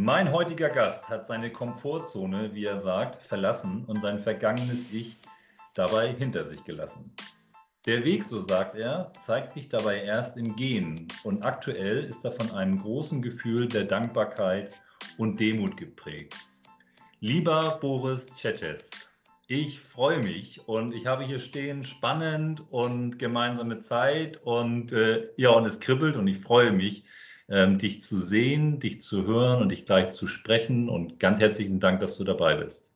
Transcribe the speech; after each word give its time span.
Mein 0.00 0.30
heutiger 0.30 0.68
Gast 0.68 1.08
hat 1.08 1.26
seine 1.26 1.50
Komfortzone, 1.50 2.54
wie 2.54 2.66
er 2.66 2.78
sagt, 2.78 3.20
verlassen 3.20 3.84
und 3.86 4.00
sein 4.00 4.20
vergangenes 4.20 4.92
Ich 4.92 5.16
dabei 5.74 6.12
hinter 6.12 6.44
sich 6.44 6.62
gelassen. 6.62 7.12
Der 7.84 8.04
Weg, 8.04 8.22
so 8.22 8.38
sagt 8.38 8.76
er, 8.76 9.12
zeigt 9.14 9.50
sich 9.50 9.68
dabei 9.68 10.04
erst 10.04 10.36
im 10.36 10.54
Gehen 10.54 11.08
und 11.24 11.42
aktuell 11.42 12.04
ist 12.04 12.24
er 12.24 12.30
von 12.30 12.52
einem 12.52 12.80
großen 12.80 13.22
Gefühl 13.22 13.66
der 13.66 13.86
Dankbarkeit 13.86 14.80
und 15.16 15.40
Demut 15.40 15.76
geprägt. 15.76 16.36
Lieber 17.18 17.78
Boris 17.80 18.32
Tschetsches, 18.34 19.10
ich 19.48 19.80
freue 19.80 20.18
mich 20.18 20.60
und 20.68 20.94
ich 20.94 21.06
habe 21.06 21.24
hier 21.24 21.40
stehen 21.40 21.84
spannend 21.84 22.62
und 22.70 23.18
gemeinsame 23.18 23.80
Zeit 23.80 24.40
und 24.44 24.92
äh, 24.92 25.26
ja, 25.36 25.50
und 25.50 25.66
es 25.66 25.80
kribbelt 25.80 26.16
und 26.16 26.28
ich 26.28 26.38
freue 26.38 26.70
mich, 26.70 27.02
ähm, 27.48 27.78
dich 27.78 28.00
zu 28.00 28.18
sehen, 28.18 28.78
dich 28.80 29.00
zu 29.00 29.26
hören 29.26 29.62
und 29.62 29.70
dich 29.70 29.86
gleich 29.86 30.10
zu 30.10 30.26
sprechen. 30.26 30.88
Und 30.88 31.18
ganz 31.18 31.40
herzlichen 31.40 31.80
Dank, 31.80 32.00
dass 32.00 32.18
du 32.18 32.24
dabei 32.24 32.56
bist. 32.56 32.92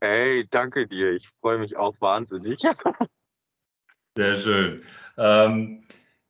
Hey, 0.00 0.44
danke 0.50 0.86
dir. 0.86 1.12
Ich 1.12 1.28
freue 1.40 1.58
mich 1.58 1.78
auch 1.78 2.00
wahnsinnig. 2.00 2.60
Sehr 4.16 4.36
schön. 4.36 4.82
Ähm, 5.16 5.84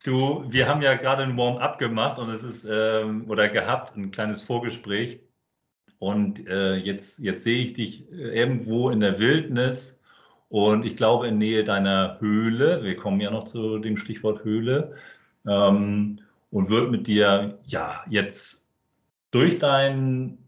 du, 0.05 0.45
wir 0.48 0.69
haben 0.69 0.80
ja 0.80 0.95
gerade 0.95 1.22
ein 1.22 1.36
Warm-up 1.36 1.78
gemacht 1.78 2.19
und 2.19 2.30
es 2.30 2.42
ist 2.42 2.64
ähm, 2.64 3.28
oder 3.28 3.48
gehabt 3.48 3.97
ein 3.97 4.10
kleines 4.10 4.42
Vorgespräch. 4.42 5.20
Und 5.98 6.47
äh, 6.47 6.77
jetzt, 6.77 7.19
jetzt 7.19 7.42
sehe 7.42 7.62
ich 7.62 7.74
dich 7.74 8.10
äh, 8.12 8.38
irgendwo 8.38 8.91
in 8.91 9.00
der 9.00 9.19
Wildnis 9.19 9.97
und 10.48 10.86
ich 10.86 10.96
glaube 10.96 11.28
in 11.28 11.38
Nähe 11.38 11.64
deiner 11.64 12.18
Höhle, 12.20 12.82
wir 12.82 12.96
kommen 12.96 13.20
ja 13.20 13.30
noch 13.30 13.44
zu 13.44 13.78
dem 13.78 13.96
Stichwort 13.96 14.44
Höhle, 14.44 14.94
ähm, 15.46 16.20
und 16.50 16.70
wird 16.70 16.90
mit 16.90 17.06
dir 17.06 17.58
ja 17.66 18.02
jetzt 18.08 18.66
durch 19.30 19.58
dein 19.58 20.38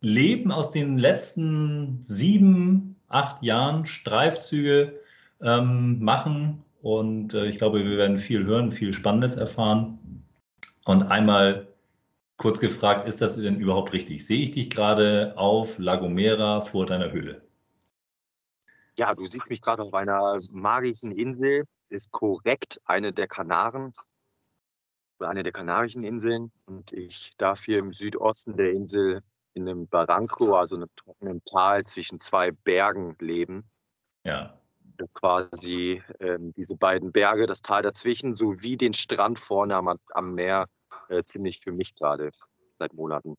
Leben 0.00 0.52
aus 0.52 0.70
den 0.70 0.98
letzten 0.98 1.98
sieben, 2.00 2.96
acht 3.08 3.42
Jahren 3.42 3.86
Streifzüge 3.86 5.00
ähm, 5.42 5.98
machen. 6.02 6.62
Und 6.82 7.34
äh, 7.34 7.46
ich 7.46 7.58
glaube, 7.58 7.84
wir 7.84 7.96
werden 7.96 8.18
viel 8.18 8.44
hören, 8.44 8.70
viel 8.70 8.92
Spannendes 8.92 9.36
erfahren. 9.36 9.98
Und 10.84 11.04
einmal 11.04 11.66
kurz 12.36 12.60
gefragt, 12.60 13.08
ist 13.08 13.22
das 13.22 13.36
denn 13.36 13.56
überhaupt 13.56 13.92
richtig? 13.92 14.26
Sehe 14.26 14.42
ich 14.42 14.50
dich 14.52 14.70
gerade 14.70 15.32
auf 15.36 15.78
La 15.78 15.96
Gomera 15.96 16.60
vor 16.60 16.86
deiner 16.86 17.10
Höhle? 17.10 17.45
Ja, 18.98 19.14
du 19.14 19.26
siehst 19.26 19.48
mich 19.48 19.60
gerade 19.60 19.82
auf 19.82 19.92
einer 19.94 20.38
magischen 20.52 21.12
Insel, 21.12 21.64
ist 21.90 22.10
korrekt 22.12 22.80
eine 22.84 23.12
der 23.12 23.28
Kanaren, 23.28 23.92
eine 25.18 25.42
der 25.42 25.52
Kanarischen 25.52 26.02
Inseln. 26.02 26.50
Und 26.66 26.92
ich 26.92 27.32
darf 27.36 27.64
hier 27.64 27.78
im 27.78 27.92
Südosten 27.92 28.56
der 28.56 28.72
Insel 28.72 29.22
in 29.54 29.68
einem 29.68 29.86
Barranco, 29.86 30.56
also 30.56 30.76
einem 30.76 30.88
trockenen 30.96 31.42
Tal 31.44 31.84
zwischen 31.84 32.20
zwei 32.20 32.52
Bergen 32.52 33.16
leben. 33.20 33.68
Ja. 34.24 34.58
Quasi 35.12 36.02
ähm, 36.20 36.54
diese 36.54 36.76
beiden 36.76 37.12
Berge, 37.12 37.46
das 37.46 37.60
Tal 37.60 37.82
dazwischen, 37.82 38.34
sowie 38.34 38.78
den 38.78 38.94
Strand 38.94 39.38
vorne 39.38 39.76
am, 39.76 39.98
am 40.14 40.34
Meer, 40.34 40.68
äh, 41.08 41.22
ziemlich 41.22 41.60
für 41.60 41.72
mich 41.72 41.94
gerade 41.94 42.30
seit 42.78 42.94
Monaten. 42.94 43.36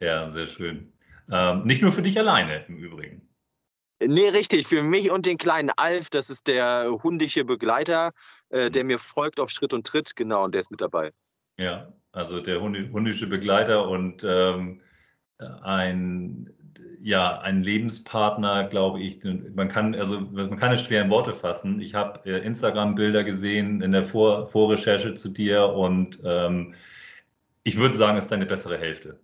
Ja, 0.00 0.30
sehr 0.30 0.46
schön. 0.46 0.92
Ähm, 1.30 1.64
nicht 1.64 1.82
nur 1.82 1.92
für 1.92 2.02
dich 2.02 2.18
alleine 2.18 2.64
im 2.66 2.78
Übrigen. 2.78 3.25
Nee, 4.00 4.28
richtig. 4.28 4.66
Für 4.66 4.82
mich 4.82 5.10
und 5.10 5.26
den 5.26 5.38
kleinen 5.38 5.70
Alf, 5.70 6.10
das 6.10 6.28
ist 6.28 6.46
der 6.46 6.98
hundische 7.02 7.44
Begleiter, 7.44 8.12
äh, 8.50 8.70
der 8.70 8.84
mhm. 8.84 8.88
mir 8.88 8.98
folgt 8.98 9.40
auf 9.40 9.50
Schritt 9.50 9.72
und 9.72 9.86
Tritt, 9.86 10.16
genau, 10.16 10.44
und 10.44 10.52
der 10.52 10.60
ist 10.60 10.70
mit 10.70 10.80
dabei. 10.80 11.12
Ja, 11.58 11.92
also 12.12 12.40
der 12.40 12.60
hundische 12.60 13.26
Begleiter 13.26 13.88
und 13.88 14.22
ähm, 14.24 14.82
ein, 15.62 16.50
ja, 17.00 17.38
ein 17.40 17.62
Lebenspartner, 17.62 18.64
glaube 18.64 19.00
ich. 19.00 19.22
Man 19.24 19.68
kann, 19.68 19.94
also 19.94 20.20
man 20.20 20.56
kann 20.56 20.72
es 20.72 20.82
schwer 20.82 21.02
in 21.02 21.10
Worte 21.10 21.32
fassen. 21.32 21.80
Ich 21.80 21.94
habe 21.94 22.20
äh, 22.28 22.44
Instagram-Bilder 22.44 23.24
gesehen 23.24 23.80
in 23.80 23.92
der 23.92 24.04
Vor 24.04 24.46
Vorrecherche 24.48 25.14
zu 25.14 25.30
dir 25.30 25.70
und 25.70 26.20
ähm, 26.24 26.74
ich 27.64 27.78
würde 27.78 27.96
sagen, 27.96 28.18
es 28.18 28.26
ist 28.26 28.32
deine 28.32 28.46
bessere 28.46 28.78
Hälfte. 28.78 29.18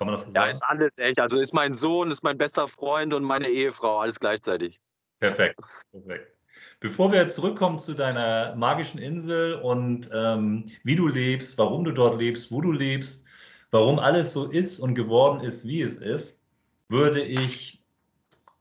Kann 0.00 0.06
man 0.06 0.14
das 0.14 0.24
so 0.24 0.30
sagen? 0.30 0.46
Ja, 0.46 0.50
ist 0.50 0.64
alles 0.64 0.98
echt. 0.98 1.20
Also 1.20 1.38
ist 1.38 1.52
mein 1.52 1.74
Sohn, 1.74 2.10
ist 2.10 2.22
mein 2.22 2.38
bester 2.38 2.66
Freund 2.66 3.12
und 3.12 3.22
meine 3.22 3.48
Ehefrau, 3.48 3.98
alles 3.98 4.18
gleichzeitig. 4.18 4.80
Perfekt. 5.18 5.60
Perfekt. 5.92 6.32
Bevor 6.80 7.12
wir 7.12 7.28
zurückkommen 7.28 7.78
zu 7.78 7.92
deiner 7.92 8.56
magischen 8.56 8.98
Insel 8.98 9.56
und 9.56 10.08
ähm, 10.10 10.64
wie 10.84 10.96
du 10.96 11.06
lebst, 11.06 11.58
warum 11.58 11.84
du 11.84 11.92
dort 11.92 12.18
lebst, 12.18 12.50
wo 12.50 12.62
du 12.62 12.72
lebst, 12.72 13.26
warum 13.72 13.98
alles 13.98 14.32
so 14.32 14.46
ist 14.46 14.80
und 14.80 14.94
geworden 14.94 15.44
ist, 15.44 15.66
wie 15.66 15.82
es 15.82 15.96
ist, 15.96 16.46
würde 16.88 17.22
ich, 17.22 17.84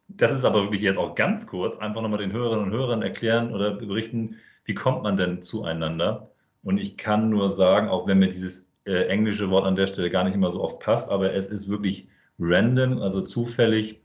das 0.09 0.33
ist 0.33 0.43
aber 0.43 0.63
wirklich 0.63 0.81
jetzt 0.81 0.97
auch 0.97 1.15
ganz 1.15 1.47
kurz, 1.47 1.77
einfach 1.77 2.01
nochmal 2.01 2.19
den 2.19 2.33
Hörerinnen 2.33 2.65
und 2.65 2.71
Hörern 2.71 3.01
erklären 3.01 3.53
oder 3.55 3.71
berichten, 3.71 4.35
wie 4.65 4.73
kommt 4.73 5.03
man 5.03 5.15
denn 5.15 5.41
zueinander? 5.41 6.31
Und 6.63 6.79
ich 6.79 6.97
kann 6.97 7.29
nur 7.29 7.49
sagen, 7.49 7.87
auch 7.87 8.07
wenn 8.07 8.19
mir 8.19 8.27
dieses 8.27 8.68
äh, 8.85 9.07
englische 9.07 9.49
Wort 9.49 9.65
an 9.65 9.75
der 9.75 9.87
Stelle 9.87 10.09
gar 10.09 10.23
nicht 10.23 10.35
immer 10.35 10.51
so 10.51 10.61
oft 10.61 10.79
passt, 10.79 11.09
aber 11.09 11.33
es 11.33 11.47
ist 11.47 11.69
wirklich 11.69 12.07
random, 12.39 13.01
also 13.01 13.21
zufällig. 13.21 14.01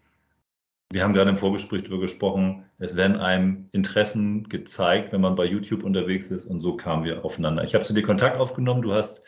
Wir 0.92 1.02
haben 1.02 1.14
gerade 1.14 1.30
im 1.30 1.36
Vorgespräch 1.36 1.82
darüber 1.82 2.02
gesprochen, 2.02 2.64
es 2.78 2.96
werden 2.96 3.16
einem 3.16 3.68
Interessen 3.72 4.44
gezeigt, 4.44 5.12
wenn 5.12 5.20
man 5.20 5.34
bei 5.34 5.44
YouTube 5.46 5.84
unterwegs 5.84 6.30
ist 6.30 6.46
und 6.46 6.60
so 6.60 6.76
kamen 6.76 7.04
wir 7.04 7.24
aufeinander. 7.24 7.64
Ich 7.64 7.74
habe 7.74 7.84
zu 7.84 7.94
dir 7.94 8.02
Kontakt 8.02 8.38
aufgenommen, 8.38 8.82
du 8.82 8.92
hast 8.92 9.22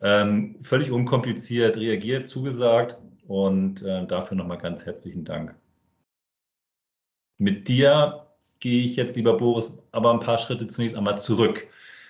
ähm, 0.00 0.56
völlig 0.60 0.90
unkompliziert 0.90 1.76
reagiert, 1.76 2.28
zugesagt 2.28 2.98
und 3.26 3.82
äh, 3.82 4.06
dafür 4.06 4.36
nochmal 4.36 4.58
ganz 4.58 4.84
herzlichen 4.84 5.24
Dank. 5.24 5.54
Mit 7.38 7.68
dir 7.68 8.26
gehe 8.60 8.84
ich 8.84 8.96
jetzt, 8.96 9.16
lieber 9.16 9.36
Boris, 9.36 9.78
aber 9.92 10.12
ein 10.12 10.20
paar 10.20 10.38
Schritte 10.38 10.66
zunächst 10.66 10.96
einmal 10.96 11.18
zurück. 11.18 11.68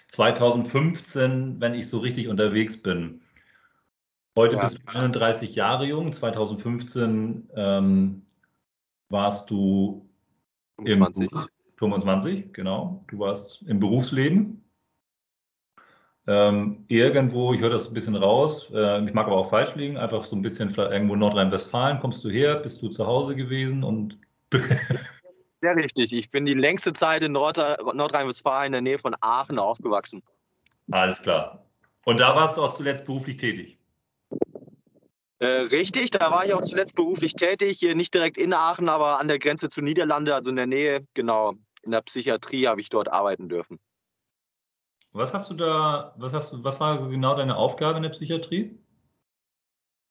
2015, 0.08 1.60
wenn 1.60 1.74
ich 1.74 1.88
so 1.88 1.98
richtig 1.98 2.28
unterwegs 2.28 2.80
bin. 2.82 3.20
Heute 4.36 4.56
ja. 4.56 4.62
bist 4.62 4.78
du 4.78 4.98
31 4.98 5.54
Jahre 5.54 5.86
jung. 5.86 6.12
2015 6.12 7.50
ähm, 7.54 8.22
warst 9.08 9.50
du 9.50 10.08
25. 10.84 11.42
Im 11.42 11.48
25, 11.76 12.52
genau. 12.52 13.04
Du 13.08 13.18
warst 13.18 13.62
im 13.62 13.80
Berufsleben. 13.80 14.64
Ähm, 16.26 16.84
irgendwo, 16.88 17.54
ich 17.54 17.60
höre 17.60 17.70
das 17.70 17.88
ein 17.88 17.94
bisschen 17.94 18.14
raus, 18.14 18.70
äh, 18.74 19.02
ich 19.02 19.14
mag 19.14 19.26
aber 19.26 19.38
auch 19.38 19.48
falsch 19.48 19.74
liegen, 19.76 19.96
einfach 19.96 20.24
so 20.24 20.36
ein 20.36 20.42
bisschen 20.42 20.68
irgendwo 20.68 21.16
Nordrhein-Westfalen 21.16 22.00
kommst 22.00 22.22
du 22.22 22.28
her, 22.28 22.56
bist 22.56 22.82
du 22.82 22.88
zu 22.88 23.06
Hause 23.06 23.34
gewesen 23.34 23.82
und 23.82 24.18
Sehr 25.60 25.74
richtig. 25.76 26.12
Ich 26.12 26.30
bin 26.30 26.46
die 26.46 26.54
längste 26.54 26.92
Zeit 26.92 27.22
in 27.22 27.32
Nord 27.32 27.58
Nordrhein-Westfalen 27.58 28.66
in 28.66 28.72
der 28.72 28.82
Nähe 28.82 28.98
von 28.98 29.16
Aachen 29.20 29.58
aufgewachsen. 29.58 30.22
Alles 30.90 31.20
klar. 31.20 31.64
Und 32.04 32.20
da 32.20 32.34
warst 32.36 32.56
du 32.56 32.62
auch 32.62 32.72
zuletzt 32.72 33.04
beruflich 33.04 33.36
tätig? 33.36 33.78
Äh, 35.40 35.46
richtig, 35.46 36.10
da 36.10 36.30
war 36.30 36.46
ich 36.46 36.54
auch 36.54 36.62
zuletzt 36.62 36.94
beruflich 36.94 37.34
tätig. 37.34 37.78
Hier 37.78 37.94
nicht 37.94 38.14
direkt 38.14 38.36
in 38.36 38.52
Aachen, 38.52 38.88
aber 38.88 39.20
an 39.20 39.28
der 39.28 39.38
Grenze 39.38 39.68
zu 39.68 39.80
Niederlande, 39.80 40.34
also 40.34 40.50
in 40.50 40.56
der 40.56 40.66
Nähe. 40.66 41.06
Genau, 41.14 41.54
in 41.82 41.92
der 41.92 42.02
Psychiatrie 42.02 42.66
habe 42.66 42.80
ich 42.80 42.88
dort 42.88 43.08
arbeiten 43.08 43.48
dürfen. 43.48 43.78
Was 45.12 45.34
hast 45.34 45.50
du 45.50 45.54
da, 45.54 46.14
was 46.16 46.32
hast 46.32 46.52
du, 46.52 46.64
was 46.64 46.80
war 46.80 47.08
genau 47.08 47.34
deine 47.34 47.56
Aufgabe 47.56 47.96
in 47.96 48.02
der 48.02 48.10
Psychiatrie? 48.10 48.78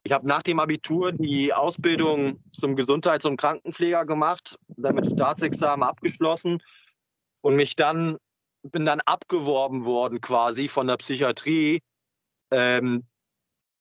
Ich 0.07 0.13
habe 0.13 0.25
nach 0.25 0.41
dem 0.41 0.61
Abitur 0.61 1.11
die 1.11 1.53
Ausbildung 1.53 2.41
zum 2.57 2.77
Gesundheits- 2.77 3.25
und 3.25 3.35
Krankenpfleger 3.35 4.05
gemacht, 4.05 4.57
damit 4.69 5.05
Staatsexamen 5.05 5.85
abgeschlossen 5.85 6.63
und 7.41 7.57
mich 7.57 7.75
dann 7.75 8.17
bin 8.63 8.85
dann 8.85 9.01
abgeworben 9.01 9.83
worden 9.83 10.21
quasi 10.21 10.69
von 10.69 10.87
der 10.87 10.95
Psychiatrie, 10.95 11.81
ähm, 12.51 13.05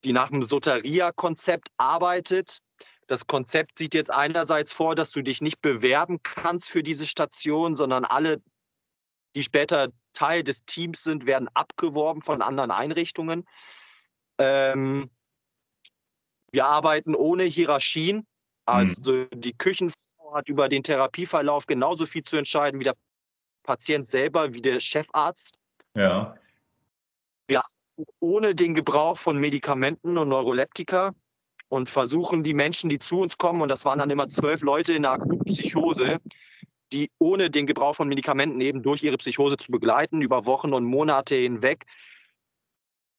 die 0.03 0.13
nach 0.13 0.31
dem 0.31 0.43
Soteria-Konzept 0.43 1.69
arbeitet. 1.77 2.59
Das 3.07 3.29
Konzept 3.29 3.79
sieht 3.79 3.95
jetzt 3.95 4.11
einerseits 4.11 4.73
vor, 4.73 4.97
dass 4.97 5.13
du 5.13 5.23
dich 5.23 5.41
nicht 5.41 5.63
bewerben 5.63 6.25
kannst 6.25 6.69
für 6.69 6.83
diese 6.83 7.07
Station, 7.07 7.77
sondern 7.77 8.05
alle, 8.05 8.43
die 9.37 9.45
später 9.45 9.91
Teil 10.13 10.43
des 10.43 10.65
Teams 10.65 11.05
sind, 11.05 11.25
werden 11.25 11.49
abgeworben 11.55 12.21
von 12.21 12.43
anderen 12.43 12.73
Einrichtungen. 12.73 13.45
Ähm, 14.39 15.09
wir 16.57 16.67
arbeiten 16.67 17.15
ohne 17.15 17.45
Hierarchien. 17.45 18.27
Also 18.65 19.13
mhm. 19.13 19.29
die 19.35 19.53
Küchenfrau 19.53 20.35
hat 20.35 20.49
über 20.49 20.69
den 20.69 20.83
Therapieverlauf 20.83 21.67
genauso 21.67 22.07
viel 22.07 22.23
zu 22.23 22.37
entscheiden 22.37 22.81
wie 22.81 22.85
der 22.85 22.97
Patient 23.63 24.07
selber, 24.07 24.55
wie 24.55 24.63
der 24.63 24.81
Chefarzt. 24.81 25.59
Ja. 25.95 26.35
Wir 27.47 27.59
arbeiten 27.59 28.11
ohne 28.21 28.55
den 28.55 28.75
Gebrauch 28.75 29.19
von 29.19 29.39
Medikamenten 29.39 30.17
und 30.17 30.31
Neuroleptika 30.31 31.15
und 31.69 31.91
versuchen 31.91 32.43
die 32.43 32.55
Menschen, 32.55 32.89
die 32.89 32.99
zu 32.99 33.21
uns 33.21 33.37
kommen, 33.37 33.61
und 33.61 33.69
das 33.69 33.85
waren 33.85 33.99
dann 33.99 34.11
immer 34.11 34.29
zwölf 34.29 34.63
Leute 34.63 34.95
in 34.95 35.03
der 35.03 35.13
akuten 35.13 35.45
Psychose, 35.45 36.21
die 36.93 37.11
ohne 37.19 37.51
den 37.51 37.67
Gebrauch 37.67 37.97
von 37.97 38.09
Medikamenten 38.09 38.61
eben 38.61 38.83
durch 38.83 39.03
ihre 39.03 39.19
Psychose 39.19 39.59
zu 39.59 39.71
begleiten, 39.71 40.23
über 40.23 40.47
Wochen 40.47 40.73
und 40.73 40.85
Monate 40.85 41.35
hinweg 41.35 41.85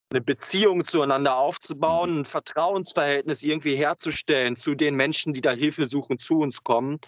eine 0.09 0.21
Beziehung 0.21 0.83
zueinander 0.86 1.38
aufzubauen, 1.38 2.19
ein 2.19 2.25
Vertrauensverhältnis 2.25 3.44
irgendwie 3.44 3.75
herzustellen 3.75 4.56
zu 4.56 4.74
den 4.75 4.95
Menschen, 4.95 5.33
die 5.33 5.42
da 5.42 5.51
Hilfe 5.51 5.86
suchen, 5.86 6.18
zu 6.18 6.39
uns 6.39 6.63
kommen. 6.63 7.00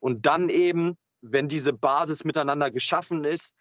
Und 0.00 0.26
dann 0.26 0.48
eben, 0.48 0.96
wenn 1.22 1.48
diese 1.48 1.72
Basis 1.72 2.24
miteinander 2.24 2.70
geschaffen 2.70 3.24
ist, 3.24 3.54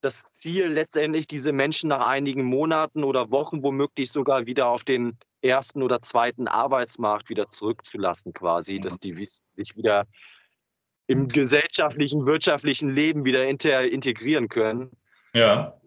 das 0.00 0.24
Ziel 0.32 0.66
letztendlich, 0.66 1.26
diese 1.26 1.52
Menschen 1.52 1.88
nach 1.88 2.06
einigen 2.06 2.44
Monaten 2.44 3.04
oder 3.04 3.30
Wochen 3.30 3.62
womöglich 3.62 4.10
sogar 4.10 4.46
wieder 4.46 4.68
auf 4.68 4.84
den 4.84 5.18
ersten 5.40 5.82
oder 5.82 6.00
zweiten 6.00 6.48
Arbeitsmarkt 6.48 7.28
wieder 7.28 7.48
zurückzulassen, 7.48 8.32
quasi, 8.32 8.76
dass 8.76 8.98
die 8.98 9.14
sich 9.56 9.76
wieder 9.76 10.06
im 11.06 11.28
gesellschaftlichen, 11.28 12.24
wirtschaftlichen 12.26 12.88
Leben 12.90 13.24
wieder 13.24 13.46
integrieren 13.46 14.48
können. 14.48 14.90
Ja. 15.34 15.78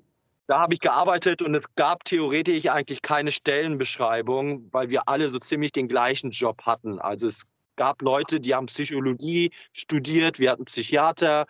Da 0.47 0.59
habe 0.59 0.73
ich 0.73 0.79
gearbeitet 0.79 1.41
und 1.41 1.53
es 1.55 1.65
gab 1.75 2.05
theoretisch 2.05 2.67
eigentlich 2.67 3.01
keine 3.01 3.31
Stellenbeschreibung, 3.31 4.69
weil 4.71 4.89
wir 4.89 5.09
alle 5.09 5.27
so 5.29 5.39
ziemlich 5.39 5.73
den 5.73 5.89
gleichen 5.89 6.31
Job 6.31 6.61
hatten. 6.63 6.99
Also 6.99 7.27
es 7.27 7.45
gab 7.75 8.01
Leute, 8.01 8.39
die 8.39 8.55
haben 8.55 8.67
Psychologie 8.67 9.51
studiert, 9.73 10.39
wir 10.39 10.51
hatten 10.51 10.63
Psychiater, 10.63 11.47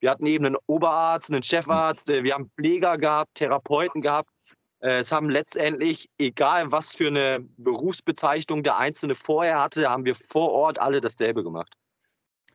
wir 0.00 0.10
hatten 0.10 0.24
eben 0.24 0.46
einen 0.46 0.56
Oberarzt, 0.66 1.30
einen 1.30 1.42
Chefarzt, 1.42 2.08
wir 2.08 2.32
haben 2.32 2.50
Pfleger 2.56 2.96
gehabt, 2.96 3.34
Therapeuten 3.34 4.00
gehabt. 4.00 4.30
Äh, 4.80 5.00
es 5.00 5.12
haben 5.12 5.28
letztendlich, 5.28 6.08
egal 6.18 6.72
was 6.72 6.94
für 6.94 7.08
eine 7.08 7.40
Berufsbezeichnung 7.58 8.62
der 8.62 8.78
Einzelne 8.78 9.14
vorher 9.14 9.60
hatte, 9.60 9.90
haben 9.90 10.06
wir 10.06 10.14
vor 10.14 10.52
Ort 10.52 10.78
alle 10.78 11.02
dasselbe 11.02 11.44
gemacht. 11.44 11.74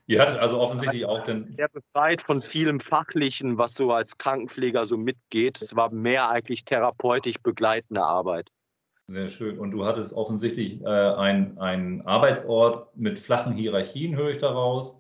Ihr 0.06 0.22
hattet 0.22 0.38
also 0.38 0.60
offensichtlich 0.60 1.06
auch 1.06 1.24
den. 1.24 1.56
Sehr 1.56 1.70
befreit 1.70 2.22
von 2.22 2.42
vielem 2.42 2.80
Fachlichen, 2.80 3.58
was 3.58 3.74
so 3.74 3.92
als 3.92 4.18
Krankenpfleger 4.18 4.86
so 4.86 4.98
mitgeht. 4.98 5.62
Es 5.62 5.76
war 5.76 5.92
mehr 5.92 6.30
eigentlich 6.30 6.66
therapeutisch 6.66 7.38
begleitende 7.42 8.04
Arbeit. 8.04 8.50
Sehr 9.08 9.30
schön. 9.30 9.60
Und 9.60 9.72
du 9.72 9.86
hattest 9.86 10.14
offensichtlich 10.14 10.82
äh, 10.82 10.86
einen 10.88 12.02
Arbeitsort 12.02 12.96
mit 12.98 13.20
flachen 13.20 13.54
Hierarchien, 13.54 14.16
höre 14.16 14.32
ich 14.32 14.40
daraus. 14.40 15.00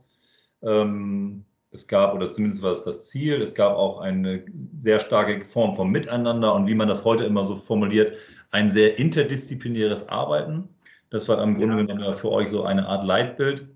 Ähm, 0.61 1.45
es 1.71 1.87
gab, 1.87 2.13
oder 2.13 2.29
zumindest 2.29 2.61
war 2.61 2.71
es 2.71 2.83
das 2.83 3.09
Ziel, 3.09 3.41
es 3.41 3.55
gab 3.55 3.75
auch 3.75 3.99
eine 3.99 4.45
sehr 4.77 4.99
starke 4.99 5.43
Form 5.43 5.73
von 5.73 5.89
Miteinander 5.89 6.53
und 6.53 6.67
wie 6.67 6.75
man 6.75 6.87
das 6.87 7.03
heute 7.03 7.23
immer 7.23 7.43
so 7.43 7.55
formuliert, 7.55 8.17
ein 8.51 8.69
sehr 8.69 8.99
interdisziplinäres 8.99 10.07
Arbeiten. 10.07 10.69
Das 11.09 11.27
war 11.27 11.41
im 11.41 11.57
Grunde 11.57 11.85
genommen 11.85 12.13
für 12.13 12.31
euch 12.31 12.49
so 12.49 12.63
eine 12.63 12.87
Art 12.87 13.03
Leitbild. 13.05 13.67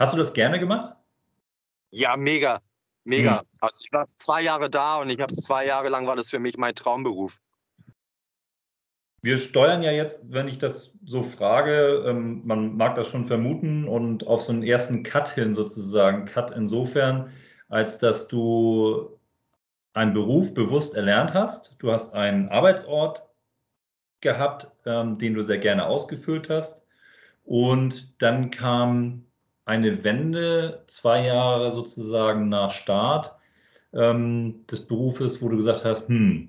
Hast 0.00 0.14
du 0.14 0.16
das 0.16 0.32
gerne 0.32 0.58
gemacht? 0.58 0.96
Ja, 1.90 2.16
mega. 2.16 2.62
Mega. 3.04 3.40
Hm. 3.40 3.46
Also 3.60 3.80
ich 3.84 3.92
war 3.92 4.06
zwei 4.16 4.40
Jahre 4.40 4.70
da 4.70 4.98
und 4.98 5.10
ich 5.10 5.20
habe 5.20 5.34
zwei 5.36 5.66
Jahre 5.66 5.90
lang 5.90 6.06
war 6.06 6.16
das 6.16 6.30
für 6.30 6.38
mich 6.38 6.56
mein 6.56 6.74
Traumberuf. 6.74 7.38
Wir 9.20 9.36
steuern 9.36 9.82
ja 9.82 9.90
jetzt, 9.90 10.22
wenn 10.32 10.48
ich 10.48 10.56
das 10.56 10.96
so 11.04 11.22
frage, 11.22 12.02
ähm, 12.06 12.40
man 12.46 12.78
mag 12.78 12.94
das 12.94 13.08
schon 13.08 13.26
vermuten 13.26 13.86
und 13.86 14.26
auf 14.26 14.40
so 14.40 14.52
einen 14.52 14.62
ersten 14.62 15.02
Cut 15.02 15.28
hin 15.28 15.54
sozusagen. 15.54 16.24
Cut 16.24 16.50
insofern, 16.52 17.30
als 17.68 17.98
dass 17.98 18.26
du 18.26 19.20
einen 19.92 20.14
Beruf 20.14 20.54
bewusst 20.54 20.94
erlernt 20.94 21.34
hast. 21.34 21.76
Du 21.78 21.92
hast 21.92 22.14
einen 22.14 22.48
Arbeitsort 22.48 23.28
gehabt, 24.22 24.68
ähm, 24.86 25.18
den 25.18 25.34
du 25.34 25.44
sehr 25.44 25.58
gerne 25.58 25.84
ausgefüllt 25.84 26.48
hast. 26.48 26.86
Und 27.44 28.22
dann 28.22 28.50
kam 28.50 29.26
eine 29.70 30.02
Wende, 30.02 30.82
zwei 30.88 31.26
Jahre 31.26 31.70
sozusagen 31.70 32.48
nach 32.48 32.72
Start 32.72 33.36
ähm, 33.92 34.66
des 34.66 34.84
Berufes, 34.84 35.40
wo 35.40 35.48
du 35.48 35.56
gesagt 35.56 35.84
hast, 35.84 36.08
hm, 36.08 36.48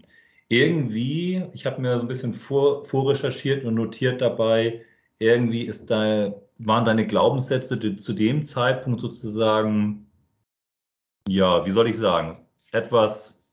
irgendwie, 0.49 1.45
ich 1.53 1.67
habe 1.67 1.79
mir 1.81 1.97
so 1.97 2.01
ein 2.01 2.07
bisschen 2.07 2.33
vor, 2.33 2.83
vorrecherchiert 2.83 3.63
und 3.63 3.75
notiert 3.75 4.21
dabei, 4.21 4.83
irgendwie 5.19 5.61
ist 5.61 5.91
da, 5.91 6.33
waren 6.65 6.85
deine 6.85 7.05
Glaubenssätze 7.05 7.95
zu 7.95 8.13
dem 8.13 8.41
Zeitpunkt 8.41 8.99
sozusagen, 8.99 10.07
ja, 11.27 11.63
wie 11.65 11.71
soll 11.71 11.87
ich 11.87 11.97
sagen, 11.97 12.39
etwas 12.71 13.47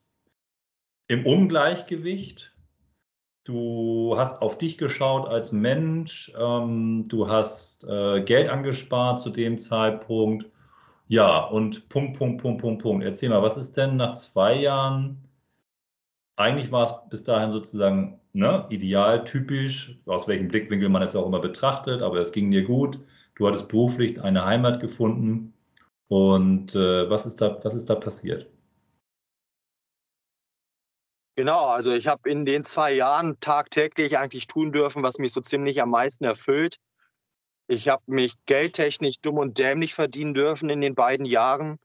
im 1.08 1.26
Ungleichgewicht 1.26 2.54
Du 3.48 4.14
hast 4.18 4.42
auf 4.42 4.58
dich 4.58 4.76
geschaut 4.76 5.26
als 5.26 5.52
Mensch, 5.52 6.30
ähm, 6.38 7.08
du 7.08 7.28
hast 7.28 7.82
äh, 7.84 8.20
Geld 8.20 8.50
angespart 8.50 9.20
zu 9.20 9.30
dem 9.30 9.56
Zeitpunkt. 9.56 10.50
Ja, 11.08 11.44
und 11.44 11.88
Punkt, 11.88 12.18
Punkt, 12.18 12.42
Punkt, 12.42 12.60
Punkt, 12.60 12.82
Punkt. 12.82 13.04
Erzähl 13.06 13.30
mal, 13.30 13.42
was 13.42 13.56
ist 13.56 13.78
denn 13.78 13.96
nach 13.96 14.14
zwei 14.16 14.54
Jahren? 14.54 15.24
Eigentlich 16.36 16.72
war 16.72 16.84
es 16.84 17.10
bis 17.10 17.24
dahin 17.24 17.50
sozusagen 17.52 18.20
ne, 18.34 18.66
ideal, 18.68 19.24
typisch, 19.24 19.98
aus 20.04 20.28
welchem 20.28 20.48
Blickwinkel 20.48 20.90
man 20.90 21.02
es 21.02 21.16
auch 21.16 21.26
immer 21.26 21.40
betrachtet, 21.40 22.02
aber 22.02 22.18
es 22.18 22.32
ging 22.32 22.50
dir 22.50 22.64
gut. 22.64 23.00
Du 23.36 23.48
hattest 23.48 23.68
beruflich 23.68 24.20
eine 24.22 24.44
Heimat 24.44 24.78
gefunden. 24.78 25.54
Und 26.08 26.74
äh, 26.74 27.08
was, 27.08 27.24
ist 27.24 27.40
da, 27.40 27.56
was 27.64 27.74
ist 27.74 27.88
da 27.88 27.94
passiert? 27.94 28.46
Genau, 31.38 31.66
also 31.66 31.92
ich 31.92 32.08
habe 32.08 32.28
in 32.28 32.44
den 32.44 32.64
zwei 32.64 32.92
Jahren 32.92 33.38
tagtäglich 33.38 34.18
eigentlich 34.18 34.48
tun 34.48 34.72
dürfen, 34.72 35.04
was 35.04 35.18
mich 35.18 35.32
so 35.32 35.40
ziemlich 35.40 35.80
am 35.80 35.90
meisten 35.90 36.24
erfüllt. 36.24 36.78
Ich 37.68 37.88
habe 37.88 38.02
mich 38.06 38.34
geldtechnisch 38.46 39.20
dumm 39.20 39.38
und 39.38 39.56
dämlich 39.56 39.94
verdienen 39.94 40.34
dürfen 40.34 40.68
in 40.68 40.80
den 40.80 40.96
beiden 40.96 41.24
Jahren. 41.24 41.78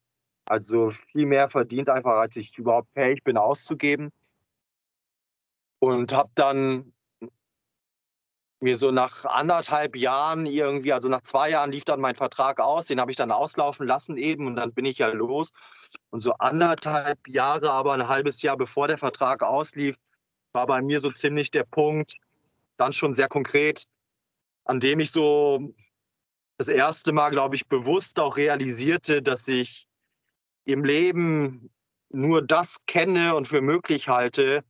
Also 0.46 0.90
viel 0.90 1.28
mehr 1.28 1.50
verdient 1.50 1.88
einfach, 1.90 2.14
als 2.14 2.36
ich 2.36 2.58
überhaupt 2.58 2.92
fähig 2.94 3.24
bin 3.24 3.38
auszugeben. 3.38 4.12
Und 5.78 6.14
habe 6.14 6.32
dann 6.34 6.92
mir 8.63 8.75
so 8.77 8.92
nach 8.92 9.25
anderthalb 9.25 9.95
Jahren 9.95 10.45
irgendwie, 10.45 10.94
also 10.94 11.10
nach 11.10 11.21
zwei 11.21 11.50
Jahren 11.51 11.71
lief 11.71 11.83
dann 11.83 12.00
mein 12.00 12.15
Vertrag 12.15 12.60
aus, 12.60 12.88
den 12.88 13.00
habe 13.00 13.12
ich 13.12 13.18
dann 13.18 13.31
auslaufen 13.31 13.86
lassen 13.86 14.18
eben 14.18 14.48
und 14.48 14.56
dann 14.56 14.74
bin 14.74 14.86
ich 14.86 14.98
ja 14.98 15.07
los. 15.07 15.51
Und 16.10 16.21
so 16.21 16.33
anderthalb 16.39 17.19
Jahre, 17.27 17.71
aber 17.71 17.94
ein 17.94 18.07
halbes 18.07 18.42
Jahr 18.42 18.57
bevor 18.57 18.88
der 18.88 18.98
Vertrag 18.98 19.44
auslief, 19.44 19.98
war 20.54 20.65
bei 20.65 20.81
mir 20.81 21.01
so 21.01 21.12
ziemlich 21.12 21.51
der 21.51 21.65
Punkt, 21.65 22.15
dann 22.77 22.94
schon 22.94 23.15
sehr 23.15 23.27
konkret, 23.27 23.86
an 24.65 24.80
dem 24.80 25.00
ich 25.00 25.12
so 25.12 25.74
das 26.57 26.68
erste 26.68 27.12
Mal, 27.12 27.30
glaube 27.30 27.56
ich, 27.56 27.68
bewusst 27.68 28.19
auch 28.19 28.38
realisierte, 28.38 29.21
dass 29.21 29.48
ich 29.48 29.88
im 30.65 30.86
Leben 30.86 31.69
nur 32.10 32.42
das 32.42 32.77
kenne 32.86 33.36
und 33.36 33.48
für 33.48 33.62
möglich 33.62 34.07
halte, 34.07 34.63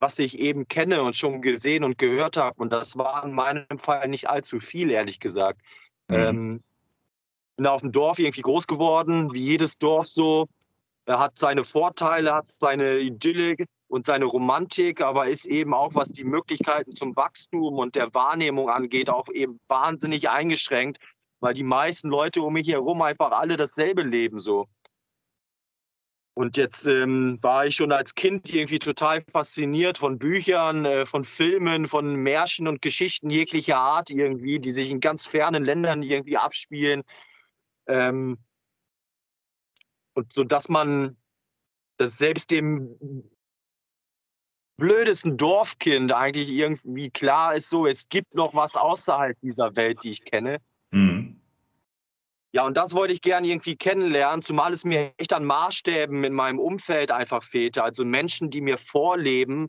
was 0.00 0.18
ich 0.18 0.38
eben 0.38 0.66
kenne 0.66 1.02
und 1.02 1.14
schon 1.14 1.42
gesehen 1.42 1.84
und 1.84 1.98
gehört 1.98 2.36
habe. 2.36 2.60
Und 2.60 2.72
das 2.72 2.96
war 2.96 3.24
in 3.24 3.32
meinem 3.32 3.78
Fall 3.78 4.08
nicht 4.08 4.28
allzu 4.28 4.58
viel, 4.58 4.90
ehrlich 4.90 5.20
gesagt. 5.20 5.60
Mhm. 6.08 6.16
Ähm, 6.16 6.62
bin 7.56 7.66
auf 7.66 7.82
dem 7.82 7.92
Dorf 7.92 8.18
irgendwie 8.18 8.40
groß 8.40 8.66
geworden, 8.66 9.32
wie 9.32 9.44
jedes 9.44 9.76
Dorf 9.76 10.08
so. 10.08 10.48
Er 11.04 11.18
hat 11.18 11.38
seine 11.38 11.64
Vorteile, 11.64 12.34
hat 12.34 12.48
seine 12.48 12.98
Idylle 12.98 13.56
und 13.88 14.06
seine 14.06 14.24
Romantik, 14.24 15.02
aber 15.02 15.28
ist 15.28 15.44
eben 15.44 15.74
auch, 15.74 15.94
was 15.94 16.08
die 16.08 16.24
Möglichkeiten 16.24 16.92
zum 16.92 17.14
Wachstum 17.16 17.78
und 17.78 17.96
der 17.96 18.14
Wahrnehmung 18.14 18.70
angeht, 18.70 19.10
auch 19.10 19.28
eben 19.28 19.60
wahnsinnig 19.68 20.30
eingeschränkt, 20.30 20.98
weil 21.40 21.52
die 21.52 21.64
meisten 21.64 22.08
Leute 22.08 22.40
um 22.40 22.54
mich 22.54 22.68
herum 22.68 23.02
einfach 23.02 23.32
alle 23.32 23.56
dasselbe 23.56 24.02
leben 24.02 24.38
so. 24.38 24.66
Und 26.40 26.56
jetzt 26.56 26.86
ähm, 26.86 27.36
war 27.42 27.66
ich 27.66 27.76
schon 27.76 27.92
als 27.92 28.14
Kind 28.14 28.50
irgendwie 28.50 28.78
total 28.78 29.22
fasziniert 29.30 29.98
von 29.98 30.18
Büchern, 30.18 30.86
äh, 30.86 31.04
von 31.04 31.26
Filmen, 31.26 31.86
von 31.86 32.14
Märchen 32.14 32.66
und 32.66 32.80
Geschichten 32.80 33.28
jeglicher 33.28 33.76
Art 33.76 34.08
irgendwie, 34.08 34.58
die 34.58 34.70
sich 34.70 34.88
in 34.88 35.00
ganz 35.00 35.26
fernen 35.26 35.66
Ländern 35.66 36.02
irgendwie 36.02 36.38
abspielen. 36.38 37.02
Ähm, 37.88 38.38
und 40.14 40.32
so 40.32 40.42
dass 40.42 40.70
man 40.70 41.18
das 41.98 42.16
selbst 42.16 42.50
dem 42.50 43.28
blödesten 44.78 45.36
Dorfkind 45.36 46.10
eigentlich 46.10 46.48
irgendwie 46.48 47.10
klar 47.10 47.54
ist, 47.54 47.68
so 47.68 47.86
es 47.86 48.08
gibt 48.08 48.34
noch 48.34 48.54
was 48.54 48.76
außerhalb 48.76 49.38
dieser 49.42 49.76
Welt, 49.76 50.04
die 50.04 50.12
ich 50.12 50.24
kenne. 50.24 50.56
Ja, 52.52 52.64
und 52.64 52.76
das 52.76 52.94
wollte 52.94 53.14
ich 53.14 53.20
gerne 53.20 53.46
irgendwie 53.46 53.76
kennenlernen, 53.76 54.42
zumal 54.42 54.72
es 54.72 54.84
mir 54.84 55.12
echt 55.18 55.32
an 55.32 55.44
Maßstäben 55.44 56.24
in 56.24 56.32
meinem 56.32 56.58
Umfeld 56.58 57.12
einfach 57.12 57.44
fehlte. 57.44 57.84
Also 57.84 58.04
Menschen, 58.04 58.50
die 58.50 58.60
mir 58.60 58.76
vorleben, 58.76 59.68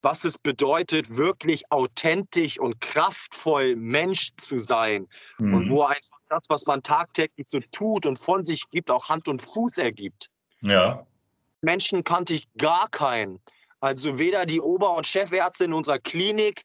was 0.00 0.24
es 0.24 0.38
bedeutet, 0.38 1.16
wirklich 1.16 1.72
authentisch 1.72 2.58
und 2.58 2.80
kraftvoll 2.80 3.74
Mensch 3.74 4.30
zu 4.36 4.60
sein. 4.60 5.08
Mhm. 5.38 5.54
Und 5.54 5.70
wo 5.70 5.82
einfach 5.82 6.18
das, 6.28 6.42
was 6.48 6.66
man 6.66 6.82
tagtäglich 6.82 7.48
so 7.48 7.58
tut 7.72 8.06
und 8.06 8.18
von 8.18 8.44
sich 8.46 8.70
gibt, 8.70 8.90
auch 8.90 9.08
Hand 9.08 9.26
und 9.26 9.42
Fuß 9.42 9.78
ergibt. 9.78 10.28
Ja. 10.60 11.04
Menschen 11.62 12.04
kannte 12.04 12.34
ich 12.34 12.46
gar 12.56 12.88
keinen. 12.88 13.40
Also 13.80 14.18
weder 14.18 14.46
die 14.46 14.60
Ober- 14.60 14.96
und 14.96 15.06
Chefärzte 15.06 15.64
in 15.64 15.72
unserer 15.72 15.98
Klinik, 15.98 16.64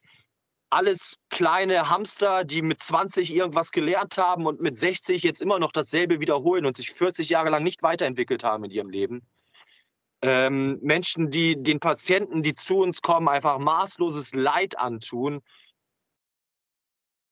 alles 0.74 1.16
kleine 1.30 1.88
Hamster, 1.88 2.44
die 2.44 2.62
mit 2.62 2.80
20 2.80 3.32
irgendwas 3.34 3.70
gelernt 3.70 4.18
haben 4.18 4.46
und 4.46 4.60
mit 4.60 4.76
60 4.76 5.22
jetzt 5.22 5.40
immer 5.40 5.58
noch 5.58 5.72
dasselbe 5.72 6.20
wiederholen 6.20 6.66
und 6.66 6.76
sich 6.76 6.90
40 6.92 7.28
Jahre 7.28 7.50
lang 7.50 7.62
nicht 7.62 7.82
weiterentwickelt 7.82 8.44
haben 8.44 8.64
in 8.64 8.70
ihrem 8.70 8.90
Leben. 8.90 9.22
ähm, 10.22 10.78
Menschen, 10.82 11.30
die 11.30 11.62
den 11.62 11.80
Patienten, 11.80 12.42
die 12.42 12.54
zu 12.54 12.78
uns 12.78 13.02
kommen, 13.02 13.28
einfach 13.28 13.58
maßloses 13.58 14.34
Leid 14.34 14.78
antun. 14.78 15.42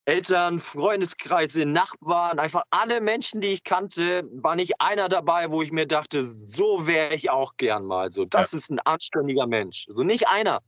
Eltern, 0.05 0.61
Freundeskreise, 0.61 1.65
Nachbarn, 1.65 2.39
einfach 2.39 2.65
alle 2.71 3.01
Menschen, 3.01 3.41
die 3.41 3.49
ich 3.49 3.65
kannte, 3.65 4.29
war 4.33 4.57
nicht 4.57 4.81
einer 4.81 5.09
dabei, 5.09 5.51
wo 5.51 5.63
ich 5.63 5.73
mir 5.73 5.87
dachte, 5.87 6.23
so 6.23 6.87
wäre 6.87 7.15
ich 7.15 7.31
auch 7.31 7.57
gern 7.57 7.87
mal. 7.87 8.11
So, 8.11 8.25
das 8.25 8.53
ja. 8.53 8.59
ist 8.59 8.71
ein 8.71 8.81
anständiger 8.81 9.47
Mensch. 9.47 9.87
So 9.89 10.03
nicht 10.03 10.29
einer. 10.29 10.61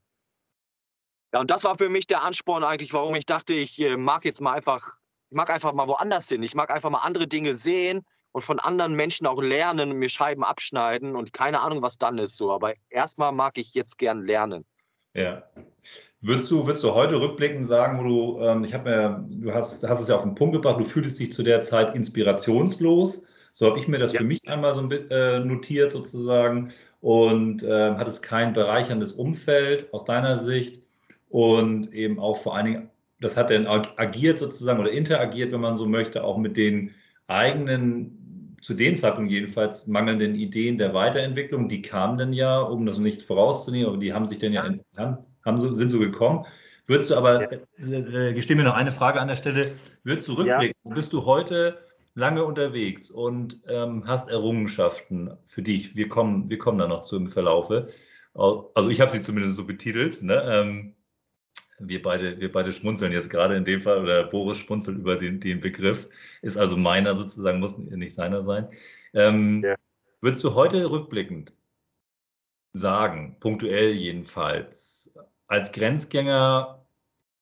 Ja, 1.35 1.41
und 1.41 1.51
das 1.51 1.65
war 1.65 1.77
für 1.77 1.89
mich 1.89 2.07
der 2.07 2.23
Ansporn 2.23 2.63
eigentlich, 2.63 2.93
warum 2.93 3.17
ich 3.17 3.27
dachte, 3.27 3.55
ich 3.55 3.81
äh, 3.81 3.97
mag 3.97 4.25
jetzt 4.25 4.41
mal 4.41 4.53
einfach, 4.53 4.99
ich 5.31 5.37
mag 5.37 5.51
einfach 5.51 5.73
mal 5.73 5.89
woanders 5.89 6.29
hin. 6.29 6.45
Ich 6.45 6.55
mag 6.55 6.73
einfach 6.73 6.91
mal 6.91 7.01
andere 7.01 7.27
Dinge 7.27 7.57
sehen 7.57 8.07
und 8.31 8.43
von 8.43 8.61
anderen 8.61 8.95
Menschen 8.95 9.27
auch 9.27 9.43
lernen 9.43 9.91
und 9.91 9.99
mir 9.99 10.09
Scheiben 10.09 10.45
abschneiden 10.45 11.17
und 11.17 11.33
keine 11.33 11.61
Ahnung, 11.61 11.83
was 11.83 11.99
dann 11.99 12.19
ist 12.19 12.37
so. 12.37 12.53
Aber 12.53 12.75
erstmal 12.89 13.33
mag 13.33 13.59
ich 13.59 13.75
jetzt 13.75 13.99
gern 13.99 14.25
lernen. 14.25 14.65
Ja. 15.15 15.43
Würdest 16.21 16.53
du, 16.53 16.69
würdest 16.69 16.85
du 16.85 16.95
heute 16.95 17.21
rückblickend 17.21 17.67
sagen, 17.67 17.99
wo 17.99 18.05
du, 18.05 18.41
ähm, 18.41 18.63
ich 18.63 18.73
habe 18.73 18.89
mir, 18.89 19.27
du 19.29 19.53
hast, 19.53 19.83
hast 19.89 20.01
es 20.01 20.07
ja 20.07 20.15
auf 20.15 20.23
den 20.23 20.37
Punkt 20.37 20.55
gebracht, 20.55 20.79
du 20.79 20.85
fühltest 20.85 21.19
dich 21.19 21.33
zu 21.33 21.43
der 21.43 21.63
Zeit 21.63 21.97
inspirationslos. 21.97 23.27
So 23.51 23.67
habe 23.67 23.81
ich 23.81 23.89
mir 23.89 23.99
das 23.99 24.13
ja. 24.13 24.21
für 24.21 24.25
mich 24.25 24.49
einmal 24.49 24.73
so 24.73 24.89
äh, 24.89 25.41
notiert 25.41 25.91
sozusagen 25.91 26.73
und 27.01 27.65
äh, 27.65 27.95
hattest 27.97 28.23
kein 28.23 28.53
bereicherndes 28.53 29.15
Umfeld 29.15 29.93
aus 29.93 30.05
deiner 30.05 30.39
Sicht 30.39 30.84
und 31.35 31.93
eben 31.93 32.21
auch 32.21 32.37
vor 32.37 32.55
allen 32.55 32.65
Dingen, 32.65 32.91
das 33.21 33.37
hat 33.37 33.51
dann 33.51 33.67
agiert 33.67 34.39
sozusagen 34.39 34.79
oder 34.79 34.93
interagiert, 34.93 35.51
wenn 35.51 35.63
man 35.63 35.75
so 35.75 35.85
möchte, 35.85 36.23
auch 36.23 36.39
mit 36.39 36.57
den 36.57 36.93
eigenen, 37.27 38.57
zu 38.63 38.73
dem 38.73 38.97
Zeitpunkt 38.97 39.33
jedenfalls, 39.33 39.89
mangelnden 39.89 40.37
Ideen 40.37 40.79
der 40.79 40.95
Weiterentwicklung. 40.95 41.69
Die 41.69 41.83
kamen 41.83 42.19
dann 42.19 42.33
ja, 42.33 42.61
um 42.61 42.87
das 42.87 42.99
nicht 42.99 43.23
vorauszunehmen, 43.23 43.89
aber 43.89 43.97
die 43.97 44.13
haben 44.13 44.29
sich 44.29 44.39
dann 44.39 44.53
ja, 44.53 44.79
haben 44.97 45.59
so, 45.59 45.73
sind 45.73 45.91
so 45.91 45.99
gekommen. 45.99 46.47
Würdest 46.87 47.11
du 47.11 47.17
aber, 47.17 47.43
ja. 47.43 47.59
äh, 47.81 48.29
äh 48.29 48.33
gesteh 48.33 48.55
mir 48.55 48.63
noch 48.63 48.77
eine 48.77 48.93
Frage 48.93 49.21
an 49.21 49.27
der 49.27 49.35
Stelle, 49.35 49.73
würdest 50.05 50.29
du 50.29 50.35
rückblicken, 50.35 50.77
ja. 50.85 50.95
bist 50.95 51.13
du 51.13 51.25
heute 51.25 51.79
lange 52.15 52.45
unterwegs 52.45 53.11
und 53.11 53.61
ähm, 53.67 54.05
hast 54.07 54.31
Errungenschaften 54.31 55.33
für 55.47 55.63
dich? 55.63 55.97
Wir 55.97 56.07
kommen, 56.07 56.49
wir 56.49 56.59
kommen 56.59 56.79
da 56.79 56.87
noch 56.87 57.03
zu 57.03 57.17
im 57.17 57.27
Verlaufe. 57.27 57.89
Also 58.35 58.89
ich 58.89 59.01
habe 59.01 59.11
sie 59.11 59.21
zumindest 59.21 59.57
so 59.57 59.65
betitelt. 59.65 60.23
Ne? 60.23 60.41
Ähm, 60.47 60.95
wir 61.81 62.03
beide, 62.03 62.41
wir 62.41 62.53
beide 62.53 62.73
schmunzeln 62.73 63.13
jetzt 63.13 63.31
gerade 63.31 63.57
in 63.57 63.65
dem 63.65 63.83
Fall, 63.83 64.03
oder 64.03 64.25
Boris 64.25 64.59
schmunzelt 64.59 64.99
über 64.99 65.17
den, 65.17 65.41
den 65.41 65.61
Begriff, 65.61 66.09
ist 66.43 66.57
also 66.57 66.77
meiner 66.77 67.15
sozusagen, 67.15 67.61
muss 67.61 67.77
nicht 67.77 68.15
seiner 68.15 68.43
sein. 68.43 68.69
Ähm, 69.13 69.63
ja. 69.65 69.75
Würdest 70.21 70.45
du 70.45 70.55
heute 70.55 70.91
rückblickend 70.91 71.53
sagen, 72.73 73.37
punktuell 73.41 73.93
jedenfalls, 73.93 75.15
als 75.47 75.73
Grenzgänger 75.73 76.85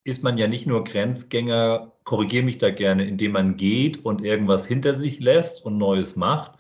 ist 0.04 0.22
man 0.22 0.36
ja 0.36 0.48
nicht 0.48 0.66
nur 0.66 0.84
Grenzgänger, 0.84 1.92
korrigiere 2.04 2.44
mich 2.44 2.58
da 2.58 2.70
gerne, 2.70 3.06
indem 3.06 3.32
man 3.32 3.56
geht 3.56 4.04
und 4.04 4.22
irgendwas 4.22 4.66
hinter 4.66 4.94
sich 4.94 5.20
lässt 5.20 5.64
und 5.64 5.78
Neues 5.78 6.16
macht, 6.16 6.58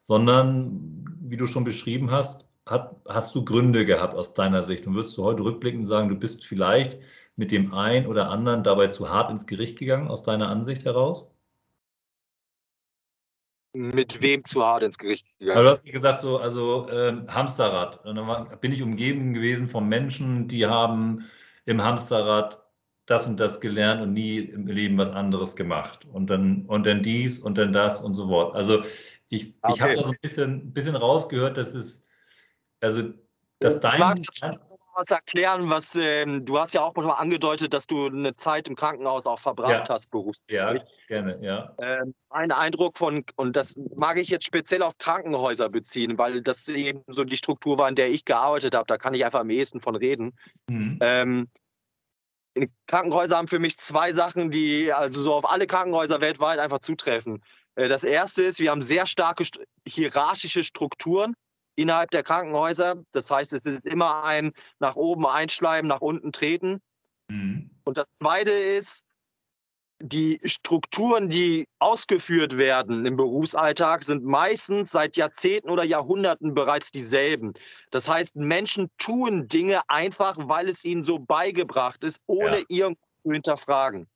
sondern, 0.00 1.04
wie 1.20 1.36
du 1.36 1.46
schon 1.46 1.64
beschrieben 1.64 2.10
hast, 2.10 2.43
hat, 2.66 2.96
hast 3.08 3.34
du 3.34 3.44
Gründe 3.44 3.84
gehabt 3.84 4.14
aus 4.14 4.34
deiner 4.34 4.62
Sicht 4.62 4.86
und 4.86 4.94
würdest 4.94 5.16
du 5.16 5.24
heute 5.24 5.42
rückblickend 5.42 5.86
sagen, 5.86 6.08
du 6.08 6.16
bist 6.16 6.44
vielleicht 6.44 6.98
mit 7.36 7.50
dem 7.50 7.74
einen 7.74 8.06
oder 8.06 8.30
anderen 8.30 8.62
dabei 8.62 8.86
zu 8.88 9.08
hart 9.08 9.30
ins 9.30 9.46
Gericht 9.46 9.78
gegangen, 9.78 10.08
aus 10.08 10.22
deiner 10.22 10.48
Ansicht 10.48 10.84
heraus? 10.84 11.30
Mit 13.72 14.22
wem 14.22 14.44
zu 14.44 14.64
hart 14.64 14.84
ins 14.84 14.98
Gericht 14.98 15.26
gegangen? 15.38 15.58
Also 15.58 15.68
du 15.68 15.70
hast 15.72 15.92
gesagt, 15.92 16.20
so, 16.20 16.38
also 16.38 16.88
ähm, 16.90 17.26
Hamsterrad. 17.28 18.04
Und 18.04 18.16
dann 18.16 18.28
war, 18.28 18.56
bin 18.56 18.70
ich 18.70 18.82
umgeben 18.82 19.34
gewesen 19.34 19.66
von 19.66 19.88
Menschen, 19.88 20.46
die 20.46 20.66
haben 20.66 21.24
im 21.64 21.82
Hamsterrad 21.82 22.62
das 23.06 23.26
und 23.26 23.38
das 23.38 23.60
gelernt 23.60 24.00
und 24.00 24.12
nie 24.12 24.38
im 24.38 24.66
Leben 24.66 24.96
was 24.96 25.10
anderes 25.10 25.56
gemacht. 25.56 26.06
Und 26.06 26.30
dann, 26.30 26.64
und 26.66 26.86
dann 26.86 27.02
dies 27.02 27.40
und 27.40 27.58
dann 27.58 27.72
das 27.72 28.00
und 28.00 28.14
so 28.14 28.28
fort. 28.28 28.54
Also 28.54 28.82
ich, 29.28 29.54
okay. 29.60 29.72
ich 29.74 29.80
habe 29.82 29.96
da 29.96 30.02
so 30.04 30.10
ein 30.10 30.18
bisschen, 30.22 30.72
bisschen 30.72 30.96
rausgehört, 30.96 31.56
dass 31.56 31.74
es, 31.74 32.03
also 32.84 33.02
dass 33.60 33.80
dein 33.80 34.24
was 34.96 35.10
erklären, 35.10 35.68
was 35.70 35.96
ähm, 35.96 36.44
du 36.44 36.58
hast 36.58 36.72
ja 36.72 36.82
auch 36.82 36.94
mal 36.94 37.14
angedeutet, 37.14 37.74
dass 37.74 37.88
du 37.88 38.06
eine 38.06 38.36
Zeit 38.36 38.68
im 38.68 38.76
Krankenhaus 38.76 39.26
auch 39.26 39.40
verbracht 39.40 39.88
ja. 39.88 39.94
hast, 39.94 40.10
berufstätig. 40.10 40.82
Ja, 40.82 40.84
gerne, 41.08 41.38
ja. 41.42 41.74
Ähm, 41.78 42.14
ein 42.30 42.52
Eindruck 42.52 42.96
von, 42.96 43.24
und 43.34 43.56
das 43.56 43.76
mag 43.96 44.18
ich 44.18 44.28
jetzt 44.28 44.46
speziell 44.46 44.82
auf 44.82 44.96
Krankenhäuser 44.98 45.68
beziehen, 45.68 46.16
weil 46.16 46.42
das 46.42 46.68
eben 46.68 47.02
so 47.08 47.24
die 47.24 47.36
Struktur 47.36 47.76
war, 47.76 47.88
in 47.88 47.96
der 47.96 48.10
ich 48.10 48.24
gearbeitet 48.24 48.76
habe. 48.76 48.86
Da 48.86 48.96
kann 48.96 49.14
ich 49.14 49.24
einfach 49.24 49.40
am 49.40 49.50
ehesten 49.50 49.80
von 49.80 49.96
reden. 49.96 50.38
Mhm. 50.70 50.98
Ähm, 51.00 51.48
Krankenhäuser 52.86 53.36
haben 53.36 53.48
für 53.48 53.58
mich 53.58 53.76
zwei 53.76 54.12
Sachen, 54.12 54.52
die 54.52 54.92
also 54.92 55.22
so 55.22 55.34
auf 55.34 55.50
alle 55.50 55.66
Krankenhäuser 55.66 56.20
weltweit 56.20 56.60
einfach 56.60 56.78
zutreffen. 56.78 57.42
Äh, 57.74 57.88
das 57.88 58.04
erste 58.04 58.44
ist, 58.44 58.60
wir 58.60 58.70
haben 58.70 58.82
sehr 58.82 59.06
starke 59.06 59.44
hierarchische 59.86 60.62
Strukturen 60.62 61.34
innerhalb 61.76 62.10
der 62.10 62.22
Krankenhäuser. 62.22 63.02
Das 63.12 63.30
heißt, 63.30 63.52
es 63.52 63.64
ist 63.64 63.86
immer 63.86 64.24
ein 64.24 64.52
nach 64.78 64.96
oben 64.96 65.26
einschleimen, 65.26 65.88
nach 65.88 66.00
unten 66.00 66.32
treten. 66.32 66.80
Mhm. 67.28 67.70
Und 67.84 67.96
das 67.96 68.14
Zweite 68.16 68.50
ist, 68.50 69.04
die 70.00 70.40
Strukturen, 70.44 71.28
die 71.28 71.66
ausgeführt 71.78 72.58
werden 72.58 73.06
im 73.06 73.16
Berufsalltag, 73.16 74.04
sind 74.04 74.24
meistens 74.24 74.90
seit 74.90 75.16
Jahrzehnten 75.16 75.70
oder 75.70 75.84
Jahrhunderten 75.84 76.54
bereits 76.54 76.90
dieselben. 76.90 77.52
Das 77.90 78.08
heißt, 78.08 78.36
Menschen 78.36 78.90
tun 78.98 79.48
Dinge 79.48 79.80
einfach, 79.88 80.36
weil 80.38 80.68
es 80.68 80.84
ihnen 80.84 81.02
so 81.02 81.18
beigebracht 81.18 82.02
ist, 82.04 82.20
ohne 82.26 82.58
ja. 82.58 82.64
irgendwas 82.68 83.08
zu 83.22 83.32
hinterfragen. 83.32 84.06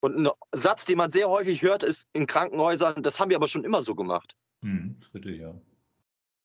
Und 0.00 0.16
ein 0.18 0.28
Satz, 0.52 0.84
den 0.84 0.98
man 0.98 1.10
sehr 1.10 1.28
häufig 1.28 1.62
hört, 1.62 1.82
ist 1.82 2.06
in 2.12 2.26
Krankenhäusern, 2.26 3.02
das 3.02 3.20
haben 3.20 3.30
wir 3.30 3.36
aber 3.36 3.48
schon 3.48 3.64
immer 3.64 3.82
so 3.82 3.94
gemacht. 3.94 4.34
Hm, 4.62 4.96
richtig, 5.14 5.40
ja. 5.40 5.54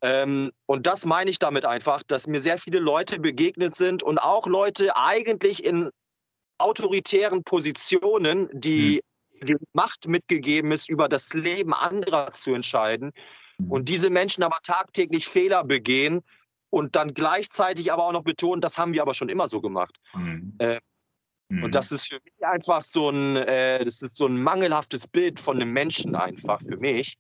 Ähm, 0.02 0.52
und 0.66 0.88
das 0.88 1.06
meine 1.06 1.30
ich 1.30 1.40
damit 1.40 1.66
einfach, 1.66 2.04
dass 2.04 2.28
mir 2.28 2.42
sehr 2.42 2.58
viele 2.58 2.80
Leute 2.80 3.20
begegnet 3.20 3.76
sind 3.76 4.02
und 4.04 4.18
auch 4.18 4.48
Leute 4.48 4.96
eigentlich 4.96 5.64
in 5.64 5.92
autoritären 6.58 7.44
Positionen, 7.44 8.50
die 8.52 9.02
mhm. 9.42 9.46
die 9.46 9.56
Macht 9.74 10.08
mitgegeben 10.08 10.72
ist, 10.72 10.90
über 10.90 11.08
das 11.08 11.34
Leben 11.34 11.74
anderer 11.74 12.32
zu 12.34 12.54
entscheiden. 12.54 13.12
Mhm. 13.58 13.72
Und 13.72 13.90
diese 13.90 14.10
Menschen 14.10 14.44
aber 14.44 14.58
tagtäglich 14.64 15.28
Fehler 15.28 15.64
begehen 15.64 16.22
und 16.70 16.96
dann 16.96 17.14
gleichzeitig 17.14 17.92
aber 17.92 18.06
auch 18.06 18.14
noch 18.14 18.24
betonen, 18.24 18.62
das 18.62 18.78
haben 18.78 18.94
wir 18.94 19.02
aber 19.02 19.14
schon 19.14 19.30
immer 19.30 19.50
so 19.50 19.62
gemacht. 19.62 19.98
Mhm. 20.14 20.56
Äh, 20.60 20.80
und 21.50 21.62
mhm. 21.62 21.72
das 21.72 21.92
ist 21.92 22.08
für 22.08 22.20
mich 22.24 22.46
einfach 22.46 22.82
so 22.82 23.10
ein, 23.10 23.36
äh, 23.36 23.84
das 23.84 24.02
ist 24.02 24.16
so 24.16 24.26
ein 24.26 24.42
mangelhaftes 24.42 25.06
Bild 25.06 25.40
von 25.40 25.58
einem 25.58 25.74
Menschen 25.74 26.16
einfach 26.16 26.62
für 26.62 26.78
mich 26.78 27.18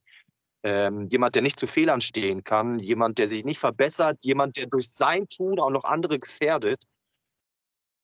ähm, 0.64 1.08
jemand, 1.08 1.36
der 1.36 1.42
nicht 1.42 1.60
zu 1.60 1.68
Fehlern 1.68 2.02
stehen 2.02 2.44
kann, 2.44 2.80
jemand, 2.80 3.18
der 3.18 3.28
sich 3.28 3.46
nicht 3.46 3.60
verbessert, 3.60 4.18
jemand, 4.22 4.58
der 4.58 4.68
durch 4.68 4.92
sein 4.96 5.28
Tun 5.28 5.60
auch 5.60 5.72
noch 5.72 5.84
andere 5.84 6.20
gefährdet, 6.20 6.84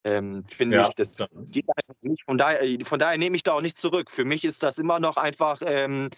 ähm, 0.03 0.45
finde 0.47 0.77
ja, 0.77 0.87
ich, 0.87 0.95
das 0.95 1.17
geht 1.51 1.65
einfach 1.67 2.01
nicht. 2.01 2.23
Von 2.23 2.37
daher, 2.37 2.61
äh, 2.61 2.83
von 2.85 2.97
daher 2.97 3.17
nehme 3.17 3.35
ich 3.35 3.43
da 3.43 3.53
auch 3.53 3.61
nicht 3.61 3.77
zurück. 3.77 4.09
Für 4.09 4.23
mich 4.25 4.45
ist 4.45 4.63
das 4.63 4.77
immer 4.77 4.99
noch 4.99 5.17
einfach 5.17 5.61
ähm, 5.65 6.09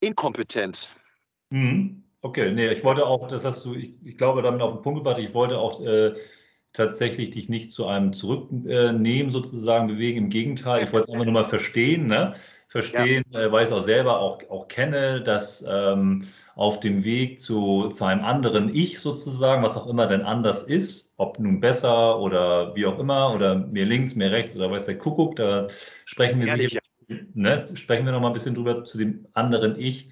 inkompetent. 0.00 0.92
Mhm. 1.50 2.04
Okay, 2.20 2.52
nee, 2.52 2.68
ich 2.68 2.84
wollte 2.84 3.06
auch, 3.06 3.26
das 3.26 3.44
hast 3.44 3.64
du, 3.64 3.74
ich, 3.74 3.94
ich 4.04 4.16
glaube, 4.16 4.42
damit 4.42 4.60
auf 4.60 4.74
den 4.74 4.82
Punkt 4.82 5.00
gebracht, 5.00 5.18
ich 5.18 5.34
wollte 5.34 5.58
auch 5.58 5.84
äh, 5.84 6.14
tatsächlich 6.72 7.30
dich 7.30 7.48
nicht 7.48 7.70
zu 7.72 7.86
einem 7.86 8.12
Zurücknehmen 8.12 9.30
sozusagen 9.32 9.88
bewegen. 9.88 10.18
Im 10.18 10.28
Gegenteil, 10.28 10.84
ich 10.84 10.92
wollte 10.92 11.08
es 11.08 11.12
einfach 11.12 11.24
nur 11.24 11.34
mal 11.34 11.44
verstehen. 11.44 12.06
Ne? 12.06 12.36
Verstehen, 12.72 13.22
ja. 13.30 13.52
weil 13.52 13.64
ich 13.64 13.70
es 13.70 13.76
auch 13.76 13.82
selber 13.82 14.18
auch, 14.18 14.40
auch 14.48 14.66
kenne, 14.66 15.20
dass 15.20 15.62
ähm, 15.68 16.24
auf 16.54 16.80
dem 16.80 17.04
Weg 17.04 17.38
zu, 17.38 17.90
zu 17.90 18.04
einem 18.04 18.24
anderen 18.24 18.74
Ich 18.74 18.98
sozusagen, 18.98 19.62
was 19.62 19.76
auch 19.76 19.86
immer 19.86 20.06
denn 20.06 20.22
anders 20.22 20.62
ist, 20.62 21.12
ob 21.18 21.38
nun 21.38 21.60
besser 21.60 22.18
oder 22.18 22.74
wie 22.74 22.86
auch 22.86 22.98
immer, 22.98 23.34
oder 23.34 23.54
mehr 23.56 23.84
links, 23.84 24.16
mehr 24.16 24.32
rechts 24.32 24.56
oder 24.56 24.70
weiß 24.70 24.86
der 24.86 24.96
Kuckuck, 24.96 25.36
da 25.36 25.66
sprechen 26.06 26.40
wir 26.40 26.56
sicher, 26.56 26.80
ne, 27.34 27.62
sprechen 27.74 28.06
wir 28.06 28.12
noch 28.12 28.22
mal 28.22 28.28
ein 28.28 28.32
bisschen 28.32 28.54
drüber 28.54 28.84
zu 28.84 28.96
dem 28.96 29.26
anderen 29.34 29.78
Ich. 29.78 30.08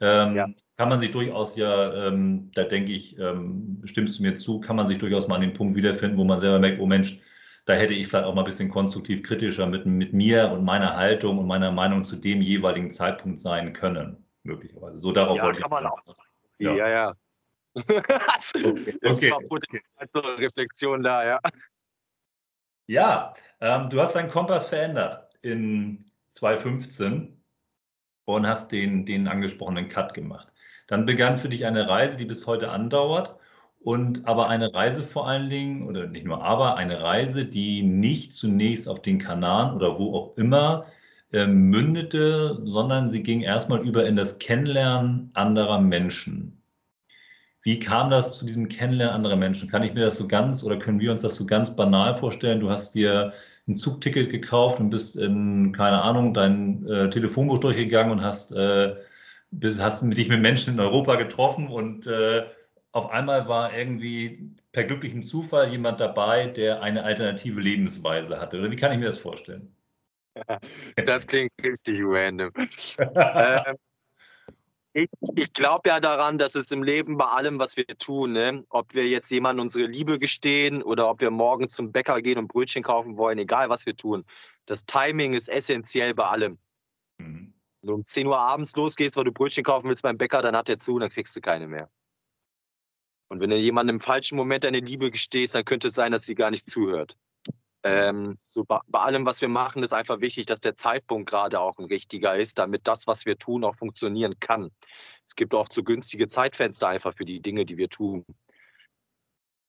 Ähm, 0.00 0.34
ja. 0.34 0.48
Kann 0.76 0.88
man 0.88 0.98
sich 0.98 1.12
durchaus 1.12 1.54
ja, 1.54 2.08
ähm, 2.08 2.50
da 2.54 2.64
denke 2.64 2.90
ich, 2.90 3.18
ähm, 3.20 3.82
stimmst 3.84 4.18
du 4.18 4.24
mir 4.24 4.34
zu, 4.34 4.58
kann 4.58 4.74
man 4.74 4.86
sich 4.88 4.98
durchaus 4.98 5.28
mal 5.28 5.36
an 5.36 5.42
dem 5.42 5.52
Punkt 5.52 5.76
wiederfinden, 5.76 6.18
wo 6.18 6.24
man 6.24 6.40
selber 6.40 6.58
merkt, 6.58 6.80
oh 6.80 6.86
Mensch, 6.86 7.20
da 7.66 7.74
hätte 7.74 7.94
ich 7.94 8.08
vielleicht 8.08 8.24
auch 8.24 8.34
mal 8.34 8.42
ein 8.42 8.46
bisschen 8.46 8.70
konstruktiv 8.70 9.22
kritischer 9.22 9.66
mit, 9.66 9.86
mit 9.86 10.12
mir 10.12 10.50
und 10.50 10.64
meiner 10.64 10.96
Haltung 10.96 11.38
und 11.38 11.46
meiner 11.46 11.70
Meinung 11.70 12.04
zu 12.04 12.16
dem 12.16 12.40
jeweiligen 12.40 12.90
Zeitpunkt 12.90 13.40
sein 13.40 13.72
können, 13.72 14.24
möglicherweise. 14.42 14.98
So 14.98 15.12
darauf 15.12 15.38
ja, 15.38 15.44
wollte 15.44 15.60
ich 15.60 15.68
man 15.68 15.86
auch. 15.86 15.98
Ja, 16.58 16.74
ja. 16.74 16.88
ja. 16.88 17.14
okay. 17.74 18.98
das 19.00 19.16
okay. 19.16 19.30
war 19.30 20.08
zur 20.08 20.38
Reflexion 20.38 21.02
da, 21.02 21.24
ja. 21.24 21.40
Ja, 22.86 23.34
ähm, 23.60 23.88
du 23.88 24.00
hast 24.00 24.16
deinen 24.16 24.30
Kompass 24.30 24.68
verändert 24.68 25.32
in 25.42 26.10
2015 26.30 27.40
und 28.24 28.46
hast 28.46 28.72
den, 28.72 29.06
den 29.06 29.28
angesprochenen 29.28 29.88
Cut 29.88 30.14
gemacht. 30.14 30.48
Dann 30.88 31.06
begann 31.06 31.38
für 31.38 31.48
dich 31.48 31.64
eine 31.66 31.88
Reise, 31.88 32.16
die 32.16 32.24
bis 32.24 32.46
heute 32.48 32.70
andauert. 32.70 33.36
Und 33.82 34.26
aber 34.26 34.48
eine 34.48 34.74
Reise 34.74 35.02
vor 35.02 35.26
allen 35.26 35.48
Dingen, 35.48 35.86
oder 35.86 36.06
nicht 36.06 36.26
nur 36.26 36.44
aber, 36.44 36.76
eine 36.76 37.00
Reise, 37.02 37.46
die 37.46 37.82
nicht 37.82 38.34
zunächst 38.34 38.88
auf 38.88 39.00
den 39.00 39.18
Kanaren 39.18 39.74
oder 39.74 39.98
wo 39.98 40.14
auch 40.14 40.36
immer 40.36 40.84
äh, 41.32 41.46
mündete, 41.46 42.60
sondern 42.64 43.08
sie 43.08 43.22
ging 43.22 43.40
erstmal 43.40 43.80
über 43.80 44.06
in 44.06 44.16
das 44.16 44.38
Kennenlernen 44.38 45.30
anderer 45.32 45.80
Menschen. 45.80 46.60
Wie 47.62 47.78
kam 47.78 48.10
das 48.10 48.38
zu 48.38 48.44
diesem 48.46 48.68
Kennenlernen 48.68 49.14
anderer 49.14 49.36
Menschen? 49.36 49.68
Kann 49.70 49.82
ich 49.82 49.94
mir 49.94 50.04
das 50.04 50.16
so 50.16 50.26
ganz 50.28 50.62
oder 50.64 50.78
können 50.78 51.00
wir 51.00 51.10
uns 51.10 51.22
das 51.22 51.34
so 51.36 51.46
ganz 51.46 51.74
banal 51.74 52.14
vorstellen? 52.14 52.60
Du 52.60 52.70
hast 52.70 52.94
dir 52.94 53.32
ein 53.68 53.76
Zugticket 53.76 54.30
gekauft 54.30 54.80
und 54.80 54.90
bist 54.90 55.16
in, 55.16 55.72
keine 55.72 56.02
Ahnung, 56.02 56.34
dein 56.34 56.86
äh, 56.86 57.10
Telefonbuch 57.10 57.58
durchgegangen 57.58 58.12
und 58.12 58.22
hast, 58.22 58.52
äh, 58.52 58.96
bist, 59.50 59.80
hast 59.80 60.02
dich 60.02 60.28
mit 60.28 60.40
Menschen 60.40 60.74
in 60.74 60.80
Europa 60.80 61.16
getroffen 61.16 61.68
und 61.68 62.06
äh, 62.06 62.44
auf 62.92 63.10
einmal 63.10 63.46
war 63.46 63.76
irgendwie 63.76 64.50
per 64.72 64.84
glücklichem 64.84 65.22
Zufall 65.22 65.70
jemand 65.70 66.00
dabei, 66.00 66.46
der 66.46 66.82
eine 66.82 67.04
alternative 67.04 67.60
Lebensweise 67.60 68.40
hatte. 68.40 68.58
Oder 68.58 68.70
wie 68.70 68.76
kann 68.76 68.92
ich 68.92 68.98
mir 68.98 69.06
das 69.06 69.18
vorstellen? 69.18 69.74
Das 71.04 71.26
klingt 71.26 71.50
richtig 71.62 72.00
random. 72.02 72.52
ähm, 72.98 73.76
ich, 74.92 75.08
ich 75.36 75.52
glaube 75.52 75.88
ja 75.88 76.00
daran, 76.00 76.38
dass 76.38 76.54
es 76.54 76.70
im 76.70 76.82
Leben 76.82 77.16
bei 77.16 77.26
allem, 77.26 77.58
was 77.58 77.76
wir 77.76 77.86
tun, 77.98 78.32
ne, 78.32 78.64
ob 78.70 78.94
wir 78.94 79.06
jetzt 79.08 79.30
jemandem 79.30 79.64
unsere 79.64 79.86
Liebe 79.86 80.18
gestehen 80.18 80.82
oder 80.82 81.08
ob 81.08 81.20
wir 81.20 81.30
morgen 81.30 81.68
zum 81.68 81.92
Bäcker 81.92 82.20
gehen 82.22 82.38
und 82.38 82.48
Brötchen 82.48 82.82
kaufen 82.82 83.16
wollen, 83.16 83.38
egal 83.38 83.68
was 83.68 83.86
wir 83.86 83.96
tun, 83.96 84.24
das 84.66 84.84
Timing 84.86 85.34
ist 85.34 85.48
essentiell 85.48 86.14
bei 86.14 86.24
allem. 86.24 86.58
Mhm. 87.18 87.54
Wenn 87.82 87.88
du 87.88 87.94
um 87.94 88.04
10 88.04 88.26
Uhr 88.26 88.38
abends 88.38 88.74
losgehst, 88.76 89.16
weil 89.16 89.24
du 89.24 89.32
Brötchen 89.32 89.64
kaufen 89.64 89.88
willst 89.88 90.02
beim 90.02 90.18
Bäcker, 90.18 90.42
dann 90.42 90.56
hat 90.56 90.68
er 90.68 90.78
zu 90.78 90.94
und 90.94 91.00
dann 91.00 91.10
kriegst 91.10 91.34
du 91.36 91.40
keine 91.40 91.66
mehr. 91.66 91.88
Und 93.30 93.40
wenn 93.40 93.50
du 93.50 93.56
jemandem 93.56 93.96
im 93.96 94.00
falschen 94.00 94.36
Moment 94.36 94.64
deine 94.64 94.80
Liebe 94.80 95.10
gestehst, 95.10 95.54
dann 95.54 95.64
könnte 95.64 95.88
es 95.88 95.94
sein, 95.94 96.10
dass 96.10 96.26
sie 96.26 96.34
gar 96.34 96.50
nicht 96.50 96.68
zuhört. 96.68 97.16
Ähm, 97.82 98.38
so 98.42 98.64
bei, 98.64 98.80
bei, 98.88 98.98
allem, 98.98 99.24
was 99.24 99.40
wir 99.40 99.48
machen, 99.48 99.82
ist 99.82 99.94
einfach 99.94 100.20
wichtig, 100.20 100.46
dass 100.46 100.60
der 100.60 100.76
Zeitpunkt 100.76 101.30
gerade 101.30 101.60
auch 101.60 101.78
ein 101.78 101.86
richtiger 101.86 102.36
ist, 102.36 102.58
damit 102.58 102.86
das, 102.88 103.06
was 103.06 103.24
wir 103.24 103.38
tun, 103.38 103.64
auch 103.64 103.76
funktionieren 103.76 104.38
kann. 104.40 104.70
Es 105.24 105.36
gibt 105.36 105.54
auch 105.54 105.68
zu 105.68 105.84
günstige 105.84 106.26
Zeitfenster 106.26 106.88
einfach 106.88 107.14
für 107.14 107.24
die 107.24 107.40
Dinge, 107.40 107.64
die 107.64 107.78
wir 107.78 107.88
tun. 107.88 108.26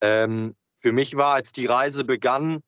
Ähm, 0.02 0.56
für 0.80 0.92
mich 0.92 1.16
war, 1.16 1.36
als 1.36 1.52
die 1.52 1.68
Reise 1.68 2.04
begann, 2.04 2.64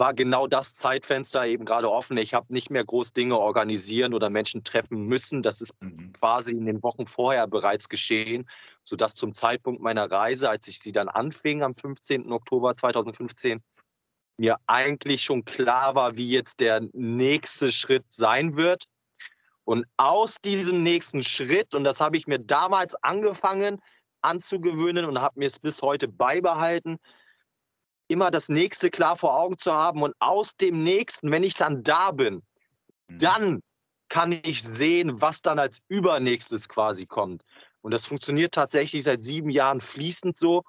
war 0.00 0.14
genau 0.14 0.46
das 0.46 0.74
Zeitfenster 0.74 1.46
eben 1.46 1.66
gerade 1.66 1.90
offen. 1.90 2.16
Ich 2.16 2.32
habe 2.32 2.52
nicht 2.52 2.70
mehr 2.70 2.84
groß 2.84 3.12
Dinge 3.12 3.38
organisieren 3.38 4.14
oder 4.14 4.30
Menschen 4.30 4.64
treffen 4.64 5.04
müssen. 5.04 5.42
Das 5.42 5.60
ist 5.60 5.74
mhm. 5.80 6.14
quasi 6.14 6.52
in 6.52 6.64
den 6.64 6.82
Wochen 6.82 7.06
vorher 7.06 7.46
bereits 7.46 7.90
geschehen, 7.90 8.48
sodass 8.82 9.14
zum 9.14 9.34
Zeitpunkt 9.34 9.82
meiner 9.82 10.10
Reise, 10.10 10.48
als 10.48 10.66
ich 10.68 10.80
sie 10.80 10.92
dann 10.92 11.10
anfing 11.10 11.62
am 11.62 11.76
15. 11.76 12.32
Oktober 12.32 12.74
2015, 12.74 13.62
mir 14.38 14.56
eigentlich 14.66 15.22
schon 15.22 15.44
klar 15.44 15.94
war, 15.94 16.16
wie 16.16 16.30
jetzt 16.30 16.60
der 16.60 16.80
nächste 16.94 17.70
Schritt 17.70 18.06
sein 18.08 18.56
wird. 18.56 18.84
Und 19.64 19.84
aus 19.98 20.36
diesem 20.42 20.82
nächsten 20.82 21.22
Schritt, 21.22 21.74
und 21.74 21.84
das 21.84 22.00
habe 22.00 22.16
ich 22.16 22.26
mir 22.26 22.38
damals 22.38 22.94
angefangen 23.02 23.80
anzugewöhnen 24.22 25.04
und 25.04 25.20
habe 25.20 25.38
mir 25.38 25.46
es 25.46 25.58
bis 25.58 25.82
heute 25.82 26.08
beibehalten, 26.08 26.98
immer 28.10 28.30
das 28.30 28.48
nächste 28.48 28.90
klar 28.90 29.16
vor 29.16 29.38
Augen 29.38 29.56
zu 29.56 29.72
haben 29.72 30.02
und 30.02 30.14
aus 30.18 30.56
dem 30.56 30.82
nächsten, 30.82 31.30
wenn 31.30 31.44
ich 31.44 31.54
dann 31.54 31.82
da 31.82 32.10
bin, 32.10 32.42
mhm. 33.08 33.18
dann 33.18 33.62
kann 34.08 34.32
ich 34.32 34.62
sehen, 34.62 35.20
was 35.20 35.40
dann 35.40 35.58
als 35.58 35.78
übernächstes 35.88 36.68
quasi 36.68 37.06
kommt. 37.06 37.44
Und 37.80 37.92
das 37.92 38.06
funktioniert 38.06 38.52
tatsächlich 38.52 39.04
seit 39.04 39.22
sieben 39.22 39.50
Jahren 39.50 39.80
fließend 39.80 40.36
so. 40.36 40.64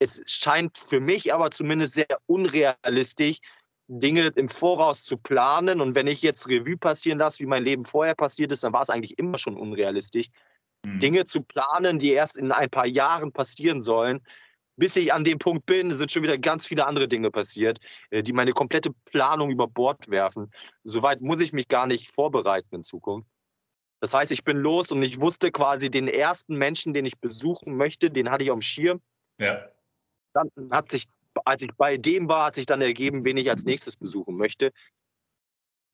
Es 0.00 0.20
scheint 0.26 0.76
für 0.76 1.00
mich 1.00 1.32
aber 1.32 1.52
zumindest 1.52 1.94
sehr 1.94 2.18
unrealistisch, 2.26 3.38
Dinge 3.86 4.32
im 4.34 4.48
Voraus 4.48 5.04
zu 5.04 5.16
planen. 5.16 5.80
Und 5.80 5.94
wenn 5.94 6.08
ich 6.08 6.22
jetzt 6.22 6.48
Revue 6.48 6.76
passieren 6.76 7.18
lasse, 7.18 7.38
wie 7.38 7.46
mein 7.46 7.62
Leben 7.62 7.84
vorher 7.84 8.16
passiert 8.16 8.50
ist, 8.50 8.64
dann 8.64 8.72
war 8.72 8.82
es 8.82 8.90
eigentlich 8.90 9.18
immer 9.18 9.38
schon 9.38 9.56
unrealistisch. 9.56 10.28
Mhm. 10.84 10.98
Dinge 10.98 11.24
zu 11.24 11.42
planen, 11.42 12.00
die 12.00 12.10
erst 12.10 12.36
in 12.36 12.50
ein 12.50 12.70
paar 12.70 12.86
Jahren 12.86 13.32
passieren 13.32 13.82
sollen, 13.82 14.20
bis 14.82 14.96
ich 14.96 15.12
an 15.12 15.22
dem 15.22 15.38
Punkt 15.38 15.64
bin, 15.64 15.94
sind 15.94 16.10
schon 16.10 16.24
wieder 16.24 16.36
ganz 16.38 16.66
viele 16.66 16.84
andere 16.88 17.06
Dinge 17.06 17.30
passiert, 17.30 17.78
äh, 18.10 18.24
die 18.24 18.32
meine 18.32 18.50
komplette 18.50 18.90
Planung 19.04 19.52
über 19.52 19.68
Bord 19.68 20.10
werfen. 20.10 20.50
Soweit 20.82 21.20
muss 21.20 21.40
ich 21.40 21.52
mich 21.52 21.68
gar 21.68 21.86
nicht 21.86 22.12
vorbereiten 22.12 22.74
in 22.74 22.82
Zukunft. 22.82 23.28
Das 24.00 24.12
heißt, 24.12 24.32
ich 24.32 24.42
bin 24.42 24.56
los 24.56 24.90
und 24.90 25.00
ich 25.04 25.20
wusste 25.20 25.52
quasi 25.52 25.88
den 25.88 26.08
ersten 26.08 26.56
Menschen, 26.56 26.94
den 26.94 27.06
ich 27.06 27.16
besuchen 27.20 27.76
möchte, 27.76 28.10
den 28.10 28.28
hatte 28.28 28.42
ich 28.42 28.50
am 28.50 28.60
Schirm. 28.60 29.00
Ja. 29.38 29.68
Dann 30.32 30.50
hat 30.72 30.90
sich, 30.90 31.06
als 31.44 31.62
ich 31.62 31.70
bei 31.76 31.96
dem 31.96 32.26
war, 32.26 32.46
hat 32.46 32.56
sich 32.56 32.66
dann 32.66 32.82
ergeben, 32.82 33.24
wen 33.24 33.36
ich 33.36 33.50
als 33.50 33.62
nächstes 33.62 33.96
besuchen 33.96 34.36
möchte. 34.36 34.72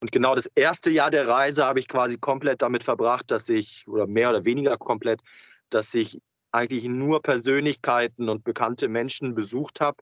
Und 0.00 0.12
genau 0.12 0.34
das 0.34 0.46
erste 0.54 0.90
Jahr 0.90 1.10
der 1.10 1.28
Reise 1.28 1.66
habe 1.66 1.78
ich 1.78 1.88
quasi 1.88 2.16
komplett 2.16 2.62
damit 2.62 2.84
verbracht, 2.84 3.30
dass 3.30 3.50
ich, 3.50 3.86
oder 3.86 4.06
mehr 4.06 4.30
oder 4.30 4.46
weniger 4.46 4.78
komplett, 4.78 5.20
dass 5.68 5.92
ich 5.92 6.22
eigentlich 6.52 6.84
nur 6.84 7.22
Persönlichkeiten 7.22 8.28
und 8.28 8.44
bekannte 8.44 8.88
Menschen 8.88 9.34
besucht 9.34 9.80
habe. 9.80 9.98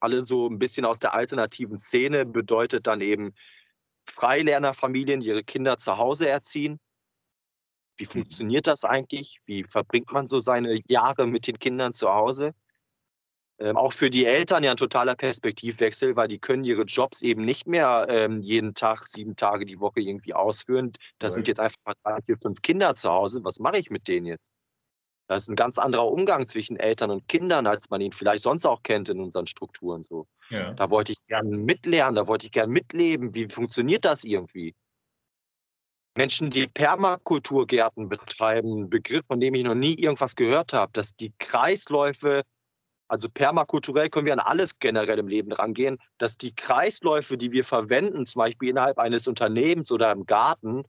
Alle 0.00 0.22
so 0.22 0.48
ein 0.48 0.58
bisschen 0.58 0.84
aus 0.84 0.98
der 0.98 1.14
alternativen 1.14 1.78
Szene 1.78 2.26
bedeutet 2.26 2.86
dann 2.86 3.00
eben 3.00 3.34
Freilernerfamilien, 4.08 5.20
die 5.20 5.28
ihre 5.28 5.44
Kinder 5.44 5.78
zu 5.78 5.96
Hause 5.96 6.28
erziehen. 6.28 6.78
Wie 7.96 8.04
mhm. 8.04 8.10
funktioniert 8.10 8.66
das 8.66 8.84
eigentlich? 8.84 9.40
Wie 9.46 9.64
verbringt 9.64 10.12
man 10.12 10.28
so 10.28 10.40
seine 10.40 10.80
Jahre 10.86 11.26
mit 11.26 11.46
den 11.46 11.58
Kindern 11.58 11.92
zu 11.92 12.12
Hause? 12.12 12.54
Ähm, 13.58 13.76
auch 13.76 13.94
für 13.94 14.10
die 14.10 14.26
Eltern 14.26 14.64
ja 14.64 14.72
ein 14.72 14.76
totaler 14.76 15.14
Perspektivwechsel, 15.14 16.14
weil 16.14 16.28
die 16.28 16.38
können 16.38 16.64
ihre 16.64 16.82
Jobs 16.82 17.22
eben 17.22 17.42
nicht 17.42 17.66
mehr 17.66 18.06
ähm, 18.10 18.42
jeden 18.42 18.74
Tag, 18.74 19.06
sieben 19.06 19.34
Tage 19.34 19.64
die 19.64 19.80
Woche 19.80 20.00
irgendwie 20.00 20.34
ausführen. 20.34 20.92
Da 21.18 21.30
sind 21.30 21.48
jetzt 21.48 21.60
einfach 21.60 21.94
drei, 22.04 22.20
vier, 22.20 22.36
fünf 22.36 22.60
Kinder 22.60 22.94
zu 22.94 23.08
Hause. 23.08 23.42
Was 23.44 23.58
mache 23.58 23.78
ich 23.78 23.88
mit 23.88 24.08
denen 24.08 24.26
jetzt? 24.26 24.52
Das 25.28 25.42
ist 25.42 25.48
ein 25.48 25.56
ganz 25.56 25.78
anderer 25.78 26.06
Umgang 26.06 26.46
zwischen 26.46 26.76
Eltern 26.76 27.10
und 27.10 27.28
Kindern, 27.28 27.66
als 27.66 27.90
man 27.90 28.00
ihn 28.00 28.12
vielleicht 28.12 28.44
sonst 28.44 28.64
auch 28.64 28.82
kennt 28.82 29.08
in 29.08 29.20
unseren 29.20 29.46
Strukturen. 29.46 30.04
So. 30.04 30.26
Ja. 30.50 30.72
Da 30.74 30.90
wollte 30.90 31.12
ich 31.12 31.26
gerne 31.26 31.56
mitlernen, 31.56 32.14
da 32.14 32.26
wollte 32.26 32.46
ich 32.46 32.52
gerne 32.52 32.72
mitleben. 32.72 33.34
Wie 33.34 33.48
funktioniert 33.48 34.04
das 34.04 34.24
irgendwie? 34.24 34.74
Menschen, 36.16 36.50
die 36.50 36.66
Permakulturgärten 36.66 38.08
betreiben, 38.08 38.82
ein 38.82 38.90
Begriff, 38.90 39.26
von 39.26 39.40
dem 39.40 39.54
ich 39.54 39.64
noch 39.64 39.74
nie 39.74 39.94
irgendwas 39.94 40.34
gehört 40.34 40.72
habe, 40.72 40.92
dass 40.92 41.14
die 41.14 41.32
Kreisläufe, 41.38 42.42
also 43.08 43.28
permakulturell 43.28 44.08
können 44.08 44.26
wir 44.26 44.32
an 44.32 44.40
alles 44.40 44.78
generell 44.78 45.18
im 45.18 45.28
Leben 45.28 45.52
rangehen, 45.52 45.98
dass 46.18 46.38
die 46.38 46.54
Kreisläufe, 46.54 47.36
die 47.36 47.52
wir 47.52 47.64
verwenden, 47.64 48.24
zum 48.26 48.40
Beispiel 48.40 48.70
innerhalb 48.70 48.98
eines 48.98 49.28
Unternehmens 49.28 49.92
oder 49.92 50.10
im 50.10 50.24
Garten, 50.24 50.84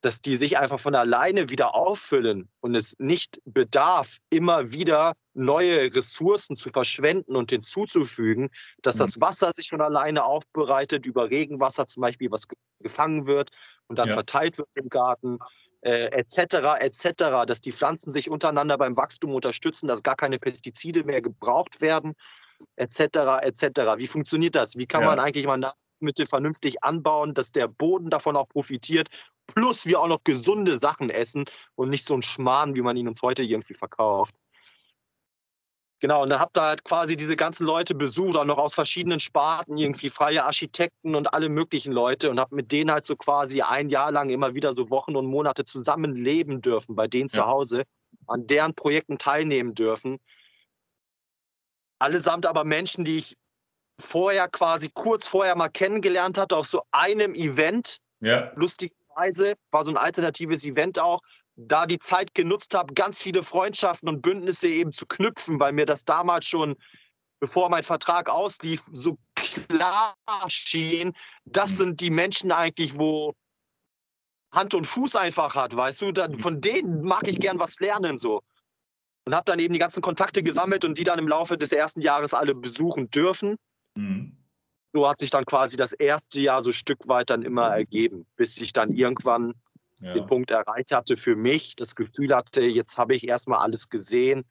dass 0.00 0.20
die 0.20 0.36
sich 0.36 0.58
einfach 0.58 0.78
von 0.78 0.94
alleine 0.94 1.48
wieder 1.48 1.74
auffüllen 1.74 2.48
und 2.60 2.74
es 2.74 2.94
nicht 2.98 3.40
bedarf, 3.44 4.18
immer 4.30 4.70
wieder 4.70 5.14
neue 5.34 5.94
Ressourcen 5.94 6.56
zu 6.56 6.70
verschwenden 6.70 7.34
und 7.34 7.50
hinzuzufügen, 7.50 8.50
dass 8.82 8.96
mhm. 8.96 9.00
das 9.00 9.20
Wasser 9.20 9.52
sich 9.52 9.70
von 9.70 9.80
alleine 9.80 10.24
aufbereitet, 10.24 11.04
über 11.04 11.30
Regenwasser 11.30 11.86
zum 11.86 12.02
Beispiel, 12.02 12.30
was 12.30 12.46
gefangen 12.80 13.26
wird 13.26 13.50
und 13.88 13.98
dann 13.98 14.08
ja. 14.08 14.14
verteilt 14.14 14.58
wird 14.58 14.68
im 14.74 14.88
Garten, 14.88 15.38
äh, 15.80 16.06
etc., 16.06 16.80
etc., 16.80 17.46
dass 17.46 17.60
die 17.60 17.72
Pflanzen 17.72 18.12
sich 18.12 18.30
untereinander 18.30 18.78
beim 18.78 18.96
Wachstum 18.96 19.34
unterstützen, 19.34 19.88
dass 19.88 20.02
gar 20.02 20.16
keine 20.16 20.38
Pestizide 20.38 21.04
mehr 21.04 21.22
gebraucht 21.22 21.80
werden, 21.80 22.14
etc., 22.76 23.42
etc. 23.42 23.96
Wie 23.96 24.06
funktioniert 24.06 24.54
das? 24.54 24.76
Wie 24.76 24.86
kann 24.86 25.02
ja. 25.02 25.08
man 25.08 25.18
eigentlich 25.18 25.46
mal 25.46 25.72
Mittel 26.00 26.26
vernünftig 26.26 26.84
anbauen, 26.84 27.34
dass 27.34 27.50
der 27.50 27.66
Boden 27.66 28.10
davon 28.10 28.36
auch 28.36 28.48
profitiert 28.48 29.08
plus 29.54 29.86
wir 29.86 30.00
auch 30.00 30.08
noch 30.08 30.22
gesunde 30.24 30.78
Sachen 30.78 31.10
essen 31.10 31.44
und 31.74 31.90
nicht 31.90 32.06
so 32.06 32.14
ein 32.14 32.22
Schmarrn, 32.22 32.74
wie 32.74 32.82
man 32.82 32.96
ihn 32.96 33.08
uns 33.08 33.22
heute 33.22 33.42
irgendwie 33.42 33.74
verkauft. 33.74 34.34
Genau, 36.00 36.22
und 36.22 36.30
dann 36.30 36.38
habt 36.38 36.56
ihr 36.56 36.62
halt 36.62 36.84
quasi 36.84 37.16
diese 37.16 37.34
ganzen 37.34 37.66
Leute 37.66 37.94
besucht, 37.94 38.36
auch 38.36 38.44
noch 38.44 38.58
aus 38.58 38.74
verschiedenen 38.74 39.18
Sparten, 39.18 39.76
irgendwie 39.76 40.10
freie 40.10 40.44
Architekten 40.44 41.16
und 41.16 41.34
alle 41.34 41.48
möglichen 41.48 41.92
Leute 41.92 42.30
und 42.30 42.38
hab 42.38 42.52
mit 42.52 42.70
denen 42.70 42.92
halt 42.92 43.04
so 43.04 43.16
quasi 43.16 43.62
ein 43.62 43.88
Jahr 43.88 44.12
lang 44.12 44.28
immer 44.28 44.54
wieder 44.54 44.74
so 44.74 44.90
Wochen 44.90 45.16
und 45.16 45.26
Monate 45.26 45.64
zusammen 45.64 46.14
leben 46.14 46.60
dürfen, 46.60 46.94
bei 46.94 47.08
denen 47.08 47.28
ja. 47.32 47.40
zu 47.40 47.46
Hause, 47.46 47.82
an 48.28 48.46
deren 48.46 48.74
Projekten 48.74 49.18
teilnehmen 49.18 49.74
dürfen. 49.74 50.18
Allesamt 51.98 52.46
aber 52.46 52.62
Menschen, 52.62 53.04
die 53.04 53.18
ich 53.18 53.36
vorher 54.00 54.46
quasi 54.48 54.90
kurz 54.94 55.26
vorher 55.26 55.56
mal 55.56 55.68
kennengelernt 55.68 56.38
hatte 56.38 56.56
auf 56.56 56.68
so 56.68 56.82
einem 56.92 57.34
Event. 57.34 57.98
Ja. 58.20 58.52
Lustig, 58.54 58.92
Weise, 59.18 59.54
war 59.70 59.84
so 59.84 59.90
ein 59.90 59.96
alternatives 59.96 60.64
Event 60.64 60.98
auch, 60.98 61.20
da 61.56 61.86
die 61.86 61.98
Zeit 61.98 62.34
genutzt 62.34 62.74
habe, 62.74 62.94
ganz 62.94 63.20
viele 63.20 63.42
Freundschaften 63.42 64.08
und 64.08 64.22
Bündnisse 64.22 64.68
eben 64.68 64.92
zu 64.92 65.06
knüpfen, 65.06 65.58
weil 65.58 65.72
mir 65.72 65.86
das 65.86 66.04
damals 66.04 66.46
schon, 66.46 66.76
bevor 67.40 67.68
mein 67.68 67.82
Vertrag 67.82 68.30
auslief, 68.30 68.82
so 68.92 69.18
klar 69.34 70.14
schien, 70.48 71.14
das 71.44 71.72
mhm. 71.72 71.76
sind 71.76 72.00
die 72.00 72.10
Menschen 72.10 72.52
eigentlich, 72.52 72.96
wo 72.98 73.34
Hand 74.52 74.74
und 74.74 74.86
Fuß 74.86 75.16
einfach 75.16 75.56
hat, 75.56 75.76
weißt 75.76 76.00
du, 76.00 76.12
dann, 76.12 76.38
von 76.38 76.60
denen 76.60 77.02
mag 77.02 77.26
ich 77.26 77.38
gern 77.38 77.58
was 77.58 77.80
lernen 77.80 78.18
so. 78.18 78.40
Und 79.26 79.34
habe 79.34 79.44
dann 79.44 79.58
eben 79.58 79.74
die 79.74 79.80
ganzen 79.80 80.00
Kontakte 80.00 80.42
gesammelt 80.42 80.86
und 80.86 80.96
die 80.96 81.04
dann 81.04 81.18
im 81.18 81.28
Laufe 81.28 81.58
des 81.58 81.70
ersten 81.70 82.00
Jahres 82.00 82.32
alle 82.32 82.54
besuchen 82.54 83.10
dürfen. 83.10 83.56
Mhm. 83.94 84.37
So 84.98 85.08
hat 85.08 85.20
sich 85.20 85.30
dann 85.30 85.44
quasi 85.44 85.76
das 85.76 85.92
erste 85.92 86.40
Jahr 86.40 86.64
so 86.64 86.72
Stück 86.72 87.06
weit 87.06 87.30
dann 87.30 87.42
immer 87.42 87.68
ergeben, 87.68 88.26
bis 88.34 88.60
ich 88.60 88.72
dann 88.72 88.90
irgendwann 88.90 89.54
ja. 90.00 90.12
den 90.12 90.26
Punkt 90.26 90.50
erreicht 90.50 90.90
hatte 90.90 91.16
für 91.16 91.36
mich, 91.36 91.76
das 91.76 91.94
Gefühl 91.94 92.34
hatte, 92.34 92.62
jetzt 92.62 92.98
habe 92.98 93.14
ich 93.14 93.28
erstmal 93.28 93.60
alles 93.60 93.90
gesehen, 93.90 94.44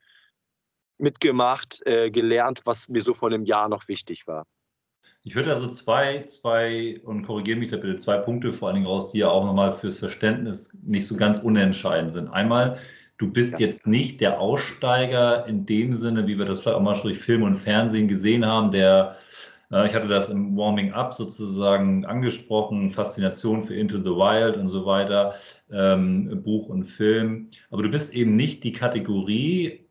mitgemacht, 0.96 1.82
äh, 1.84 2.10
gelernt, 2.10 2.62
was 2.64 2.88
mir 2.88 3.02
so 3.02 3.12
vor 3.12 3.28
einem 3.28 3.44
Jahr 3.44 3.68
noch 3.68 3.88
wichtig 3.88 4.26
war. 4.26 4.46
Ich 5.22 5.34
würde 5.34 5.50
also 5.50 5.66
zwei, 5.66 6.22
zwei, 6.22 6.98
und 7.04 7.26
korrigiere 7.26 7.58
mich 7.58 7.68
da 7.68 7.76
bitte, 7.76 7.98
zwei 7.98 8.16
Punkte 8.16 8.54
vor 8.54 8.68
allen 8.68 8.76
Dingen 8.76 8.86
raus, 8.86 9.12
die 9.12 9.18
ja 9.18 9.28
auch 9.28 9.44
nochmal 9.44 9.74
fürs 9.74 9.98
Verständnis 9.98 10.74
nicht 10.82 11.06
so 11.06 11.14
ganz 11.14 11.40
unentscheidend 11.40 12.10
sind. 12.10 12.30
Einmal, 12.30 12.78
du 13.18 13.30
bist 13.30 13.60
ja. 13.60 13.66
jetzt 13.66 13.86
nicht 13.86 14.22
der 14.22 14.40
Aussteiger 14.40 15.44
in 15.44 15.66
dem 15.66 15.98
Sinne, 15.98 16.26
wie 16.26 16.38
wir 16.38 16.46
das 16.46 16.62
vielleicht 16.62 16.78
auch 16.78 16.82
mal 16.82 16.98
durch 16.98 17.18
Film 17.18 17.42
und 17.42 17.56
Fernsehen 17.56 18.08
gesehen 18.08 18.46
haben, 18.46 18.70
der, 18.70 19.18
ich 19.70 19.94
hatte 19.94 20.08
das 20.08 20.30
im 20.30 20.56
Warming 20.56 20.92
Up 20.92 21.12
sozusagen 21.12 22.06
angesprochen, 22.06 22.88
Faszination 22.88 23.60
für 23.60 23.74
Into 23.74 23.98
the 23.98 24.10
Wild 24.10 24.56
und 24.56 24.68
so 24.68 24.86
weiter, 24.86 25.34
ähm, 25.70 26.42
Buch 26.42 26.68
und 26.68 26.84
Film. 26.84 27.50
Aber 27.70 27.82
du 27.82 27.90
bist 27.90 28.14
eben 28.14 28.34
nicht 28.34 28.64
die 28.64 28.72
Kategorie, 28.72 29.86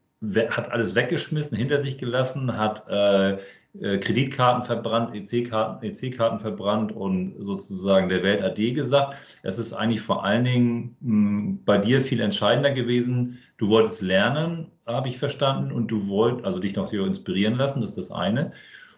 hat 0.49 0.71
alles 0.71 0.95
weggeschmissen, 0.95 1.55
hinter 1.57 1.77
sich 1.77 1.99
gelassen, 1.99 2.57
hat 2.57 2.89
äh, 2.89 3.37
äh, 3.81 3.99
Kreditkarten 3.99 4.63
verbrannt, 4.63 5.13
EC-Karten 5.13 5.85
EC 5.85 6.15
verbrannt 6.15 6.91
und 6.91 7.35
sozusagen 7.37 8.09
der 8.09 8.23
Welt 8.23 8.41
AD 8.41 8.71
gesagt. 8.71 9.15
Es 9.43 9.59
ist 9.59 9.73
eigentlich 9.73 10.01
vor 10.01 10.25
allen 10.25 10.45
Dingen 10.45 10.95
mh, 11.01 11.09
hm, 11.09 11.63
bei 11.65 11.77
dir 11.77 12.01
viel 12.01 12.21
entscheidender 12.21 12.71
gewesen. 12.71 13.37
Du 13.57 13.69
wolltest 13.69 14.01
lernen, 14.01 14.71
habe 14.87 15.09
ich 15.09 15.19
verstanden, 15.19 15.71
und 15.71 15.87
du 15.87 16.07
wolltest, 16.07 16.45
also 16.45 16.59
dich 16.59 16.75
noch 16.75 16.91
inspirieren 16.91 17.55
lassen, 17.55 17.81
das 17.81 17.91
ist 17.91 18.09
das 18.09 18.11
eine. 18.11 18.53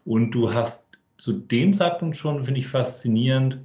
Und 0.06 0.32
du 0.32 0.54
hast 0.54 0.90
zu 1.18 1.34
dem 1.34 1.74
Zeitpunkt 1.74 2.18
schon, 2.18 2.46
finde 2.46 2.60
ich 2.60 2.68
faszinierend, 2.68 3.60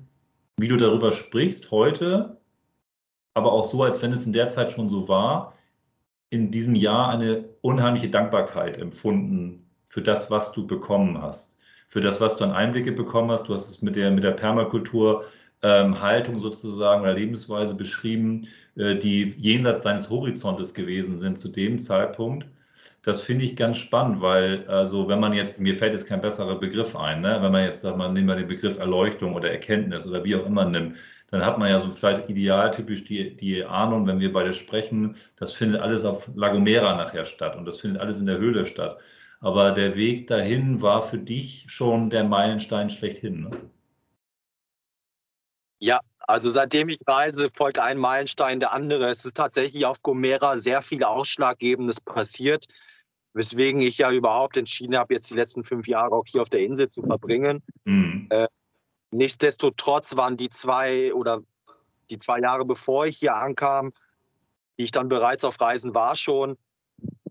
wie 0.56 0.68
du 0.68 0.76
darüber 0.76 1.12
sprichst 1.12 1.70
heute, 1.70 2.38
aber 3.34 3.52
auch 3.52 3.64
so, 3.64 3.82
als 3.82 4.02
wenn 4.02 4.12
es 4.12 4.26
in 4.26 4.32
der 4.32 4.48
Zeit 4.48 4.72
schon 4.72 4.88
so 4.88 5.08
war, 5.08 5.54
in 6.30 6.50
diesem 6.50 6.74
Jahr 6.74 7.10
eine 7.10 7.44
unheimliche 7.60 8.08
Dankbarkeit 8.08 8.78
empfunden 8.78 9.66
für 9.86 10.02
das, 10.02 10.30
was 10.30 10.52
du 10.52 10.66
bekommen 10.66 11.20
hast, 11.20 11.58
für 11.88 12.00
das, 12.00 12.20
was 12.20 12.36
du 12.36 12.44
an 12.44 12.52
Einblicke 12.52 12.92
bekommen 12.92 13.30
hast. 13.30 13.48
Du 13.48 13.54
hast 13.54 13.68
es 13.68 13.82
mit 13.82 13.96
der, 13.96 14.10
mit 14.10 14.24
der 14.24 14.32
Permakultur 14.32 15.24
ähm, 15.62 16.00
Haltung 16.00 16.38
sozusagen 16.38 17.02
oder 17.02 17.14
Lebensweise 17.14 17.74
beschrieben, 17.74 18.48
äh, 18.76 18.96
die 18.96 19.34
jenseits 19.38 19.80
deines 19.80 20.10
Horizontes 20.10 20.74
gewesen 20.74 21.18
sind 21.18 21.38
zu 21.38 21.48
dem 21.48 21.78
Zeitpunkt. 21.78 22.46
Das 23.02 23.20
finde 23.20 23.44
ich 23.44 23.56
ganz 23.56 23.76
spannend, 23.78 24.20
weil, 24.22 24.66
also, 24.68 25.08
wenn 25.08 25.20
man 25.20 25.32
jetzt, 25.34 25.60
mir 25.60 25.74
fällt 25.74 25.92
jetzt 25.92 26.06
kein 26.06 26.20
besserer 26.22 26.58
Begriff 26.58 26.96
ein, 26.96 27.20
ne? 27.20 27.38
wenn 27.42 27.52
man 27.52 27.64
jetzt 27.64 27.82
sagt, 27.82 27.98
man 27.98 28.14
nimmt 28.14 28.28
mal 28.28 28.36
den 28.36 28.48
Begriff 28.48 28.78
Erleuchtung 28.78 29.34
oder 29.34 29.50
Erkenntnis 29.50 30.06
oder 30.06 30.24
wie 30.24 30.36
auch 30.36 30.46
immer 30.46 30.64
nimmt, 30.64 30.96
dann 31.30 31.44
hat 31.44 31.58
man 31.58 31.68
ja 31.68 31.80
so 31.80 31.90
vielleicht 31.90 32.30
idealtypisch 32.30 33.04
die, 33.04 33.36
die 33.36 33.64
Ahnung, 33.64 34.06
wenn 34.06 34.20
wir 34.20 34.32
beide 34.32 34.52
sprechen, 34.52 35.16
das 35.36 35.52
findet 35.52 35.80
alles 35.80 36.04
auf 36.04 36.30
Lagomera 36.34 36.96
nachher 36.96 37.26
statt 37.26 37.56
und 37.56 37.64
das 37.66 37.80
findet 37.80 38.00
alles 38.00 38.20
in 38.20 38.26
der 38.26 38.38
Höhle 38.38 38.66
statt. 38.66 38.98
Aber 39.40 39.72
der 39.72 39.96
Weg 39.96 40.28
dahin 40.28 40.80
war 40.80 41.02
für 41.02 41.18
dich 41.18 41.66
schon 41.68 42.08
der 42.08 42.24
Meilenstein 42.24 42.88
schlechthin. 42.88 43.42
Ne? 43.42 43.50
Ja, 45.80 46.00
also 46.26 46.50
seitdem 46.50 46.88
ich 46.88 46.98
reise, 47.06 47.50
folgt 47.54 47.78
ein 47.78 47.98
Meilenstein 47.98 48.60
der 48.60 48.72
andere. 48.72 49.08
Es 49.08 49.24
ist 49.24 49.36
tatsächlich 49.36 49.86
auf 49.86 50.02
Gomera 50.02 50.58
sehr 50.58 50.82
viel 50.82 51.04
Ausschlaggebendes 51.04 52.00
passiert, 52.00 52.66
weswegen 53.34 53.80
ich 53.80 53.98
ja 53.98 54.10
überhaupt 54.10 54.56
entschieden 54.56 54.96
habe, 54.96 55.14
jetzt 55.14 55.30
die 55.30 55.34
letzten 55.34 55.64
fünf 55.64 55.86
Jahre 55.86 56.12
auch 56.12 56.24
hier 56.26 56.42
auf 56.42 56.50
der 56.50 56.60
Insel 56.60 56.88
zu 56.88 57.02
verbringen. 57.02 57.62
Mhm. 57.84 58.26
Äh, 58.30 58.48
nichtsdestotrotz 59.10 60.16
waren 60.16 60.36
die 60.36 60.48
zwei 60.48 61.12
oder 61.14 61.42
die 62.10 62.18
zwei 62.18 62.40
Jahre, 62.40 62.64
bevor 62.64 63.06
ich 63.06 63.18
hier 63.18 63.34
ankam, 63.36 63.90
die 64.78 64.84
ich 64.84 64.90
dann 64.90 65.08
bereits 65.08 65.44
auf 65.44 65.60
Reisen 65.60 65.94
war 65.94 66.16
schon, 66.16 66.56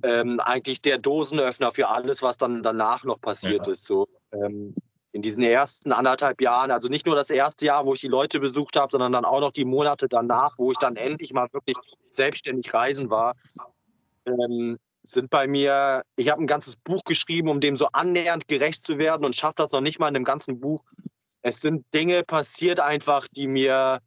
ähm, 0.03 0.39
eigentlich 0.39 0.81
der 0.81 0.97
Dosenöffner 0.97 1.71
für 1.71 1.89
alles, 1.89 2.21
was 2.21 2.37
dann 2.37 2.63
danach 2.63 3.03
noch 3.03 3.19
passiert 3.21 3.67
ja. 3.67 3.73
ist. 3.73 3.85
So 3.85 4.07
ähm, 4.31 4.75
in 5.13 5.21
diesen 5.21 5.43
ersten 5.43 5.91
anderthalb 5.91 6.41
Jahren, 6.41 6.71
also 6.71 6.89
nicht 6.89 7.05
nur 7.05 7.15
das 7.15 7.29
erste 7.29 7.67
Jahr, 7.67 7.85
wo 7.85 7.93
ich 7.93 8.01
die 8.01 8.07
Leute 8.07 8.39
besucht 8.39 8.75
habe, 8.75 8.89
sondern 8.91 9.11
dann 9.11 9.25
auch 9.25 9.39
noch 9.39 9.51
die 9.51 9.63
Monate 9.63 10.09
danach, 10.09 10.49
wo 10.57 10.71
ich 10.71 10.77
dann 10.79 10.95
endlich 10.95 11.31
mal 11.31 11.47
wirklich 11.53 11.77
selbstständig 12.09 12.73
reisen 12.73 13.11
war, 13.11 13.35
ähm, 14.25 14.79
sind 15.03 15.29
bei 15.29 15.47
mir, 15.47 16.01
ich 16.15 16.29
habe 16.29 16.41
ein 16.41 16.47
ganzes 16.47 16.75
Buch 16.77 17.03
geschrieben, 17.03 17.49
um 17.49 17.61
dem 17.61 17.77
so 17.77 17.85
annähernd 17.91 18.47
gerecht 18.47 18.81
zu 18.81 18.97
werden 18.97 19.23
und 19.23 19.35
schaffe 19.35 19.55
das 19.57 19.71
noch 19.71 19.81
nicht 19.81 19.99
mal 19.99 20.07
in 20.07 20.15
dem 20.15 20.23
ganzen 20.23 20.59
Buch. 20.59 20.83
Es 21.43 21.61
sind 21.61 21.85
Dinge 21.93 22.23
passiert 22.23 22.79
einfach, 22.79 23.27
die 23.27 23.47
mir 23.47 23.99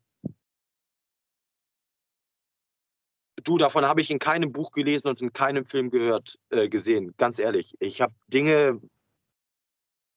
Du, 3.44 3.58
davon 3.58 3.84
habe 3.84 4.00
ich 4.00 4.10
in 4.10 4.18
keinem 4.18 4.50
Buch 4.50 4.72
gelesen 4.72 5.06
und 5.06 5.20
in 5.20 5.32
keinem 5.32 5.66
Film 5.66 5.90
gehört, 5.90 6.36
äh, 6.50 6.68
gesehen, 6.68 7.14
ganz 7.16 7.38
ehrlich. 7.38 7.74
Ich 7.78 8.00
habe 8.00 8.12
Dinge 8.26 8.80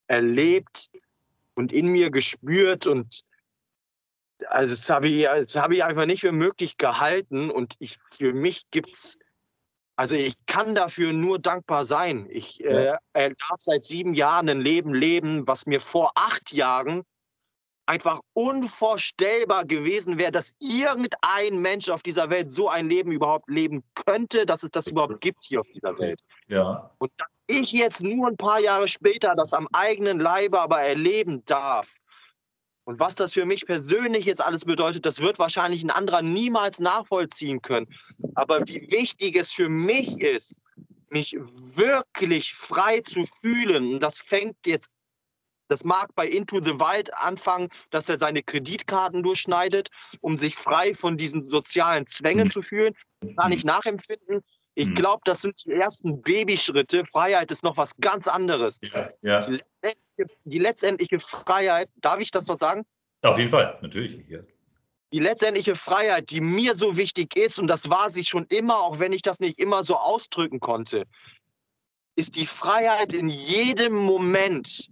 erlebt 0.09 0.89
und 1.53 1.71
in 1.71 1.87
mir 1.87 2.09
gespürt 2.09 2.87
und 2.87 3.23
also 4.47 4.73
das 4.73 4.89
habe 4.89 5.07
ich, 5.09 5.23
das 5.25 5.55
habe 5.55 5.75
ich 5.75 5.83
einfach 5.83 6.05
nicht 6.05 6.21
für 6.21 6.31
möglich 6.31 6.77
gehalten 6.77 7.49
und 7.51 7.75
ich, 7.79 7.99
für 8.11 8.33
mich 8.33 8.69
gibt 8.71 8.93
es, 8.93 9.17
also 9.95 10.15
ich 10.15 10.35
kann 10.45 10.75
dafür 10.75 11.11
nur 11.11 11.39
dankbar 11.39 11.85
sein. 11.85 12.25
Ich 12.29 12.63
äh, 12.63 12.95
darf 13.13 13.57
seit 13.57 13.83
sieben 13.83 14.13
Jahren 14.13 14.49
ein 14.49 14.61
Leben 14.61 14.93
leben, 14.93 15.45
was 15.45 15.65
mir 15.65 15.81
vor 15.81 16.11
acht 16.15 16.53
Jahren 16.53 17.03
einfach 17.89 18.19
unvorstellbar 18.33 19.65
gewesen 19.65 20.19
wäre, 20.19 20.31
dass 20.31 20.53
irgendein 20.59 21.57
Mensch 21.59 21.89
auf 21.89 22.03
dieser 22.03 22.29
Welt 22.29 22.51
so 22.51 22.69
ein 22.69 22.87
Leben 22.87 23.11
überhaupt 23.11 23.49
leben 23.49 23.83
könnte, 23.95 24.45
dass 24.45 24.61
es 24.61 24.69
das 24.69 24.85
überhaupt 24.85 25.19
gibt 25.21 25.43
hier 25.43 25.61
auf 25.61 25.67
dieser 25.73 25.97
Welt. 25.97 26.21
Ja. 26.47 26.91
Und 26.99 27.11
dass 27.17 27.39
ich 27.47 27.71
jetzt 27.71 28.03
nur 28.03 28.27
ein 28.27 28.37
paar 28.37 28.59
Jahre 28.59 28.87
später 28.87 29.33
das 29.35 29.53
am 29.53 29.67
eigenen 29.73 30.19
Leibe 30.19 30.59
aber 30.59 30.81
erleben 30.81 31.43
darf. 31.45 31.91
Und 32.83 32.99
was 32.99 33.15
das 33.15 33.33
für 33.33 33.45
mich 33.45 33.65
persönlich 33.65 34.25
jetzt 34.25 34.41
alles 34.41 34.65
bedeutet, 34.65 35.07
das 35.07 35.19
wird 35.19 35.39
wahrscheinlich 35.39 35.83
ein 35.83 35.89
anderer 35.89 36.21
niemals 36.21 36.79
nachvollziehen 36.79 37.63
können. 37.63 37.87
Aber 38.35 38.67
wie 38.67 38.89
wichtig 38.91 39.35
es 39.35 39.51
für 39.51 39.67
mich 39.67 40.21
ist, 40.21 40.59
mich 41.09 41.35
wirklich 41.39 42.53
frei 42.53 43.01
zu 43.01 43.25
fühlen, 43.41 43.93
und 43.93 43.99
das 43.99 44.19
fängt 44.19 44.57
jetzt 44.67 44.91
das 45.69 45.83
mag 45.83 46.13
bei 46.15 46.27
Into 46.27 46.59
the 46.61 46.73
Wild 46.79 47.13
anfangen, 47.13 47.69
dass 47.91 48.09
er 48.09 48.19
seine 48.19 48.43
Kreditkarten 48.43 49.23
durchschneidet, 49.23 49.89
um 50.19 50.37
sich 50.37 50.55
frei 50.55 50.93
von 50.93 51.15
diesen 51.15 51.49
sozialen 51.49 52.05
Zwängen 52.07 52.47
mhm. 52.47 52.51
zu 52.51 52.61
fühlen. 52.61 52.95
Gar 53.37 53.49
nicht 53.49 53.63
nachempfinden. 53.63 54.41
Ich 54.75 54.87
mhm. 54.87 54.95
glaube, 54.95 55.21
das 55.25 55.41
sind 55.41 55.63
die 55.65 55.71
ersten 55.71 56.21
Babyschritte. 56.21 57.05
Freiheit 57.05 57.51
ist 57.51 57.63
noch 57.63 57.77
was 57.77 57.95
ganz 57.97 58.27
anderes. 58.27 58.79
Ja, 58.81 59.09
ja. 59.21 59.45
Die, 59.45 59.51
letztendliche, 59.81 60.39
die, 60.45 60.59
letztendliche, 60.59 61.19
Freiheit, 61.19 61.89
darf 61.97 62.19
ich 62.19 62.31
das 62.31 62.47
noch 62.47 62.57
sagen? 62.57 62.85
Auf 63.21 63.37
jeden 63.37 63.49
Fall, 63.49 63.77
natürlich. 63.81 64.27
Ja. 64.27 64.39
Die 65.11 65.19
letztendliche 65.19 65.75
Freiheit, 65.75 66.29
die 66.29 66.41
mir 66.41 66.75
so 66.75 66.95
wichtig 66.95 67.35
ist, 67.35 67.59
und 67.59 67.67
das 67.67 67.89
war 67.89 68.09
sie 68.09 68.23
schon 68.23 68.45
immer, 68.45 68.79
auch 68.79 68.99
wenn 68.99 69.11
ich 69.11 69.21
das 69.21 69.39
nicht 69.39 69.59
immer 69.59 69.83
so 69.83 69.95
ausdrücken 69.95 70.59
konnte, 70.59 71.05
ist 72.15 72.35
die 72.35 72.45
Freiheit 72.45 73.13
in 73.13 73.29
jedem 73.29 73.95
Moment 73.95 74.89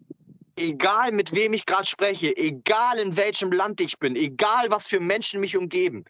egal 0.58 1.12
mit 1.12 1.34
wem 1.34 1.54
ich 1.54 1.66
gerade 1.66 1.86
spreche, 1.86 2.36
egal 2.36 3.00
in 3.00 3.16
welchem 3.16 3.52
Land 3.52 3.80
ich 3.82 3.98
bin, 4.00 4.16
egal 4.16 4.70
was 4.70 4.88
für 4.88 5.00
Menschen 5.00 5.40
mich 5.40 5.56
umgeben, 5.56 6.04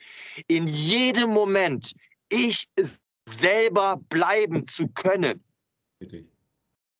in 0.48 0.68
jedem 0.68 1.30
Moment 1.30 1.94
ich 2.30 2.68
selber 3.28 4.00
bleiben 4.10 4.66
zu 4.66 4.88
können. 4.88 5.44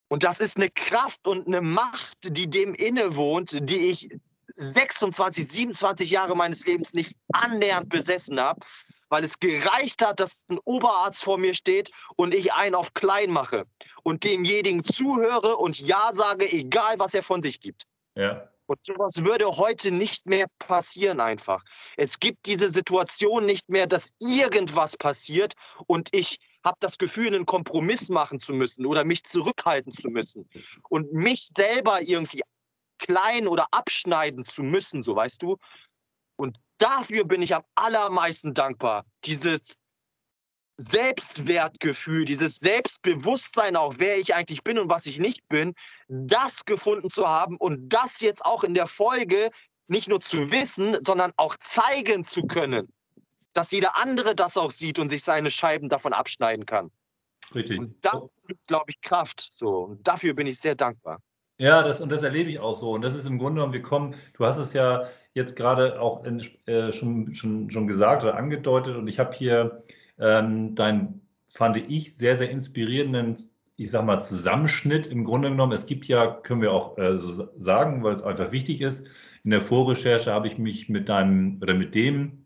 Und 0.10 0.24
das 0.24 0.40
ist 0.40 0.58
eine 0.58 0.70
Kraft 0.70 1.28
und 1.28 1.48
eine 1.48 1.62
Macht, 1.62 2.18
die 2.24 2.50
dem 2.50 2.74
innewohnt, 2.74 3.58
die 3.70 3.90
ich 3.90 4.10
26, 4.56 5.48
27 5.48 6.10
Jahre 6.10 6.36
meines 6.36 6.66
Lebens 6.66 6.94
nicht 6.94 7.16
annähernd 7.34 7.90
besessen 7.90 8.40
habe, 8.40 8.66
weil 9.10 9.24
es 9.24 9.40
gereicht 9.40 10.06
hat, 10.06 10.20
dass 10.20 10.44
ein 10.50 10.60
Oberarzt 10.64 11.24
vor 11.24 11.38
mir 11.38 11.54
steht 11.54 11.92
und 12.16 12.34
ich 12.34 12.54
einen 12.54 12.76
auf 12.76 12.94
klein 12.94 13.32
mache 13.32 13.66
und 14.04 14.24
demjenigen 14.24 14.84
zuhöre 14.84 15.58
und 15.58 15.80
Ja 15.80 16.12
sage, 16.14 16.52
egal 16.52 17.00
was 17.00 17.14
er 17.14 17.24
von 17.24 17.42
sich 17.42 17.60
gibt. 17.60 17.84
Ja. 18.16 18.50
Und 18.68 18.80
sowas 18.86 19.16
würde 19.16 19.48
heute 19.48 19.92
nicht 19.92 20.26
mehr 20.26 20.48
passieren 20.60 21.22
einfach. 21.22 21.64
Es 21.96 22.20
gibt 22.20 22.46
diese 22.46 22.70
Situation 22.70 23.46
nicht 23.46 23.70
mehr, 23.70 23.88
dass 23.88 24.12
irgendwas 24.20 24.98
passiert 24.98 25.54
und 25.86 26.10
ich 26.12 26.40
habe 26.66 26.78
das 26.82 26.98
Gefühl, 26.98 27.28
einen 27.28 27.46
Kompromiss 27.46 28.10
machen 28.10 28.42
zu 28.42 28.54
müssen 28.54 28.86
oder 28.86 29.06
mich 29.06 29.24
zurückhalten 29.24 29.94
zu 29.94 30.10
müssen 30.10 30.50
und 30.90 31.14
mich 31.14 31.50
selber 31.56 32.02
irgendwie 32.02 32.42
klein 32.98 33.48
oder 33.48 33.68
abschneiden 33.72 34.44
zu 34.44 34.64
müssen, 34.64 35.04
so 35.04 35.16
weißt 35.16 35.42
du, 35.42 35.58
Und 36.38 36.58
dafür 36.78 37.26
bin 37.26 37.42
ich 37.42 37.54
am 37.54 37.64
allermeisten 37.76 38.54
dankbar. 38.54 39.06
Dieses 39.26 39.78
Selbstwertgefühl, 40.78 42.26
dieses 42.26 42.58
Selbstbewusstsein 42.58 43.76
auch, 43.76 43.96
wer 43.98 44.20
ich 44.20 44.36
eigentlich 44.36 44.64
bin 44.64 44.78
und 44.78 44.90
was 44.90 45.08
ich 45.08 45.18
nicht 45.18 45.48
bin, 45.50 45.74
das 46.08 46.66
gefunden 46.66 47.10
zu 47.10 47.28
haben 47.28 47.58
und 47.58 47.90
das 47.90 48.22
jetzt 48.22 48.46
auch 48.46 48.64
in 48.64 48.76
der 48.76 48.88
Folge 48.88 49.50
nicht 49.88 50.08
nur 50.08 50.22
zu 50.22 50.52
wissen, 50.52 50.98
sondern 51.06 51.34
auch 51.38 51.58
zeigen 51.58 52.24
zu 52.24 52.44
können, 52.44 52.94
dass 53.54 53.72
jeder 53.72 53.98
andere 53.98 54.36
das 54.36 54.56
auch 54.56 54.72
sieht 54.72 55.00
und 55.00 55.10
sich 55.10 55.24
seine 55.24 55.50
Scheiben 55.50 55.90
davon 55.90 56.14
abschneiden 56.14 56.66
kann. 56.66 56.92
Richtig. 57.56 57.80
Und 57.80 57.96
das 58.06 58.22
glaube 58.68 58.86
ich, 58.90 59.02
Kraft. 59.02 59.50
So. 59.52 59.86
Und 59.86 60.08
dafür 60.08 60.34
bin 60.34 60.46
ich 60.46 60.60
sehr 60.60 60.76
dankbar. 60.76 61.22
Ja, 61.60 61.82
das, 61.82 62.02
und 62.02 62.10
das 62.12 62.22
erlebe 62.22 62.52
ich 62.52 62.60
auch 62.60 62.76
so. 62.76 62.92
Und 62.92 63.02
das 63.02 63.16
ist 63.16 63.26
im 63.26 63.40
Grunde 63.40 63.56
genommen, 63.56 63.74
wir 63.74 63.82
kommen, 63.82 64.16
du 64.34 64.46
hast 64.46 64.58
es 64.58 64.74
ja 64.74 65.08
jetzt 65.38 65.56
gerade 65.56 66.02
auch 66.02 66.26
in, 66.26 66.44
äh, 66.66 66.92
schon, 66.92 67.34
schon, 67.34 67.72
schon 67.72 67.88
gesagt 67.88 68.24
oder 68.24 68.36
angedeutet. 68.36 68.98
Und 68.98 69.08
ich 69.08 69.20
habe 69.20 69.34
hier 69.34 69.84
ähm, 70.20 70.76
dein, 70.76 71.22
fand 71.50 71.78
ich, 71.78 72.16
sehr, 72.16 72.36
sehr 72.36 72.50
inspirierenden, 72.50 73.38
ich 73.78 73.92
sag 73.92 74.06
mal, 74.06 74.20
Zusammenschnitt 74.20 75.08
im 75.08 75.24
Grunde 75.24 75.50
genommen. 75.50 75.72
Es 75.72 75.86
gibt 75.86 76.06
ja, 76.08 76.28
können 76.28 76.62
wir 76.62 76.74
auch 76.74 76.98
äh, 76.98 77.18
so 77.18 77.48
sagen, 77.58 78.04
weil 78.04 78.16
es 78.16 78.24
einfach 78.24 78.52
wichtig 78.52 78.82
ist. 78.82 79.08
In 79.44 79.52
der 79.52 79.62
Vorrecherche 79.62 80.34
habe 80.34 80.48
ich 80.48 80.58
mich 80.58 80.90
mit 80.90 81.08
deinem 81.08 81.60
oder 81.62 81.74
mit 81.74 81.96
dem 81.96 82.44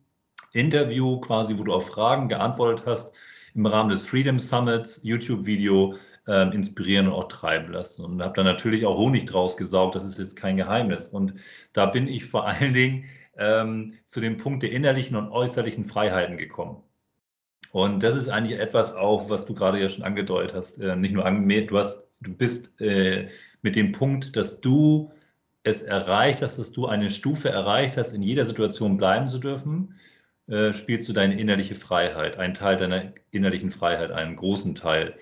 Interview 0.54 1.20
quasi, 1.22 1.58
wo 1.58 1.64
du 1.64 1.74
auf 1.74 1.88
Fragen 1.88 2.28
geantwortet 2.28 2.86
hast, 2.86 3.14
im 3.56 3.66
Rahmen 3.66 3.90
des 3.90 4.06
Freedom 4.06 4.40
Summits 4.40 5.02
YouTube-Video 5.04 5.96
äh, 6.28 6.54
inspirieren 6.54 7.08
und 7.08 7.14
auch 7.14 7.28
treiben 7.28 7.72
lassen. 7.72 8.06
Und 8.06 8.22
habe 8.22 8.36
da 8.36 8.44
natürlich 8.44 8.86
auch 8.86 8.98
Honig 8.98 9.26
draus 9.26 9.58
gesaugt, 9.58 9.96
das 9.96 10.04
ist 10.04 10.20
jetzt 10.20 10.36
kein 10.36 10.58
Geheimnis. 10.58 11.08
Und 11.08 11.36
da 11.74 11.86
bin 11.86 12.08
ich 12.08 12.26
vor 12.26 12.48
allen 12.48 12.74
Dingen 12.74 13.06
ähm, 13.38 13.94
zu 14.08 14.22
dem 14.22 14.38
Punkt 14.38 14.64
der 14.64 14.72
innerlichen 14.72 15.16
und 15.16 15.32
äußerlichen 15.32 15.86
Freiheiten 15.86 16.38
gekommen. 16.38 16.84
Und 17.72 18.04
das 18.04 18.16
ist 18.16 18.28
eigentlich 18.30 18.60
etwas 18.60 18.96
auch, 18.96 19.30
was 19.30 19.46
du 19.46 19.54
gerade 19.54 19.80
ja 19.80 19.88
schon 19.88 20.04
angedeutet 20.04 20.54
hast. 20.56 20.78
Äh, 20.80 20.96
nicht 20.96 21.14
nur 21.14 21.24
du 21.24 21.78
hast, 21.78 22.04
du 22.20 22.34
bist 22.34 22.80
äh, 22.82 23.30
mit 23.62 23.76
dem 23.76 23.92
Punkt, 23.92 24.36
dass 24.36 24.62
du 24.62 25.12
es 25.64 25.82
erreicht 25.82 26.42
hast, 26.42 26.58
dass 26.58 26.72
du 26.72 26.88
eine 26.88 27.10
Stufe 27.10 27.50
erreicht 27.50 27.98
hast, 27.98 28.14
in 28.14 28.24
jeder 28.24 28.46
Situation 28.46 28.98
bleiben 28.98 29.28
zu 29.28 29.38
dürfen, 29.38 29.96
äh, 30.48 30.74
spielst 30.74 31.08
du 31.08 31.14
deine 31.14 31.40
innerliche 31.40 31.76
Freiheit, 31.76 32.38
einen 32.38 32.54
Teil 32.54 32.78
deiner 32.78 33.14
innerlichen 33.32 33.72
Freiheit, 33.72 34.12
einen 34.12 34.36
großen 34.36 34.76
Teil. 34.76 35.16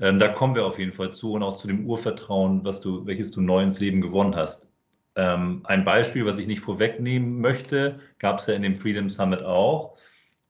Ähm, 0.00 0.18
da 0.18 0.28
kommen 0.28 0.54
wir 0.54 0.66
auf 0.66 0.78
jeden 0.78 0.92
Fall 0.92 1.12
zu 1.12 1.32
und 1.32 1.42
auch 1.42 1.56
zu 1.56 1.68
dem 1.68 1.86
Urvertrauen, 1.86 2.64
was 2.64 2.80
du, 2.80 3.06
welches 3.06 3.30
du 3.30 3.40
neu 3.40 3.62
ins 3.62 3.78
Leben 3.78 4.00
gewonnen 4.00 4.34
hast. 4.34 4.68
Ähm, 5.16 5.60
ein 5.64 5.84
Beispiel, 5.84 6.24
was 6.24 6.38
ich 6.38 6.46
nicht 6.46 6.60
vorwegnehmen 6.60 7.40
möchte, 7.40 8.00
gab 8.18 8.38
es 8.38 8.46
ja 8.46 8.54
in 8.54 8.62
dem 8.62 8.76
Freedom 8.76 9.08
Summit 9.08 9.42
auch. 9.42 9.96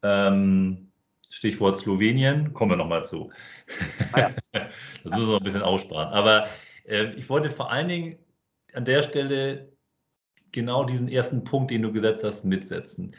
Ähm, 0.02 0.90
Stichwort 1.30 1.76
Slowenien, 1.76 2.52
kommen 2.52 2.72
wir 2.72 2.76
nochmal 2.76 3.04
zu. 3.04 3.30
Ah 4.12 4.20
ja. 4.20 4.30
das 4.52 4.72
müssen 5.04 5.26
wir 5.26 5.32
noch 5.32 5.40
ein 5.40 5.44
bisschen 5.44 5.62
aussparen. 5.62 6.12
Aber 6.12 6.48
äh, 6.86 7.12
ich 7.14 7.28
wollte 7.28 7.50
vor 7.50 7.70
allen 7.70 7.88
Dingen 7.88 8.18
an 8.74 8.84
der 8.84 9.02
Stelle 9.02 9.72
genau 10.52 10.84
diesen 10.84 11.08
ersten 11.08 11.44
Punkt, 11.44 11.70
den 11.70 11.82
du 11.82 11.92
gesetzt 11.92 12.24
hast, 12.24 12.44
mitsetzen. 12.44 13.14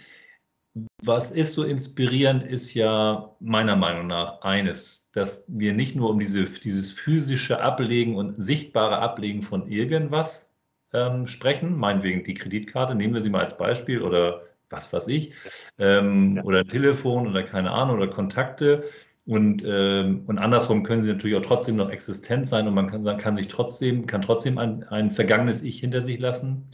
Was 1.03 1.31
ist 1.31 1.53
so 1.53 1.63
inspirierend, 1.63 2.43
ist 2.43 2.73
ja 2.73 3.35
meiner 3.39 3.75
Meinung 3.75 4.07
nach 4.07 4.41
eines, 4.41 5.09
dass 5.11 5.43
wir 5.47 5.73
nicht 5.73 5.95
nur 5.95 6.09
um 6.09 6.19
diese, 6.19 6.45
dieses 6.45 6.91
physische 6.91 7.61
Ablegen 7.61 8.15
und 8.15 8.41
sichtbare 8.41 8.99
Ablegen 8.99 9.41
von 9.41 9.67
irgendwas 9.67 10.53
ähm, 10.93 11.27
sprechen, 11.27 11.75
meinetwegen 11.75 12.23
die 12.23 12.33
Kreditkarte, 12.33 12.95
nehmen 12.95 13.13
wir 13.13 13.21
sie 13.21 13.29
mal 13.29 13.41
als 13.41 13.57
Beispiel 13.57 14.01
oder 14.01 14.43
was 14.69 14.91
weiß 14.93 15.07
ich, 15.09 15.33
ähm, 15.77 16.37
ja. 16.37 16.43
oder 16.43 16.65
Telefon 16.65 17.27
oder 17.27 17.43
keine 17.43 17.71
Ahnung 17.71 17.97
oder 17.97 18.07
Kontakte. 18.07 18.85
Und, 19.25 19.63
ähm, 19.67 20.23
und 20.27 20.39
andersrum 20.39 20.83
können 20.83 21.01
sie 21.01 21.13
natürlich 21.13 21.35
auch 21.35 21.45
trotzdem 21.45 21.75
noch 21.75 21.89
existent 21.89 22.47
sein 22.47 22.67
und 22.67 22.73
man 22.73 22.87
kann, 22.87 23.17
kann 23.17 23.35
sich 23.35 23.47
trotzdem, 23.47 24.07
kann 24.07 24.21
trotzdem 24.21 24.57
ein, 24.57 24.83
ein 24.85 25.11
vergangenes 25.11 25.61
Ich 25.61 25.79
hinter 25.79 26.01
sich 26.01 26.19
lassen. 26.19 26.69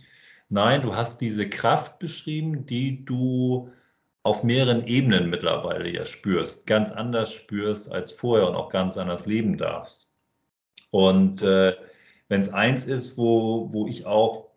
Nein, 0.49 0.81
du 0.81 0.95
hast 0.95 1.19
diese 1.19 1.49
Kraft 1.49 1.99
beschrieben, 1.99 2.65
die 2.65 3.03
du 3.03 3.69
auf 4.27 4.43
mehreren 4.43 4.85
Ebenen 4.85 5.29
mittlerweile 5.29 5.89
ja 5.89 6.05
spürst, 6.05 6.67
ganz 6.67 6.91
anders 6.91 7.31
spürst 7.31 7.89
als 7.89 8.11
vorher 8.11 8.49
und 8.49 8.55
auch 8.55 8.69
ganz 8.69 8.97
anders 8.97 9.25
leben 9.25 9.57
darfst. 9.57 10.11
Und 10.91 11.41
äh, 11.43 11.73
wenn 12.27 12.41
es 12.41 12.53
eins 12.53 12.85
ist, 12.85 13.17
wo, 13.17 13.71
wo 13.71 13.87
ich 13.87 14.05
auch, 14.05 14.49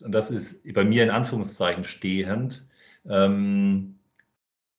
und 0.00 0.12
das 0.12 0.30
ist 0.30 0.72
bei 0.72 0.84
mir 0.84 1.02
in 1.02 1.10
Anführungszeichen 1.10 1.82
stehend, 1.82 2.64
ähm, 3.08 3.95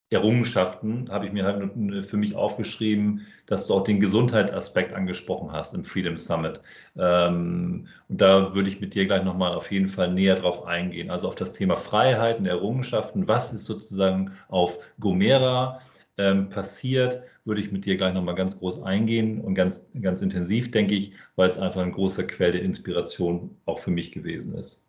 Errungenschaften 0.10 1.10
habe 1.10 1.26
ich 1.26 1.34
mir 1.34 1.43
halt 1.43 2.06
für 2.06 2.15
mich 2.15 2.34
aufgeschrieben, 2.34 3.28
dass 3.46 3.67
du 3.67 3.74
auch 3.74 3.84
den 3.84 4.00
Gesundheitsaspekt 4.00 4.93
angesprochen 4.93 5.52
hast 5.52 5.74
im 5.74 5.84
Freedom 5.84 6.17
Summit. 6.17 6.62
Ähm, 6.98 7.88
und 8.08 8.22
da 8.22 8.56
würde 8.56 8.70
ich 8.70 8.80
mit 8.80 8.93
dir 8.93 9.06
gleich 9.06 9.24
nochmal 9.24 9.54
auf 9.54 9.70
jeden 9.70 9.89
Fall 9.89 10.13
näher 10.13 10.36
drauf 10.36 10.65
eingehen. 10.65 11.12
Also 11.12 11.28
auf 11.28 11.36
das 11.36 11.52
Thema 11.52 11.76
Freiheiten, 11.76 12.46
Errungenschaften, 12.46 13.28
was 13.28 13.52
ist 13.52 13.65
sozusagen 13.65 14.32
auf 14.48 14.80
Gomera 15.00 15.82
ähm, 16.17 16.48
passiert, 16.50 17.24
würde 17.43 17.60
ich 17.60 17.74
mit 17.74 17.86
dir 17.86 17.98
gleich 17.98 18.13
nochmal 18.13 18.36
ganz 18.36 18.60
groß 18.60 18.84
eingehen 18.84 19.41
und 19.41 19.56
ganz, 19.56 19.86
ganz 20.02 20.22
intensiv, 20.22 20.72
denke 20.72 20.96
ich, 20.96 21.12
weil 21.36 21.50
es 21.50 21.58
einfach 21.58 21.82
ein 21.82 21.91
großer 21.91 22.24
Quell 22.24 22.54
der 22.54 22.62
Inspiration 22.62 23.58
auch 23.65 23.80
für 23.80 23.91
mich 23.91 24.13
gewesen 24.13 24.56
ist. 24.56 24.86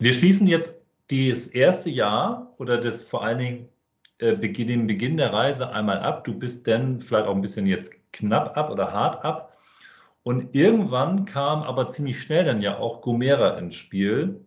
Wir 0.00 0.12
schließen 0.12 0.48
jetzt 0.48 0.74
das 1.08 1.46
erste 1.46 1.88
Jahr 1.88 2.52
oder 2.58 2.78
das 2.78 3.04
vor 3.04 3.24
allen 3.24 3.38
Dingen 3.38 3.68
äh, 4.18 4.36
den 4.36 4.86
Beginn 4.86 5.16
der 5.16 5.32
Reise 5.32 5.70
einmal 5.70 6.00
ab. 6.00 6.24
Du 6.24 6.38
bist 6.38 6.66
dann 6.66 6.98
vielleicht 6.98 7.26
auch 7.26 7.34
ein 7.34 7.42
bisschen 7.42 7.66
jetzt 7.66 7.92
knapp 8.12 8.56
ab 8.56 8.70
oder 8.70 8.92
hart 8.92 9.24
ab. 9.24 9.56
Und 10.22 10.56
irgendwann 10.56 11.24
kam 11.24 11.62
aber 11.62 11.86
ziemlich 11.86 12.20
schnell 12.20 12.44
dann 12.44 12.60
ja 12.60 12.78
auch 12.78 13.00
Gomera 13.00 13.58
ins 13.58 13.76
Spiel. 13.76 14.44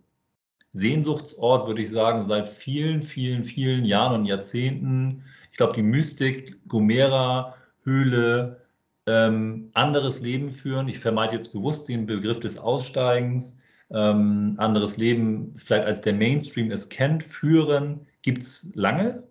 Sehnsuchtsort, 0.71 1.67
würde 1.67 1.82
ich 1.82 1.89
sagen, 1.89 2.21
seit 2.23 2.49
vielen, 2.49 3.01
vielen, 3.01 3.43
vielen 3.43 3.86
Jahren 3.86 4.21
und 4.21 4.25
Jahrzehnten. 4.25 5.23
Ich 5.51 5.58
glaube, 5.58 5.73
die 5.73 5.82
Mystik, 5.82 6.58
Gomera, 6.67 7.55
Höhle, 7.84 8.62
ähm, 9.08 9.69
anderes 9.73 10.19
Leben 10.19 10.49
führen. 10.49 10.88
Ich 10.88 10.99
vermeide 10.99 11.34
jetzt 11.34 11.53
bewusst 11.53 11.88
den 11.88 12.05
Begriff 12.05 12.39
des 12.39 12.58
Aussteigens. 12.58 13.60
Ähm, 13.91 14.53
anderes 14.58 14.97
Leben, 14.97 15.53
vielleicht 15.55 15.86
als 15.86 16.01
der 16.01 16.13
Mainstream 16.13 16.71
es 16.71 16.89
kennt, 16.89 17.23
führen, 17.23 18.05
gibt 18.21 18.43
es 18.43 18.71
lange. 18.75 19.23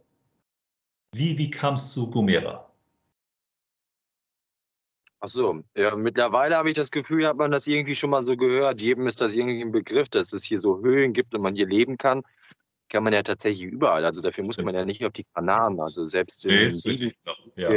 Wie, 1.12 1.38
wie 1.38 1.50
kam 1.50 1.74
es 1.74 1.90
zu 1.90 2.10
Gomera? 2.10 2.68
Ach 5.20 5.28
so, 5.28 5.62
ja, 5.74 5.96
mittlerweile 5.96 6.56
habe 6.56 6.68
ich 6.68 6.74
das 6.74 6.92
Gefühl, 6.92 7.26
hat 7.26 7.36
man 7.36 7.50
das 7.50 7.66
irgendwie 7.66 7.96
schon 7.96 8.10
mal 8.10 8.22
so 8.22 8.36
gehört. 8.36 8.80
Jedem 8.80 9.08
ist 9.08 9.20
das 9.20 9.32
irgendwie 9.32 9.62
ein 9.62 9.72
Begriff, 9.72 10.08
dass 10.08 10.32
es 10.32 10.44
hier 10.44 10.60
so 10.60 10.80
Höhlen 10.80 11.12
gibt 11.12 11.34
und 11.34 11.42
man 11.42 11.56
hier 11.56 11.66
leben 11.66 11.98
kann. 11.98 12.22
Kann 12.88 13.02
man 13.02 13.12
ja 13.12 13.22
tatsächlich 13.22 13.64
überall. 13.64 14.04
Also 14.04 14.22
dafür 14.22 14.44
muss 14.44 14.58
man 14.58 14.74
ja 14.74 14.84
nicht 14.84 15.04
auf 15.04 15.12
die 15.12 15.24
Kanaren. 15.24 15.80
Also 15.80 16.06
selbst 16.06 16.46
in, 16.46 17.12
ja. 17.56 17.70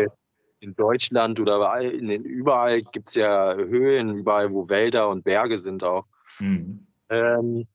in 0.60 0.76
Deutschland 0.76 1.40
oder 1.40 1.56
überall, 1.56 1.86
in, 1.86 2.24
überall 2.24 2.80
gibt 2.80 3.10
es 3.10 3.16
ja 3.16 3.56
Höhlen, 3.56 4.20
überall, 4.20 4.52
wo 4.52 4.70
Wälder 4.70 5.10
und 5.10 5.24
Berge 5.24 5.58
sind 5.58 5.84
auch. 5.84 6.06
Mhm. 6.40 6.86
Ähm, 7.10 7.68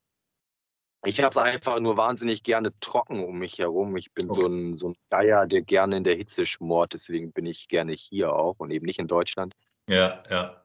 ich 1.05 1.21
habe 1.21 1.31
es 1.31 1.37
einfach 1.37 1.79
nur 1.81 1.97
wahnsinnig 1.97 2.43
gerne 2.43 2.73
trocken 2.81 3.25
um 3.25 3.39
mich 3.39 3.59
herum. 3.59 3.97
Ich 3.97 4.13
bin 4.13 4.31
okay. 4.31 4.41
so, 4.41 4.47
ein, 4.47 4.79
so 4.79 4.89
ein 4.89 4.97
Geier, 5.11 5.47
der 5.47 5.63
gerne 5.63 5.99
in 5.99 6.05
der 6.05 6.17
Hitze 6.17 6.47
schmort. 6.47 6.93
Deswegen 6.93 7.33
bin 7.33 7.47
ich 7.47 7.69
gerne 7.69 7.93
hier 7.93 8.33
auch 8.33 8.59
und 8.59 8.71
eben 8.71 8.87
nicht 8.87 8.99
in 8.99 9.09
Deutschland. 9.09 9.55
Ja, 9.89 10.23
ja. 10.31 10.63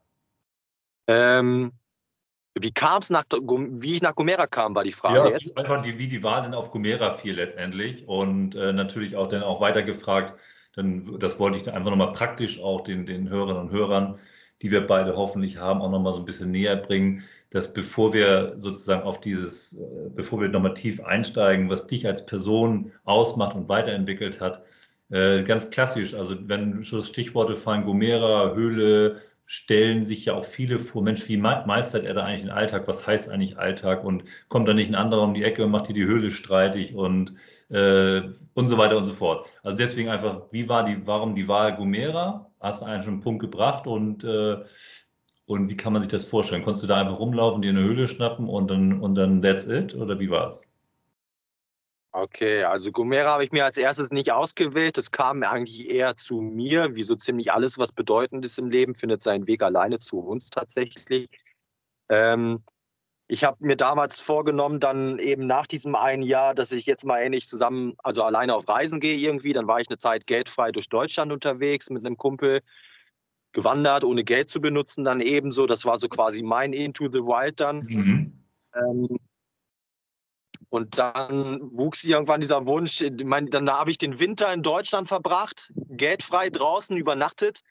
Ähm, 1.07 1.73
wie 2.59 2.71
kam 2.71 3.01
es 3.01 3.09
nach, 3.09 3.23
wie 3.31 3.95
ich 3.95 4.01
nach 4.01 4.15
Gomera 4.15 4.47
kam, 4.47 4.75
war 4.75 4.83
die 4.83 4.91
Frage 4.91 5.17
ja, 5.17 5.27
jetzt. 5.27 5.57
einfach 5.57 5.81
die, 5.81 5.97
wie 5.97 6.07
die 6.07 6.23
Wahl 6.23 6.41
denn 6.41 6.53
auf 6.53 6.71
Gomera 6.71 7.11
fiel 7.11 7.35
letztendlich 7.35 8.07
und 8.07 8.55
äh, 8.55 8.73
natürlich 8.73 9.15
auch 9.15 9.27
dann 9.27 9.43
auch 9.43 9.61
weiter 9.61 9.83
gefragt, 9.83 10.37
dann, 10.75 11.19
das 11.19 11.39
wollte 11.39 11.57
ich 11.57 11.63
dann 11.63 11.75
einfach 11.75 11.89
nochmal 11.89 12.13
praktisch 12.13 12.59
auch 12.61 12.81
den, 12.81 13.05
den 13.05 13.29
Hörerinnen 13.29 13.61
und 13.61 13.71
Hörern, 13.71 14.19
die 14.61 14.71
wir 14.71 14.85
beide 14.85 15.15
hoffentlich 15.15 15.57
haben, 15.57 15.81
auch 15.81 15.91
nochmal 15.91 16.13
so 16.13 16.19
ein 16.19 16.25
bisschen 16.25 16.51
näher 16.51 16.75
bringen 16.75 17.23
dass 17.51 17.73
bevor 17.73 18.13
wir 18.13 18.53
sozusagen 18.55 19.03
auf 19.03 19.19
dieses, 19.19 19.73
äh, 19.73 20.09
bevor 20.15 20.41
wir 20.41 20.49
nochmal 20.49 20.73
tief 20.73 21.01
einsteigen, 21.03 21.69
was 21.69 21.85
dich 21.85 22.07
als 22.07 22.25
Person 22.25 22.91
ausmacht 23.03 23.55
und 23.55 23.69
weiterentwickelt 23.69 24.39
hat, 24.39 24.63
äh, 25.09 25.43
ganz 25.43 25.69
klassisch, 25.69 26.13
also 26.13 26.35
wenn 26.47 26.81
so 26.83 27.01
Stichworte 27.01 27.55
fallen, 27.57 27.83
Gomera, 27.83 28.53
Höhle, 28.55 29.21
stellen 29.45 30.05
sich 30.05 30.25
ja 30.25 30.33
auch 30.33 30.45
viele 30.45 30.79
vor, 30.79 31.03
Mensch, 31.03 31.27
wie 31.27 31.35
meistert 31.35 32.05
er 32.05 32.13
da 32.13 32.23
eigentlich 32.23 32.41
den 32.43 32.51
Alltag? 32.51 32.87
Was 32.87 33.05
heißt 33.05 33.29
eigentlich 33.29 33.57
Alltag? 33.57 34.05
Und 34.05 34.23
kommt 34.47 34.65
da 34.69 34.73
nicht 34.73 34.87
ein 34.89 34.95
anderer 34.95 35.23
um 35.23 35.33
die 35.33 35.43
Ecke 35.43 35.65
und 35.65 35.71
macht 35.71 35.87
hier 35.87 35.95
die 35.95 36.05
Höhle 36.05 36.31
streitig 36.31 36.95
und, 36.95 37.33
äh, 37.69 38.21
und 38.53 38.67
so 38.67 38.77
weiter 38.77 38.97
und 38.97 39.03
so 39.03 39.11
fort. 39.11 39.47
Also 39.63 39.75
deswegen 39.75 40.09
einfach, 40.09 40.43
wie 40.51 40.69
war 40.69 40.85
die, 40.85 41.05
warum 41.05 41.35
die 41.35 41.49
Wahl 41.49 41.75
Gomera? 41.75 42.50
Hast 42.61 42.81
du 42.81 42.85
eigentlich 42.85 43.03
schon 43.03 43.15
einen 43.15 43.23
Punkt 43.23 43.41
gebracht 43.41 43.87
und 43.87 44.23
äh, 44.23 44.63
und 45.51 45.67
wie 45.67 45.75
kann 45.75 45.91
man 45.91 46.01
sich 46.01 46.09
das 46.09 46.23
vorstellen? 46.23 46.63
Konntest 46.63 46.85
du 46.85 46.87
da 46.87 47.01
einfach 47.01 47.19
rumlaufen, 47.19 47.61
dir 47.61 47.71
eine 47.71 47.81
Höhle 47.81 48.07
schnappen 48.07 48.47
und 48.47 48.71
dann, 48.71 49.01
und 49.01 49.15
dann 49.15 49.41
that's 49.41 49.67
it? 49.67 49.93
Oder 49.93 50.17
wie 50.17 50.29
war 50.29 50.51
es? 50.51 50.61
Okay, 52.13 52.63
also 52.63 52.91
Gomera 52.91 53.31
habe 53.33 53.43
ich 53.43 53.51
mir 53.51 53.65
als 53.65 53.77
erstes 53.77 54.11
nicht 54.11 54.31
ausgewählt. 54.31 54.97
Das 54.97 55.11
kam 55.11 55.43
eigentlich 55.43 55.89
eher 55.89 56.15
zu 56.15 56.41
mir, 56.41 56.95
wie 56.95 57.03
so 57.03 57.15
ziemlich 57.15 57.51
alles, 57.51 57.77
was 57.77 57.91
bedeutend 57.91 58.45
ist 58.45 58.59
im 58.59 58.69
Leben, 58.69 58.95
findet 58.95 59.21
seinen 59.21 59.47
Weg 59.47 59.61
alleine 59.63 59.99
zu 59.99 60.19
uns 60.19 60.49
tatsächlich. 60.49 61.29
Ähm, 62.09 62.63
ich 63.31 63.45
habe 63.45 63.55
mir 63.65 63.77
damals 63.77 64.19
vorgenommen, 64.19 64.81
dann 64.81 65.17
eben 65.17 65.47
nach 65.47 65.65
diesem 65.65 65.95
einen 65.95 66.21
Jahr, 66.21 66.53
dass 66.53 66.73
ich 66.73 66.85
jetzt 66.85 67.05
mal 67.05 67.21
ähnlich 67.21 67.47
zusammen, 67.47 67.93
also 67.99 68.23
alleine 68.23 68.53
auf 68.53 68.67
Reisen 68.67 68.99
gehe 68.99 69.15
irgendwie. 69.15 69.53
Dann 69.53 69.67
war 69.67 69.79
ich 69.79 69.87
eine 69.87 69.97
Zeit 69.97 70.27
geldfrei 70.27 70.73
durch 70.73 70.89
Deutschland 70.89 71.31
unterwegs 71.31 71.89
mit 71.89 72.05
einem 72.05 72.17
Kumpel, 72.17 72.61
gewandert, 73.53 74.03
ohne 74.03 74.25
Geld 74.25 74.49
zu 74.49 74.59
benutzen, 74.59 75.05
dann 75.05 75.21
ebenso. 75.21 75.65
Das 75.65 75.85
war 75.85 75.97
so 75.97 76.09
quasi 76.09 76.41
mein 76.41 76.73
Into 76.73 77.09
the 77.09 77.19
Wild 77.19 77.61
dann. 77.61 77.83
Mhm. 77.83 78.33
Ähm, 78.75 79.17
und 80.67 80.97
dann 80.97 81.61
wuchs 81.71 82.03
irgendwann 82.03 82.41
dieser 82.41 82.65
Wunsch, 82.65 82.99
ich 82.99 83.23
meine, 83.23 83.49
dann 83.49 83.69
habe 83.69 83.91
ich 83.91 83.97
den 83.97 84.19
Winter 84.19 84.51
in 84.53 84.61
Deutschland 84.61 85.07
verbracht, 85.07 85.71
geldfrei 85.87 86.49
draußen 86.49 86.97
übernachtet 86.97 87.61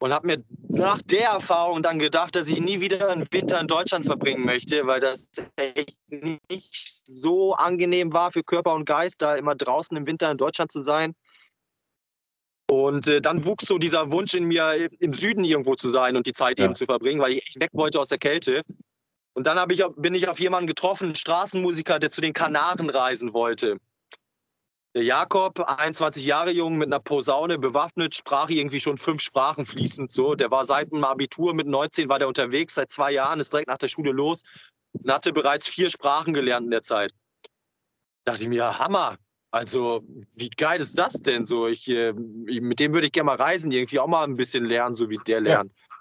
und 0.00 0.14
habe 0.14 0.26
mir 0.26 0.44
nach 0.68 1.02
der 1.02 1.28
Erfahrung 1.28 1.82
dann 1.82 1.98
gedacht, 1.98 2.34
dass 2.34 2.48
ich 2.48 2.58
nie 2.58 2.80
wieder 2.80 3.10
einen 3.10 3.30
Winter 3.30 3.60
in 3.60 3.66
Deutschland 3.66 4.06
verbringen 4.06 4.44
möchte, 4.44 4.86
weil 4.86 5.00
das 5.00 5.28
echt 5.56 5.98
nicht 6.08 7.02
so 7.04 7.52
angenehm 7.54 8.12
war 8.12 8.32
für 8.32 8.42
Körper 8.42 8.74
und 8.74 8.86
Geist, 8.86 9.20
da 9.20 9.36
immer 9.36 9.54
draußen 9.54 9.96
im 9.96 10.06
Winter 10.06 10.30
in 10.30 10.38
Deutschland 10.38 10.72
zu 10.72 10.80
sein. 10.80 11.14
Und 12.70 13.08
äh, 13.08 13.20
dann 13.20 13.44
wuchs 13.44 13.66
so 13.66 13.76
dieser 13.76 14.10
Wunsch 14.10 14.32
in 14.32 14.44
mir, 14.44 14.88
im 15.00 15.12
Süden 15.12 15.44
irgendwo 15.44 15.74
zu 15.74 15.90
sein 15.90 16.16
und 16.16 16.26
die 16.26 16.32
Zeit 16.32 16.58
ja. 16.58 16.64
eben 16.64 16.76
zu 16.76 16.86
verbringen, 16.86 17.20
weil 17.20 17.32
ich 17.32 17.46
echt 17.46 17.60
weg 17.60 17.70
wollte 17.74 18.00
aus 18.00 18.08
der 18.08 18.18
Kälte. 18.18 18.62
Und 19.34 19.46
dann 19.46 19.70
ich, 19.70 19.84
bin 19.96 20.14
ich 20.14 20.28
auf 20.28 20.40
jemanden 20.40 20.66
getroffen, 20.66 21.06
einen 21.06 21.14
Straßenmusiker, 21.14 21.98
der 21.98 22.10
zu 22.10 22.22
den 22.22 22.32
Kanaren 22.32 22.88
reisen 22.88 23.34
wollte. 23.34 23.76
Der 24.94 25.04
Jakob, 25.04 25.60
21 25.60 26.24
Jahre 26.24 26.50
jung, 26.50 26.76
mit 26.76 26.88
einer 26.88 26.98
Posaune 26.98 27.58
bewaffnet, 27.58 28.14
sprach 28.14 28.50
irgendwie 28.50 28.80
schon 28.80 28.98
fünf 28.98 29.22
Sprachen 29.22 29.64
fließend 29.64 30.10
so. 30.10 30.34
Der 30.34 30.50
war 30.50 30.64
seit 30.64 30.90
dem 30.90 31.04
Abitur 31.04 31.54
mit 31.54 31.68
19 31.68 32.08
war 32.08 32.18
der 32.18 32.26
unterwegs, 32.26 32.74
seit 32.74 32.90
zwei 32.90 33.12
Jahren, 33.12 33.38
ist 33.38 33.52
direkt 33.52 33.68
nach 33.68 33.78
der 33.78 33.86
Schule 33.86 34.10
los 34.10 34.42
und 34.92 35.12
hatte 35.12 35.32
bereits 35.32 35.68
vier 35.68 35.90
Sprachen 35.90 36.34
gelernt 36.34 36.64
in 36.64 36.72
der 36.72 36.82
Zeit. 36.82 37.12
Da 38.24 38.32
dachte 38.32 38.42
ich 38.42 38.48
mir, 38.48 38.78
Hammer. 38.78 39.16
Also, 39.52 40.04
wie 40.34 40.50
geil 40.50 40.80
ist 40.80 40.98
das 40.98 41.14
denn 41.14 41.44
so? 41.44 41.66
Ich, 41.66 41.88
äh, 41.88 42.12
mit 42.12 42.78
dem 42.78 42.92
würde 42.92 43.06
ich 43.06 43.12
gerne 43.12 43.26
mal 43.26 43.36
reisen, 43.36 43.72
irgendwie 43.72 43.98
auch 43.98 44.06
mal 44.06 44.24
ein 44.24 44.36
bisschen 44.36 44.64
lernen, 44.64 44.94
so 44.94 45.08
wie 45.08 45.18
der 45.26 45.40
lernt. 45.40 45.72
Ja. 45.72 45.96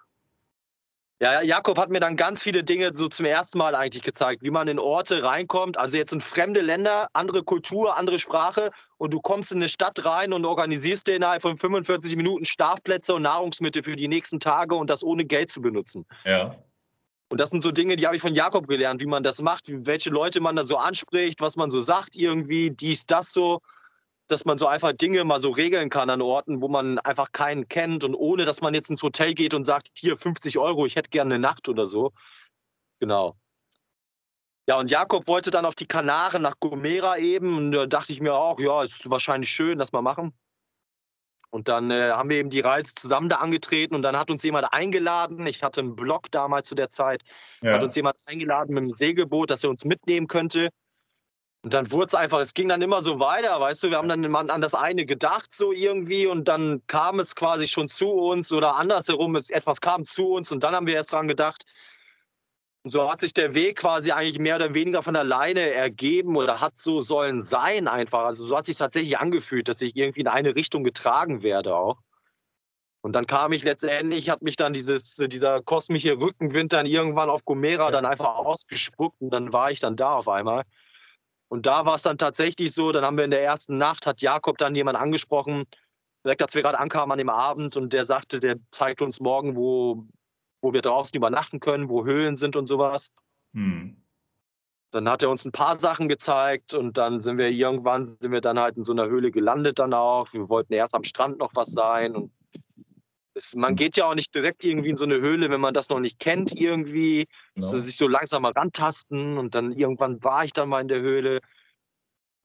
Ja, 1.21 1.41
Jakob 1.41 1.77
hat 1.77 1.89
mir 1.89 1.99
dann 1.99 2.15
ganz 2.15 2.41
viele 2.41 2.63
Dinge 2.63 2.91
so 2.95 3.09
zum 3.09 3.25
ersten 3.25 3.57
Mal 3.57 3.75
eigentlich 3.75 4.03
gezeigt, 4.03 4.41
wie 4.41 4.51
man 4.51 4.69
in 4.69 4.79
Orte 4.79 5.21
reinkommt. 5.21 5.77
Also 5.77 5.97
jetzt 5.97 6.13
in 6.13 6.21
fremde 6.21 6.61
Länder, 6.61 7.09
andere 7.11 7.43
Kultur, 7.43 7.97
andere 7.97 8.19
Sprache 8.19 8.71
und 8.97 9.13
du 9.13 9.19
kommst 9.19 9.51
in 9.51 9.57
eine 9.57 9.67
Stadt 9.67 10.05
rein 10.05 10.31
und 10.31 10.45
organisierst 10.45 11.07
dir 11.07 11.17
innerhalb 11.17 11.41
von 11.41 11.57
45 11.57 12.15
Minuten 12.15 12.45
Schlafplätze 12.45 13.13
und 13.13 13.23
Nahrungsmittel 13.23 13.83
für 13.83 13.97
die 13.97 14.07
nächsten 14.07 14.39
Tage 14.39 14.75
und 14.75 14.89
das 14.89 15.03
ohne 15.03 15.25
Geld 15.25 15.49
zu 15.49 15.61
benutzen. 15.61 16.05
Ja. 16.23 16.55
Und 17.31 17.39
das 17.39 17.49
sind 17.49 17.63
so 17.63 17.71
Dinge, 17.71 17.97
die 17.97 18.05
habe 18.05 18.15
ich 18.15 18.21
von 18.21 18.33
Jakob 18.33 18.67
gelernt, 18.67 19.01
wie 19.01 19.05
man 19.05 19.21
das 19.21 19.41
macht, 19.41 19.65
welche 19.67 20.09
Leute 20.09 20.39
man 20.39 20.55
da 20.55 20.65
so 20.65 20.77
anspricht, 20.77 21.41
was 21.41 21.57
man 21.57 21.69
so 21.69 21.81
sagt 21.81 22.15
irgendwie, 22.15 22.71
dies, 22.71 23.05
das 23.05 23.33
so 23.33 23.59
dass 24.29 24.45
man 24.45 24.57
so 24.57 24.67
einfach 24.67 24.93
Dinge 24.93 25.23
mal 25.23 25.41
so 25.41 25.49
regeln 25.49 25.89
kann 25.89 26.09
an 26.09 26.21
Orten, 26.21 26.61
wo 26.61 26.67
man 26.67 26.99
einfach 26.99 27.31
keinen 27.31 27.67
kennt 27.67 28.03
und 28.03 28.15
ohne, 28.15 28.45
dass 28.45 28.61
man 28.61 28.73
jetzt 28.73 28.89
ins 28.89 29.01
Hotel 29.01 29.33
geht 29.33 29.53
und 29.53 29.65
sagt, 29.65 29.89
hier 29.95 30.15
50 30.15 30.57
Euro, 30.57 30.85
ich 30.85 30.95
hätte 30.95 31.09
gerne 31.09 31.35
eine 31.35 31.41
Nacht 31.41 31.67
oder 31.67 31.85
so. 31.85 32.11
Genau. 32.99 33.35
Ja, 34.67 34.77
und 34.77 34.91
Jakob 34.91 35.27
wollte 35.27 35.49
dann 35.49 35.65
auf 35.65 35.73
die 35.73 35.87
Kanaren 35.87 36.43
nach 36.43 36.59
Gomera 36.59 37.17
eben 37.17 37.57
und 37.57 37.71
da 37.71 37.87
dachte 37.87 38.13
ich 38.13 38.21
mir 38.21 38.35
auch, 38.35 38.59
ja, 38.59 38.83
ist 38.83 39.09
wahrscheinlich 39.09 39.49
schön, 39.49 39.79
das 39.79 39.91
mal 39.91 40.03
machen. 40.03 40.31
Und 41.49 41.67
dann 41.67 41.89
äh, 41.89 42.11
haben 42.11 42.29
wir 42.29 42.37
eben 42.37 42.51
die 42.51 42.59
Reise 42.59 42.93
zusammen 42.93 43.29
da 43.29 43.37
angetreten 43.37 43.95
und 43.95 44.03
dann 44.03 44.15
hat 44.15 44.29
uns 44.29 44.43
jemand 44.43 44.71
eingeladen. 44.71 45.47
Ich 45.47 45.63
hatte 45.63 45.81
einen 45.81 45.95
Blog 45.95 46.29
damals 46.29 46.67
zu 46.67 46.75
der 46.75 46.89
Zeit. 46.89 47.23
Ja. 47.63 47.73
Hat 47.73 47.83
uns 47.83 47.95
jemand 47.95 48.17
eingeladen 48.27 48.75
mit 48.75 48.83
einem 48.83 48.93
Segelboot, 48.93 49.49
dass 49.49 49.63
er 49.63 49.71
uns 49.71 49.85
mitnehmen 49.85 50.27
könnte. 50.27 50.69
Und 51.61 51.73
dann 51.73 51.91
wurde 51.91 52.07
es 52.07 52.15
einfach, 52.15 52.39
es 52.39 52.53
ging 52.53 52.69
dann 52.69 52.81
immer 52.81 53.01
so 53.01 53.19
weiter, 53.19 53.59
weißt 53.59 53.83
du, 53.83 53.89
wir 53.89 53.97
haben 53.97 54.07
dann 54.07 54.33
an 54.33 54.61
das 54.61 54.73
eine 54.73 55.05
gedacht, 55.05 55.53
so 55.53 55.73
irgendwie, 55.73 56.25
und 56.25 56.47
dann 56.47 56.81
kam 56.87 57.19
es 57.19 57.35
quasi 57.35 57.67
schon 57.67 57.89
zu 57.89 58.09
uns 58.09 58.53
oder 58.53 58.75
andersherum, 58.77 59.35
es, 59.35 59.49
etwas 59.49 59.81
kam 59.81 60.05
zu 60.05 60.29
uns 60.29 60.51
und 60.53 60.63
dann 60.63 60.73
haben 60.73 60.87
wir 60.87 60.95
erst 60.95 61.11
dran 61.11 61.27
gedacht. 61.27 61.65
Und 62.83 62.91
so 62.91 63.11
hat 63.11 63.19
sich 63.19 63.33
der 63.33 63.53
Weg 63.55 63.79
quasi 63.79 64.11
eigentlich 64.11 64.39
mehr 64.39 64.55
oder 64.55 64.73
weniger 64.73 65.03
von 65.03 65.17
alleine 65.17 65.59
ergeben 65.71 66.37
oder 66.37 66.61
hat 66.61 66.77
so 66.77 67.01
sollen 67.01 67.41
sein 67.41 67.89
einfach. 67.89 68.23
Also 68.23 68.45
so 68.45 68.55
hat 68.57 68.65
sich 68.65 68.77
tatsächlich 68.77 69.17
angefühlt, 69.17 69.67
dass 69.67 69.81
ich 69.81 69.97
irgendwie 69.97 70.21
in 70.21 70.27
eine 70.27 70.55
Richtung 70.55 70.85
getragen 70.85 71.43
werde 71.43 71.75
auch. 71.75 71.97
Und 73.01 73.13
dann 73.13 73.25
kam 73.27 73.51
ich 73.51 73.63
letztendlich, 73.63 74.29
hat 74.29 74.41
mich 74.41 74.55
dann 74.55 74.71
dieses, 74.71 75.15
dieser 75.15 75.61
kosmische 75.61 76.19
Rückenwind 76.19 76.71
dann 76.71 76.85
irgendwann 76.85 77.29
auf 77.29 77.43
Gomera 77.43 77.91
dann 77.91 78.05
einfach 78.05 78.37
ausgespuckt 78.37 79.21
und 79.21 79.29
dann 79.31 79.51
war 79.51 79.71
ich 79.71 79.81
dann 79.81 79.97
da 79.97 80.15
auf 80.15 80.29
einmal. 80.29 80.63
Und 81.49 81.65
da 81.65 81.85
war 81.85 81.95
es 81.95 82.03
dann 82.03 82.17
tatsächlich 82.17 82.73
so, 82.73 82.91
dann 82.91 83.03
haben 83.03 83.17
wir 83.17 83.25
in 83.25 83.31
der 83.31 83.43
ersten 83.43 83.77
Nacht, 83.77 84.05
hat 84.05 84.21
Jakob 84.21 84.57
dann 84.57 84.75
jemand 84.75 84.97
angesprochen, 84.97 85.65
direkt 86.23 86.43
als 86.43 86.53
wir 86.53 86.61
gerade 86.61 86.79
ankamen 86.79 87.11
an 87.11 87.17
dem 87.17 87.29
Abend 87.29 87.75
und 87.75 87.91
der 87.91 88.05
sagte, 88.05 88.39
der 88.39 88.57
zeigt 88.71 89.01
uns 89.01 89.19
morgen, 89.19 89.55
wo, 89.55 90.05
wo 90.61 90.73
wir 90.73 90.81
draußen 90.81 91.15
übernachten 91.15 91.59
können, 91.59 91.89
wo 91.89 92.05
Höhlen 92.05 92.37
sind 92.37 92.55
und 92.55 92.67
sowas. 92.67 93.11
Hm. 93.53 93.97
Dann 94.91 95.09
hat 95.09 95.23
er 95.23 95.29
uns 95.29 95.45
ein 95.45 95.51
paar 95.51 95.75
Sachen 95.75 96.07
gezeigt 96.07 96.73
und 96.73 96.97
dann 96.97 97.21
sind 97.21 97.37
wir 97.37 97.49
irgendwann, 97.49 98.05
sind 98.05 98.31
wir 98.31 98.41
dann 98.41 98.59
halt 98.59 98.77
in 98.77 98.83
so 98.83 98.91
einer 98.91 99.07
Höhle 99.07 99.31
gelandet 99.31 99.79
dann 99.79 99.93
auch. 99.93 100.31
Wir 100.33 100.49
wollten 100.49 100.73
erst 100.73 100.95
am 100.95 101.03
Strand 101.03 101.39
noch 101.39 101.51
was 101.55 101.71
sein 101.71 102.15
und 102.15 102.31
es, 103.39 103.55
man 103.55 103.75
geht 103.75 103.97
ja 103.97 104.05
auch 104.05 104.15
nicht 104.15 104.33
direkt 104.35 104.63
irgendwie 104.63 104.89
in 104.89 104.97
so 104.97 105.03
eine 105.03 105.15
Höhle, 105.15 105.49
wenn 105.49 105.61
man 105.61 105.73
das 105.73 105.89
noch 105.89 105.99
nicht 105.99 106.19
kennt 106.19 106.51
irgendwie. 106.51 107.27
Genau. 107.55 107.67
So, 107.67 107.79
sich 107.79 107.95
so 107.95 108.07
langsam 108.07 108.43
mal 108.43 108.51
rantasten 108.51 109.37
und 109.37 109.55
dann 109.55 109.71
irgendwann 109.71 110.23
war 110.23 110.45
ich 110.45 110.53
dann 110.53 110.69
mal 110.69 110.81
in 110.81 110.87
der 110.87 111.01
Höhle. 111.01 111.39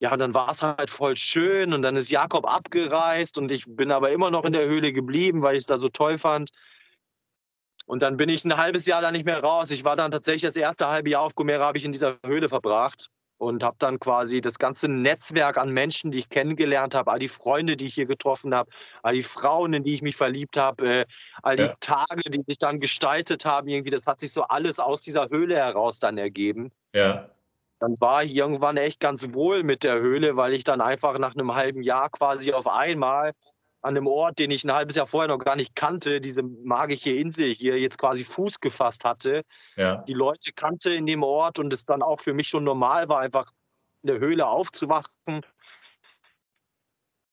Ja, 0.00 0.12
und 0.12 0.18
dann 0.18 0.34
war 0.34 0.50
es 0.50 0.62
halt 0.62 0.90
voll 0.90 1.16
schön 1.16 1.72
und 1.72 1.82
dann 1.82 1.96
ist 1.96 2.10
Jakob 2.10 2.46
abgereist 2.46 3.38
und 3.38 3.52
ich 3.52 3.64
bin 3.66 3.90
aber 3.90 4.10
immer 4.10 4.30
noch 4.30 4.44
in 4.44 4.52
der 4.52 4.66
Höhle 4.66 4.92
geblieben, 4.92 5.42
weil 5.42 5.56
ich 5.56 5.60
es 5.60 5.66
da 5.66 5.78
so 5.78 5.88
toll 5.88 6.18
fand. 6.18 6.50
Und 7.86 8.02
dann 8.02 8.16
bin 8.16 8.28
ich 8.28 8.44
ein 8.44 8.56
halbes 8.56 8.86
Jahr 8.86 9.02
da 9.02 9.12
nicht 9.12 9.26
mehr 9.26 9.42
raus. 9.42 9.70
Ich 9.70 9.84
war 9.84 9.96
dann 9.96 10.10
tatsächlich 10.10 10.42
das 10.42 10.56
erste 10.56 10.88
halbe 10.88 11.10
Jahr 11.10 11.22
auf 11.22 11.34
Gomera 11.34 11.66
habe 11.66 11.78
ich 11.78 11.84
in 11.84 11.92
dieser 11.92 12.18
Höhle 12.24 12.48
verbracht 12.48 13.10
und 13.44 13.62
habe 13.62 13.76
dann 13.78 14.00
quasi 14.00 14.40
das 14.40 14.58
ganze 14.58 14.88
Netzwerk 14.88 15.58
an 15.58 15.70
Menschen, 15.70 16.10
die 16.10 16.18
ich 16.18 16.28
kennengelernt 16.28 16.94
habe, 16.94 17.12
all 17.12 17.18
die 17.18 17.28
Freunde, 17.28 17.76
die 17.76 17.86
ich 17.86 17.94
hier 17.94 18.06
getroffen 18.06 18.54
habe, 18.54 18.70
all 19.02 19.14
die 19.14 19.22
Frauen, 19.22 19.74
in 19.74 19.84
die 19.84 19.94
ich 19.94 20.02
mich 20.02 20.16
verliebt 20.16 20.56
habe, 20.56 21.00
äh, 21.00 21.04
all 21.42 21.56
die 21.56 21.64
ja. 21.64 21.74
Tage, 21.80 22.30
die 22.30 22.42
sich 22.42 22.58
dann 22.58 22.80
gestaltet 22.80 23.44
haben, 23.44 23.68
irgendwie, 23.68 23.90
das 23.90 24.06
hat 24.06 24.20
sich 24.20 24.32
so 24.32 24.42
alles 24.42 24.78
aus 24.78 25.02
dieser 25.02 25.28
Höhle 25.28 25.56
heraus 25.56 25.98
dann 25.98 26.18
ergeben. 26.18 26.72
Ja. 26.94 27.28
Dann 27.80 27.96
war 28.00 28.24
ich 28.24 28.34
irgendwann 28.34 28.76
echt 28.78 28.98
ganz 29.00 29.34
wohl 29.34 29.62
mit 29.62 29.82
der 29.82 30.00
Höhle, 30.00 30.36
weil 30.36 30.54
ich 30.54 30.64
dann 30.64 30.80
einfach 30.80 31.18
nach 31.18 31.34
einem 31.34 31.54
halben 31.54 31.82
Jahr 31.82 32.08
quasi 32.08 32.52
auf 32.52 32.66
einmal 32.66 33.32
an 33.84 33.98
einem 33.98 34.06
Ort, 34.06 34.38
den 34.38 34.50
ich 34.50 34.64
ein 34.64 34.72
halbes 34.72 34.96
Jahr 34.96 35.06
vorher 35.06 35.28
noch 35.28 35.44
gar 35.44 35.56
nicht 35.56 35.76
kannte, 35.76 36.22
diese 36.22 36.42
magische 36.42 37.10
Insel 37.10 37.54
hier 37.54 37.78
jetzt 37.78 37.98
quasi 37.98 38.24
Fuß 38.24 38.60
gefasst 38.60 39.04
hatte. 39.04 39.42
Ja. 39.76 39.96
Die 40.08 40.14
Leute 40.14 40.52
kannte 40.54 40.90
in 40.94 41.04
dem 41.04 41.22
Ort 41.22 41.58
und 41.58 41.70
es 41.70 41.84
dann 41.84 42.02
auch 42.02 42.20
für 42.20 42.32
mich 42.32 42.48
schon 42.48 42.64
normal 42.64 43.10
war, 43.10 43.20
einfach 43.20 43.46
in 44.02 44.06
der 44.06 44.20
Höhle 44.20 44.46
aufzuwachen, 44.46 45.42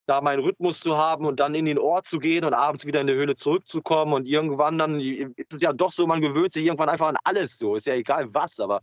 da 0.06 0.20
meinen 0.20 0.42
Rhythmus 0.42 0.80
zu 0.80 0.98
haben 0.98 1.24
und 1.24 1.40
dann 1.40 1.54
in 1.54 1.64
den 1.64 1.78
Ort 1.78 2.04
zu 2.04 2.18
gehen 2.18 2.44
und 2.44 2.52
abends 2.52 2.84
wieder 2.84 3.00
in 3.00 3.06
die 3.06 3.14
Höhle 3.14 3.34
zurückzukommen 3.34 4.12
und 4.12 4.28
irgendwann 4.28 4.76
dann 4.76 5.00
ist 5.00 5.54
es 5.54 5.62
ja 5.62 5.72
doch 5.72 5.92
so, 5.92 6.06
man 6.06 6.20
gewöhnt 6.20 6.52
sich 6.52 6.66
irgendwann 6.66 6.90
einfach 6.90 7.08
an 7.08 7.16
alles 7.24 7.56
so, 7.56 7.76
ist 7.76 7.86
ja 7.86 7.94
egal 7.94 8.26
was, 8.34 8.60
aber 8.60 8.82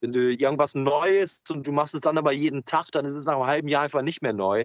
wenn 0.00 0.10
du 0.10 0.32
irgendwas 0.32 0.74
Neues 0.74 1.40
und 1.48 1.64
du 1.64 1.70
machst 1.70 1.94
es 1.94 2.00
dann 2.00 2.18
aber 2.18 2.32
jeden 2.32 2.64
Tag, 2.64 2.90
dann 2.90 3.04
ist 3.04 3.14
es 3.14 3.24
nach 3.24 3.34
einem 3.34 3.46
halben 3.46 3.68
Jahr 3.68 3.82
einfach 3.82 4.02
nicht 4.02 4.20
mehr 4.20 4.32
neu. 4.32 4.64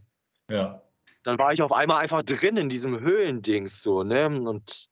Ja 0.50 0.82
dann 1.24 1.38
war 1.38 1.54
ich 1.54 1.62
auf 1.62 1.72
einmal 1.72 2.02
einfach 2.02 2.24
drin 2.24 2.58
in 2.58 2.70
diesem 2.70 3.00
Höhlendings 3.00 3.82
so, 3.82 4.04
ne? 4.04 4.28
Und 4.28 4.90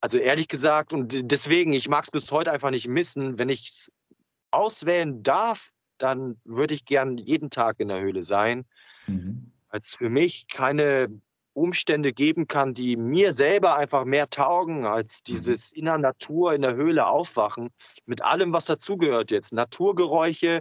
also 0.00 0.16
ehrlich 0.16 0.48
gesagt, 0.48 0.92
und 0.92 1.30
deswegen, 1.30 1.72
ich 1.72 1.88
mag 1.88 2.04
es 2.04 2.10
bis 2.10 2.30
heute 2.32 2.52
einfach 2.52 2.70
nicht 2.70 2.88
missen. 2.88 3.38
Wenn 3.38 3.50
ich 3.50 3.68
es 3.68 3.92
auswählen 4.50 5.22
darf, 5.22 5.70
dann 5.98 6.40
würde 6.44 6.74
ich 6.74 6.84
gern 6.86 7.18
jeden 7.18 7.50
Tag 7.50 7.80
in 7.80 7.88
der 7.88 8.00
Höhle 8.00 8.22
sein. 8.22 8.64
Mhm. 9.06 9.52
Weil 9.68 9.80
es 9.80 9.94
für 9.94 10.08
mich 10.08 10.48
keine 10.48 11.20
Umstände 11.52 12.12
geben 12.12 12.48
kann, 12.48 12.72
die 12.72 12.96
mir 12.96 13.32
selber 13.32 13.76
einfach 13.76 14.04
mehr 14.04 14.28
taugen 14.28 14.86
als 14.86 15.18
mhm. 15.18 15.24
dieses 15.26 15.72
in 15.72 15.84
der 15.84 15.98
Natur, 15.98 16.54
in 16.54 16.62
der 16.62 16.74
Höhle 16.74 17.06
aufwachen. 17.06 17.70
Mit 18.06 18.22
allem, 18.22 18.52
was 18.52 18.64
dazugehört 18.64 19.30
jetzt. 19.30 19.52
Naturgeräusche, 19.52 20.60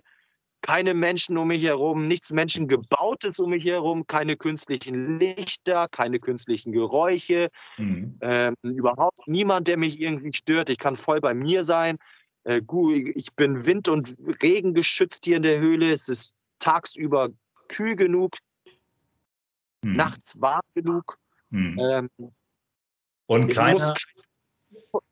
keine 0.62 0.94
Menschen 0.94 1.38
um 1.38 1.48
mich 1.48 1.64
herum, 1.64 2.08
nichts 2.08 2.32
Menschengebautes 2.32 3.40
um 3.40 3.52
mich 3.52 3.66
herum, 3.66 4.08
keine 4.08 4.36
künstlichen 4.36 5.20
Lichter, 5.20 5.88
keine 5.88 6.20
künstlichen 6.20 6.72
Geräusche, 6.72 7.50
mhm. 7.78 8.18
ähm, 8.22 8.56
überhaupt 8.62 9.20
niemand, 9.28 9.68
der 9.68 9.78
mich 9.78 10.00
irgendwie 10.00 10.34
stört. 10.34 10.70
Ich 10.70 10.78
kann 10.78 10.96
voll 10.96 11.22
bei 11.22 11.34
mir 11.34 11.64
sein. 11.64 11.98
Äh, 12.44 12.62
ich 13.16 13.34
bin 13.34 13.66
Wind 13.66 13.88
und 13.88 14.16
Regen 14.42 14.74
geschützt 14.74 15.26
hier 15.26 15.38
in 15.38 15.44
der 15.44 15.60
Höhle. 15.60 15.92
Es 15.92 16.10
ist 16.10 16.34
tagsüber 16.60 17.30
kühl 17.68 17.96
genug, 17.96 18.36
hm. 19.84 19.94
nachts 19.94 20.40
warm 20.40 20.62
genug. 20.74 21.18
Hm. 21.52 21.78
Ähm, 21.80 22.10
und 23.28 23.50
keiner, 23.50 23.94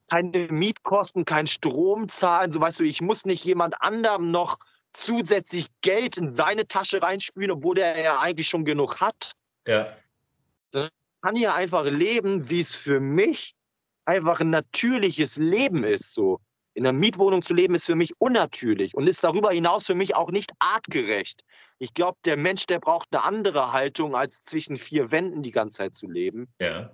keine 0.10 0.48
Mietkosten, 0.48 1.26
kein 1.26 1.48
Strom 1.48 2.10
zahlen. 2.10 2.52
So 2.52 2.60
weißt 2.60 2.80
du, 2.80 2.84
ich 2.84 3.02
muss 3.02 3.26
nicht 3.26 3.44
jemand 3.44 3.82
anderem 3.82 4.32
noch 4.32 4.58
zusätzlich 4.98 5.68
Geld 5.82 6.18
in 6.18 6.30
seine 6.30 6.68
Tasche 6.68 7.02
reinspülen, 7.02 7.52
obwohl 7.52 7.76
der 7.76 8.00
ja 8.00 8.20
eigentlich 8.20 8.48
schon 8.48 8.66
genug 8.66 9.00
hat. 9.00 9.34
Ja. 9.68 9.94
Dann 10.72 10.90
kann 11.22 11.36
hier 11.36 11.54
einfach 11.54 11.86
leben, 11.86 12.50
wie 12.50 12.62
es 12.62 12.76
für 12.76 13.00
mich 13.00 13.56
einfach 14.06 14.40
ein 14.40 14.50
natürliches 14.50 15.38
Leben 15.38 15.84
ist. 15.84 16.14
So. 16.14 16.40
In 16.74 16.86
einer 16.86 16.98
Mietwohnung 16.98 17.42
zu 17.42 17.54
leben 17.54 17.76
ist 17.76 17.86
für 17.86 17.96
mich 17.96 18.14
unnatürlich 18.20 18.96
und 18.96 19.08
ist 19.08 19.24
darüber 19.24 19.52
hinaus 19.52 19.86
für 19.86 19.96
mich 19.96 20.16
auch 20.16 20.32
nicht 20.32 20.52
artgerecht. 20.60 21.44
Ich 21.80 21.94
glaube, 21.94 22.18
der 22.26 22.38
Mensch, 22.38 22.66
der 22.66 22.80
braucht 22.80 23.08
eine 23.12 23.24
andere 23.24 23.74
Haltung, 23.74 24.16
als 24.16 24.42
zwischen 24.44 24.78
vier 24.78 25.12
Wänden 25.12 25.44
die 25.44 25.52
ganze 25.52 25.78
Zeit 25.78 25.96
zu 25.96 26.08
leben. 26.08 26.48
Ja. 26.60 26.92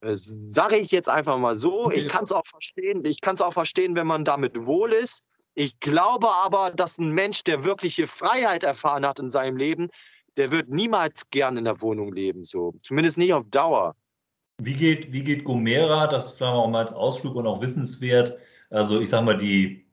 Äh, 0.00 0.14
Sage 0.14 0.76
ich 0.76 0.90
jetzt 0.90 1.08
einfach 1.08 1.38
mal 1.38 1.56
so. 1.56 1.90
Ich 1.90 2.08
kann 2.08 2.24
es 2.24 2.32
auch 2.32 2.46
verstehen. 2.46 3.04
Ich 3.04 3.20
kann 3.20 3.34
es 3.34 3.40
auch 3.40 3.52
verstehen, 3.52 3.94
wenn 3.94 4.06
man 4.06 4.24
damit 4.24 4.66
wohl 4.66 4.92
ist. 4.92 5.22
Ich 5.54 5.78
glaube 5.80 6.28
aber, 6.28 6.70
dass 6.70 6.98
ein 6.98 7.10
Mensch, 7.10 7.44
der 7.44 7.64
wirkliche 7.64 8.06
Freiheit 8.06 8.64
erfahren 8.64 9.06
hat 9.06 9.18
in 9.18 9.30
seinem 9.30 9.56
Leben, 9.56 9.88
der 10.36 10.50
wird 10.50 10.68
niemals 10.68 11.28
gern 11.30 11.56
in 11.56 11.64
der 11.64 11.80
Wohnung 11.80 12.12
leben. 12.12 12.44
So. 12.44 12.74
Zumindest 12.82 13.18
nicht 13.18 13.32
auf 13.32 13.44
Dauer. 13.50 13.94
Wie 14.58 14.74
geht, 14.74 15.12
wie 15.12 15.24
geht 15.24 15.44
Gomera, 15.44 16.06
das 16.06 16.32
vielleicht 16.32 16.52
auch 16.52 16.68
mal 16.68 16.82
als 16.82 16.92
Ausflug 16.92 17.34
und 17.34 17.46
auch 17.46 17.60
wissenswert, 17.62 18.38
also 18.68 19.00
ich 19.00 19.08
sage 19.08 19.24
mal 19.24 19.36
die 19.36 19.86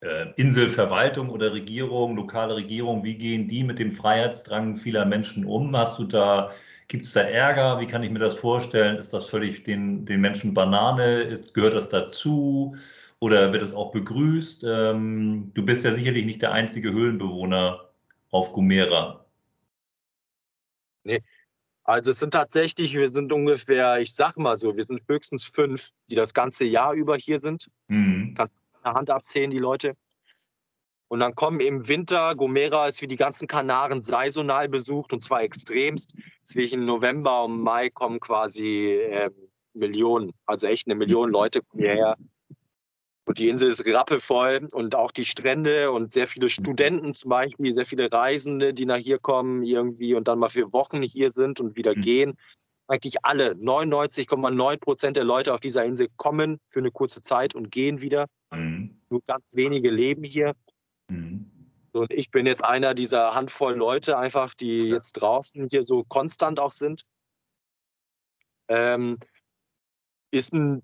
äh, 0.00 0.26
Inselverwaltung 0.36 1.30
oder 1.30 1.52
Regierung, 1.52 2.16
lokale 2.16 2.54
Regierung, 2.54 3.02
wie 3.02 3.16
gehen 3.16 3.48
die 3.48 3.64
mit 3.64 3.78
dem 3.78 3.90
Freiheitsdrang 3.90 4.76
vieler 4.76 5.06
Menschen 5.06 5.44
um? 5.44 5.76
Hast 5.76 5.98
du 5.98 6.04
da 6.04 6.52
Gibt 6.90 7.06
es 7.06 7.12
da 7.12 7.20
Ärger? 7.20 7.78
Wie 7.78 7.86
kann 7.86 8.02
ich 8.02 8.10
mir 8.10 8.18
das 8.18 8.34
vorstellen? 8.34 8.96
Ist 8.96 9.12
das 9.12 9.26
völlig 9.26 9.62
den, 9.62 10.04
den 10.06 10.20
Menschen 10.20 10.54
Banane? 10.54 11.22
Ist, 11.22 11.54
gehört 11.54 11.74
das 11.74 11.88
dazu? 11.88 12.74
Oder 13.20 13.52
wird 13.52 13.62
es 13.62 13.74
auch 13.74 13.90
begrüßt? 13.90 14.64
Ähm, 14.64 15.52
du 15.54 15.64
bist 15.64 15.84
ja 15.84 15.92
sicherlich 15.92 16.24
nicht 16.24 16.42
der 16.42 16.52
einzige 16.52 16.92
Höhlenbewohner 16.92 17.90
auf 18.30 18.52
Gomera. 18.52 19.26
Nee, 21.04 21.22
also 21.84 22.12
es 22.12 22.18
sind 22.18 22.32
tatsächlich, 22.32 22.94
wir 22.94 23.08
sind 23.08 23.32
ungefähr, 23.32 24.00
ich 24.00 24.14
sag 24.14 24.38
mal 24.38 24.56
so, 24.56 24.76
wir 24.76 24.84
sind 24.84 25.02
höchstens 25.08 25.44
fünf, 25.44 25.90
die 26.08 26.14
das 26.14 26.34
ganze 26.34 26.64
Jahr 26.64 26.94
über 26.94 27.16
hier 27.16 27.38
sind. 27.38 27.68
Mhm. 27.88 28.34
Kannst 28.36 28.54
du 28.54 28.78
eine 28.82 28.94
Hand 28.94 29.10
abzählen, 29.10 29.50
die 29.50 29.58
Leute. 29.58 29.96
Und 31.08 31.20
dann 31.20 31.34
kommen 31.34 31.58
im 31.58 31.88
Winter, 31.88 32.36
Gomera 32.36 32.86
ist 32.86 33.02
wie 33.02 33.08
die 33.08 33.16
ganzen 33.16 33.48
Kanaren 33.48 34.02
saisonal 34.02 34.68
besucht 34.68 35.12
und 35.12 35.20
zwar 35.22 35.42
extremst. 35.42 36.14
Zwischen 36.44 36.84
November 36.84 37.44
und 37.44 37.60
Mai 37.60 37.90
kommen 37.90 38.20
quasi 38.20 38.92
äh, 38.92 39.30
Millionen, 39.74 40.32
also 40.46 40.68
echt 40.68 40.86
eine 40.86 40.94
Million 40.94 41.30
Leute 41.30 41.60
hierher. 41.74 42.16
Und 43.30 43.38
die 43.38 43.48
Insel 43.48 43.70
ist 43.70 43.86
rappelvoll 43.86 44.66
und 44.72 44.96
auch 44.96 45.12
die 45.12 45.24
Strände 45.24 45.92
und 45.92 46.12
sehr 46.12 46.26
viele 46.26 46.48
Studenten 46.48 47.14
zum 47.14 47.28
Beispiel, 47.28 47.70
sehr 47.70 47.86
viele 47.86 48.12
Reisende, 48.12 48.74
die 48.74 48.86
nach 48.86 48.96
hier 48.96 49.20
kommen 49.20 49.62
irgendwie 49.62 50.16
und 50.16 50.26
dann 50.26 50.40
mal 50.40 50.48
für 50.48 50.72
Wochen 50.72 51.00
hier 51.00 51.30
sind 51.30 51.60
und 51.60 51.76
wieder 51.76 51.94
mhm. 51.94 52.00
gehen. 52.00 52.38
Eigentlich 52.88 53.24
alle, 53.24 53.52
99,9 53.52 54.78
Prozent 54.78 55.16
der 55.16 55.22
Leute 55.22 55.54
auf 55.54 55.60
dieser 55.60 55.84
Insel 55.84 56.08
kommen 56.16 56.58
für 56.70 56.80
eine 56.80 56.90
kurze 56.90 57.22
Zeit 57.22 57.54
und 57.54 57.70
gehen 57.70 58.00
wieder. 58.00 58.26
Mhm. 58.50 59.00
Nur 59.10 59.22
ganz 59.28 59.44
wenige 59.52 59.90
leben 59.90 60.24
hier. 60.24 60.56
Mhm. 61.06 61.48
Und 61.92 62.12
ich 62.12 62.32
bin 62.32 62.46
jetzt 62.46 62.64
einer 62.64 62.94
dieser 62.94 63.32
Handvoll 63.32 63.76
Leute 63.76 64.18
einfach, 64.18 64.54
die 64.54 64.88
jetzt 64.88 65.12
draußen 65.12 65.68
hier 65.70 65.84
so 65.84 66.02
konstant 66.02 66.58
auch 66.58 66.72
sind. 66.72 67.04
Ähm, 68.66 69.20
ist, 70.32 70.52
ein, 70.52 70.82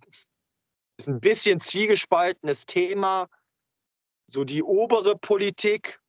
ist 0.99 1.09
ein 1.09 1.21
bisschen 1.21 1.61
zwiegespaltenes 1.61 2.67
Thema. 2.67 3.29
So 4.29 4.45
die 4.45 4.63
obere 4.63 5.17
Politik 5.17 6.01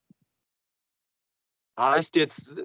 heißt 1.78 2.16
jetzt, 2.16 2.62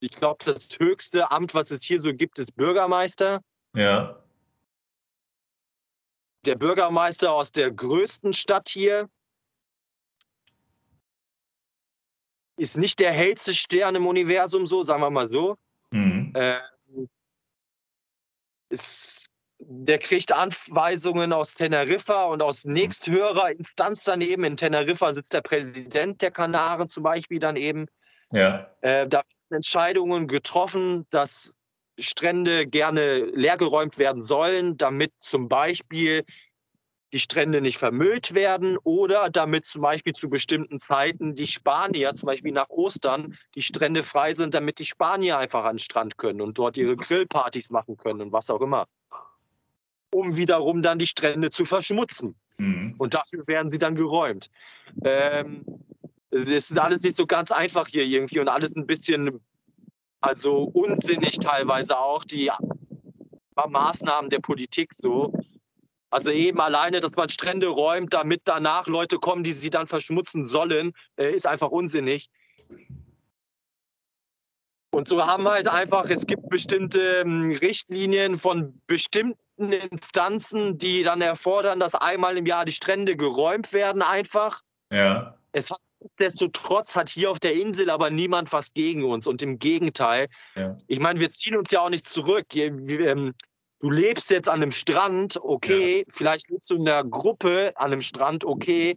ich 0.00 0.12
glaube, 0.12 0.44
das 0.44 0.78
höchste 0.78 1.30
Amt, 1.30 1.54
was 1.54 1.70
es 1.70 1.82
hier 1.84 2.00
so 2.00 2.12
gibt, 2.12 2.38
ist 2.38 2.54
Bürgermeister. 2.56 3.40
Ja. 3.74 4.22
Der 6.44 6.56
Bürgermeister 6.56 7.32
aus 7.32 7.52
der 7.52 7.70
größten 7.70 8.32
Stadt 8.32 8.68
hier 8.68 9.08
ist 12.56 12.76
nicht 12.76 12.98
der 12.98 13.12
hellste 13.12 13.54
Stern 13.54 13.94
im 13.94 14.06
Universum, 14.06 14.66
so, 14.66 14.82
sagen 14.82 15.02
wir 15.02 15.10
mal 15.10 15.28
so. 15.28 15.56
Mhm. 15.90 16.32
Äh, 16.34 16.60
ist, 18.68 19.29
der 19.60 19.98
kriegt 19.98 20.32
Anweisungen 20.32 21.32
aus 21.32 21.54
Teneriffa 21.54 22.24
und 22.24 22.42
aus 22.42 22.64
nächsthöherer 22.64 23.50
Instanz 23.50 24.04
daneben. 24.04 24.44
In 24.44 24.56
Teneriffa 24.56 25.12
sitzt 25.12 25.34
der 25.34 25.42
Präsident 25.42 26.22
der 26.22 26.30
Kanaren 26.30 26.88
zum 26.88 27.02
Beispiel 27.02 27.38
dann 27.38 27.56
eben. 27.56 27.86
Ja. 28.32 28.70
Äh, 28.80 29.06
da 29.06 29.18
werden 29.18 29.56
Entscheidungen 29.56 30.28
getroffen, 30.28 31.06
dass 31.10 31.54
Strände 31.98 32.66
gerne 32.66 33.24
leergeräumt 33.34 33.98
werden 33.98 34.22
sollen, 34.22 34.76
damit 34.78 35.12
zum 35.20 35.48
Beispiel 35.48 36.24
die 37.12 37.18
Strände 37.18 37.60
nicht 37.60 37.76
vermüllt 37.76 38.34
werden 38.34 38.78
oder 38.78 39.30
damit 39.30 39.64
zum 39.64 39.82
Beispiel 39.82 40.14
zu 40.14 40.30
bestimmten 40.30 40.78
Zeiten 40.78 41.34
die 41.34 41.48
Spanier, 41.48 42.14
zum 42.14 42.28
Beispiel 42.28 42.52
nach 42.52 42.68
Ostern, 42.68 43.36
die 43.56 43.62
Strände 43.62 44.04
frei 44.04 44.32
sind, 44.34 44.54
damit 44.54 44.78
die 44.78 44.86
Spanier 44.86 45.36
einfach 45.36 45.64
an 45.64 45.74
den 45.74 45.80
Strand 45.80 46.16
können 46.16 46.40
und 46.40 46.56
dort 46.56 46.76
ihre 46.76 46.96
Grillpartys 46.96 47.70
machen 47.70 47.96
können 47.96 48.20
und 48.20 48.32
was 48.32 48.48
auch 48.48 48.60
immer. 48.60 48.86
Um 50.12 50.36
wiederum 50.36 50.82
dann 50.82 50.98
die 50.98 51.06
Strände 51.06 51.50
zu 51.50 51.64
verschmutzen. 51.64 52.34
Mhm. 52.58 52.94
Und 52.98 53.14
dafür 53.14 53.46
werden 53.46 53.70
sie 53.70 53.78
dann 53.78 53.94
geräumt. 53.94 54.50
Ähm, 55.04 55.64
es 56.30 56.48
ist 56.48 56.78
alles 56.78 57.02
nicht 57.02 57.16
so 57.16 57.26
ganz 57.26 57.50
einfach 57.50 57.88
hier 57.88 58.04
irgendwie 58.04 58.40
und 58.40 58.48
alles 58.48 58.74
ein 58.76 58.86
bisschen, 58.86 59.40
also 60.20 60.62
unsinnig 60.62 61.38
teilweise 61.38 61.98
auch, 61.98 62.24
die 62.24 62.50
Maßnahmen 63.68 64.30
der 64.30 64.40
Politik 64.40 64.94
so. 64.94 65.32
Also 66.10 66.30
eben 66.30 66.60
alleine, 66.60 67.00
dass 67.00 67.14
man 67.14 67.28
Strände 67.28 67.68
räumt, 67.68 68.14
damit 68.14 68.42
danach 68.44 68.88
Leute 68.88 69.18
kommen, 69.18 69.44
die 69.44 69.52
sie 69.52 69.70
dann 69.70 69.86
verschmutzen 69.86 70.44
sollen, 70.44 70.92
äh, 71.16 71.32
ist 71.32 71.46
einfach 71.46 71.70
unsinnig. 71.70 72.30
Und 74.92 75.06
so 75.06 75.24
haben 75.24 75.44
wir 75.44 75.52
halt 75.52 75.68
einfach, 75.68 76.10
es 76.10 76.26
gibt 76.26 76.48
bestimmte 76.48 77.20
ähm, 77.20 77.52
Richtlinien 77.52 78.38
von 78.38 78.80
bestimmten 78.88 79.38
Instanzen, 79.60 80.78
die 80.78 81.02
dann 81.02 81.20
erfordern, 81.20 81.80
dass 81.80 81.94
einmal 81.94 82.36
im 82.36 82.46
Jahr 82.46 82.64
die 82.64 82.72
Strände 82.72 83.16
geräumt 83.16 83.72
werden 83.72 84.02
einfach. 84.02 84.62
Ja. 84.90 85.36
Es 85.52 85.70
hat 85.70 85.80
Nichtsdestotrotz 86.00 86.96
hat 86.96 87.10
hier 87.10 87.30
auf 87.30 87.40
der 87.40 87.52
Insel 87.54 87.90
aber 87.90 88.08
niemand 88.08 88.52
was 88.52 88.72
gegen 88.72 89.04
uns. 89.04 89.26
Und 89.26 89.42
im 89.42 89.58
Gegenteil, 89.58 90.28
ja. 90.56 90.78
ich 90.86 90.98
meine, 90.98 91.20
wir 91.20 91.30
ziehen 91.30 91.56
uns 91.56 91.70
ja 91.70 91.82
auch 91.82 91.90
nicht 91.90 92.06
zurück. 92.06 92.46
Ähm, 92.56 93.34
du 93.80 93.90
lebst 93.90 94.30
jetzt 94.30 94.48
an 94.48 94.62
einem 94.62 94.72
Strand, 94.72 95.38
okay, 95.42 95.98
ja. 95.98 96.04
vielleicht 96.08 96.48
lebst 96.48 96.70
du 96.70 96.76
in 96.76 96.86
der 96.86 97.04
Gruppe 97.04 97.72
an 97.76 97.92
einem 97.92 98.02
Strand, 98.02 98.44
okay. 98.44 98.96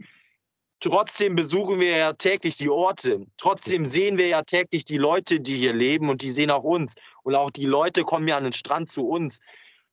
Trotzdem 0.80 1.36
besuchen 1.36 1.80
wir 1.80 1.96
ja 1.96 2.14
täglich 2.14 2.58
die 2.58 2.70
Orte. 2.70 3.26
Trotzdem 3.38 3.86
sehen 3.86 4.18
wir 4.18 4.28
ja 4.28 4.42
täglich 4.42 4.84
die 4.84 4.98
Leute, 4.98 5.40
die 5.40 5.58
hier 5.58 5.74
leben 5.74 6.10
und 6.10 6.22
die 6.22 6.32
sehen 6.32 6.52
auch 6.52 6.64
uns. 6.64 6.94
Und 7.24 7.36
auch 7.36 7.52
die 7.52 7.66
Leute 7.66 8.04
kommen 8.04 8.28
ja 8.28 8.36
an 8.36 8.44
den 8.44 8.54
Strand 8.54 8.90
zu 8.90 9.08
uns. 9.08 9.40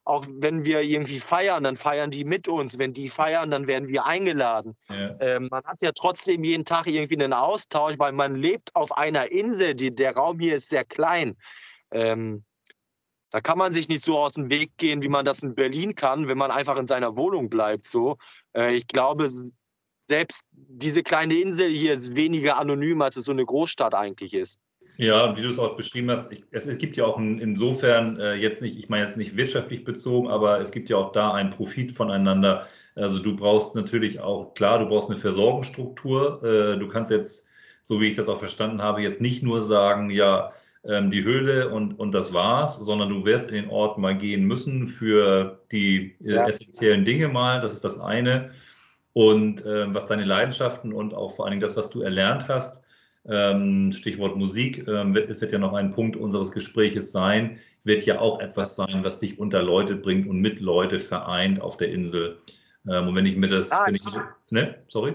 Auch 0.05 0.27
wenn 0.29 0.65
wir 0.65 0.81
irgendwie 0.81 1.21
feiern, 1.21 1.65
dann 1.65 1.77
feiern 1.77 2.11
die 2.11 2.25
mit 2.25 2.49
uns. 2.49 2.79
Wenn 2.79 2.93
die 2.93 3.11
feiern, 3.11 3.51
dann 3.51 3.67
werden 3.67 3.89
wir 3.89 4.07
eingeladen. 4.07 4.77
Ja. 4.89 5.17
Ähm, 5.21 5.49
man 5.51 5.63
hat 5.65 5.83
ja 5.83 5.93
trotzdem 5.93 6.43
jeden 6.43 6.65
Tag 6.65 6.87
irgendwie 6.87 7.23
einen 7.23 7.33
Austausch, 7.33 7.99
weil 7.99 8.13
man 8.13 8.35
lebt 8.35 8.75
auf 8.75 8.97
einer 8.97 9.31
Insel. 9.31 9.75
Die, 9.75 9.95
der 9.95 10.17
Raum 10.17 10.41
hier 10.41 10.57
ist 10.57 10.71
sehr 10.71 10.85
klein. 10.85 11.37
Ähm, 11.93 12.45
da 13.31 13.41
kann 13.41 13.59
man 13.59 13.73
sich 13.73 13.89
nicht 13.89 14.05
so 14.05 14.19
aus 14.19 14.35
dem 14.35 14.51
Weg 14.51 14.77
gehen, 14.77 15.03
wie 15.03 15.09
man 15.09 15.25
das 15.25 15.43
in 15.43 15.55
Berlin 15.55 15.95
kann, 15.95 16.29
wenn 16.29 16.39
man 16.39 16.51
einfach 16.51 16.77
in 16.77 16.87
seiner 16.87 17.17
Wohnung 17.17 17.49
bleibt. 17.49 17.85
So, 17.85 18.17
äh, 18.57 18.75
ich 18.75 18.87
glaube, 18.89 19.29
selbst 20.09 20.43
diese 20.51 21.03
kleine 21.03 21.35
Insel 21.35 21.71
hier 21.71 21.93
ist 21.93 22.17
weniger 22.17 22.59
anonym, 22.59 23.01
als 23.03 23.17
es 23.17 23.27
so 23.27 23.33
eine 23.33 23.45
Großstadt 23.45 23.95
eigentlich 23.95 24.35
ist. 24.35 24.59
Ja, 25.01 25.25
und 25.25 25.39
wie 25.39 25.41
du 25.41 25.49
es 25.49 25.59
auch 25.59 25.79
beschrieben 25.79 26.11
hast, 26.11 26.31
ich, 26.31 26.45
es, 26.51 26.67
es, 26.67 26.77
gibt 26.77 26.95
ja 26.95 27.07
auch 27.07 27.17
in, 27.17 27.39
insofern 27.39 28.21
äh, 28.21 28.35
jetzt 28.35 28.61
nicht, 28.61 28.79
ich 28.79 28.91
meine 28.91 29.03
jetzt 29.03 29.17
nicht 29.17 29.35
wirtschaftlich 29.35 29.83
bezogen, 29.83 30.29
aber 30.29 30.61
es 30.61 30.73
gibt 30.73 30.91
ja 30.91 30.99
auch 30.99 31.13
da 31.13 31.33
einen 31.33 31.49
Profit 31.49 31.91
voneinander. 31.91 32.67
Also 32.97 33.19
du 33.19 33.35
brauchst 33.35 33.75
natürlich 33.75 34.21
auch, 34.21 34.53
klar, 34.53 34.79
du 34.79 34.85
brauchst 34.85 35.09
eine 35.09 35.19
Versorgungsstruktur. 35.19 36.43
Äh, 36.45 36.79
du 36.79 36.87
kannst 36.89 37.11
jetzt, 37.11 37.49
so 37.83 37.99
wie 37.99 38.09
ich 38.09 38.15
das 38.15 38.29
auch 38.29 38.39
verstanden 38.41 38.83
habe, 38.83 39.01
jetzt 39.01 39.23
nicht 39.23 39.43
nur 39.43 39.63
sagen, 39.63 40.11
ja, 40.11 40.53
ähm, 40.85 41.11
die 41.11 41.25
Höhle 41.25 41.71
und, 41.71 41.99
und 41.99 42.13
das 42.13 42.35
war's, 42.35 42.77
sondern 42.77 43.09
du 43.09 43.25
wirst 43.25 43.49
in 43.49 43.55
den 43.55 43.71
Ort 43.71 43.97
mal 43.97 44.15
gehen 44.15 44.45
müssen 44.45 44.87
für 44.87 45.61
die 45.73 46.15
äh, 46.23 46.35
ja. 46.35 46.47
essentiellen 46.47 47.07
Dinge 47.07 47.29
mal. 47.29 47.63
Das 47.63 47.73
ist 47.73 47.85
das 47.85 47.99
eine. 47.99 48.51
Und 49.15 49.65
äh, 49.65 49.95
was 49.95 50.05
deine 50.05 50.25
Leidenschaften 50.25 50.93
und 50.93 51.15
auch 51.15 51.37
vor 51.37 51.47
allen 51.47 51.53
Dingen 51.53 51.63
das, 51.63 51.75
was 51.75 51.89
du 51.89 52.03
erlernt 52.03 52.49
hast, 52.49 52.83
ähm, 53.29 53.93
Stichwort 53.93 54.37
Musik, 54.37 54.87
ähm, 54.89 55.17
es 55.17 55.41
wird 55.41 55.53
ja 55.53 55.59
noch 55.59 55.75
ein 55.75 55.93
Punkt 55.93 56.17
unseres 56.17 56.53
Gespräches 56.53 57.13
sein, 57.13 57.59
wird 57.85 58.05
ja 58.05 58.19
auch 58.21 58.41
etwas 58.41 58.77
sein, 58.77 59.03
was 59.03 59.21
dich 59.21 59.39
unter 59.39 59.63
Leute 59.63 59.97
bringt 59.97 60.29
und 60.29 60.41
mit 60.41 60.61
Leute 60.61 61.01
vereint 61.01 61.61
auf 61.61 61.77
der 61.77 61.91
Insel. 61.93 62.39
Ähm, 62.89 63.09
und 63.09 63.15
wenn 63.15 63.27
ich 63.27 63.37
mir 63.37 63.49
das, 63.49 63.71
Ah, 63.71 63.89
ich, 63.91 64.03
ne, 64.51 64.83
sorry? 64.89 65.15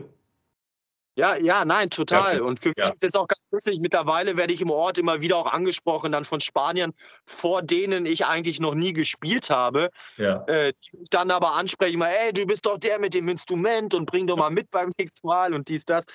Ja, 1.18 1.38
ja, 1.38 1.64
nein, 1.64 1.90
total. 1.90 2.38
Ja, 2.38 2.44
Und 2.44 2.60
für 2.60 2.70
mich 2.70 2.78
ja. 2.78 2.90
ist 2.90 3.02
jetzt 3.02 3.16
auch 3.16 3.28
ganz 3.28 3.42
lustig, 3.50 3.80
mittlerweile 3.80 4.36
werde 4.36 4.54
ich 4.54 4.62
im 4.62 4.70
Ort 4.70 4.98
immer 4.98 5.22
wieder 5.22 5.38
auch 5.38 5.52
angesprochen, 5.52 6.12
dann 6.12 6.26
von 6.26 6.42
Spaniern, 6.42 6.94
vor 7.26 7.62
denen 7.62 8.06
ich 8.06 8.26
eigentlich 8.26 8.60
noch 8.60 8.76
nie 8.76 8.92
gespielt 8.92 9.50
habe, 9.50 9.92
Ja, 10.18 10.44
äh, 10.48 10.74
die 10.74 10.98
mich 10.98 11.10
dann 11.10 11.32
aber 11.32 11.54
ansprechen, 11.54 12.00
mal, 12.00 12.10
ey, 12.10 12.34
du 12.34 12.46
bist 12.46 12.66
doch 12.66 12.78
der 12.78 13.00
mit 13.00 13.14
dem 13.14 13.30
Instrument 13.30 13.94
und 13.94 14.08
bring 14.08 14.28
doch 14.28 14.36
mal 14.36 14.50
mit 14.50 14.70
beim 14.72 14.92
nächsten 14.98 15.26
Mal 15.26 15.54
und 15.54 15.70
dies, 15.70 15.86
das. 15.86 16.06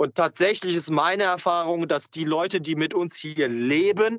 Und 0.00 0.14
tatsächlich 0.14 0.76
ist 0.76 0.90
meine 0.90 1.24
Erfahrung, 1.24 1.86
dass 1.86 2.08
die 2.08 2.24
Leute, 2.24 2.62
die 2.62 2.74
mit 2.74 2.94
uns 2.94 3.18
hier 3.18 3.48
leben, 3.48 4.18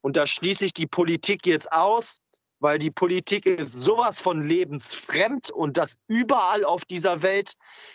und 0.00 0.16
da 0.16 0.28
schließe 0.28 0.66
ich 0.66 0.74
die 0.74 0.86
Politik 0.86 1.44
jetzt 1.44 1.72
aus, 1.72 2.18
weil 2.60 2.78
die 2.78 2.92
Politik 2.92 3.46
ist 3.46 3.72
sowas 3.72 4.20
von 4.20 4.46
lebensfremd 4.46 5.50
und 5.50 5.76
das 5.76 5.96
überall 6.06 6.64
auf 6.64 6.84
dieser 6.84 7.20
Welt. 7.20 7.54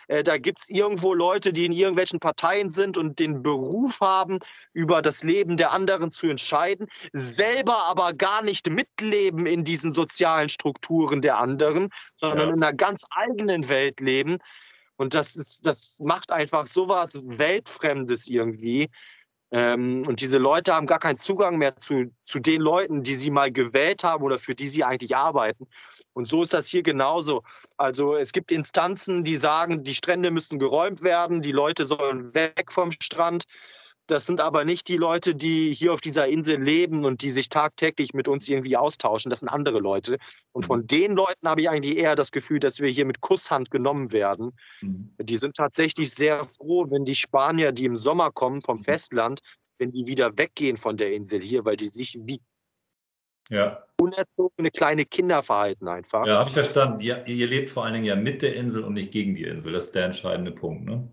Äh, 0.10 0.22
da 0.22 0.38
gibt 0.38 0.60
es 0.60 0.70
irgendwo 0.70 1.14
Leute, 1.14 1.54
die 1.54 1.66
in 1.66 1.72
irgendwelchen 1.72 2.20
Parteien 2.20 2.70
sind 2.70 2.98
und 2.98 3.20
den 3.20 3.42
Beruf 3.42 4.02
haben, 4.02 4.40
über 4.74 5.02
das 5.02 5.24
Leben 5.24 5.56
der 5.56 5.72
anderen 5.72 6.12
zu 6.12 6.28
entscheiden, 6.28 6.88
selber 7.14 7.86
aber 7.86 8.14
gar 8.16 8.42
nicht 8.44 8.70
mitleben 8.70 9.46
in 9.46 9.64
diesen 9.64 9.94
sozialen 9.94 10.50
Strukturen 10.50 11.22
der 11.22 11.38
anderen, 11.38 11.88
sondern 12.18 12.50
Ja. 12.50 12.56
in 12.56 12.64
einer 12.64 12.74
ganz 12.74 13.06
eigenen 13.12 13.70
Welt 13.70 14.02
leben. 14.02 14.40
Und 14.98 15.14
das, 15.14 15.36
ist, 15.36 15.66
das 15.66 15.98
macht 16.00 16.32
einfach 16.32 16.66
sowas 16.66 17.20
Weltfremdes 17.24 18.28
irgendwie. 18.28 18.90
Ähm, 19.52 20.04
und 20.06 20.20
diese 20.20 20.38
Leute 20.38 20.74
haben 20.74 20.88
gar 20.88 21.00
keinen 21.00 21.16
Zugang 21.16 21.58
mehr 21.58 21.78
zu, 21.78 22.12
zu 22.26 22.40
den 22.40 22.60
Leuten, 22.60 23.04
die 23.04 23.14
sie 23.14 23.32
mal 23.32 23.52
gewählt 23.52 24.04
haben 24.04 24.24
oder 24.24 24.38
für 24.38 24.56
die 24.56 24.68
sie 24.68 24.84
eigentlich 24.84 25.16
arbeiten. 25.16 25.68
Und 26.14 26.28
so 26.28 26.44
ist 26.44 26.54
das 26.54 26.68
hier 26.68 26.84
genauso. 26.84 27.44
Also 27.78 28.16
es 28.16 28.34
gibt 28.34 28.52
Instanzen, 28.52 29.24
die 29.24 29.38
sagen, 29.38 29.84
die 29.84 29.96
Strände 29.96 30.32
müssen 30.32 30.60
geräumt 30.60 31.02
werden, 31.02 31.42
die 31.42 31.54
Leute 31.54 31.86
sollen 31.86 32.34
weg 32.34 32.72
vom 32.72 32.92
Strand. 32.92 33.46
Das 34.08 34.26
sind 34.26 34.40
aber 34.40 34.64
nicht 34.64 34.88
die 34.88 34.96
Leute, 34.96 35.36
die 35.36 35.74
hier 35.74 35.94
auf 35.94 36.00
dieser 36.00 36.28
Insel 36.28 36.62
leben 36.62 37.04
und 37.04 37.22
die 37.22 37.30
sich 37.30 37.50
tagtäglich 37.50 38.14
mit 38.14 38.30
uns 38.30 38.48
irgendwie 38.48 38.78
austauschen. 38.78 39.30
Das 39.30 39.42
sind 39.42 39.50
andere 39.50 39.80
Leute. 39.80 40.18
Und 40.54 40.66
von 40.66 40.88
den 40.88 41.14
Leuten 41.14 41.48
habe 41.48 41.62
ich 41.62 41.70
eigentlich 41.70 41.98
eher 41.98 42.16
das 42.16 42.32
Gefühl, 42.32 42.60
dass 42.60 42.80
wir 42.80 42.90
hier 42.90 43.06
mit 43.06 43.20
Kusshand 43.20 43.70
genommen 43.70 44.14
werden. 44.14 44.54
Mhm. 44.82 45.14
Die 45.20 45.36
sind 45.36 45.58
tatsächlich 45.58 46.16
sehr 46.16 46.46
froh, 46.46 46.90
wenn 46.90 47.04
die 47.04 47.16
Spanier, 47.16 47.74
die 47.74 47.84
im 47.84 47.98
Sommer 47.98 48.32
kommen 48.32 48.62
vom 48.62 48.84
Festland, 48.84 49.42
wenn 49.78 49.92
die 49.92 50.08
wieder 50.08 50.38
weggehen 50.38 50.78
von 50.78 50.96
der 50.96 51.14
Insel 51.14 51.42
hier, 51.42 51.66
weil 51.66 51.76
die 51.76 51.88
sich 51.88 52.18
wie 52.22 52.40
ja, 53.50 53.84
unerzogene 54.00 54.72
kleine 54.72 55.06
Kinder 55.06 55.44
verhalten 55.44 55.88
einfach. 55.88 56.26
ja 56.26 56.38
habe 56.38 56.48
ich 56.48 56.54
verstanden. 56.54 57.02
Ihr, 57.02 57.26
ihr 57.28 57.48
lebt 57.48 57.70
vor 57.70 57.84
allen 57.84 57.94
Dingen 57.94 58.06
ja 58.06 58.16
mit 58.16 58.42
der 58.42 58.56
Insel 58.56 58.84
und 58.84 58.94
nicht 58.94 59.12
gegen 59.12 59.36
die 59.36 59.44
Insel. 59.44 59.74
Das 59.74 59.86
ist 59.86 59.96
der 59.96 60.06
entscheidende 60.06 60.52
Punkt, 60.52 60.86
ne? 60.86 61.08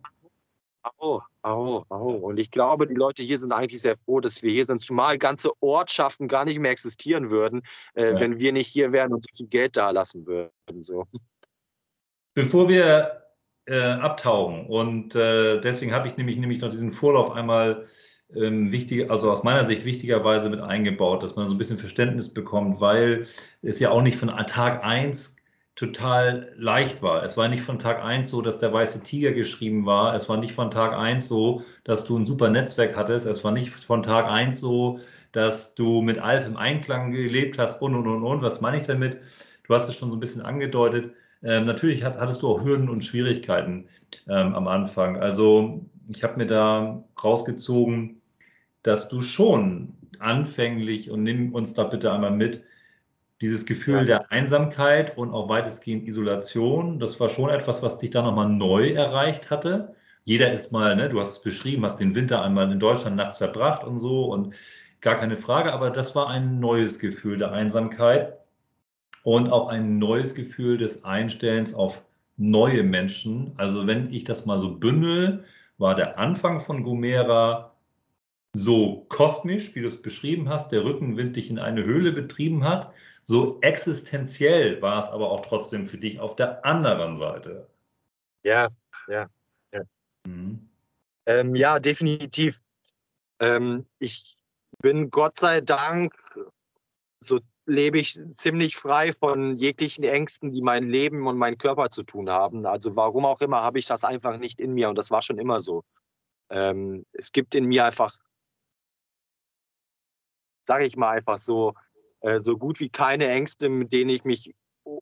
Au, 0.85 1.23
au, 1.43 1.85
au. 1.89 2.11
Und 2.17 2.39
ich 2.39 2.51
glaube, 2.51 2.87
die 2.87 2.95
Leute 2.95 3.23
hier 3.23 3.39
sind 3.39 3.53
eigentlich 3.53 3.81
sehr 3.81 3.97
froh, 3.97 4.21
dass 4.21 4.43
wir 4.43 4.53
hier 4.53 4.67
sind, 4.67 4.81
zumal 4.81 5.17
ganze 5.19 5.51
Ortschaften 5.61 6.29
gar 6.29 6.45
nicht 6.45 6.59
mehr 6.59 6.73
existieren 6.73 7.31
würden, 7.31 7.63
äh, 7.95 8.13
Ja. 8.13 8.21
wenn 8.21 8.39
wir 8.39 8.53
nicht 8.53 8.69
hier 8.69 8.93
wären 8.93 9.13
und 9.15 9.23
so 9.23 9.29
viel 9.35 9.47
Geld 9.47 9.77
da 9.79 9.91
lassen 9.91 10.27
würden. 10.27 10.83
So. 10.83 11.07
Bevor 12.35 12.69
wir 12.69 13.23
äh, 13.67 13.81
abtauchen 13.81 14.67
und 14.67 15.15
äh, 15.15 15.59
deswegen 15.61 15.93
habe 15.93 16.07
ich 16.07 16.19
nämlich, 16.19 16.37
nämlich 16.37 16.61
noch 16.61 16.69
diesen 16.69 16.93
Vorlauf 16.93 17.31
einmal 17.31 17.87
ähm, 18.35 18.73
wichtig, 18.73 19.11
also 19.11 19.31
aus 19.31 19.43
meiner 19.43 19.65
Sicht 19.65 19.85
wichtigerweise 19.85 20.51
mit 20.51 20.61
eingebaut, 20.61 21.23
dass 21.23 21.37
man 21.37 21.49
so 21.49 21.55
ein 21.55 21.59
bisschen 21.59 21.79
Verständnis 21.79 22.33
bekommt, 22.33 22.81
weil 22.81 23.27
es 23.63 23.79
ja 23.79 23.91
auch 23.91 24.03
nicht 24.03 24.17
von 24.17 24.29
Tag 24.29 24.85
1 24.85 25.34
total 25.77 26.53
leicht 26.57 27.03
war. 27.03 27.25
Es 27.25 27.37
war 27.37 27.49
nicht 27.49 27.63
von 27.63 27.79
Tag 27.79 28.03
1 28.03 28.31
so, 28.31 28.43
dass 28.43 28.61
der 28.61 28.73
weiße 28.73 29.03
Tiger 29.03 29.33
geschrieben 29.33 29.87
war. 29.87 30.15
Es 30.15 30.29
war 30.29 30.37
nicht 30.37 30.53
von 30.53 30.71
Tag 30.71 30.93
1 30.93 31.27
so, 31.27 31.63
dass 31.83 32.05
du 32.05 32.17
ein 32.17 32.27
super 32.27 32.51
Netzwerk 32.51 32.97
hattest. 32.97 33.27
Es 33.27 33.43
war 33.43 33.53
nicht 33.53 33.71
von 33.71 34.03
Tag 34.03 34.27
1 34.27 34.61
so, 34.61 35.01
dass 35.33 35.75
du 35.75 36.01
mit 36.01 36.19
Alf 36.19 36.47
im 36.47 36.57
Einklang 36.57 37.11
gelebt 37.11 37.59
hast 37.59 37.83
und 37.83 37.95
und 37.97 38.07
und 38.07 38.23
und. 38.23 38.43
Was 38.43 38.61
meine 38.61 38.79
ich 38.81 38.87
damit? 38.87 39.19
Du 39.67 39.75
hast 39.75 39.89
es 39.89 39.97
schon 39.97 40.11
so 40.11 40.17
ein 40.17 40.21
bisschen 40.21 40.43
angedeutet. 40.43 41.13
Ähm, 41.43 41.67
natürlich 41.67 42.05
hat, 42.05 42.19
hattest 42.19 42.43
du 42.43 42.49
auch 42.49 42.65
Hürden 42.65 42.89
und 42.89 43.05
Schwierigkeiten 43.05 43.89
ähm, 44.29 44.55
am 44.55 44.69
Anfang. 44.69 45.17
Also 45.17 45.85
ich 46.09 46.23
habe 46.23 46.37
mir 46.37 46.47
da 46.47 47.03
rausgezogen, 47.23 48.23
dass 48.83 49.09
du 49.09 49.23
schon 49.23 49.95
anfänglich, 50.21 51.11
und 51.11 51.25
nimm 51.25 51.53
uns 51.53 51.75
da 51.75 51.85
bitte 51.85 52.13
einmal 52.13 52.31
mit, 52.31 52.63
dieses 53.41 53.67
Gefühl 53.67 54.01
Ja. 54.01 54.05
der 54.05 54.33
Einsamkeit 54.33 55.17
und 55.19 55.33
auch 55.33 55.49
weitestgehend 55.49 56.07
Isolation, 56.07 56.99
das 56.99 57.19
war 57.21 57.29
schon 57.29 57.51
etwas, 57.51 57.83
was 57.83 57.99
dich 57.99 58.11
da 58.11 58.23
nochmal 58.23 58.49
neu 58.49 58.91
erreicht 58.91 59.51
hatte. 59.51 59.95
Jeder 60.25 60.53
ist 60.53 60.73
mal, 60.73 60.97
ne, 60.97 61.09
du 61.09 61.21
hast 61.21 61.33
es 61.33 61.43
beschrieben, 61.43 61.85
hast 61.85 61.97
den 62.01 62.15
Winter 62.15 62.43
einmal 62.43 62.71
in 62.71 62.79
Deutschland 62.79 63.17
nachts 63.17 63.39
verbracht 63.39 63.85
und 63.85 63.99
so 63.99 64.25
und 64.33 64.55
gar 65.01 65.17
keine 65.17 65.37
Frage, 65.37 65.73
aber 65.73 65.91
das 65.91 66.15
war 66.15 66.29
ein 66.29 66.61
neues 66.61 66.99
Gefühl 66.99 67.37
der 67.39 67.53
Einsamkeit 67.53 68.39
und 69.23 69.51
auch 69.51 69.69
ein 69.69 69.99
neues 69.99 70.35
Gefühl 70.35 70.79
des 70.79 71.05
Einstellens 71.05 71.75
auf 71.75 72.03
neue 72.37 72.83
Menschen. 72.83 73.53
Also 73.59 73.87
wenn 73.87 74.13
ich 74.13 74.25
das 74.25 74.47
mal 74.47 74.59
so 74.59 74.77
bündel, 74.77 75.45
war 75.79 75.95
der 75.95 76.19
Anfang 76.19 76.61
von 76.61 76.83
Gomera 76.85 77.73
so 78.55 79.05
kosmisch, 79.09 79.75
wie 79.75 79.83
du 79.83 79.89
es 79.89 80.01
beschrieben 80.01 80.49
hast, 80.49 80.73
der 80.73 80.85
Rückenwind 80.85 81.37
dich 81.37 81.51
in 81.51 81.59
eine 81.59 81.85
Höhle 81.85 82.13
betrieben 82.13 82.65
hat, 82.65 82.93
so 83.25 83.59
existenziell 83.63 84.81
war 84.83 84.99
es 84.99 85.09
aber 85.09 85.31
auch 85.31 85.41
trotzdem 85.41 85.87
für 85.87 85.97
dich 85.97 86.21
auf 86.21 86.37
der 86.37 86.65
anderen 86.65 87.17
Seite. 87.17 87.69
Ja, 88.43 88.69
Mhm. 90.27 90.69
ähm, 91.27 91.55
ja, 91.55 91.81
definitiv. 91.81 92.63
Ähm, 93.41 93.87
ich 93.99 94.37
bin 94.83 95.11
Gott 95.11 95.39
sei 95.39 95.63
Dank, 95.63 96.15
so 97.21 97.41
lebe 97.67 97.99
ich 97.99 98.21
ziemlich 98.35 98.77
frei 98.77 99.15
von 99.15 99.55
jeglichen 99.55 100.05
Ängsten, 100.05 100.53
die 100.53 100.61
mein 100.61 100.89
Leben 100.89 101.27
und 101.27 101.39
meinen 101.39 101.57
Körper 101.57 101.89
zu 101.89 102.03
tun 102.03 102.29
haben. 102.29 102.67
Also 102.67 102.95
warum 102.95 103.25
auch 103.25 103.41
immer 103.41 103.63
habe 103.63 103.79
ich 103.79 103.87
das 103.87 104.05
einfach 104.05 104.37
nicht 104.37 104.61
in 104.61 104.75
mir 104.75 104.91
und 104.91 104.97
das 104.97 105.11
war 105.11 105.23
schon 105.23 105.39
immer 105.39 105.61
so. 105.61 105.83
Ähm, 106.51 107.07
es 107.13 107.33
gibt 107.33 107.55
in 107.55 107.65
mir 107.65 107.87
einfach, 107.87 108.19
sage 110.65 110.85
ich 110.85 110.97
mal 110.97 111.11
einfach 111.11 111.39
so, 111.39 111.75
äh, 112.25 112.41
so 112.41 112.57
gut 112.57 112.81
wie 112.81 112.89
keine 112.89 113.29
Ängste, 113.29 113.69
mit 113.69 113.93
denen 113.93 114.11
ich 114.11 114.25
mich 114.25 114.55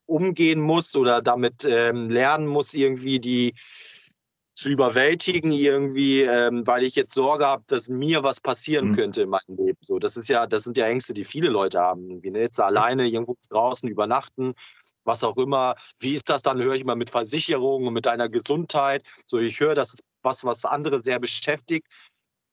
umgehen 0.07 0.61
muss 0.61 0.95
oder 0.97 1.23
damit 1.23 1.65
ähm, 1.65 2.11
lernen 2.11 2.47
muss, 2.47 2.75
irgendwie 2.75 3.21
die 3.21 3.55
zu 4.55 4.69
überwältigen, 4.69 5.51
irgendwie, 5.51 6.23
ähm, 6.23 6.67
weil 6.67 6.85
ich 6.85 6.95
jetzt 6.95 7.15
Sorge 7.15 7.47
habe, 7.47 7.65
dass 7.69 7.89
mir 7.89 8.23
was 8.23 8.41
passieren 8.41 8.89
Mhm. 8.89 8.93
könnte 8.93 9.23
in 9.23 9.31
meinem 9.31 9.57
Leben. 9.57 9.79
So, 9.81 9.99
das 9.99 10.17
ist 10.17 10.29
ja, 10.29 10.47
das 10.47 10.65
sind 10.65 10.77
ja 10.77 10.87
Ängste, 10.87 11.15
die 11.15 11.25
viele 11.25 11.49
Leute 11.49 11.81
haben. 11.81 12.11
Irgendwie, 12.11 12.31
ne? 12.31 12.41
Jetzt 12.41 12.61
alleine 12.61 13.09
irgendwo 13.09 13.37
draußen 13.49 13.89
übernachten, 13.89 14.55
was 15.05 15.25
auch 15.25 15.37
immer. 15.37 15.75
Wie 16.01 16.15
ist 16.15 16.29
das 16.29 16.43
dann? 16.43 16.61
Höre 16.61 16.75
ich 16.75 16.83
immer 16.83 16.97
mit 16.97 17.11
Versicherungen 17.11 17.89
und 17.89 17.95
mit 17.95 18.07
deiner 18.07 18.29
Gesundheit. 18.29 19.05
So, 19.27 19.39
ich 19.39 19.59
höre, 19.59 19.75
das 19.75 19.95
ist 19.95 20.03
was, 20.23 20.45
was 20.45 20.65
andere 20.65 21.03
sehr 21.03 21.19
beschäftigt. 21.19 21.87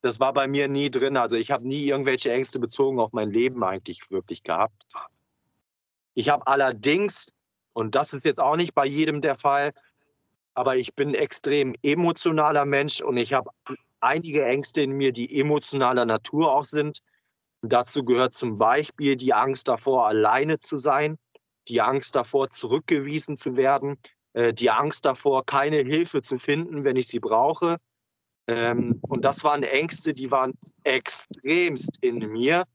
Das 0.02 0.20
war 0.20 0.34
bei 0.34 0.48
mir 0.48 0.68
nie 0.68 0.90
drin. 0.90 1.18
Also 1.18 1.36
ich 1.36 1.52
habe 1.52 1.68
nie 1.68 1.86
irgendwelche 1.86 2.32
Ängste 2.32 2.60
bezogen 2.60 3.00
auf 3.00 3.12
mein 3.12 3.32
Leben 3.32 3.64
eigentlich 3.64 4.10
wirklich 4.10 4.44
gehabt. 4.44 4.86
Ich 6.14 6.30
habe 6.30 6.48
allerdings, 6.48 7.34
und 7.74 7.96
das 7.96 8.14
ist 8.14 8.26
jetzt 8.26 8.40
auch 8.40 8.56
nicht 8.56 8.74
bei 8.74 8.86
jedem 8.86 9.22
der 9.22 9.36
Fall, 9.36 9.72
aber 10.54 10.76
ich 10.76 10.96
bin 10.96 11.10
ein 11.10 11.16
extrem 11.16 11.76
emotionaler 11.84 12.66
Mensch 12.66 13.02
und 13.02 13.18
ich 13.18 13.34
habe 13.34 13.52
einige 14.00 14.46
Ängste 14.46 14.82
in 14.82 14.92
mir, 14.92 15.12
die 15.12 15.40
emotionaler 15.40 16.06
Natur 16.06 16.54
auch 16.54 16.66
sind. 16.66 17.00
Dazu 17.62 18.04
gehört 18.04 18.34
zum 18.34 18.58
Beispiel 18.58 19.16
die 19.16 19.34
Angst 19.34 19.68
davor, 19.68 20.08
alleine 20.08 20.60
zu 20.60 20.78
sein, 20.78 21.18
die 21.68 21.82
Angst 21.82 22.16
davor, 22.16 22.50
zurückgewiesen 22.50 23.38
zu 23.38 23.56
werden, 23.56 23.98
äh, 24.34 24.54
die 24.54 24.72
Angst 24.72 25.06
davor, 25.06 25.46
keine 25.46 25.78
Hilfe 25.78 26.22
zu 26.22 26.40
finden, 26.40 26.84
wenn 26.84 26.96
ich 26.96 27.08
sie 27.08 27.20
brauche. 27.20 27.78
Ähm, 28.50 29.00
und 29.02 29.26
das 29.26 29.44
waren 29.44 29.62
Ängste, 29.62 30.12
die 30.16 30.32
waren 30.32 30.54
extremst 30.84 32.00
in 32.02 32.18
mir. 32.32 32.66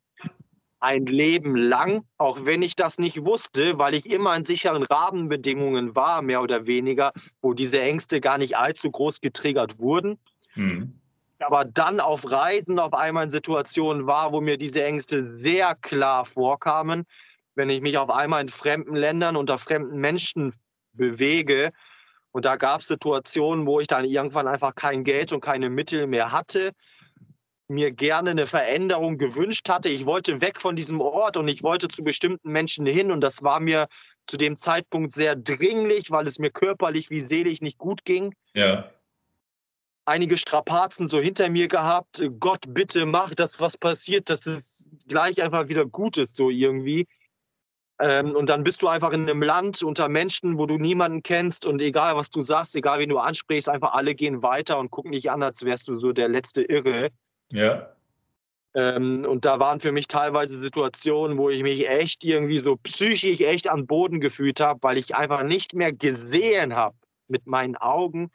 Ein 0.78 1.06
Leben 1.06 1.56
lang, 1.56 2.04
auch 2.16 2.44
wenn 2.44 2.62
ich 2.62 2.76
das 2.76 2.98
nicht 2.98 3.24
wusste, 3.24 3.76
weil 3.76 3.94
ich 3.94 4.12
immer 4.12 4.36
in 4.36 4.44
sicheren 4.44 4.84
Rahmenbedingungen 4.84 5.96
war, 5.96 6.22
mehr 6.22 6.42
oder 6.42 6.66
weniger, 6.66 7.12
wo 7.40 7.54
diese 7.54 7.80
Ängste 7.80 8.20
gar 8.20 8.38
nicht 8.38 8.56
allzu 8.56 8.88
groß 8.90 9.20
getriggert 9.20 9.78
wurden. 9.80 10.18
Mhm. 10.54 11.00
Aber 11.40 11.64
dann 11.64 11.98
auf 11.98 12.30
Reisen 12.30 12.78
auf 12.78 12.94
einmal 12.94 13.24
in 13.24 13.30
Situationen 13.30 14.06
war, 14.06 14.30
wo 14.30 14.40
mir 14.40 14.58
diese 14.58 14.84
Ängste 14.84 15.26
sehr 15.26 15.74
klar 15.74 16.24
vorkamen, 16.24 17.04
wenn 17.56 17.70
ich 17.70 17.80
mich 17.80 17.98
auf 17.98 18.10
einmal 18.10 18.42
in 18.42 18.48
fremden 18.48 18.94
Ländern 18.94 19.36
unter 19.36 19.58
fremden 19.58 19.98
Menschen 19.98 20.52
bewege 20.92 21.72
Und 22.35 22.45
da 22.45 22.57
gab 22.57 22.80
es 22.80 22.89
Situationen, 22.89 23.64
wo 23.64 23.78
ich 23.78 23.87
dann 23.87 24.05
irgendwann 24.05 24.49
einfach 24.49 24.74
kein 24.74 25.05
Geld 25.05 25.32
und 25.32 25.41
keine 25.41 25.70
Mittel 25.70 26.09
mehr 26.09 26.32
hatte, 26.32 26.72
mir 27.68 27.93
gerne 27.93 28.30
eine 28.30 28.49
Veränderung 28.49 29.18
gewünscht 29.18 29.68
hatte. 29.68 29.89
Ich 29.89 30.05
wollte 30.05 30.41
weg 30.41 30.61
von 30.61 30.74
diesem 30.74 31.01
Ort 31.01 31.37
und 31.37 31.47
ich 31.47 31.62
wollte 31.62 31.87
zu 31.87 32.03
bestimmten 32.03 32.51
Menschen 32.51 32.87
hin. 32.87 33.12
Und 33.12 33.20
das 33.20 33.45
war 33.45 33.61
mir 33.61 33.87
zu 34.26 34.37
dem 34.37 34.57
Zeitpunkt 34.57 35.12
sehr 35.12 35.37
dringlich, 35.37 36.11
weil 36.11 36.26
es 36.26 36.41
mir 36.41 36.51
körperlich 36.51 37.09
wie 37.09 37.20
seelisch 37.20 37.61
nicht 37.61 37.78
gut 37.78 38.05
ging. 38.05 38.35
Ja. 38.53 38.91
Einige 40.05 40.37
Strapazen 40.37 41.07
so 41.07 41.20
hinter 41.20 41.49
mir 41.49 41.68
gehabt. 41.68 42.20
Gott, 42.41 42.64
bitte 42.66 43.07
mach, 43.07 43.32
dass 43.37 43.61
was 43.61 43.78
passiert, 43.78 44.28
dass 44.28 44.45
es 44.45 44.89
gleich 45.07 45.41
einfach 45.41 45.68
wieder 45.68 45.87
gut 45.87 46.16
ist, 46.16 46.35
so 46.35 46.51
irgendwie. 46.51 47.07
Ähm, 48.01 48.34
und 48.34 48.49
dann 48.49 48.64
bist 48.64 48.82
du 48.82 48.88
einfach 48.88 49.12
in 49.12 49.22
einem 49.22 49.42
Land 49.42 49.82
unter 49.82 50.09
Menschen, 50.09 50.59
wo 50.59 50.66
du 50.66 50.78
niemanden 50.78 51.22
kennst 51.22 51.64
und 51.64 51.80
egal 51.80 52.16
was 52.16 52.30
du 52.30 52.42
sagst, 52.42 52.74
egal 52.74 52.99
wen 52.99 53.09
du 53.09 53.18
ansprichst, 53.18 53.68
einfach 53.68 53.92
alle 53.92 54.14
gehen 54.14 54.42
weiter 54.42 54.78
und 54.78 54.90
gucken 54.90 55.12
dich 55.12 55.30
an, 55.30 55.42
als 55.42 55.64
wärst 55.64 55.86
du 55.86 55.99
so 55.99 56.12
der 56.12 56.28
letzte 56.28 56.62
Irre. 56.62 57.11
Ja. 57.53 57.88
Ähm, 58.74 59.24
und 59.24 59.45
da 59.45 59.61
waren 59.61 59.78
für 59.78 59.92
mich 59.92 60.09
teilweise 60.09 60.59
Situationen, 60.59 61.38
wo 61.38 61.51
ich 61.51 61.62
mich 61.62 61.88
echt 61.88 62.24
irgendwie 62.24 62.59
so 62.59 62.76
psychisch 62.76 63.40
echt 63.40 63.68
am 63.68 63.86
Boden 63.86 64.20
gefühlt 64.20 64.59
habe, 64.59 64.82
weil 64.82 64.99
ich 64.99 65.14
einfach 65.14 65.45
nicht 65.45 65.74
mehr 65.74 65.92
gesehen 65.92 66.74
habe 66.74 66.97
mit 67.28 67.47
meinen 67.47 67.76
Augen, 67.76 68.32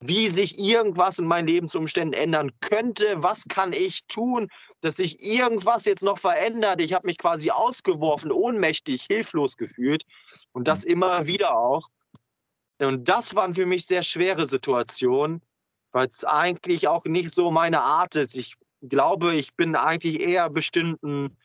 wie 0.00 0.28
sich 0.28 0.58
irgendwas 0.58 1.18
in 1.18 1.26
meinen 1.26 1.46
Lebensumständen 1.46 2.18
ändern 2.18 2.52
könnte. 2.60 3.22
Was 3.22 3.44
kann 3.48 3.72
ich 3.72 4.04
tun, 4.06 4.48
dass 4.80 4.96
sich 4.96 5.22
irgendwas 5.22 5.84
jetzt 5.86 6.02
noch 6.02 6.18
verändert? 6.18 6.80
Ich 6.80 6.92
habe 6.92 7.06
mich 7.06 7.18
quasi 7.18 7.50
ausgeworfen, 7.50 8.30
ohnmächtig, 8.30 9.06
hilflos 9.08 9.56
gefühlt 9.56 10.04
und 10.52 10.68
das 10.68 10.84
immer 10.84 11.26
wieder 11.26 11.56
auch. 11.56 11.88
Und 12.78 13.08
das 13.08 13.34
waren 13.34 13.54
für 13.54 13.66
mich 13.66 13.86
sehr 13.86 14.02
schwere 14.02 14.46
Situationen, 14.46 15.40
weil 15.92 16.08
es 16.08 16.24
eigentlich 16.24 16.88
auch 16.88 17.04
nicht 17.04 17.30
so 17.30 17.50
meine 17.50 17.80
Art 17.80 18.16
ist. 18.16 18.36
Ich 18.36 18.56
glaube, 18.82 19.34
ich 19.34 19.54
bin 19.54 19.76
eigentlich 19.76 20.20
eher 20.20 20.50
bestimmten, 20.50 21.36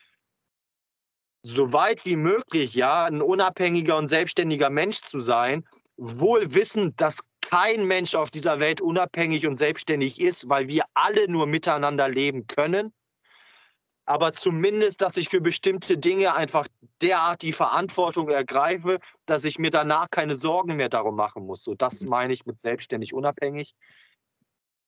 so 1.42 1.72
weit 1.72 2.04
wie 2.04 2.16
möglich, 2.16 2.74
ja, 2.74 3.04
ein 3.04 3.22
unabhängiger 3.22 3.96
und 3.96 4.08
selbstständiger 4.08 4.68
Mensch 4.68 5.00
zu 5.00 5.20
sein, 5.20 5.66
wohl 5.96 6.54
wissend, 6.54 7.00
dass 7.00 7.20
kein 7.50 7.84
Mensch 7.86 8.14
auf 8.14 8.30
dieser 8.30 8.60
Welt 8.60 8.80
unabhängig 8.80 9.44
und 9.44 9.56
selbstständig 9.56 10.20
ist, 10.20 10.48
weil 10.48 10.68
wir 10.68 10.84
alle 10.94 11.28
nur 11.28 11.46
miteinander 11.46 12.08
leben 12.08 12.46
können. 12.46 12.92
Aber 14.04 14.32
zumindest, 14.32 15.02
dass 15.02 15.16
ich 15.16 15.28
für 15.28 15.40
bestimmte 15.40 15.98
Dinge 15.98 16.34
einfach 16.34 16.68
derart 17.02 17.42
die 17.42 17.52
Verantwortung 17.52 18.28
ergreife, 18.28 19.00
dass 19.26 19.44
ich 19.44 19.58
mir 19.58 19.70
danach 19.70 20.10
keine 20.10 20.36
Sorgen 20.36 20.76
mehr 20.76 20.88
darum 20.88 21.16
machen 21.16 21.44
muss. 21.44 21.64
So, 21.64 21.74
das 21.74 22.02
meine 22.04 22.32
ich 22.32 22.46
mit 22.46 22.56
selbstständig 22.56 23.14
unabhängig. 23.14 23.74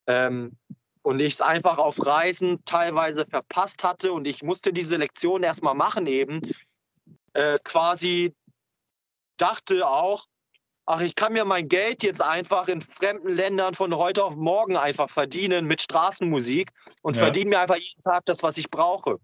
Ähm, 0.06 0.56
und 1.02 1.18
ich 1.18 1.34
es 1.34 1.40
einfach 1.40 1.78
auf 1.78 2.04
Reisen 2.06 2.64
teilweise 2.64 3.26
verpasst 3.26 3.82
hatte 3.82 4.12
und 4.12 4.24
ich 4.28 4.44
musste 4.44 4.72
diese 4.72 4.96
Lektion 4.96 5.42
erstmal 5.42 5.74
machen 5.74 6.06
eben. 6.06 6.42
Äh, 7.32 7.58
quasi 7.64 8.34
dachte 9.36 9.88
auch, 9.88 10.26
ach, 10.86 11.00
ich 11.00 11.14
kann 11.14 11.32
mir 11.32 11.44
mein 11.44 11.68
Geld 11.68 12.02
jetzt 12.02 12.22
einfach 12.22 12.68
in 12.68 12.80
fremden 12.82 13.34
Ländern 13.34 13.74
von 13.74 13.94
heute 13.96 14.24
auf 14.24 14.34
morgen 14.34 14.76
einfach 14.76 15.10
verdienen 15.10 15.66
mit 15.66 15.80
Straßenmusik 15.82 16.70
und 17.02 17.16
ja. 17.16 17.22
verdiene 17.22 17.50
mir 17.50 17.60
einfach 17.60 17.76
jeden 17.76 18.02
Tag 18.02 18.24
das, 18.26 18.42
was 18.42 18.58
ich 18.58 18.70
brauche. 18.70 19.18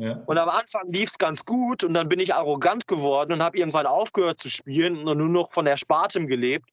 Ja. 0.00 0.22
Und 0.26 0.38
am 0.38 0.48
Anfang 0.48 0.90
lief 0.90 1.10
es 1.10 1.18
ganz 1.18 1.44
gut 1.44 1.84
und 1.84 1.94
dann 1.94 2.08
bin 2.08 2.18
ich 2.18 2.34
arrogant 2.34 2.86
geworden 2.86 3.32
und 3.32 3.42
habe 3.42 3.58
irgendwann 3.58 3.86
aufgehört 3.86 4.38
zu 4.38 4.50
spielen 4.50 5.06
und 5.06 5.18
nur 5.18 5.28
noch 5.28 5.52
von 5.52 5.66
Erspartem 5.66 6.26
gelebt. 6.26 6.68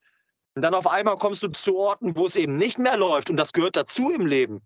Und 0.55 0.63
dann 0.63 0.73
auf 0.73 0.87
einmal 0.87 1.17
kommst 1.17 1.43
du 1.43 1.49
zu 1.49 1.77
Orten, 1.77 2.15
wo 2.15 2.25
es 2.25 2.35
eben 2.35 2.57
nicht 2.57 2.79
mehr 2.79 2.97
läuft 2.97 3.29
und 3.29 3.37
das 3.37 3.53
gehört 3.53 3.75
dazu 3.75 4.09
im 4.09 4.25
Leben. 4.25 4.61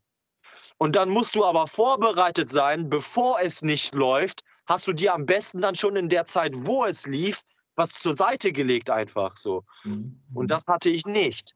Und 0.77 0.95
dann 0.95 1.09
musst 1.09 1.35
du 1.35 1.45
aber 1.45 1.67
vorbereitet 1.67 2.49
sein, 2.49 2.89
bevor 2.89 3.39
es 3.39 3.61
nicht 3.61 3.93
läuft, 3.93 4.43
hast 4.65 4.87
du 4.87 4.93
dir 4.93 5.13
am 5.13 5.25
besten 5.25 5.61
dann 5.61 5.75
schon 5.75 5.95
in 5.95 6.09
der 6.09 6.25
Zeit, 6.25 6.53
wo 6.55 6.85
es 6.85 7.05
lief, 7.05 7.41
was 7.75 7.91
zur 7.91 8.13
Seite 8.13 8.51
gelegt 8.51 8.89
einfach 8.89 9.37
so. 9.37 9.63
Mhm. 9.83 10.21
Und 10.33 10.51
das 10.51 10.65
hatte 10.67 10.89
ich 10.89 11.05
nicht, 11.05 11.55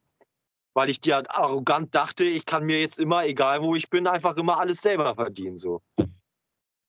weil 0.74 0.90
ich 0.90 1.00
dir 1.00 1.24
arrogant 1.30 1.94
dachte, 1.94 2.26
ich 2.26 2.46
kann 2.46 2.66
mir 2.66 2.80
jetzt 2.80 3.00
immer, 3.00 3.26
egal 3.26 3.62
wo 3.62 3.76
ich 3.76 3.90
bin, 3.90 4.08
einfach 4.08 4.38
immer 4.38 4.60
alles 4.60 4.82
selber 4.82 5.16
verdienen 5.16 5.58
so. 5.58 5.82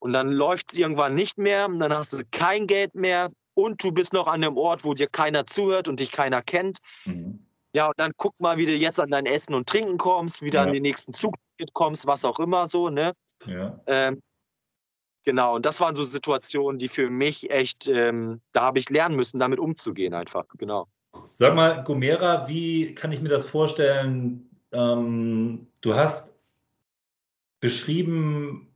Und 0.00 0.12
dann 0.12 0.30
läuft 0.30 0.72
es 0.72 0.78
irgendwann 0.78 1.14
nicht 1.14 1.38
mehr, 1.38 1.66
und 1.66 1.80
dann 1.80 1.92
hast 1.92 2.12
du 2.12 2.22
kein 2.30 2.66
Geld 2.66 2.94
mehr 2.94 3.30
und 3.54 3.82
du 3.82 3.90
bist 3.90 4.12
noch 4.12 4.28
an 4.28 4.44
einem 4.44 4.56
Ort, 4.56 4.84
wo 4.84 4.94
dir 4.94 5.08
keiner 5.08 5.44
zuhört 5.44 5.88
und 5.88 5.98
dich 5.98 6.12
keiner 6.12 6.42
kennt. 6.42 6.78
Mhm. 7.04 7.44
Ja, 7.74 7.86
und 7.86 7.94
dann 7.98 8.12
guck 8.16 8.38
mal, 8.40 8.56
wie 8.56 8.66
du 8.66 8.74
jetzt 8.74 9.00
an 9.00 9.10
dein 9.10 9.26
Essen 9.26 9.54
und 9.54 9.68
Trinken 9.68 9.98
kommst, 9.98 10.42
wieder 10.42 10.60
ja. 10.60 10.66
an 10.66 10.72
den 10.72 10.82
nächsten 10.82 11.12
Zug 11.12 11.34
kommst, 11.74 12.06
was 12.06 12.24
auch 12.24 12.38
immer 12.38 12.66
so, 12.66 12.88
ne? 12.88 13.12
Ja. 13.46 13.78
Ähm, 13.86 14.20
Genau, 15.24 15.56
und 15.56 15.66
das 15.66 15.80
waren 15.80 15.96
so 15.96 16.04
Situationen, 16.04 16.78
die 16.78 16.88
für 16.88 17.10
mich 17.10 17.50
echt, 17.50 17.88
ähm, 17.88 18.40
da 18.52 18.62
habe 18.62 18.78
ich 18.78 18.88
lernen 18.88 19.16
müssen, 19.16 19.38
damit 19.38 19.58
umzugehen 19.58 20.14
einfach, 20.14 20.44
genau. 20.56 20.88
Sag 21.34 21.54
mal, 21.54 21.84
Gomera, 21.84 22.48
wie 22.48 22.94
kann 22.94 23.12
ich 23.12 23.20
mir 23.20 23.28
das 23.28 23.46
vorstellen? 23.46 24.48
Ähm, 24.72 25.66
du 25.80 25.94
hast 25.94 26.34
beschrieben, 27.60 28.74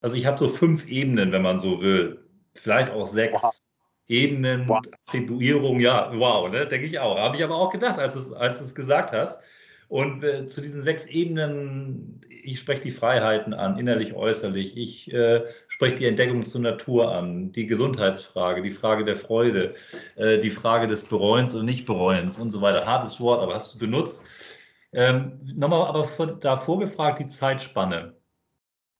also 0.00 0.16
ich 0.16 0.26
habe 0.26 0.38
so 0.38 0.48
fünf 0.48 0.86
Ebenen, 0.86 1.32
wenn 1.32 1.42
man 1.42 1.60
so 1.60 1.80
will, 1.80 2.24
vielleicht 2.54 2.90
auch 2.90 3.06
sechs 3.06 3.42
wow. 3.42 3.52
Ebenen, 4.08 4.68
wow. 4.68 4.80
Attribuierung, 5.06 5.80
ja, 5.80 6.10
wow, 6.14 6.48
ne, 6.48 6.66
denke 6.66 6.86
ich 6.86 6.98
auch. 6.98 7.18
Habe 7.18 7.36
ich 7.36 7.44
aber 7.44 7.56
auch 7.56 7.70
gedacht, 7.70 7.98
als 7.98 8.14
du 8.14 8.34
als 8.34 8.60
es 8.60 8.74
gesagt 8.74 9.12
hast. 9.12 9.42
Und 9.88 10.22
äh, 10.22 10.46
zu 10.48 10.60
diesen 10.60 10.82
sechs 10.82 11.06
Ebenen, 11.06 12.20
ich 12.28 12.60
spreche 12.60 12.82
die 12.82 12.90
Freiheiten 12.90 13.54
an, 13.54 13.78
innerlich, 13.78 14.12
äußerlich. 14.12 14.76
Ich 14.76 15.12
äh, 15.12 15.42
spreche 15.66 15.96
die 15.96 16.04
Entdeckung 16.04 16.44
zur 16.44 16.60
Natur 16.60 17.10
an, 17.14 17.52
die 17.52 17.66
Gesundheitsfrage, 17.66 18.62
die 18.62 18.70
Frage 18.70 19.06
der 19.06 19.16
Freude, 19.16 19.74
äh, 20.16 20.38
die 20.38 20.50
Frage 20.50 20.88
des 20.88 21.04
Bereuens 21.04 21.54
oder 21.54 21.64
Nicht-Bereuens 21.64 22.38
und 22.38 22.50
so 22.50 22.60
weiter. 22.60 22.84
Hartes 22.84 23.18
Wort, 23.18 23.42
aber 23.42 23.54
hast 23.54 23.74
du 23.74 23.78
benutzt. 23.78 24.26
Ähm, 24.92 25.40
nochmal 25.56 25.86
aber 25.86 26.04
von, 26.04 26.38
davor 26.40 26.78
gefragt, 26.78 27.20
die 27.20 27.26
Zeitspanne. 27.26 28.14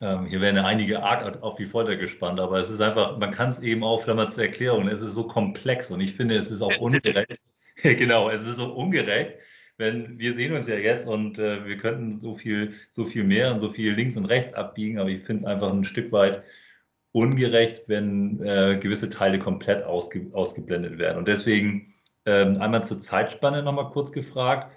Ähm, 0.01 0.24
hier 0.26 0.41
werden 0.41 0.57
ja 0.57 0.64
einige 0.64 1.03
arg 1.03 1.43
auf 1.43 1.57
die 1.57 1.64
Folter 1.66 1.97
gespannt, 1.97 2.41
aber 2.41 2.61
es 2.61 2.70
ist 2.70 2.80
einfach, 2.80 3.18
man 3.18 3.32
kann 3.32 3.51
es 3.51 3.61
eben 3.62 3.84
auch, 3.84 4.01
vielleicht 4.01 4.16
mal 4.16 4.30
zur 4.30 4.45
Erklärung, 4.45 4.89
es 4.89 5.03
ist 5.03 5.14
so 5.14 5.26
komplex 5.26 5.91
und 5.91 6.01
ich 6.01 6.14
finde, 6.14 6.36
es 6.36 6.51
ist 6.51 6.62
auch 6.62 6.76
ungerecht. 6.78 7.39
genau, 7.82 8.30
es 8.30 8.47
ist 8.47 8.57
so 8.57 8.72
ungerecht 8.72 9.34
wenn 9.79 10.18
wir 10.18 10.35
sehen 10.35 10.53
uns 10.53 10.66
ja 10.66 10.74
jetzt 10.74 11.07
und 11.07 11.39
äh, 11.39 11.64
wir 11.64 11.79
könnten 11.79 12.18
so 12.18 12.35
viel, 12.35 12.74
so 12.91 13.07
viel 13.07 13.24
mehr 13.24 13.53
und 13.53 13.61
so 13.61 13.70
viel 13.70 13.95
links 13.95 14.16
und 14.16 14.26
rechts 14.26 14.53
abbiegen, 14.53 14.99
aber 14.99 15.09
ich 15.09 15.22
finde 15.24 15.43
es 15.43 15.47
einfach 15.47 15.72
ein 15.72 15.85
Stück 15.85 16.12
weit 16.12 16.43
ungerecht, 17.12 17.85
wenn 17.87 18.43
äh, 18.45 18.79
gewisse 18.81 19.09
Teile 19.09 19.39
komplett 19.39 19.85
ausge, 19.85 20.26
ausgeblendet 20.33 20.99
werden. 20.99 21.18
Und 21.18 21.29
deswegen 21.29 21.95
ähm, 22.26 22.59
einmal 22.59 22.85
zur 22.85 23.01
Zeitspanne 23.01 23.62
nochmal 23.62 23.91
kurz 23.91 24.12
gefragt. 24.12 24.72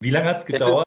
Wie 0.00 0.10
lange 0.10 0.28
hat 0.28 0.38
es 0.38 0.46
gedauert? 0.46 0.86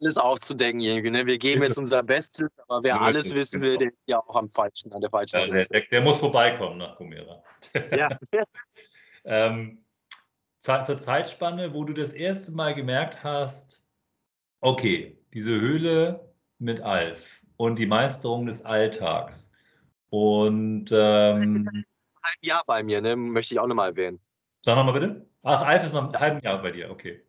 alles 0.00 0.16
aufzudecken 0.16 0.80
irgendwie. 0.80 1.10
Ne? 1.10 1.26
Wir 1.26 1.38
geben 1.38 1.62
jetzt 1.62 1.76
unser 1.76 2.04
Bestes, 2.04 2.48
aber 2.68 2.84
wer 2.84 3.00
alles 3.00 3.34
wissen 3.34 3.60
will, 3.60 3.76
der 3.76 3.88
ist 3.88 3.98
ja 4.06 4.20
auch 4.20 4.36
am 4.36 4.48
falschen, 4.48 4.92
an 4.92 5.00
der 5.00 5.10
falschen 5.10 5.40
ja, 5.40 5.64
der, 5.64 5.80
der, 5.80 6.00
muss 6.00 6.20
vorbeikommen 6.20 6.78
nach 6.78 6.96
Gomera. 6.96 7.42
Ja. 7.90 8.08
ähm, 9.24 9.84
zur 10.60 10.98
Zeitspanne, 10.98 11.74
wo 11.74 11.84
du 11.84 11.92
das 11.92 12.12
erste 12.12 12.52
Mal 12.52 12.74
gemerkt 12.74 13.22
hast, 13.22 13.82
okay, 14.60 15.18
diese 15.32 15.60
Höhle 15.60 16.32
mit 16.58 16.80
Alf 16.80 17.42
und 17.56 17.78
die 17.78 17.86
Meisterung 17.86 18.46
des 18.46 18.64
Alltags. 18.64 19.50
Und 20.10 20.90
ähm, 20.92 21.68
ein 22.22 22.38
Jahr 22.40 22.62
bei 22.66 22.82
mir, 22.82 23.00
ne? 23.00 23.16
möchte 23.16 23.54
ich 23.54 23.60
auch 23.60 23.66
nochmal 23.66 23.90
erwähnen. 23.90 24.20
Sag 24.64 24.76
nochmal 24.76 24.98
bitte. 24.98 25.26
Ach, 25.42 25.62
Alf 25.62 25.84
ist 25.84 25.92
noch 25.92 26.12
ein 26.12 26.20
halbes 26.20 26.42
Jahr 26.42 26.60
bei 26.60 26.70
dir, 26.70 26.90
okay. 26.90 27.22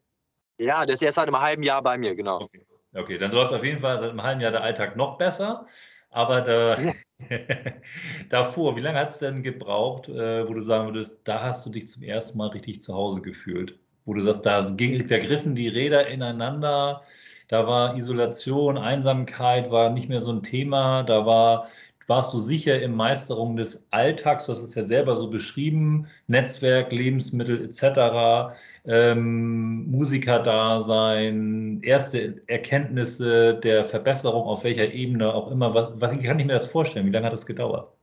Ja, 0.58 0.86
der 0.86 0.96
ist 0.96 1.02
erst 1.02 1.16
seit 1.16 1.28
einem 1.28 1.40
halben 1.40 1.64
Jahr 1.64 1.82
bei 1.82 1.98
mir, 1.98 2.16
genau. 2.16 2.42
Okay. 2.42 2.66
okay, 2.94 3.18
dann 3.18 3.32
läuft 3.32 3.54
auf 3.54 3.64
jeden 3.64 3.80
Fall 3.80 4.00
seit 4.00 4.10
einem 4.10 4.24
halben 4.24 4.42
Jahr 4.42 4.52
der 4.52 4.64
Alltag 4.64 4.96
noch 4.96 5.18
besser. 5.18 5.68
Aber 6.12 6.42
da, 6.42 6.78
davor, 8.30 8.76
wie 8.76 8.80
lange 8.82 9.00
hat 9.00 9.12
es 9.12 9.20
denn 9.20 9.44
gebraucht, 9.44 10.10
äh, 10.10 10.48
wo 10.48 10.54
du 10.54 10.62
sagen 10.64 10.88
würdest, 10.88 11.22
da 11.28 11.44
hast 11.44 11.66
du 11.66 11.70
dich 11.70 11.88
zum 11.88 12.04
ersten 12.04 12.38
Mal 12.38 12.50
richtig 12.50 12.82
zu 12.82 12.94
Hause 12.96 13.22
gefühlt? 13.22 13.78
Wo 14.06 14.14
du 14.14 14.22
sagst, 14.22 14.46
da, 14.46 14.62
ging, 14.72 15.08
da 15.08 15.20
griffen 15.20 15.56
die 15.56 15.68
Räder 15.68 16.08
ineinander, 16.08 17.04
da 17.48 17.68
war 17.68 17.96
Isolation, 17.96 18.78
Einsamkeit 18.78 19.72
war 19.72 19.92
nicht 19.92 20.10
mehr 20.10 20.22
so 20.22 20.32
ein 20.32 20.44
Thema, 20.44 21.04
da 21.04 21.26
war, 21.26 21.68
warst 22.08 22.34
du 22.34 22.40
sicher 22.40 22.82
in 22.82 22.96
Meisterung 22.96 23.56
des 23.56 23.86
Alltags, 23.92 24.46
du 24.46 24.54
hast 24.54 24.62
es 24.62 24.76
ja 24.76 24.84
selber 24.84 25.16
so 25.18 25.30
beschrieben, 25.30 26.08
Netzwerk, 26.28 26.92
Lebensmittel 26.92 27.66
etc 27.66 28.56
ähm, 28.86 29.90
Musikerdasein, 29.90 31.82
erste 31.82 32.42
Erkenntnisse 32.48 33.56
der 33.56 33.86
Verbesserung 33.86 34.44
auf 34.44 34.64
welcher 34.64 34.92
Ebene 34.94 35.34
auch 35.34 35.52
immer. 35.52 35.74
Was, 35.74 35.92
was 36.00 36.20
kann 36.22 36.40
ich 36.40 36.46
mir 36.46 36.54
das 36.54 36.68
vorstellen? 36.68 37.06
Wie 37.06 37.12
lange 37.12 37.26
hat 37.26 37.34
das 37.34 37.46
gedauert? 37.46 37.94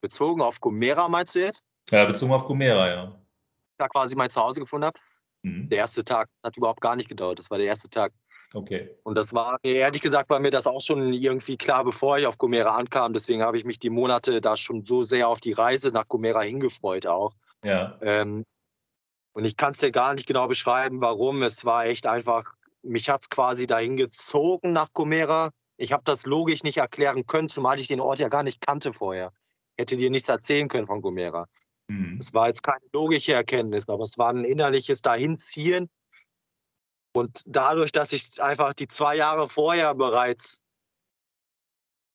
Bezogen 0.00 0.42
auf 0.42 0.60
Gomera 0.60 1.08
meinst 1.08 1.34
du 1.34 1.40
jetzt? 1.40 1.62
Ja, 1.90 2.04
bezogen 2.04 2.32
auf 2.32 2.44
Gomera, 2.46 2.88
ja. 2.88 3.12
Da 3.78 3.88
quasi 3.88 4.14
mein 4.14 4.30
Zuhause 4.30 4.60
gefunden 4.60 4.86
habe. 4.86 5.00
Mhm. 5.42 5.68
Der 5.68 5.78
erste 5.78 6.04
Tag, 6.04 6.28
das 6.42 6.50
hat 6.50 6.56
überhaupt 6.56 6.80
gar 6.80 6.96
nicht 6.96 7.08
gedauert. 7.08 7.38
Das 7.38 7.50
war 7.50 7.58
der 7.58 7.66
erste 7.66 7.88
Tag. 7.88 8.12
Okay. 8.54 8.90
Und 9.02 9.16
das 9.16 9.34
war, 9.34 9.58
ehrlich 9.62 10.00
gesagt, 10.00 10.30
war 10.30 10.38
mir 10.38 10.50
das 10.50 10.66
auch 10.66 10.80
schon 10.80 11.12
irgendwie 11.12 11.56
klar, 11.56 11.84
bevor 11.84 12.18
ich 12.18 12.26
auf 12.26 12.38
Gomera 12.38 12.76
ankam. 12.76 13.12
Deswegen 13.12 13.42
habe 13.42 13.58
ich 13.58 13.64
mich 13.64 13.78
die 13.78 13.90
Monate 13.90 14.40
da 14.40 14.56
schon 14.56 14.84
so 14.84 15.04
sehr 15.04 15.28
auf 15.28 15.40
die 15.40 15.52
Reise 15.52 15.88
nach 15.88 16.06
Gomera 16.06 16.42
hingefreut 16.42 17.06
auch. 17.06 17.34
Ja. 17.64 17.98
Ähm, 18.02 18.44
und 19.32 19.44
ich 19.44 19.56
kann 19.56 19.72
es 19.72 19.78
dir 19.78 19.90
gar 19.90 20.14
nicht 20.14 20.26
genau 20.26 20.46
beschreiben, 20.46 21.00
warum. 21.00 21.42
Es 21.42 21.64
war 21.64 21.86
echt 21.86 22.06
einfach, 22.06 22.54
mich 22.82 23.08
hat 23.08 23.22
es 23.22 23.30
quasi 23.30 23.66
dahin 23.66 23.96
gezogen 23.96 24.72
nach 24.72 24.92
Gomera. 24.92 25.50
Ich 25.76 25.92
habe 25.92 26.04
das 26.04 26.24
logisch 26.24 26.62
nicht 26.62 26.76
erklären 26.76 27.26
können, 27.26 27.48
zumal 27.48 27.80
ich 27.80 27.88
den 27.88 28.00
Ort 28.00 28.20
ja 28.20 28.28
gar 28.28 28.44
nicht 28.44 28.60
kannte 28.64 28.92
vorher. 28.92 29.32
Ich 29.76 29.82
hätte 29.82 29.96
dir 29.96 30.10
nichts 30.10 30.28
erzählen 30.28 30.68
können 30.68 30.86
von 30.86 31.02
Gomera. 31.02 31.48
Mhm. 31.88 32.18
Es 32.20 32.32
war 32.32 32.46
jetzt 32.46 32.62
keine 32.62 32.84
logische 32.92 33.32
Erkenntnis, 33.32 33.88
aber 33.88 34.04
es 34.04 34.16
war 34.18 34.30
ein 34.30 34.44
innerliches 34.44 35.02
Dahinziehen. 35.02 35.90
Und 37.16 37.42
dadurch, 37.46 37.92
dass 37.92 38.12
ich 38.12 38.40
einfach 38.42 38.74
die 38.74 38.88
zwei 38.88 39.16
Jahre 39.16 39.48
vorher 39.48 39.94
bereits 39.94 40.60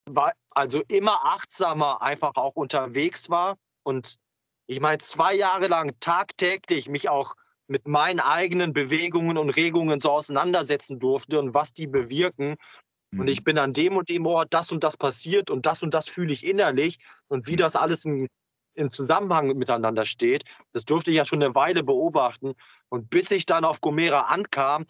war, 0.10 0.34
also 0.54 0.82
immer 0.88 1.26
achtsamer 1.26 2.02
einfach 2.02 2.36
auch 2.36 2.56
unterwegs 2.56 3.30
war 3.30 3.58
und 3.84 4.18
ich 4.70 4.80
meine, 4.82 5.00
zwei 5.00 5.34
Jahre 5.34 5.68
lang 5.68 6.00
tagtäglich 6.00 6.90
mich 6.90 7.10
auch 7.10 7.34
mit 7.68 7.88
meinen 7.88 8.20
eigenen 8.20 8.72
Bewegungen 8.72 9.40
und 9.40 9.50
Regungen 9.50 10.00
so 10.00 10.12
auseinandersetzen 10.12 11.00
durfte 11.00 11.40
und 11.40 11.56
was 11.56 11.74
die 11.74 11.88
bewirken. 11.88 12.56
Mhm. 13.10 13.22
Und 13.22 13.28
ich 13.30 13.44
bin 13.44 13.58
an 13.58 13.74
dem 13.74 13.98
und 13.98 14.10
dem 14.10 14.28
Ort, 14.28 14.54
das 14.54 14.72
und 14.72 14.84
das 14.84 14.96
passiert 14.96 15.50
und 15.50 15.66
das 15.66 15.82
und 15.82 15.96
das 15.96 16.08
fühle 16.08 16.32
ich 16.32 16.46
innerlich 16.46 17.00
und 17.30 17.48
wie 17.48 17.56
das 17.56 17.76
alles 17.76 18.06
in, 18.06 18.28
im 18.76 18.92
Zusammenhang 18.92 19.58
miteinander 19.58 20.06
steht, 20.06 20.44
das 20.72 20.86
durfte 20.86 21.10
ich 21.10 21.18
ja 21.18 21.26
schon 21.26 21.42
eine 21.42 21.56
Weile 21.56 21.82
beobachten. 21.82 22.54
Und 22.90 23.10
bis 23.10 23.32
ich 23.32 23.48
dann 23.48 23.66
auf 23.66 23.82
Gomera 23.82 24.22
ankam, 24.28 24.86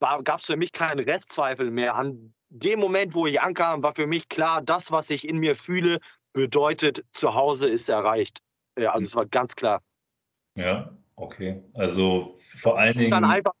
gab 0.00 0.38
es 0.38 0.46
für 0.46 0.56
mich 0.56 0.72
keinen 0.72 1.00
Restzweifel 1.00 1.70
mehr. 1.70 1.96
An 1.96 2.32
dem 2.48 2.80
Moment, 2.80 3.14
wo 3.14 3.26
ich 3.26 3.42
ankam, 3.42 3.82
war 3.82 3.94
für 3.94 4.06
mich 4.06 4.30
klar, 4.30 4.62
das, 4.62 4.90
was 4.90 5.10
ich 5.10 5.28
in 5.28 5.36
mir 5.36 5.54
fühle, 5.54 6.00
bedeutet, 6.32 7.04
zu 7.10 7.34
Hause 7.34 7.68
ist 7.68 7.90
erreicht. 7.90 8.40
Ja, 8.78 8.92
also 8.92 9.06
es 9.06 9.14
war 9.14 9.24
ganz 9.26 9.54
klar. 9.54 9.82
Ja, 10.56 10.96
okay. 11.16 11.62
Also 11.74 12.38
vor 12.58 12.78
allen 12.78 12.96
Dingen. 12.96 13.10
dann 13.10 13.24
einfach 13.24 13.52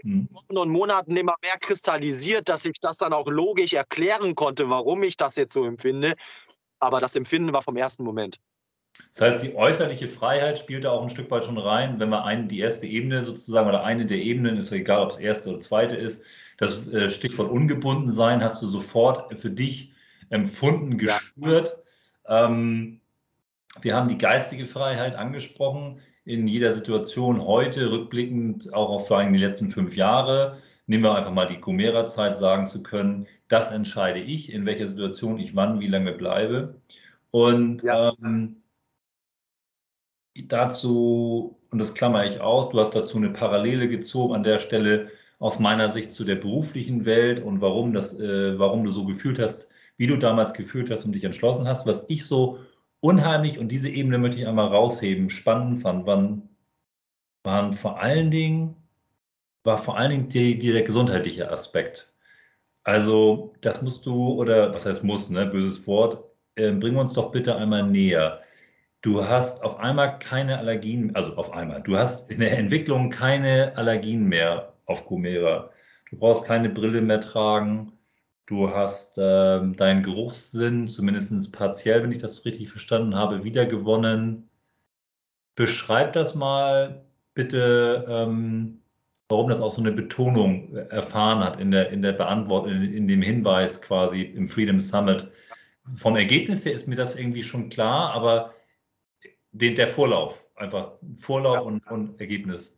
hm. 0.00 0.28
Wochen 0.30 0.58
und 0.58 0.68
Monaten 0.68 1.16
immer 1.16 1.34
mehr 1.42 1.56
kristallisiert, 1.58 2.48
dass 2.48 2.64
ich 2.64 2.78
das 2.80 2.96
dann 2.98 3.12
auch 3.12 3.26
logisch 3.26 3.72
erklären 3.72 4.34
konnte, 4.34 4.68
warum 4.68 5.02
ich 5.02 5.16
das 5.16 5.36
jetzt 5.36 5.52
so 5.52 5.64
empfinde. 5.64 6.14
Aber 6.78 7.00
das 7.00 7.16
Empfinden 7.16 7.52
war 7.52 7.62
vom 7.62 7.76
ersten 7.76 8.04
Moment. 8.04 8.38
Das 9.12 9.20
heißt, 9.22 9.42
die 9.42 9.54
äußerliche 9.54 10.08
Freiheit 10.08 10.58
spielt 10.58 10.84
da 10.84 10.90
auch 10.90 11.02
ein 11.02 11.10
Stück 11.10 11.30
weit 11.30 11.44
schon 11.44 11.58
rein, 11.58 11.98
wenn 11.98 12.10
man 12.10 12.22
ein, 12.22 12.48
die 12.48 12.60
erste 12.60 12.86
Ebene 12.86 13.22
sozusagen 13.22 13.68
oder 13.68 13.82
eine 13.82 14.06
der 14.06 14.18
Ebenen, 14.18 14.56
ist 14.56 14.70
egal, 14.70 15.02
ob 15.02 15.10
es 15.10 15.18
erste 15.18 15.50
oder 15.50 15.60
zweite 15.60 15.96
ist, 15.96 16.22
das 16.58 16.86
äh, 16.88 17.10
Stichwort 17.10 17.50
ungebunden 17.50 18.10
sein 18.10 18.42
hast 18.42 18.62
du 18.62 18.66
sofort 18.66 19.36
für 19.38 19.50
dich 19.50 19.92
empfunden, 20.30 20.98
gespürt. 20.98 21.76
Ja. 22.28 22.46
Ähm, 22.46 23.00
wir 23.82 23.94
haben 23.94 24.08
die 24.08 24.18
geistige 24.18 24.66
Freiheit 24.66 25.16
angesprochen 25.16 26.00
in 26.24 26.46
jeder 26.46 26.72
Situation 26.72 27.44
heute, 27.44 27.90
rückblickend 27.90 28.72
auch 28.72 28.88
auf 28.88 29.08
vor 29.08 29.18
allem 29.18 29.32
die 29.32 29.38
letzten 29.38 29.70
fünf 29.70 29.96
Jahre. 29.96 30.58
Nehmen 30.86 31.04
wir 31.04 31.14
einfach 31.14 31.32
mal 31.32 31.46
die 31.46 31.60
Gomera-Zeit, 31.60 32.36
sagen 32.36 32.66
zu 32.66 32.82
können, 32.82 33.26
das 33.48 33.70
entscheide 33.70 34.20
ich, 34.20 34.52
in 34.52 34.66
welcher 34.66 34.88
Situation 34.88 35.38
ich 35.38 35.54
wann, 35.54 35.80
wie 35.80 35.88
lange 35.88 36.12
bleibe. 36.12 36.80
Und 37.30 37.82
ja. 37.82 38.14
ähm, 38.22 38.62
dazu, 40.34 41.58
und 41.70 41.78
das 41.78 41.94
klammer 41.94 42.26
ich 42.26 42.40
aus, 42.40 42.70
du 42.70 42.80
hast 42.80 42.94
dazu 42.94 43.16
eine 43.16 43.30
Parallele 43.30 43.88
gezogen 43.88 44.34
an 44.34 44.44
der 44.44 44.58
Stelle 44.60 45.10
aus 45.38 45.58
meiner 45.58 45.90
Sicht 45.90 46.12
zu 46.12 46.24
der 46.24 46.36
beruflichen 46.36 47.04
Welt 47.04 47.42
und 47.42 47.60
warum, 47.60 47.92
das, 47.92 48.18
äh, 48.18 48.58
warum 48.58 48.84
du 48.84 48.90
so 48.90 49.04
gefühlt 49.04 49.38
hast, 49.38 49.70
wie 49.96 50.06
du 50.06 50.16
damals 50.16 50.54
gefühlt 50.54 50.90
hast 50.90 51.04
und 51.04 51.12
dich 51.12 51.24
entschlossen 51.24 51.68
hast. 51.68 51.86
Was 51.86 52.08
ich 52.08 52.24
so 52.24 52.58
unheimlich, 53.04 53.58
und 53.58 53.68
diese 53.68 53.90
Ebene 53.90 54.18
möchte 54.18 54.40
ich 54.40 54.48
einmal 54.48 54.68
rausheben, 54.68 55.28
spannend 55.28 55.82
fand, 55.82 56.06
waren, 56.06 56.48
waren 57.44 57.74
vor 57.74 58.00
allen 58.00 58.30
Dingen, 58.30 58.76
war 59.62 59.78
vor 59.78 59.98
allen 59.98 60.10
Dingen 60.10 60.28
die, 60.30 60.58
die, 60.58 60.72
der 60.72 60.82
gesundheitliche 60.82 61.50
Aspekt. 61.50 62.12
Also, 62.84 63.54
das 63.60 63.82
musst 63.82 64.06
du, 64.06 64.34
oder 64.34 64.74
was 64.74 64.86
heißt 64.86 65.04
muss, 65.04 65.30
ne, 65.30 65.46
böses 65.46 65.86
Wort, 65.86 66.24
äh, 66.56 66.72
bring 66.72 66.96
uns 66.96 67.12
doch 67.12 67.30
bitte 67.30 67.56
einmal 67.56 67.82
näher. 67.84 68.40
Du 69.02 69.22
hast 69.22 69.62
auf 69.62 69.78
einmal 69.80 70.18
keine 70.18 70.58
Allergien, 70.58 71.14
also 71.14 71.36
auf 71.36 71.52
einmal, 71.52 71.82
du 71.82 71.96
hast 71.96 72.30
in 72.30 72.40
der 72.40 72.58
Entwicklung 72.58 73.10
keine 73.10 73.76
Allergien 73.76 74.24
mehr 74.26 74.72
auf 74.86 75.06
Gomera. 75.06 75.70
Du 76.10 76.18
brauchst 76.18 76.46
keine 76.46 76.70
Brille 76.70 77.02
mehr 77.02 77.20
tragen. 77.20 77.92
Du 78.46 78.70
hast 78.70 79.16
ähm, 79.16 79.74
deinen 79.74 80.02
Geruchssinn, 80.02 80.86
zumindest 80.88 81.52
partiell, 81.52 82.02
wenn 82.02 82.12
ich 82.12 82.18
das 82.18 82.44
richtig 82.44 82.68
verstanden 82.68 83.14
habe, 83.14 83.42
wiedergewonnen. 83.42 84.50
Beschreib 85.54 86.12
das 86.12 86.34
mal 86.34 87.06
bitte, 87.32 88.04
ähm, 88.06 88.82
warum 89.28 89.48
das 89.48 89.62
auch 89.62 89.72
so 89.72 89.80
eine 89.80 89.92
Betonung 89.92 90.76
erfahren 90.76 91.42
hat 91.42 91.58
in 91.58 91.70
der, 91.70 91.88
in 91.90 92.02
der 92.02 92.12
Beantwortung, 92.12 92.72
in, 92.72 92.94
in, 92.94 93.08
dem 93.08 93.22
Hinweis 93.22 93.80
quasi 93.80 94.22
im 94.22 94.46
Freedom 94.46 94.78
Summit. 94.78 95.30
Vom 95.96 96.16
Ergebnis 96.16 96.66
her 96.66 96.72
ist 96.72 96.86
mir 96.86 96.96
das 96.96 97.16
irgendwie 97.16 97.42
schon 97.42 97.70
klar, 97.70 98.12
aber 98.12 98.54
den, 99.52 99.74
der 99.74 99.88
Vorlauf, 99.88 100.46
einfach 100.56 100.92
Vorlauf 101.18 101.56
ja. 101.56 101.62
und, 101.62 101.90
und 101.90 102.20
Ergebnis. 102.20 102.76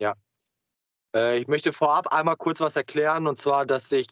Ja. 0.00 0.14
Äh, 1.14 1.38
ich 1.38 1.46
möchte 1.46 1.72
vorab 1.72 2.08
einmal 2.08 2.36
kurz 2.36 2.60
was 2.60 2.74
erklären, 2.74 3.28
und 3.28 3.38
zwar, 3.38 3.66
dass 3.66 3.92
ich 3.92 4.08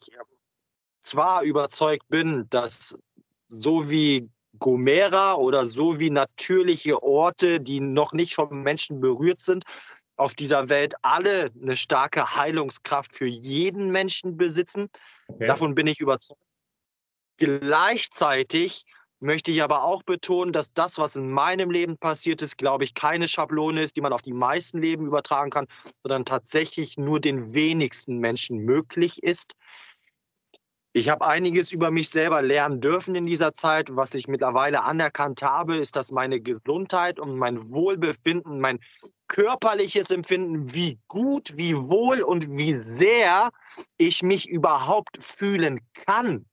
zwar 1.03 1.43
überzeugt 1.43 2.07
bin, 2.09 2.47
dass 2.49 2.97
so 3.47 3.89
wie 3.89 4.29
Gomera 4.59 5.35
oder 5.35 5.65
so 5.65 5.99
wie 5.99 6.09
natürliche 6.09 7.01
Orte, 7.03 7.59
die 7.59 7.79
noch 7.79 8.13
nicht 8.13 8.35
vom 8.35 8.63
Menschen 8.63 9.01
berührt 9.01 9.39
sind, 9.39 9.63
auf 10.15 10.35
dieser 10.35 10.69
Welt 10.69 10.93
alle 11.01 11.51
eine 11.61 11.75
starke 11.75 12.35
Heilungskraft 12.35 13.15
für 13.15 13.25
jeden 13.25 13.91
Menschen 13.91 14.37
besitzen. 14.37 14.89
Okay. 15.27 15.47
Davon 15.47 15.75
bin 15.75 15.87
ich 15.87 15.99
überzeugt. 15.99 16.39
Gleichzeitig 17.37 18.85
möchte 19.19 19.51
ich 19.51 19.63
aber 19.63 19.83
auch 19.83 20.03
betonen, 20.03 20.53
dass 20.53 20.71
das, 20.73 20.97
was 20.97 21.15
in 21.15 21.31
meinem 21.31 21.71
Leben 21.71 21.97
passiert 21.97 22.41
ist, 22.41 22.57
glaube 22.57 22.83
ich, 22.83 22.93
keine 22.93 23.27
Schablone 23.27 23.81
ist, 23.81 23.95
die 23.95 24.01
man 24.01 24.13
auf 24.13 24.21
die 24.21 24.33
meisten 24.33 24.79
Leben 24.79 25.07
übertragen 25.07 25.49
kann, 25.49 25.67
sondern 26.03 26.25
tatsächlich 26.25 26.97
nur 26.97 27.19
den 27.19 27.53
wenigsten 27.53 28.17
Menschen 28.19 28.59
möglich 28.59 29.23
ist. 29.23 29.53
Ich 30.95 31.09
habe 31.09 31.25
einiges 31.25 31.71
über 31.71 31.89
mich 31.89 32.11
selber 32.11 32.43
lernen 32.43 32.79
dürfen 32.79 33.15
in 33.15 33.25
dieser 33.25 33.53
Zeit. 33.53 33.87
Was 33.89 34.13
ich 34.13 34.27
mittlerweile 34.27 34.83
anerkannt 34.83 35.41
habe, 35.41 35.75
ist, 35.75 35.95
dass 35.95 36.11
meine 36.11 36.39
Gesundheit 36.39 37.19
und 37.19 37.35
mein 37.35 37.71
Wohlbefinden, 37.71 38.59
mein 38.59 38.79
körperliches 39.27 40.11
Empfinden, 40.11 40.71
wie 40.75 40.99
gut, 41.07 41.57
wie 41.57 41.75
wohl 41.75 42.21
und 42.21 42.47
wie 42.55 42.77
sehr 42.77 43.49
ich 43.97 44.21
mich 44.21 44.47
überhaupt 44.47 45.17
fühlen 45.23 45.79
kann, 46.05 46.45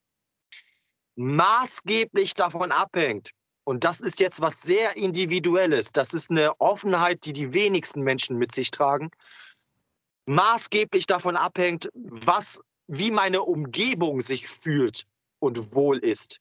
maßgeblich 1.16 2.32
davon 2.32 2.72
abhängt. 2.72 3.32
Und 3.64 3.84
das 3.84 4.00
ist 4.00 4.20
jetzt 4.20 4.40
was 4.40 4.62
sehr 4.62 4.96
Individuelles. 4.96 5.92
Das 5.92 6.14
ist 6.14 6.30
eine 6.30 6.58
Offenheit, 6.58 7.26
die 7.26 7.34
die 7.34 7.52
wenigsten 7.52 8.00
Menschen 8.00 8.38
mit 8.38 8.54
sich 8.54 8.70
tragen. 8.70 9.10
Maßgeblich 10.24 11.04
davon 11.04 11.36
abhängt, 11.36 11.90
was 11.92 12.58
wie 12.92 13.12
meine 13.12 13.42
Umgebung 13.42 14.20
sich 14.20 14.48
fühlt 14.48 15.06
und 15.38 15.72
wohl 15.72 15.98
ist. 15.98 16.40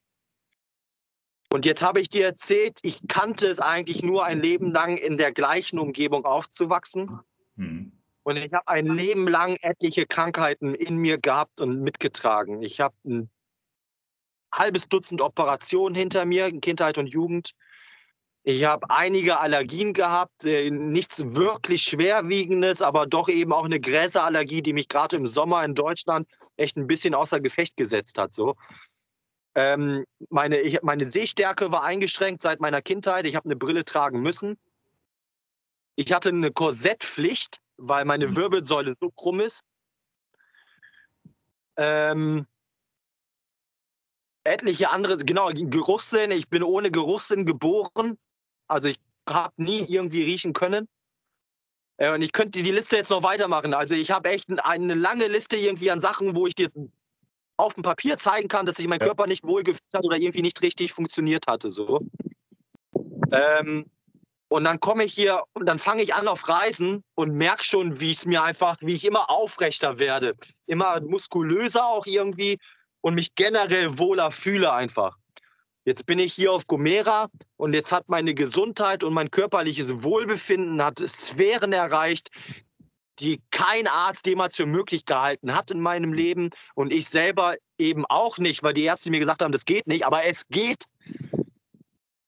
Und 1.53 1.63
jetzt 1.65 1.83
habe 1.83 2.01
ich 2.01 2.09
dir 2.09 2.25
erzählt, 2.25 2.79
ich 2.81 3.07
kannte 3.07 3.47
es 3.47 3.59
eigentlich 3.59 4.01
nur 4.01 4.25
ein 4.25 4.41
Leben 4.41 4.71
lang 4.71 4.97
in 4.97 5.17
der 5.17 5.31
gleichen 5.31 5.77
Umgebung 5.77 6.25
aufzuwachsen. 6.25 7.19
Mhm. 7.55 7.91
Und 8.23 8.37
ich 8.37 8.51
habe 8.51 8.67
ein 8.67 8.87
Leben 8.87 9.27
lang 9.27 9.57
etliche 9.61 10.07
Krankheiten 10.07 10.73
in 10.73 10.97
mir 10.97 11.19
gehabt 11.19 11.61
und 11.61 11.81
mitgetragen. 11.81 12.63
Ich 12.63 12.79
habe 12.79 12.95
ein 13.05 13.29
halbes 14.51 14.89
Dutzend 14.89 15.21
Operationen 15.21 15.93
hinter 15.93 16.25
mir 16.25 16.47
in 16.47 16.61
Kindheit 16.61 16.97
und 16.97 17.07
Jugend. 17.07 17.53
Ich 18.49 18.63
habe 18.63 18.89
einige 18.89 19.39
Allergien 19.39 19.93
gehabt, 19.93 20.43
äh, 20.43 20.71
nichts 20.71 21.23
wirklich 21.35 21.83
schwerwiegendes, 21.83 22.81
aber 22.81 23.05
doch 23.05 23.29
eben 23.29 23.53
auch 23.53 23.65
eine 23.65 23.79
Gräserallergie, 23.79 24.63
die 24.63 24.73
mich 24.73 24.87
gerade 24.87 25.17
im 25.17 25.27
Sommer 25.27 25.63
in 25.63 25.75
Deutschland 25.75 26.27
echt 26.57 26.75
ein 26.75 26.87
bisschen 26.87 27.13
außer 27.13 27.39
Gefecht 27.41 27.77
gesetzt 27.77 28.17
hat. 28.17 28.33
So. 28.33 28.55
Ähm, 29.53 30.03
meine, 30.31 30.61
ich, 30.61 30.81
meine 30.81 31.11
Sehstärke 31.11 31.71
war 31.71 31.83
eingeschränkt 31.83 32.41
seit 32.41 32.59
meiner 32.59 32.81
Kindheit. 32.81 33.27
Ich 33.27 33.35
habe 33.35 33.45
eine 33.45 33.55
Brille 33.55 33.85
tragen 33.85 34.19
müssen. 34.21 34.57
Ich 35.95 36.11
hatte 36.11 36.29
eine 36.29 36.51
Korsettpflicht, 36.51 37.59
weil 37.77 38.03
meine 38.03 38.29
mhm. 38.29 38.35
Wirbelsäule 38.35 38.95
so 38.99 39.11
krumm 39.11 39.41
ist. 39.41 39.61
Ähm, 41.77 42.47
etliche 44.43 44.89
andere, 44.89 45.17
genau, 45.17 45.51
Geruchssinn. 45.53 46.31
Ich 46.31 46.49
bin 46.49 46.63
ohne 46.63 46.89
Geruchssinn 46.89 47.45
geboren. 47.45 48.17
Also 48.69 48.87
ich 48.87 48.99
habe 49.27 49.53
nie 49.57 49.85
irgendwie 49.87 50.23
riechen 50.23 50.53
können. 50.53 50.87
Äh, 51.97 52.13
und 52.13 52.21
ich 52.21 52.31
könnte 52.31 52.61
die 52.61 52.71
Liste 52.71 52.95
jetzt 52.95 53.09
noch 53.09 53.23
weitermachen. 53.23 53.73
Also 53.73 53.95
ich 53.95 54.11
habe 54.11 54.29
echt 54.29 54.49
eine 54.49 54.93
lange 54.93 55.27
Liste 55.27 55.57
irgendwie 55.57 55.91
an 55.91 56.01
Sachen, 56.01 56.35
wo 56.35 56.47
ich 56.47 56.55
dir 56.55 56.69
auf 57.57 57.73
dem 57.73 57.83
Papier 57.83 58.17
zeigen 58.17 58.47
kann, 58.47 58.65
dass 58.65 58.75
sich 58.75 58.87
mein 58.87 59.01
ja. 59.01 59.07
Körper 59.07 59.27
nicht 59.27 59.43
wohlgefühlt 59.43 59.93
hat 59.93 60.05
oder 60.05 60.17
irgendwie 60.17 60.41
nicht 60.41 60.61
richtig 60.61 60.93
funktioniert 60.93 61.45
hatte. 61.47 61.69
So. 61.69 61.99
Ähm, 63.31 63.85
und 64.47 64.63
dann 64.63 64.79
komme 64.79 65.03
ich 65.03 65.13
hier 65.13 65.43
und 65.53 65.65
dann 65.65 65.77
fange 65.77 66.01
ich 66.01 66.15
an 66.15 66.27
auf 66.27 66.47
Reisen 66.47 67.03
und 67.15 67.33
merke 67.33 67.63
schon, 67.63 67.99
wie 67.99 68.11
es 68.11 68.25
mir 68.25 68.41
einfach, 68.41 68.77
wie 68.81 68.95
ich 68.95 69.05
immer 69.05 69.29
aufrechter 69.29 69.99
werde, 69.99 70.35
immer 70.65 71.01
muskulöser 71.01 71.85
auch 71.85 72.05
irgendwie 72.07 72.57
und 73.01 73.13
mich 73.13 73.35
generell 73.35 73.99
wohler 73.99 74.31
fühle 74.31 74.73
einfach. 74.73 75.17
Jetzt 75.89 76.05
bin 76.05 76.19
ich 76.19 76.33
hier 76.35 76.51
auf 76.51 76.67
Gomera 76.67 77.31
und 77.57 77.73
jetzt 77.73 77.91
hat 77.91 78.09
meine 78.09 78.35
Gesundheit 78.35 79.03
und 79.03 79.11
mein 79.11 79.31
körperliches 79.31 80.03
Wohlbefinden 80.03 80.83
hat 80.83 80.99
Sphären 80.99 81.73
erreicht, 81.73 82.29
die 83.17 83.41
kein 83.49 83.87
Arzt 83.87 84.27
jemals 84.27 84.55
für 84.55 84.67
möglich 84.67 85.05
gehalten 85.05 85.55
hat 85.55 85.71
in 85.71 85.79
meinem 85.79 86.13
Leben 86.13 86.51
und 86.75 86.93
ich 86.93 87.09
selber 87.09 87.55
eben 87.79 88.05
auch 88.05 88.37
nicht, 88.37 88.61
weil 88.61 88.73
die 88.73 88.83
Ärzte 88.83 89.09
mir 89.09 89.17
gesagt 89.17 89.41
haben, 89.41 89.51
das 89.51 89.65
geht 89.65 89.87
nicht, 89.87 90.05
aber 90.05 90.25
es 90.25 90.47
geht. 90.49 90.85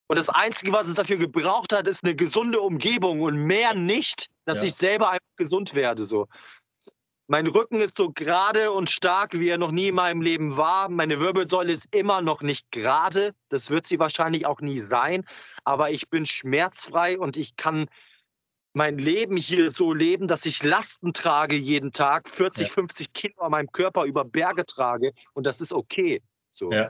Und 0.07 0.17
das 0.17 0.29
Einzige, 0.29 0.71
was 0.71 0.87
es 0.87 0.95
dafür 0.95 1.17
gebraucht 1.17 1.71
hat, 1.71 1.87
ist 1.87 2.03
eine 2.03 2.15
gesunde 2.15 2.61
Umgebung 2.61 3.21
und 3.21 3.45
mehr 3.45 3.75
nicht, 3.75 4.31
dass 4.45 4.57
ja. 4.57 4.63
ich 4.63 4.73
selber 4.73 5.11
einfach 5.11 5.35
gesund 5.37 5.75
werde. 5.75 6.03
So. 6.05 6.27
Mein 7.31 7.47
Rücken 7.47 7.79
ist 7.79 7.95
so 7.95 8.11
gerade 8.11 8.73
und 8.73 8.89
stark, 8.89 9.39
wie 9.39 9.47
er 9.47 9.57
noch 9.57 9.71
nie 9.71 9.87
in 9.87 9.95
meinem 9.95 10.21
Leben 10.21 10.57
war. 10.57 10.89
Meine 10.89 11.21
Wirbelsäule 11.21 11.71
ist 11.71 11.87
immer 11.95 12.19
noch 12.19 12.41
nicht 12.41 12.69
gerade. 12.71 13.33
Das 13.47 13.69
wird 13.69 13.87
sie 13.87 13.99
wahrscheinlich 13.99 14.45
auch 14.45 14.59
nie 14.59 14.79
sein. 14.79 15.23
Aber 15.63 15.91
ich 15.91 16.09
bin 16.09 16.25
schmerzfrei 16.25 17.17
und 17.17 17.37
ich 17.37 17.55
kann 17.55 17.87
mein 18.73 18.97
Leben 18.97 19.37
hier 19.37 19.71
so 19.71 19.93
leben, 19.93 20.27
dass 20.27 20.45
ich 20.45 20.61
Lasten 20.61 21.13
trage 21.13 21.55
jeden 21.55 21.93
Tag, 21.93 22.27
40, 22.27 22.67
ja. 22.67 22.73
50 22.73 23.13
Kilo 23.13 23.35
an 23.37 23.51
meinem 23.51 23.71
Körper 23.71 24.03
über 24.03 24.25
Berge 24.25 24.65
trage 24.65 25.13
und 25.31 25.45
das 25.45 25.61
ist 25.61 25.71
okay. 25.71 26.21
So. 26.49 26.69
Ja. 26.73 26.89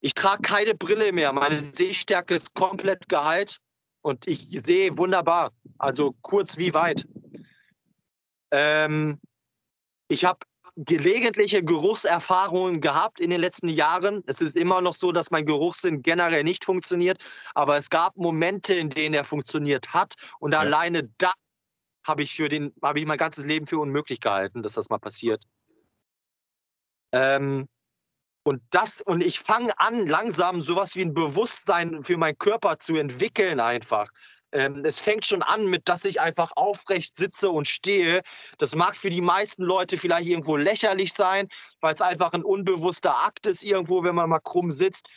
Ich 0.00 0.14
trage 0.14 0.42
keine 0.42 0.74
Brille 0.74 1.12
mehr. 1.12 1.32
Meine 1.32 1.60
Sehstärke 1.60 2.34
ist 2.34 2.52
komplett 2.54 3.08
geheilt 3.08 3.60
und 4.02 4.26
ich 4.26 4.48
sehe 4.60 4.98
wunderbar. 4.98 5.52
Also 5.78 6.16
kurz 6.22 6.56
wie 6.56 6.74
weit. 6.74 7.06
Ähm, 8.56 9.20
ich 10.06 10.24
habe 10.24 10.38
gelegentliche 10.76 11.64
Geruchserfahrungen 11.64 12.80
gehabt 12.80 13.18
in 13.18 13.30
den 13.30 13.40
letzten 13.40 13.68
Jahren. 13.68 14.22
Es 14.26 14.40
ist 14.40 14.56
immer 14.56 14.80
noch 14.80 14.94
so, 14.94 15.10
dass 15.10 15.32
mein 15.32 15.44
Geruchssinn 15.44 16.02
generell 16.02 16.44
nicht 16.44 16.64
funktioniert, 16.64 17.18
aber 17.54 17.76
es 17.76 17.90
gab 17.90 18.16
Momente, 18.16 18.74
in 18.74 18.90
denen 18.90 19.14
er 19.14 19.24
funktioniert 19.24 19.92
hat 19.92 20.14
und 20.38 20.52
ja. 20.52 20.60
alleine 20.60 21.10
das 21.18 21.34
habe 22.06 22.22
ich 22.22 22.34
für 22.34 22.48
den 22.48 22.72
habe 22.82 23.00
ich 23.00 23.06
mein 23.06 23.18
ganzes 23.18 23.44
Leben 23.44 23.66
für 23.66 23.78
unmöglich 23.78 24.20
gehalten, 24.20 24.62
dass 24.62 24.74
das 24.74 24.88
mal 24.88 24.98
passiert. 24.98 25.42
Ähm, 27.12 27.68
und 28.44 28.62
das, 28.70 29.00
und 29.00 29.22
ich 29.22 29.40
fange 29.40 29.76
an, 29.80 30.06
langsam 30.06 30.60
sowas 30.60 30.94
wie 30.94 31.02
ein 31.02 31.14
Bewusstsein 31.14 32.04
für 32.04 32.18
meinen 32.18 32.38
Körper 32.38 32.78
zu 32.78 32.94
entwickeln, 32.94 33.58
einfach. 33.58 34.06
Ähm, 34.54 34.84
es 34.84 35.00
fängt 35.00 35.26
schon 35.26 35.42
an 35.42 35.66
mit, 35.66 35.88
dass 35.88 36.04
ich 36.04 36.20
einfach 36.20 36.52
aufrecht 36.54 37.16
sitze 37.16 37.50
und 37.50 37.66
stehe. 37.66 38.22
Das 38.58 38.74
mag 38.76 38.96
für 38.96 39.10
die 39.10 39.20
meisten 39.20 39.64
Leute 39.64 39.98
vielleicht 39.98 40.28
irgendwo 40.28 40.56
lächerlich 40.56 41.12
sein, 41.12 41.48
weil 41.80 41.92
es 41.92 42.00
einfach 42.00 42.32
ein 42.32 42.44
unbewusster 42.44 43.16
Akt 43.16 43.46
ist, 43.46 43.64
irgendwo, 43.64 44.04
wenn 44.04 44.14
man 44.14 44.30
mal 44.30 44.38
krumm 44.38 44.70
sitzt. 44.70 45.08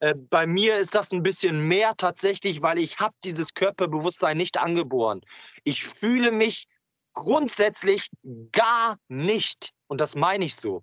Äh, 0.00 0.14
bei 0.14 0.46
mir 0.46 0.78
ist 0.78 0.94
das 0.94 1.12
ein 1.12 1.22
bisschen 1.22 1.60
mehr 1.60 1.94
tatsächlich, 1.98 2.62
weil 2.62 2.78
ich 2.78 2.98
habe 2.98 3.14
dieses 3.22 3.52
Körperbewusstsein 3.52 4.36
nicht 4.36 4.58
angeboren. 4.58 5.20
Ich 5.62 5.84
fühle 5.84 6.32
mich 6.32 6.66
grundsätzlich 7.12 8.08
gar 8.52 8.98
nicht. 9.08 9.72
Und 9.88 10.00
das 10.00 10.14
meine 10.14 10.46
ich 10.46 10.56
so. 10.56 10.82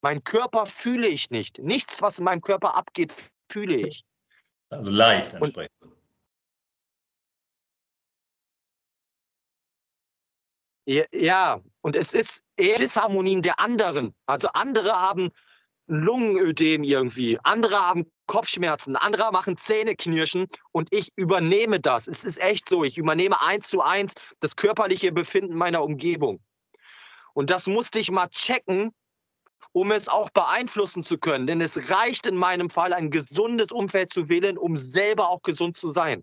Mein 0.00 0.22
Körper 0.22 0.66
fühle 0.66 1.08
ich 1.08 1.30
nicht. 1.30 1.58
Nichts, 1.58 2.02
was 2.02 2.18
in 2.18 2.24
meinem 2.24 2.40
Körper 2.40 2.76
abgeht, 2.76 3.12
fühle 3.50 3.76
ich. 3.76 4.04
Also 4.70 4.90
leicht 4.90 5.34
entsprechend. 5.34 5.82
Und, 5.82 6.01
ja, 10.86 11.60
und 11.80 11.96
es 11.96 12.12
ist 12.12 12.42
eher 12.56 12.76
Disharmonien 12.76 13.42
der 13.42 13.60
anderen. 13.60 14.14
Also 14.26 14.48
andere 14.48 14.92
haben 14.92 15.30
Lungenödem 15.86 16.84
irgendwie, 16.84 17.38
andere 17.42 17.78
haben 17.78 18.10
Kopfschmerzen, 18.26 18.96
andere 18.96 19.30
machen 19.32 19.56
Zähneknirschen 19.56 20.46
und 20.70 20.88
ich 20.92 21.12
übernehme 21.16 21.80
das. 21.80 22.06
Es 22.06 22.24
ist 22.24 22.40
echt 22.40 22.68
so, 22.68 22.84
ich 22.84 22.96
übernehme 22.96 23.40
eins 23.40 23.68
zu 23.68 23.82
eins 23.82 24.14
das 24.40 24.56
körperliche 24.56 25.12
Befinden 25.12 25.54
meiner 25.54 25.82
Umgebung. 25.82 26.40
Und 27.34 27.50
das 27.50 27.66
musste 27.66 27.98
ich 27.98 28.10
mal 28.10 28.28
checken, 28.28 28.92
um 29.72 29.90
es 29.90 30.08
auch 30.08 30.30
beeinflussen 30.30 31.02
zu 31.04 31.18
können. 31.18 31.46
Denn 31.46 31.60
es 31.60 31.90
reicht 31.90 32.26
in 32.26 32.36
meinem 32.36 32.70
Fall, 32.70 32.92
ein 32.92 33.10
gesundes 33.10 33.70
Umfeld 33.70 34.10
zu 34.10 34.28
wählen, 34.28 34.58
um 34.58 34.76
selber 34.76 35.28
auch 35.28 35.42
gesund 35.42 35.76
zu 35.76 35.88
sein. 35.88 36.22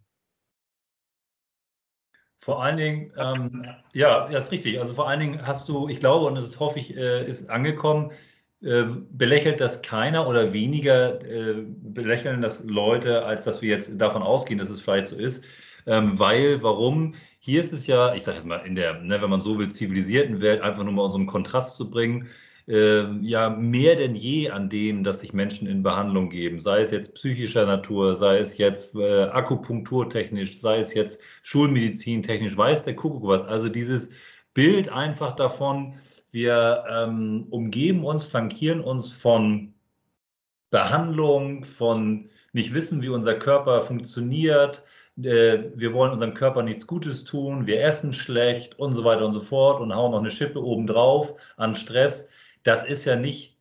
Vor 2.41 2.63
allen 2.63 2.77
Dingen, 2.77 3.11
ähm, 3.17 3.65
ja, 3.93 4.29
das 4.29 4.45
ist 4.45 4.51
richtig. 4.53 4.79
Also 4.79 4.93
vor 4.93 5.09
allen 5.09 5.19
Dingen 5.19 5.45
hast 5.45 5.67
du, 5.67 5.89
ich 5.89 5.99
glaube, 5.99 6.25
und 6.25 6.35
das 6.35 6.57
hoffe 6.57 6.79
ich, 6.79 6.95
äh, 6.95 7.27
ist 7.27 7.49
angekommen, 7.49 8.13
äh, 8.61 8.85
belächelt 9.11 9.59
das 9.59 9.81
keiner 9.81 10.25
oder 10.25 10.53
weniger 10.53 11.21
äh, 11.25 11.65
belächeln 11.65 12.41
das 12.41 12.63
Leute, 12.63 13.25
als 13.25 13.43
dass 13.43 13.61
wir 13.61 13.69
jetzt 13.69 13.99
davon 13.99 14.23
ausgehen, 14.23 14.57
dass 14.57 14.69
es 14.69 14.79
vielleicht 14.79 15.07
so 15.07 15.17
ist. 15.17 15.43
Ähm, 15.85 16.17
weil, 16.17 16.63
warum? 16.63 17.13
Hier 17.39 17.59
ist 17.59 17.73
es 17.73 17.87
ja, 17.87 18.13
ich 18.15 18.23
sage 18.23 18.37
jetzt 18.37 18.47
mal, 18.47 18.59
in 18.65 18.75
der, 18.75 19.01
ne, 19.01 19.21
wenn 19.21 19.29
man 19.29 19.41
so 19.41 19.57
will, 19.57 19.69
zivilisierten 19.69 20.39
Welt, 20.41 20.61
einfach 20.61 20.83
nur 20.85 20.93
mal 20.93 21.09
so 21.09 21.17
einen 21.17 21.27
Kontrast 21.27 21.75
zu 21.75 21.89
bringen 21.89 22.29
ja 22.69 23.49
mehr 23.49 23.95
denn 23.95 24.15
je 24.15 24.51
an 24.51 24.69
dem, 24.69 25.03
dass 25.03 25.21
sich 25.21 25.33
Menschen 25.33 25.67
in 25.67 25.81
Behandlung 25.81 26.29
geben, 26.29 26.59
sei 26.59 26.81
es 26.81 26.91
jetzt 26.91 27.15
psychischer 27.15 27.65
Natur, 27.65 28.15
sei 28.15 28.37
es 28.37 28.57
jetzt 28.57 28.95
äh, 28.95 29.23
akupunkturtechnisch, 29.23 30.59
sei 30.59 30.79
es 30.79 30.93
jetzt 30.93 31.19
schulmedizintechnisch, 31.41 32.55
weiß 32.55 32.83
der 32.83 32.95
Kuckuck 32.95 33.27
was. 33.27 33.43
Also 33.43 33.69
dieses 33.69 34.11
Bild 34.53 34.89
einfach 34.89 35.35
davon, 35.35 35.95
wir 36.31 36.83
ähm, 36.91 37.47
umgeben 37.49 38.03
uns, 38.03 38.23
flankieren 38.23 38.81
uns 38.81 39.11
von 39.11 39.73
Behandlung, 40.69 41.63
von 41.63 42.29
nicht 42.53 42.73
wissen, 42.73 43.01
wie 43.01 43.09
unser 43.09 43.33
Körper 43.33 43.81
funktioniert, 43.81 44.83
äh, 45.17 45.71
wir 45.75 45.93
wollen 45.93 46.11
unserem 46.11 46.33
Körper 46.33 46.61
nichts 46.61 46.87
Gutes 46.87 47.23
tun, 47.23 47.65
wir 47.65 47.83
essen 47.83 48.13
schlecht 48.13 48.77
und 48.77 48.93
so 48.93 49.03
weiter 49.03 49.25
und 49.25 49.33
so 49.33 49.41
fort 49.41 49.81
und 49.81 49.93
hauen 49.93 50.11
noch 50.11 50.19
eine 50.19 50.31
Schippe 50.31 50.63
obendrauf 50.63 51.33
an 51.57 51.75
Stress 51.75 52.28
das 52.63 52.85
ist 52.85 53.05
ja 53.05 53.15
nicht, 53.15 53.57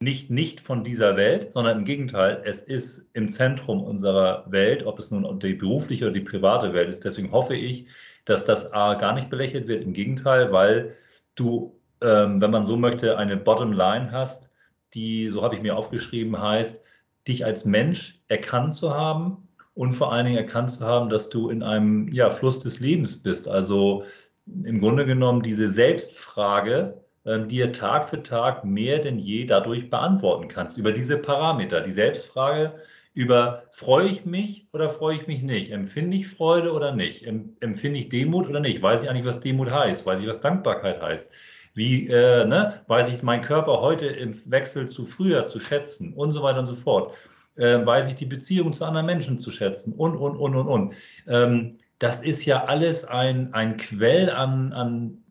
nicht, 0.00 0.30
nicht 0.30 0.60
von 0.60 0.82
dieser 0.84 1.16
Welt, 1.16 1.52
sondern 1.52 1.78
im 1.78 1.84
Gegenteil, 1.84 2.42
es 2.44 2.62
ist 2.62 3.08
im 3.14 3.28
Zentrum 3.28 3.82
unserer 3.82 4.44
Welt, 4.50 4.84
ob 4.84 4.98
es 4.98 5.10
nun 5.10 5.38
die 5.38 5.54
berufliche 5.54 6.06
oder 6.06 6.14
die 6.14 6.20
private 6.20 6.72
Welt 6.72 6.88
ist. 6.88 7.04
Deswegen 7.04 7.30
hoffe 7.30 7.54
ich, 7.54 7.86
dass 8.24 8.44
das 8.44 8.72
A 8.72 8.94
gar 8.94 9.14
nicht 9.14 9.30
belächelt 9.30 9.68
wird, 9.68 9.84
im 9.84 9.92
Gegenteil, 9.92 10.52
weil 10.52 10.96
du, 11.34 11.78
ähm, 12.02 12.40
wenn 12.40 12.50
man 12.50 12.64
so 12.64 12.76
möchte, 12.76 13.16
eine 13.16 13.36
Bottomline 13.36 14.10
hast, 14.10 14.50
die, 14.94 15.30
so 15.30 15.42
habe 15.42 15.54
ich 15.54 15.62
mir 15.62 15.76
aufgeschrieben, 15.76 16.40
heißt, 16.40 16.82
dich 17.26 17.44
als 17.44 17.64
Mensch 17.64 18.20
erkannt 18.28 18.74
zu 18.74 18.92
haben 18.94 19.48
und 19.74 19.92
vor 19.92 20.12
allen 20.12 20.26
Dingen 20.26 20.36
erkannt 20.36 20.70
zu 20.70 20.84
haben, 20.84 21.08
dass 21.08 21.30
du 21.30 21.48
in 21.48 21.62
einem 21.62 22.08
ja, 22.08 22.30
Fluss 22.30 22.60
des 22.60 22.80
Lebens 22.80 23.22
bist. 23.22 23.48
Also 23.48 24.04
im 24.46 24.80
Grunde 24.80 25.06
genommen 25.06 25.42
diese 25.42 25.68
Selbstfrage, 25.68 27.01
die 27.24 27.56
ihr 27.56 27.72
Tag 27.72 28.08
für 28.08 28.22
Tag 28.22 28.64
mehr 28.64 28.98
denn 28.98 29.18
je 29.18 29.44
dadurch 29.44 29.90
beantworten 29.90 30.48
kannst, 30.48 30.76
über 30.76 30.92
diese 30.92 31.18
Parameter. 31.18 31.80
Die 31.80 31.92
Selbstfrage 31.92 32.74
über, 33.14 33.64
freue 33.72 34.08
ich 34.08 34.24
mich 34.24 34.66
oder 34.72 34.88
freue 34.88 35.16
ich 35.16 35.26
mich 35.26 35.42
nicht? 35.42 35.70
Empfinde 35.70 36.16
ich 36.16 36.28
Freude 36.28 36.72
oder 36.72 36.94
nicht? 36.94 37.26
Empfinde 37.26 37.98
ich 37.98 38.08
Demut 38.08 38.48
oder 38.48 38.60
nicht? 38.60 38.80
Weiß 38.80 39.02
ich 39.02 39.10
eigentlich, 39.10 39.26
was 39.26 39.40
Demut 39.40 39.70
heißt? 39.70 40.06
Weiß 40.06 40.20
ich, 40.20 40.26
was 40.26 40.40
Dankbarkeit 40.40 41.00
heißt? 41.00 41.30
Wie 41.74 42.08
äh, 42.08 42.44
ne, 42.44 42.82
weiß 42.86 43.08
ich 43.10 43.22
meinen 43.22 43.42
Körper 43.42 43.80
heute 43.80 44.06
im 44.06 44.34
Wechsel 44.50 44.88
zu 44.88 45.04
früher 45.04 45.46
zu 45.46 45.60
schätzen 45.60 46.14
und 46.14 46.32
so 46.32 46.42
weiter 46.42 46.60
und 46.60 46.66
so 46.66 46.74
fort? 46.74 47.14
Äh, 47.56 47.84
weiß 47.84 48.08
ich 48.08 48.14
die 48.14 48.26
Beziehung 48.26 48.72
zu 48.72 48.84
anderen 48.84 49.06
Menschen 49.06 49.38
zu 49.38 49.50
schätzen 49.50 49.92
und, 49.92 50.16
und, 50.16 50.36
und, 50.36 50.54
und, 50.54 50.68
und. 50.68 50.94
Ähm, 51.28 51.78
das 51.98 52.22
ist 52.22 52.44
ja 52.46 52.64
alles 52.64 53.04
ein, 53.04 53.52
ein 53.54 53.76
Quell 53.76 54.30
an, 54.30 54.72
an 54.72 55.21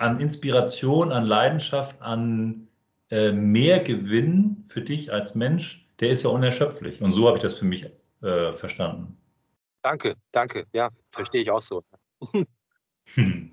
an 0.00 0.18
Inspiration, 0.18 1.12
an 1.12 1.24
Leidenschaft, 1.24 2.00
an 2.00 2.68
äh, 3.10 3.32
mehr 3.32 3.80
Gewinn 3.80 4.64
für 4.68 4.80
dich 4.80 5.12
als 5.12 5.34
Mensch, 5.34 5.86
der 6.00 6.10
ist 6.10 6.24
ja 6.24 6.30
unerschöpflich. 6.30 7.02
Und 7.02 7.12
so 7.12 7.26
habe 7.26 7.36
ich 7.36 7.42
das 7.42 7.54
für 7.54 7.66
mich 7.66 7.86
äh, 8.22 8.52
verstanden. 8.52 9.16
Danke, 9.82 10.16
danke. 10.32 10.66
Ja, 10.72 10.90
verstehe 11.10 11.42
ich 11.42 11.50
auch 11.50 11.62
so. 11.62 11.84
Hm. 13.14 13.50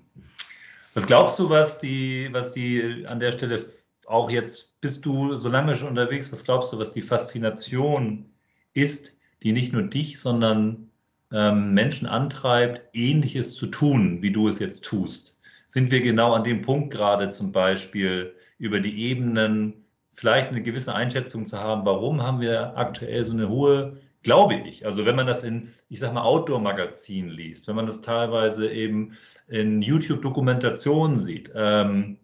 Was 0.94 1.06
glaubst 1.06 1.38
du, 1.38 1.48
was 1.48 1.78
die, 1.78 2.28
was 2.32 2.52
die 2.52 3.06
an 3.06 3.20
der 3.20 3.30
Stelle 3.30 3.66
auch 4.06 4.30
jetzt 4.30 4.80
bist 4.80 5.06
du 5.06 5.36
so 5.36 5.48
lange 5.48 5.76
schon 5.76 5.86
unterwegs, 5.86 6.32
was 6.32 6.42
glaubst 6.42 6.72
du, 6.72 6.78
was 6.78 6.90
die 6.90 7.02
Faszination 7.02 8.28
ist, 8.74 9.12
die 9.44 9.52
nicht 9.52 9.72
nur 9.72 9.82
dich, 9.82 10.18
sondern 10.18 10.90
ähm, 11.30 11.72
Menschen 11.72 12.08
antreibt, 12.08 12.80
Ähnliches 12.94 13.54
zu 13.54 13.68
tun, 13.68 14.22
wie 14.22 14.32
du 14.32 14.48
es 14.48 14.58
jetzt 14.58 14.82
tust? 14.82 15.37
Sind 15.68 15.90
wir 15.90 16.00
genau 16.00 16.32
an 16.32 16.44
dem 16.44 16.62
Punkt 16.62 16.90
gerade 16.90 17.28
zum 17.28 17.52
Beispiel 17.52 18.34
über 18.56 18.80
die 18.80 19.04
Ebenen, 19.10 19.84
vielleicht 20.14 20.48
eine 20.48 20.62
gewisse 20.62 20.94
Einschätzung 20.94 21.44
zu 21.44 21.58
haben, 21.58 21.84
warum 21.84 22.22
haben 22.22 22.40
wir 22.40 22.76
aktuell 22.76 23.22
so 23.22 23.34
eine 23.34 23.50
hohe, 23.50 23.98
glaube 24.22 24.54
ich, 24.54 24.86
also 24.86 25.04
wenn 25.04 25.14
man 25.14 25.26
das 25.26 25.44
in, 25.44 25.68
ich 25.90 26.00
sag 26.00 26.14
mal, 26.14 26.22
Outdoor-Magazinen 26.22 27.28
liest, 27.28 27.68
wenn 27.68 27.76
man 27.76 27.86
das 27.86 28.00
teilweise 28.00 28.70
eben 28.70 29.12
in 29.46 29.82
YouTube-Dokumentationen 29.82 31.18
sieht, 31.18 31.52
ähm, 31.54 32.16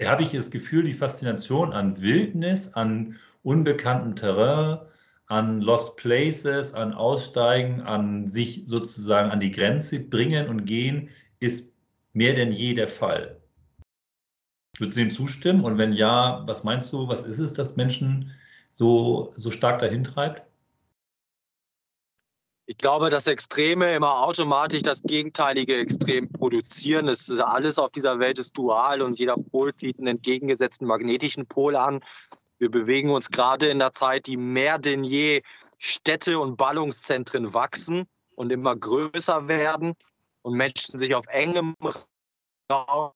habe 0.00 0.22
ich 0.22 0.30
das 0.30 0.52
Gefühl, 0.52 0.84
die 0.84 0.94
Faszination 0.94 1.72
an 1.72 2.00
Wildnis, 2.00 2.74
an 2.74 3.16
unbekanntem 3.42 4.14
Terrain, 4.14 4.78
an 5.26 5.60
Lost 5.60 5.96
Places, 5.96 6.74
an 6.74 6.94
Aussteigen, 6.94 7.80
an 7.80 8.28
sich 8.28 8.62
sozusagen 8.66 9.30
an 9.30 9.40
die 9.40 9.50
Grenze 9.50 9.98
bringen 9.98 10.48
und 10.48 10.64
gehen, 10.64 11.08
ist 11.40 11.71
mehr 12.12 12.34
denn 12.34 12.52
je 12.52 12.74
der 12.74 12.88
Fall. 12.88 13.40
Würdest 14.78 14.96
du 14.96 15.00
dem 15.02 15.10
zustimmen? 15.10 15.64
Und 15.64 15.78
wenn 15.78 15.92
ja, 15.92 16.42
was 16.46 16.64
meinst 16.64 16.92
du, 16.92 17.08
was 17.08 17.24
ist 17.24 17.38
es, 17.38 17.52
das 17.52 17.76
Menschen 17.76 18.32
so, 18.72 19.32
so 19.34 19.50
stark 19.50 19.80
dahin 19.80 20.04
treibt? 20.04 20.42
Ich 22.66 22.78
glaube, 22.78 23.10
dass 23.10 23.26
Extreme 23.26 23.94
immer 23.94 24.22
automatisch 24.22 24.82
das 24.82 25.02
gegenteilige 25.02 25.76
Extrem 25.76 26.30
produzieren. 26.30 27.08
Es 27.08 27.28
ist 27.28 27.40
alles 27.40 27.78
auf 27.78 27.90
dieser 27.90 28.18
Welt 28.18 28.38
ist 28.38 28.56
dual 28.56 29.02
und 29.02 29.18
jeder 29.18 29.36
Pol 29.36 29.74
zieht 29.74 29.98
einen 29.98 30.06
entgegengesetzten 30.06 30.86
magnetischen 30.86 31.46
Pol 31.46 31.76
an. 31.76 32.02
Wir 32.58 32.70
bewegen 32.70 33.10
uns 33.10 33.30
gerade 33.30 33.68
in 33.68 33.80
der 33.80 33.92
Zeit, 33.92 34.26
die 34.26 34.36
mehr 34.36 34.78
denn 34.78 35.04
je 35.04 35.42
Städte 35.78 36.38
und 36.38 36.56
Ballungszentren 36.56 37.52
wachsen 37.52 38.06
und 38.36 38.52
immer 38.52 38.76
größer 38.76 39.48
werden 39.48 39.94
und 40.42 40.54
Menschen 40.54 40.98
sich 40.98 41.14
auf 41.14 41.26
engem 41.28 41.74
Raum 42.70 43.12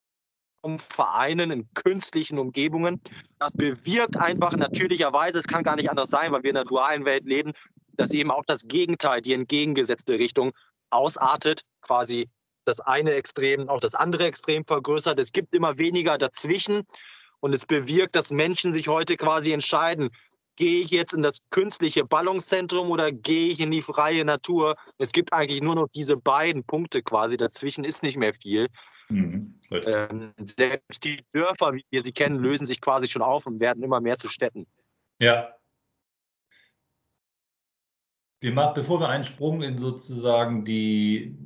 vereinen 0.79 1.51
in 1.51 1.69
künstlichen 1.75 2.39
Umgebungen. 2.39 3.01
Das 3.39 3.53
bewirkt 3.53 4.17
einfach 4.17 4.53
natürlicherweise, 4.53 5.39
es 5.39 5.47
kann 5.47 5.63
gar 5.63 5.77
nicht 5.77 5.91
anders 5.91 6.11
sein, 6.11 6.33
weil 6.33 6.43
wir 6.43 6.51
in 6.51 6.57
einer 6.57 6.67
dualen 6.67 7.05
Welt 7.05 7.25
leben, 7.25 7.53
dass 7.97 8.11
eben 8.11 8.31
auch 8.31 8.45
das 8.45 8.67
Gegenteil, 8.67 9.23
die 9.23 9.33
entgegengesetzte 9.33 10.19
Richtung 10.19 10.53
ausartet, 10.91 11.63
quasi 11.83 12.29
das 12.65 12.81
eine 12.81 13.13
Extrem 13.13 13.69
auch 13.69 13.81
das 13.81 13.95
andere 13.95 14.27
Extrem 14.27 14.65
vergrößert. 14.65 15.19
Es 15.21 15.33
gibt 15.33 15.55
immer 15.55 15.79
weniger 15.79 16.19
dazwischen 16.19 16.83
und 17.41 17.55
es 17.55 17.65
bewirkt, 17.65 18.17
dass 18.17 18.31
Menschen 18.31 18.73
sich 18.73 18.89
heute 18.89 19.17
quasi 19.17 19.53
entscheiden, 19.53 20.11
gehe 20.57 20.81
ich 20.81 20.91
jetzt 20.91 21.13
in 21.15 21.23
das 21.23 21.39
künstliche 21.51 22.05
Ballungszentrum 22.05 22.91
oder 22.91 23.13
gehe 23.13 23.53
ich 23.53 23.61
in 23.61 23.71
die 23.71 23.83
freie 23.83 24.25
Natur? 24.25 24.77
Es 24.99 25.13
gibt 25.13 25.33
eigentlich 25.33 25.63
nur 25.63 25.75
noch 25.75 25.89
diese 25.95 26.17
beiden 26.17 26.65
Punkte 26.65 27.03
quasi. 27.03 27.37
Dazwischen 27.37 27.85
ist 27.85 28.03
nicht 28.03 28.17
mehr 28.17 28.35
viel. 28.35 28.69
Mhm, 29.09 29.55
ähm, 29.71 30.33
selbst 30.39 31.05
die 31.05 31.25
Dörfer, 31.33 31.75
wie 31.75 31.85
wir 31.91 32.03
sie 32.03 32.13
kennen, 32.13 32.41
lösen 32.41 32.67
sich 32.67 32.81
quasi 32.81 33.07
schon 33.07 33.23
auf 33.23 33.47
und 33.47 33.61
werden 33.61 33.83
immer 33.85 34.01
mehr 34.01 34.19
zu 34.19 34.29
Städten. 34.29 34.67
Ja. 35.21 35.55
Wir 38.41 38.53
machen, 38.53 38.75
bevor 38.75 39.01
wir 39.01 39.09
einen 39.09 39.25
Sprung 39.25 39.63
in 39.63 39.79
sozusagen 39.79 40.65
die, 40.65 41.37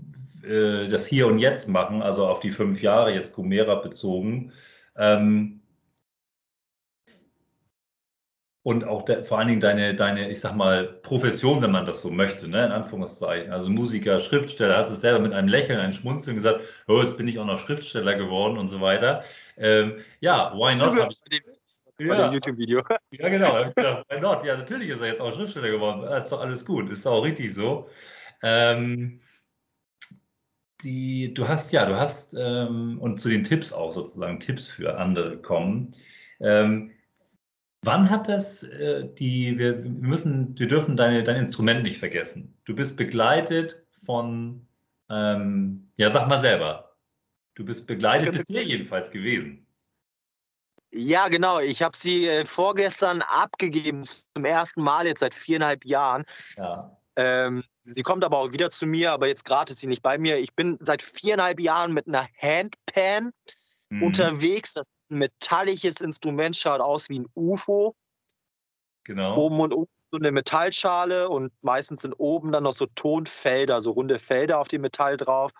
äh, 0.42 0.88
das 0.88 1.06
Hier 1.06 1.26
und 1.26 1.38
Jetzt 1.38 1.68
machen, 1.68 2.02
also 2.02 2.26
auf 2.26 2.40
die 2.40 2.50
fünf 2.50 2.82
Jahre 2.82 3.14
jetzt 3.14 3.34
Gomera 3.34 3.76
bezogen, 3.76 4.52
ähm, 4.96 5.59
und 8.62 8.84
auch 8.84 9.04
der, 9.04 9.24
vor 9.24 9.38
allen 9.38 9.48
Dingen 9.48 9.60
deine, 9.60 9.94
deine, 9.94 10.30
ich 10.30 10.40
sag 10.40 10.54
mal, 10.54 10.84
Profession, 11.02 11.62
wenn 11.62 11.70
man 11.70 11.86
das 11.86 12.02
so 12.02 12.10
möchte, 12.10 12.46
ne, 12.46 12.66
in 12.66 12.72
Anführungszeichen. 12.72 13.52
Also 13.52 13.70
Musiker, 13.70 14.18
Schriftsteller, 14.18 14.76
hast 14.76 14.90
es 14.90 15.00
selber 15.00 15.20
mit 15.20 15.32
einem 15.32 15.48
Lächeln, 15.48 15.80
einem 15.80 15.94
Schmunzeln 15.94 16.36
gesagt, 16.36 16.60
oh, 16.86 17.00
jetzt 17.02 17.16
bin 17.16 17.26
ich 17.26 17.38
auch 17.38 17.46
noch 17.46 17.58
Schriftsteller 17.58 18.16
geworden 18.16 18.58
und 18.58 18.68
so 18.68 18.80
weiter. 18.80 19.24
Ähm, 19.56 20.02
ja, 20.20 20.52
why 20.54 20.74
not? 20.74 20.94
Dem, 21.98 22.06
ja, 22.06 22.26
dem 22.26 22.34
YouTube-Video. 22.34 22.82
Ja, 23.12 23.28
genau. 23.28 23.52
Why 23.54 24.20
not? 24.20 24.44
Ja, 24.44 24.56
natürlich 24.56 24.90
ist 24.90 25.00
er 25.00 25.08
jetzt 25.08 25.20
auch 25.20 25.34
Schriftsteller 25.34 25.70
geworden. 25.70 26.02
Das 26.02 26.24
ist 26.24 26.32
doch 26.32 26.40
alles 26.40 26.64
gut, 26.64 26.90
ist 26.90 27.06
auch 27.06 27.24
richtig 27.24 27.54
so. 27.54 27.88
Ähm, 28.42 29.20
die, 30.82 31.32
du 31.32 31.48
hast, 31.48 31.72
ja, 31.72 31.86
du 31.86 31.96
hast, 31.96 32.34
ähm, 32.38 32.98
und 33.00 33.20
zu 33.20 33.28
den 33.28 33.44
Tipps 33.44 33.72
auch 33.72 33.92
sozusagen, 33.92 34.40
Tipps 34.40 34.68
für 34.68 34.98
andere 34.98 35.38
kommen. 35.38 35.94
Ähm, 36.40 36.92
Wann 37.82 38.10
hat 38.10 38.28
das 38.28 38.62
äh, 38.62 39.08
die, 39.14 39.58
wir, 39.58 39.76
müssen, 39.76 40.58
wir 40.58 40.68
dürfen 40.68 40.96
deine, 40.96 41.22
dein 41.22 41.36
Instrument 41.36 41.82
nicht 41.82 41.98
vergessen. 41.98 42.54
Du 42.64 42.74
bist 42.74 42.96
begleitet 42.96 43.82
von, 44.04 44.66
ähm, 45.08 45.90
ja, 45.96 46.10
sag 46.10 46.28
mal 46.28 46.38
selber. 46.38 46.96
Du 47.54 47.64
bist 47.64 47.86
begleitet 47.86 48.32
bisher 48.32 48.62
jedenfalls 48.62 49.10
gewesen. 49.10 49.66
Ja, 50.92 51.28
genau. 51.28 51.60
Ich 51.60 51.82
habe 51.82 51.96
sie 51.96 52.26
äh, 52.26 52.44
vorgestern 52.44 53.22
abgegeben, 53.22 54.04
zum 54.34 54.44
ersten 54.44 54.82
Mal 54.82 55.06
jetzt 55.06 55.20
seit 55.20 55.34
viereinhalb 55.34 55.84
Jahren. 55.84 56.24
Ja. 56.56 56.96
Ähm, 57.16 57.64
sie 57.82 58.02
kommt 58.02 58.24
aber 58.24 58.38
auch 58.38 58.52
wieder 58.52 58.70
zu 58.70 58.86
mir, 58.86 59.12
aber 59.12 59.28
jetzt 59.28 59.44
gerade 59.44 59.72
ist 59.72 59.80
sie 59.80 59.86
nicht 59.86 60.02
bei 60.02 60.18
mir. 60.18 60.38
Ich 60.38 60.54
bin 60.54 60.78
seit 60.80 61.02
viereinhalb 61.02 61.60
Jahren 61.60 61.92
mit 61.92 62.08
einer 62.08 62.28
Handpan 62.40 63.32
mhm. 63.88 64.02
unterwegs. 64.02 64.72
Das 64.72 64.86
metallisches 65.10 66.00
Instrument, 66.00 66.56
schaut 66.56 66.80
aus 66.80 67.08
wie 67.08 67.20
ein 67.20 67.26
UFO. 67.34 67.94
Genau. 69.04 69.36
Oben 69.36 69.60
und 69.60 69.72
oben 69.72 69.90
so 70.10 70.16
eine 70.16 70.32
Metallschale 70.32 71.28
und 71.28 71.52
meistens 71.62 72.02
sind 72.02 72.14
oben 72.14 72.50
dann 72.52 72.64
noch 72.64 72.72
so 72.72 72.86
Tonfelder, 72.86 73.80
so 73.80 73.92
runde 73.92 74.18
Felder 74.18 74.58
auf 74.58 74.68
dem 74.68 74.82
Metall 74.82 75.16
drauf. 75.16 75.52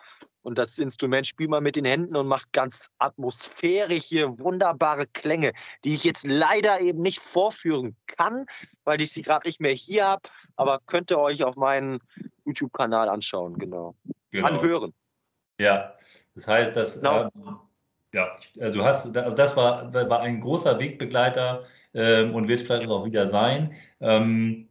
Und 0.42 0.58
das 0.58 0.78
Instrument 0.78 1.26
spielt 1.26 1.50
man 1.50 1.62
mit 1.62 1.76
den 1.76 1.84
Händen 1.84 2.16
und 2.16 2.26
macht 2.26 2.52
ganz 2.52 2.88
atmosphärische, 2.98 4.38
wunderbare 4.38 5.06
Klänge, 5.06 5.52
die 5.84 5.94
ich 5.94 6.04
jetzt 6.04 6.26
leider 6.26 6.80
eben 6.80 7.00
nicht 7.00 7.20
vorführen 7.20 7.96
kann, 8.06 8.46
weil 8.84 9.00
ich 9.00 9.12
sie 9.12 9.22
gerade 9.22 9.46
nicht 9.46 9.60
mehr 9.60 9.72
hier 9.72 10.06
habe. 10.06 10.22
Aber 10.56 10.80
könnt 10.86 11.10
ihr 11.10 11.18
euch 11.18 11.44
auf 11.44 11.56
meinen 11.56 11.98
YouTube-Kanal 12.46 13.08
anschauen, 13.08 13.58
genau. 13.58 13.94
genau. 14.30 14.48
Anhören. 14.48 14.94
Ja, 15.58 15.94
das 16.34 16.48
heißt, 16.48 16.74
dass 16.74 16.96
genau. 16.96 17.24
ähm, 17.36 17.58
ja, 18.12 18.36
äh, 18.58 18.70
du 18.70 18.82
hast, 18.84 19.16
also 19.16 19.36
das 19.36 19.56
war, 19.56 19.92
war 19.92 20.20
ein 20.20 20.40
großer 20.40 20.78
Wegbegleiter 20.78 21.64
ähm, 21.94 22.34
und 22.34 22.48
wird 22.48 22.60
vielleicht 22.60 22.88
auch 22.88 23.04
wieder 23.04 23.28
sein. 23.28 23.74
Ähm, 24.00 24.68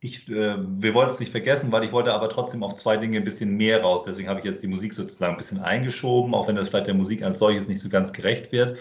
ich, 0.00 0.28
äh, 0.28 0.56
wir 0.58 0.94
wollten 0.94 1.12
es 1.12 1.20
nicht 1.20 1.32
vergessen, 1.32 1.72
weil 1.72 1.84
ich 1.84 1.92
wollte 1.92 2.12
aber 2.12 2.28
trotzdem 2.28 2.62
auf 2.62 2.76
zwei 2.76 2.96
Dinge 2.96 3.18
ein 3.18 3.24
bisschen 3.24 3.56
mehr 3.56 3.82
raus. 3.82 4.04
Deswegen 4.04 4.28
habe 4.28 4.40
ich 4.40 4.44
jetzt 4.44 4.62
die 4.62 4.68
Musik 4.68 4.92
sozusagen 4.92 5.34
ein 5.34 5.38
bisschen 5.38 5.60
eingeschoben, 5.60 6.34
auch 6.34 6.48
wenn 6.48 6.56
das 6.56 6.68
vielleicht 6.68 6.86
der 6.86 6.94
Musik 6.94 7.22
als 7.22 7.38
solches 7.38 7.68
nicht 7.68 7.80
so 7.80 7.88
ganz 7.88 8.12
gerecht 8.12 8.52
wird. 8.52 8.78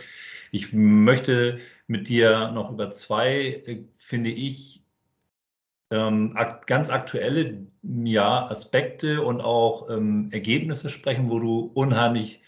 Ich 0.52 0.74
möchte 0.74 1.60
mit 1.88 2.08
dir 2.10 2.52
noch 2.52 2.72
über 2.72 2.92
zwei, 2.92 3.64
äh, 3.66 3.86
finde 3.98 4.32
ich, 4.32 4.84
ähm, 5.92 6.36
ganz 6.66 6.90
aktuelle 6.90 7.68
ja, 7.84 8.48
Aspekte 8.50 9.22
und 9.22 9.40
auch 9.42 9.90
ähm, 9.90 10.30
Ergebnisse 10.32 10.90
sprechen, 10.90 11.30
wo 11.30 11.40
du 11.40 11.72
unheimlich 11.74 12.42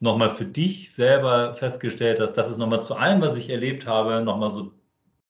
nochmal 0.00 0.30
für 0.30 0.46
dich 0.46 0.92
selber 0.92 1.54
festgestellt 1.54 2.18
hast, 2.20 2.32
das 2.32 2.48
ist 2.48 2.58
nochmal 2.58 2.82
zu 2.82 2.96
allem, 2.96 3.20
was 3.20 3.36
ich 3.36 3.50
erlebt 3.50 3.86
habe, 3.86 4.22
nochmal 4.22 4.50
so, 4.50 4.72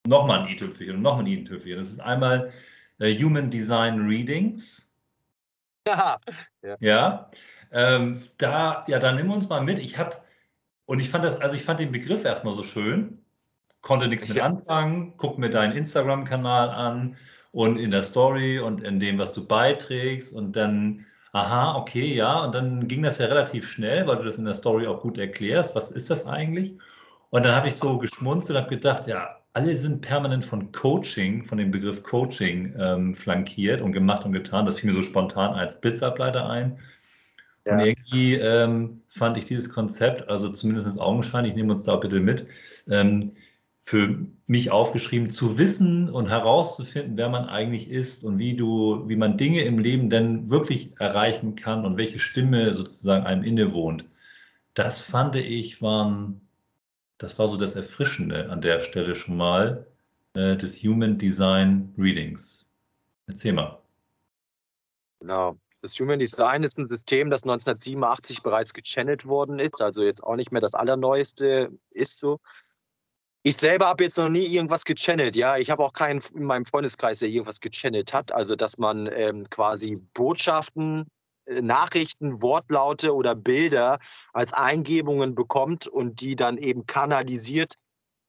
nochmal 0.06 0.40
ein 0.40 0.48
i-Tüpfelchen 0.48 0.96
und 0.96 1.02
nochmal 1.02 1.24
ein 1.24 1.26
i-Tüpfelchen. 1.26 1.78
Das 1.78 1.90
ist 1.90 2.00
einmal 2.00 2.52
äh, 3.00 3.14
Human 3.18 3.50
Design 3.50 4.06
Readings. 4.06 4.90
Ja. 5.86 6.20
Ja. 6.62 6.76
ja. 6.80 7.30
Ähm, 7.72 8.22
da, 8.38 8.84
ja, 8.88 8.98
dann 8.98 9.16
nimm 9.16 9.30
uns 9.30 9.48
mal 9.48 9.60
mit. 9.60 9.78
Ich 9.78 9.98
habe, 9.98 10.16
und 10.86 11.00
ich 11.00 11.10
fand 11.10 11.24
das, 11.24 11.40
also 11.40 11.56
ich 11.56 11.62
fand 11.62 11.80
den 11.80 11.92
Begriff 11.92 12.24
erstmal 12.24 12.54
so 12.54 12.62
schön, 12.62 13.24
konnte 13.80 14.08
nichts 14.08 14.28
mit 14.28 14.40
anfangen, 14.40 15.14
guck 15.16 15.38
mir 15.38 15.50
deinen 15.50 15.76
Instagram-Kanal 15.76 16.70
an 16.70 17.16
und 17.52 17.76
in 17.76 17.90
der 17.90 18.02
Story 18.02 18.60
und 18.60 18.82
in 18.82 19.00
dem, 19.00 19.18
was 19.18 19.32
du 19.32 19.46
beiträgst 19.46 20.32
und 20.32 20.54
dann 20.54 21.06
aha, 21.32 21.76
okay, 21.76 22.14
ja. 22.14 22.44
Und 22.44 22.54
dann 22.54 22.88
ging 22.88 23.02
das 23.02 23.18
ja 23.18 23.26
relativ 23.26 23.68
schnell, 23.68 24.06
weil 24.06 24.16
du 24.16 24.24
das 24.24 24.38
in 24.38 24.44
der 24.44 24.54
Story 24.54 24.86
auch 24.86 25.00
gut 25.00 25.18
erklärst. 25.18 25.74
Was 25.74 25.90
ist 25.90 26.10
das 26.10 26.26
eigentlich? 26.26 26.72
Und 27.30 27.44
dann 27.44 27.54
habe 27.54 27.68
ich 27.68 27.76
so 27.76 27.98
geschmunzelt 27.98 28.56
und 28.56 28.64
habe 28.64 28.74
gedacht, 28.74 29.06
ja, 29.06 29.36
alle 29.52 29.74
sind 29.74 30.00
permanent 30.00 30.44
von 30.44 30.70
Coaching, 30.72 31.44
von 31.44 31.58
dem 31.58 31.70
Begriff 31.70 32.02
Coaching 32.02 32.74
ähm, 32.78 33.14
flankiert 33.14 33.80
und 33.80 33.92
gemacht 33.92 34.24
und 34.24 34.32
getan. 34.32 34.66
Das 34.66 34.78
fiel 34.78 34.90
mir 34.90 34.96
so 34.96 35.02
spontan 35.02 35.54
als 35.54 35.80
Blitzableiter 35.80 36.48
ein. 36.48 36.78
Ja. 37.64 37.74
Und 37.74 37.80
irgendwie 37.80 38.34
ähm, 38.36 39.02
fand 39.08 39.36
ich 39.36 39.44
dieses 39.44 39.72
Konzept, 39.72 40.28
also 40.28 40.48
zumindest 40.50 40.98
augenscheinlich, 41.00 41.50
ich 41.52 41.56
nehme 41.56 41.72
uns 41.72 41.82
da 41.84 41.96
bitte 41.96 42.20
mit, 42.20 42.46
ähm, 42.88 43.32
für 43.82 44.26
mich 44.46 44.70
aufgeschrieben, 44.70 45.30
zu 45.30 45.58
wissen 45.58 46.08
und 46.08 46.28
herauszufinden, 46.28 47.16
wer 47.16 47.28
man 47.28 47.46
eigentlich 47.46 47.90
ist 47.90 48.24
und 48.24 48.38
wie 48.38 48.54
du, 48.56 49.08
wie 49.08 49.16
man 49.16 49.36
Dinge 49.36 49.62
im 49.62 49.78
Leben 49.78 50.10
denn 50.10 50.50
wirklich 50.50 50.92
erreichen 51.00 51.56
kann 51.56 51.84
und 51.84 51.96
welche 51.96 52.18
Stimme 52.18 52.74
sozusagen 52.74 53.26
einem 53.26 53.42
innewohnt. 53.42 54.04
Das 54.74 55.00
fand 55.00 55.36
ich 55.36 55.82
waren, 55.82 56.40
das 57.18 57.38
war 57.38 57.48
so 57.48 57.56
das 57.56 57.74
Erfrischende 57.74 58.50
an 58.50 58.60
der 58.60 58.80
Stelle 58.80 59.14
schon 59.14 59.36
mal 59.36 59.86
äh, 60.34 60.56
des 60.56 60.82
Human 60.82 61.18
Design 61.18 61.92
Readings. 61.98 62.68
Erzähl 63.26 63.52
mal. 63.52 63.80
Genau. 65.20 65.56
Das 65.82 65.98
Human 65.98 66.18
Design 66.18 66.62
ist 66.62 66.78
ein 66.78 66.86
System, 66.86 67.30
das 67.30 67.42
1987 67.42 68.42
bereits 68.42 68.74
gechannelt 68.74 69.24
worden 69.26 69.58
ist, 69.58 69.80
also 69.80 70.02
jetzt 70.02 70.22
auch 70.22 70.36
nicht 70.36 70.52
mehr 70.52 70.60
das 70.60 70.74
allerneueste 70.74 71.72
ist 71.90 72.18
so. 72.18 72.38
Ich 73.42 73.56
selber 73.56 73.86
habe 73.86 74.04
jetzt 74.04 74.18
noch 74.18 74.28
nie 74.28 74.44
irgendwas 74.46 74.84
gechannelt, 74.84 75.34
ja. 75.34 75.56
Ich 75.56 75.70
habe 75.70 75.82
auch 75.82 75.94
keinen 75.94 76.22
in 76.34 76.44
meinem 76.44 76.66
Freundeskreis, 76.66 77.20
der 77.20 77.28
irgendwas 77.30 77.60
gechannelt 77.60 78.12
hat. 78.12 78.32
Also, 78.32 78.54
dass 78.54 78.76
man 78.76 79.08
ähm, 79.12 79.48
quasi 79.48 79.94
Botschaften, 80.12 81.06
äh, 81.46 81.62
Nachrichten, 81.62 82.42
Wortlaute 82.42 83.14
oder 83.14 83.34
Bilder 83.34 83.98
als 84.34 84.52
Eingebungen 84.52 85.34
bekommt 85.34 85.86
und 85.86 86.20
die 86.20 86.36
dann 86.36 86.58
eben 86.58 86.86
kanalisiert, 86.86 87.74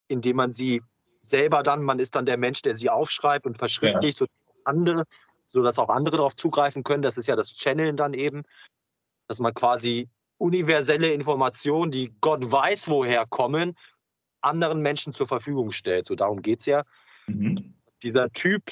indem 0.07 0.37
man 0.37 0.53
sie 0.53 0.81
selber 1.21 1.61
dann, 1.61 1.83
man 1.83 1.99
ist 1.99 2.15
dann 2.15 2.25
der 2.25 2.37
Mensch, 2.37 2.61
der 2.61 2.75
sie 2.75 2.89
aufschreibt 2.89 3.45
und 3.45 3.57
verschriftlicht, 3.57 4.19
ja. 4.19 4.25
so 4.25 4.31
andere, 4.63 5.03
sodass 5.45 5.77
auch 5.77 5.89
andere 5.89 6.17
darauf 6.17 6.35
zugreifen 6.37 6.83
können. 6.83 7.03
Das 7.03 7.17
ist 7.17 7.27
ja 7.27 7.35
das 7.35 7.53
Channeln 7.53 7.97
dann 7.97 8.13
eben, 8.13 8.43
dass 9.27 9.39
man 9.39 9.53
quasi 9.53 10.09
universelle 10.37 11.13
Informationen, 11.13 11.91
die 11.91 12.13
Gott 12.21 12.49
weiß, 12.49 12.89
woher 12.89 13.25
kommen, 13.27 13.75
anderen 14.41 14.81
Menschen 14.81 15.13
zur 15.13 15.27
Verfügung 15.27 15.71
stellt. 15.71 16.07
So 16.07 16.15
darum 16.15 16.41
geht 16.41 16.59
es 16.59 16.65
ja. 16.65 16.83
Mhm. 17.27 17.73
Dieser 18.03 18.31
Typ, 18.31 18.71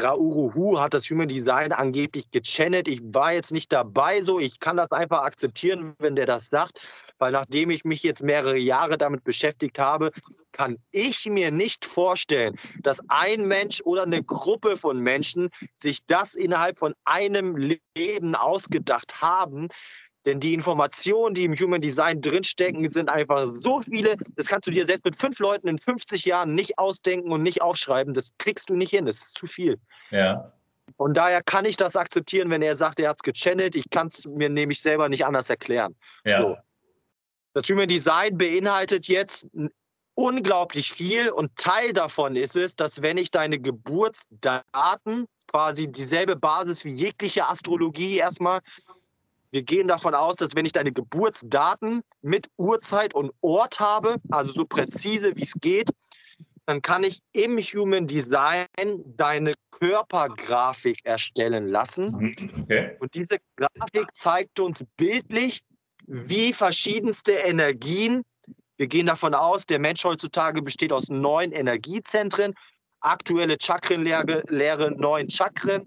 Rauruhu, 0.00 0.78
hat 0.78 0.94
das 0.94 1.08
Human 1.10 1.28
Design 1.28 1.72
angeblich 1.72 2.30
gechannelt. 2.30 2.88
Ich 2.88 3.00
war 3.02 3.32
jetzt 3.32 3.52
nicht 3.52 3.72
dabei 3.72 4.22
so. 4.22 4.40
Ich 4.40 4.60
kann 4.60 4.76
das 4.76 4.90
einfach 4.90 5.22
akzeptieren, 5.22 5.94
wenn 5.98 6.16
der 6.16 6.26
das 6.26 6.46
sagt. 6.46 6.80
Weil 7.18 7.32
nachdem 7.32 7.70
ich 7.70 7.84
mich 7.84 8.02
jetzt 8.02 8.22
mehrere 8.22 8.56
Jahre 8.56 8.96
damit 8.96 9.24
beschäftigt 9.24 9.78
habe, 9.78 10.10
kann 10.52 10.78
ich 10.90 11.26
mir 11.26 11.50
nicht 11.50 11.84
vorstellen, 11.84 12.56
dass 12.80 13.00
ein 13.08 13.46
Mensch 13.46 13.80
oder 13.82 14.02
eine 14.02 14.22
Gruppe 14.22 14.76
von 14.76 14.98
Menschen 14.98 15.50
sich 15.76 16.04
das 16.06 16.34
innerhalb 16.34 16.78
von 16.78 16.94
einem 17.04 17.56
Leben 17.96 18.34
ausgedacht 18.34 19.20
haben. 19.20 19.68
Denn 20.28 20.40
die 20.40 20.52
Informationen, 20.52 21.34
die 21.34 21.46
im 21.46 21.54
Human 21.54 21.80
Design 21.80 22.20
drinstecken, 22.20 22.90
sind 22.90 23.08
einfach 23.08 23.46
so 23.48 23.80
viele. 23.80 24.18
Das 24.36 24.44
kannst 24.44 24.66
du 24.66 24.70
dir 24.70 24.84
selbst 24.84 25.06
mit 25.06 25.16
fünf 25.16 25.38
Leuten 25.38 25.68
in 25.68 25.78
50 25.78 26.26
Jahren 26.26 26.54
nicht 26.54 26.78
ausdenken 26.78 27.32
und 27.32 27.42
nicht 27.42 27.62
aufschreiben. 27.62 28.12
Das 28.12 28.32
kriegst 28.36 28.68
du 28.68 28.76
nicht 28.76 28.90
hin. 28.90 29.06
Das 29.06 29.16
ist 29.16 29.38
zu 29.38 29.46
viel. 29.46 29.80
Ja. 30.10 30.52
Von 30.98 31.14
daher 31.14 31.42
kann 31.42 31.64
ich 31.64 31.78
das 31.78 31.96
akzeptieren, 31.96 32.50
wenn 32.50 32.60
er 32.60 32.74
sagt, 32.74 33.00
er 33.00 33.08
hat 33.08 33.16
es 33.16 33.22
gechannelt. 33.22 33.74
Ich 33.74 33.88
kann 33.88 34.08
es 34.08 34.26
mir 34.26 34.50
nämlich 34.50 34.82
selber 34.82 35.08
nicht 35.08 35.24
anders 35.24 35.48
erklären. 35.48 35.96
Ja. 36.26 36.36
So. 36.36 36.56
Das 37.54 37.66
Human 37.70 37.88
Design 37.88 38.36
beinhaltet 38.36 39.06
jetzt 39.06 39.46
unglaublich 40.12 40.92
viel 40.92 41.30
und 41.30 41.56
Teil 41.56 41.94
davon 41.94 42.36
ist 42.36 42.54
es, 42.54 42.76
dass 42.76 43.00
wenn 43.00 43.16
ich 43.16 43.30
deine 43.30 43.58
Geburtsdaten, 43.58 45.26
quasi 45.46 45.90
dieselbe 45.90 46.36
Basis 46.36 46.84
wie 46.84 46.92
jegliche 46.92 47.46
Astrologie 47.46 48.18
erstmal, 48.18 48.60
wir 49.50 49.62
gehen 49.62 49.88
davon 49.88 50.14
aus, 50.14 50.36
dass 50.36 50.54
wenn 50.54 50.66
ich 50.66 50.72
deine 50.72 50.92
Geburtsdaten 50.92 52.02
mit 52.20 52.48
Uhrzeit 52.56 53.14
und 53.14 53.32
Ort 53.40 53.80
habe, 53.80 54.16
also 54.30 54.52
so 54.52 54.64
präzise 54.64 55.34
wie 55.36 55.42
es 55.42 55.54
geht, 55.60 55.90
dann 56.66 56.82
kann 56.82 57.02
ich 57.02 57.20
im 57.32 57.58
Human 57.58 58.06
Design 58.06 58.66
deine 59.16 59.54
Körpergrafik 59.70 61.00
erstellen 61.02 61.68
lassen. 61.68 62.04
Mhm, 62.04 62.50
okay. 62.62 62.96
Und 63.00 63.14
diese 63.14 63.38
Grafik 63.56 64.14
zeigt 64.14 64.60
uns 64.60 64.84
bildlich, 64.98 65.62
wie 66.06 66.52
verschiedenste 66.52 67.32
Energien, 67.32 68.22
wir 68.76 68.86
gehen 68.86 69.06
davon 69.06 69.34
aus, 69.34 69.64
der 69.64 69.78
Mensch 69.78 70.04
heutzutage 70.04 70.60
besteht 70.62 70.92
aus 70.92 71.08
neun 71.08 71.52
Energiezentren, 71.52 72.54
aktuelle 73.00 73.56
Chakrenlehre 73.58 74.42
Lehre 74.48 74.90
neun 74.90 75.30
Chakren, 75.30 75.84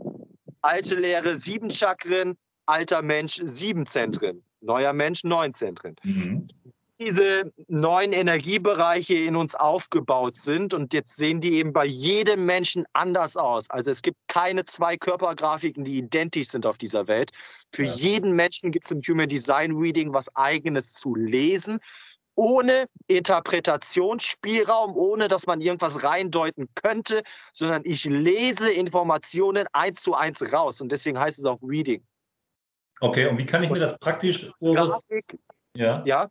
alte 0.61 0.95
Lehre 0.95 1.35
sieben 1.35 1.69
Chakren, 1.69 2.37
alter 2.71 3.01
Mensch 3.01 3.41
sieben 3.43 3.85
Zentren, 3.85 4.43
neuer 4.61 4.93
Mensch 4.93 5.23
neun 5.23 5.53
Zentren. 5.53 5.95
Mhm. 6.03 6.47
Diese 6.99 7.51
neun 7.67 8.13
Energiebereiche 8.13 9.15
in 9.15 9.35
uns 9.35 9.55
aufgebaut 9.55 10.35
sind 10.35 10.75
und 10.75 10.93
jetzt 10.93 11.15
sehen 11.15 11.41
die 11.41 11.55
eben 11.55 11.73
bei 11.73 11.85
jedem 11.85 12.45
Menschen 12.45 12.85
anders 12.93 13.35
aus. 13.35 13.67
Also 13.71 13.89
es 13.89 14.03
gibt 14.03 14.17
keine 14.27 14.65
zwei 14.65 14.97
Körpergrafiken, 14.97 15.83
die 15.83 15.97
identisch 15.97 16.49
sind 16.49 16.67
auf 16.67 16.77
dieser 16.77 17.07
Welt. 17.07 17.31
Für 17.73 17.85
ja. 17.85 17.95
jeden 17.95 18.33
Menschen 18.33 18.71
gibt 18.71 18.85
es 18.85 18.91
im 18.91 19.01
Human 19.01 19.27
Design 19.27 19.71
Reading 19.71 20.13
was 20.13 20.33
eigenes 20.35 20.93
zu 20.93 21.15
lesen 21.15 21.79
ohne 22.35 22.87
Interpretationsspielraum, 23.07 24.95
ohne 24.95 25.27
dass 25.27 25.45
man 25.45 25.61
irgendwas 25.61 26.03
reindeuten 26.03 26.69
könnte, 26.75 27.23
sondern 27.53 27.81
ich 27.85 28.05
lese 28.05 28.71
Informationen 28.71 29.67
eins 29.73 30.01
zu 30.01 30.13
eins 30.13 30.41
raus. 30.53 30.81
Und 30.81 30.91
deswegen 30.91 31.19
heißt 31.19 31.39
es 31.39 31.45
auch 31.45 31.59
Reading. 31.61 32.03
Okay, 33.01 33.27
und 33.27 33.37
wie 33.39 33.45
kann 33.45 33.63
ich 33.63 33.69
mir 33.71 33.79
das 33.79 33.97
praktisch, 33.97 34.51
Boris, 34.59 35.07
ja. 35.75 36.03
ja. 36.05 36.29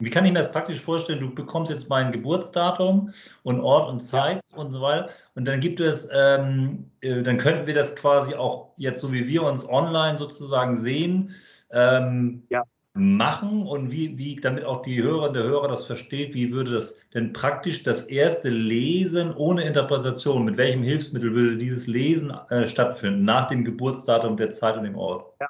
Wie 0.00 0.10
kann 0.10 0.24
ich 0.24 0.32
mir 0.32 0.38
das 0.38 0.52
praktisch 0.52 0.80
vorstellen? 0.80 1.20
Du 1.20 1.32
bekommst 1.32 1.70
jetzt 1.70 1.88
mein 1.88 2.12
Geburtsdatum 2.12 3.12
und 3.44 3.60
Ort 3.60 3.88
und 3.88 4.00
Zeit 4.00 4.40
ja. 4.50 4.56
und 4.56 4.72
so 4.72 4.80
weiter. 4.80 5.10
Und 5.34 5.46
dann 5.46 5.60
gibt 5.60 5.80
es, 5.80 6.08
ähm, 6.12 6.90
äh, 7.00 7.22
dann 7.22 7.38
könnten 7.38 7.66
wir 7.66 7.74
das 7.74 7.94
quasi 7.94 8.34
auch 8.34 8.72
jetzt, 8.76 9.00
so 9.00 9.12
wie 9.12 9.26
wir 9.26 9.44
uns 9.44 9.68
online 9.68 10.18
sozusagen 10.18 10.74
sehen, 10.74 11.34
ähm, 11.70 12.44
ja. 12.48 12.64
machen 12.94 13.66
und 13.66 13.92
wie, 13.92 14.18
wie, 14.18 14.36
damit 14.36 14.64
auch 14.64 14.82
die 14.82 15.00
Hörerin 15.00 15.34
der 15.34 15.44
Hörer 15.44 15.68
das 15.68 15.86
versteht, 15.86 16.34
wie 16.34 16.52
würde 16.52 16.72
das 16.72 16.96
denn 17.14 17.32
praktisch 17.32 17.84
das 17.84 18.04
erste 18.04 18.48
Lesen 18.48 19.34
ohne 19.34 19.62
Interpretation, 19.62 20.44
mit 20.44 20.56
welchem 20.56 20.82
Hilfsmittel 20.82 21.32
würde 21.34 21.56
dieses 21.56 21.86
Lesen 21.86 22.32
äh, 22.50 22.66
stattfinden, 22.66 23.24
nach 23.24 23.48
dem 23.48 23.64
Geburtsdatum, 23.64 24.36
der 24.36 24.50
Zeit 24.50 24.76
und 24.76 24.84
dem 24.84 24.96
Ort? 24.96 25.32
Ja 25.40 25.48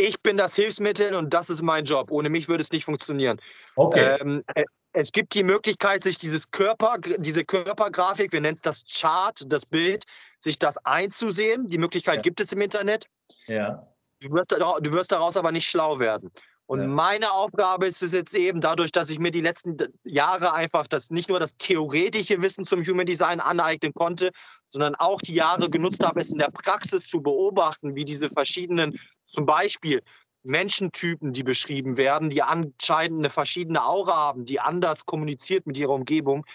ich 0.00 0.20
bin 0.22 0.36
das 0.36 0.54
Hilfsmittel 0.54 1.14
und 1.14 1.32
das 1.32 1.50
ist 1.50 1.62
mein 1.62 1.84
Job. 1.84 2.10
Ohne 2.10 2.28
mich 2.28 2.48
würde 2.48 2.62
es 2.62 2.72
nicht 2.72 2.84
funktionieren. 2.84 3.40
Okay. 3.76 4.18
Ähm, 4.20 4.42
äh, 4.54 4.64
es 4.92 5.12
gibt 5.12 5.34
die 5.34 5.44
Möglichkeit, 5.44 6.02
sich 6.02 6.18
dieses 6.18 6.50
Körper, 6.50 6.96
diese 6.98 7.44
Körpergrafik, 7.44 8.32
wir 8.32 8.40
nennen 8.40 8.56
es 8.56 8.62
das 8.62 8.84
Chart, 8.90 9.40
das 9.46 9.64
Bild, 9.64 10.04
sich 10.40 10.58
das 10.58 10.78
einzusehen. 10.78 11.68
Die 11.68 11.78
Möglichkeit 11.78 12.16
ja. 12.16 12.22
gibt 12.22 12.40
es 12.40 12.52
im 12.52 12.60
Internet. 12.60 13.06
Ja. 13.46 13.86
Du 14.20 14.32
wirst, 14.32 14.52
du 14.52 14.92
wirst 14.92 15.12
daraus 15.12 15.36
aber 15.36 15.52
nicht 15.52 15.68
schlau 15.68 15.98
werden. 15.98 16.30
Und 16.66 16.82
ja. 16.82 16.86
meine 16.86 17.32
Aufgabe 17.32 17.88
ist 17.88 18.00
es 18.00 18.12
jetzt 18.12 18.32
eben, 18.32 18.60
dadurch, 18.60 18.92
dass 18.92 19.10
ich 19.10 19.18
mir 19.18 19.32
die 19.32 19.40
letzten 19.40 19.76
Jahre 20.04 20.52
einfach 20.52 20.86
das 20.86 21.10
nicht 21.10 21.28
nur 21.28 21.40
das 21.40 21.56
theoretische 21.56 22.40
Wissen 22.42 22.64
zum 22.64 22.86
Human 22.86 23.06
Design 23.06 23.40
aneignen 23.40 23.92
konnte, 23.92 24.30
sondern 24.70 24.94
auch 24.94 25.20
die 25.20 25.34
Jahre 25.34 25.68
genutzt 25.68 26.04
habe, 26.04 26.20
es 26.20 26.30
in 26.30 26.38
der 26.38 26.52
Praxis 26.52 27.08
zu 27.08 27.22
beobachten, 27.22 27.96
wie 27.96 28.04
diese 28.04 28.30
verschiedenen, 28.30 29.00
zum 29.30 29.46
Beispiel 29.46 30.02
Menschentypen, 30.42 31.32
die 31.32 31.42
beschrieben 31.42 31.96
werden, 31.96 32.30
die 32.30 32.42
anscheinend 32.42 33.20
eine 33.20 33.30
verschiedene 33.30 33.84
Aura 33.84 34.14
haben, 34.14 34.44
die 34.44 34.60
anders 34.60 35.06
kommuniziert 35.06 35.66
mit 35.66 35.76
ihrer 35.76 35.92
Umgebung, 35.92 36.46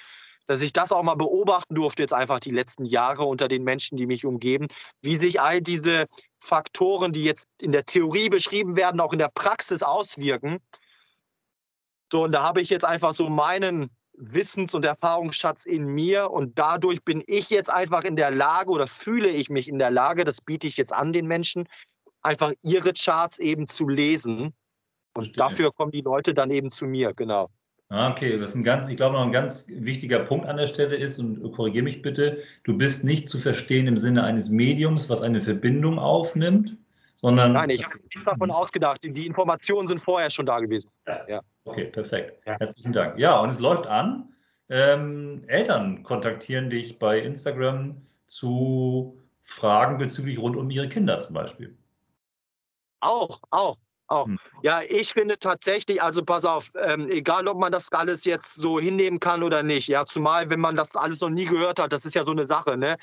dass 0.48 0.62
ich 0.62 0.74
das 0.74 0.92
auch 0.92 1.04
mal 1.04 1.16
beobachten 1.16 1.76
durfte, 1.76 2.04
jetzt 2.04 2.14
einfach 2.14 2.40
die 2.40 2.52
letzten 2.52 2.86
Jahre 2.86 3.24
unter 3.24 3.48
den 3.48 3.64
Menschen, 3.64 3.98
die 3.98 4.06
mich 4.06 4.26
umgeben, 4.26 4.68
wie 5.02 5.16
sich 5.16 5.42
all 5.42 5.62
diese 5.62 6.06
Faktoren, 6.40 7.14
die 7.14 7.24
jetzt 7.24 7.48
in 7.62 7.72
der 7.72 7.86
Theorie 7.86 8.30
beschrieben 8.30 8.76
werden, 8.76 9.00
auch 9.00 9.14
in 9.14 9.20
der 9.20 9.32
Praxis 9.34 9.82
auswirken. 9.82 10.60
So, 12.12 12.24
und 12.24 12.32
da 12.32 12.44
habe 12.44 12.62
ich 12.62 12.70
jetzt 12.70 12.86
einfach 12.86 13.14
so 13.14 13.30
meinen 13.30 13.90
Wissens- 14.18 14.74
und 14.74 14.86
Erfahrungsschatz 14.86 15.66
in 15.66 15.86
mir 15.86 16.32
und 16.32 16.58
dadurch 16.58 17.04
bin 17.04 17.24
ich 17.28 17.50
jetzt 17.50 17.70
einfach 17.70 18.04
in 18.04 18.16
der 18.16 18.32
Lage 18.32 18.70
oder 18.70 18.88
fühle 18.88 19.30
ich 19.30 19.50
mich 19.50 19.68
in 19.68 19.80
der 19.80 19.92
Lage, 19.92 20.24
das 20.24 20.42
biete 20.42 20.68
ich 20.68 20.78
jetzt 20.78 20.94
an 20.94 21.12
den 21.12 21.28
Menschen, 21.28 21.68
einfach 22.26 22.52
ihre 22.62 22.94
Charts 22.94 23.40
eben 23.40 23.68
zu 23.68 23.88
lesen. 23.88 24.54
Und 25.14 25.28
Verstehe. 25.28 25.36
dafür 25.38 25.72
kommen 25.72 25.92
die 25.92 26.02
Leute 26.02 26.34
dann 26.34 26.52
eben 26.52 26.70
zu 26.70 26.86
mir, 26.86 27.14
genau. 27.14 27.50
Ah, 27.90 28.10
okay, 28.10 28.42
was 28.42 28.56
ein 28.56 28.64
ganz, 28.64 28.90
ich 28.90 28.98
glaube, 28.98 29.14
noch 29.16 29.24
ein 29.24 29.32
ganz 29.32 29.68
wichtiger 29.70 30.20
Punkt 30.20 30.48
an 30.48 30.58
der 30.58 30.66
Stelle 30.66 30.96
ist, 30.96 31.20
und 31.20 31.52
korrigiere 31.54 31.84
mich 31.84 32.02
bitte, 32.02 32.40
du 32.64 32.76
bist 32.76 33.04
nicht 33.04 33.30
zu 33.30 33.38
verstehen 33.38 33.88
im 33.88 33.98
Sinne 33.98 34.24
eines 34.24 34.50
Mediums, 34.50 35.08
was 35.08 35.22
eine 35.22 35.40
Verbindung 35.40 36.00
aufnimmt, 36.00 36.78
sondern. 37.14 37.54
Nein, 37.54 37.70
ich 37.70 37.86
habe 37.86 38.00
nichts 38.00 38.26
davon 38.26 38.50
ausgedacht. 38.50 39.04
Die 39.04 39.28
Informationen 39.28 39.88
sind 39.88 40.02
vorher 40.02 40.32
schon 40.32 40.48
da 40.48 40.60
gewesen. 40.60 40.90
Ja. 41.08 41.28
ja. 41.28 41.42
Okay, 41.66 41.86
perfekt. 41.86 42.42
Ja. 42.46 42.58
Herzlichen 42.60 42.92
Dank. 42.92 43.20
Ja, 43.20 43.40
und 43.40 43.50
es 43.50 43.60
läuft 43.60 43.86
an. 43.86 44.30
Ähm, 44.68 45.44
Eltern 45.46 46.02
kontaktieren 46.02 46.72
dich 46.72 46.98
bei 46.98 47.20
Instagram 47.20 48.02
zu 48.26 49.22
Fragen 49.42 50.00
bezüglich 50.00 50.40
rund 50.40 50.56
um 50.56 50.72
ihre 50.72 50.90
Kinder 50.90 51.20
zum 51.20 51.36
Beispiel. 51.36 51.78
Auch, 53.06 53.40
auch. 53.52 53.78
Auch. 54.08 54.28
Hm. 54.28 54.38
Ja, 54.62 54.82
ich 54.88 55.14
finde 55.14 55.40
tatsächlich, 55.40 56.02
also 56.02 56.24
pass 56.24 56.46
auf, 56.46 56.72
ähm, 56.80 57.10
egal 57.10 57.48
ob 57.48 57.58
man 57.58 57.72
das 57.72 57.92
alles 57.92 58.24
jetzt 58.24 58.54
so 58.54 58.80
hinnehmen 58.80 59.20
kann 59.20 59.42
oder 59.42 59.64
nicht, 59.64 59.88
ja, 59.88 60.06
zumal 60.06 60.50
wenn 60.50 60.60
man 60.60 60.76
das 60.76 60.96
alles 60.96 61.22
noch 61.22 61.30
nie 61.30 61.46
gehört 61.46 61.80
hat, 61.80 61.92
das 61.92 62.06
ist 62.06 62.14
ja 62.14 62.24
so 62.24 62.32
eine 62.32 62.46
Sache, 62.46 62.78
ne? 62.78 62.98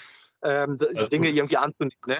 Ähm, 0.44 0.78
Dinge 0.78 1.28
gut. 1.28 1.36
irgendwie 1.36 1.56
anzunehmen. 1.56 1.96
Ne? 2.06 2.18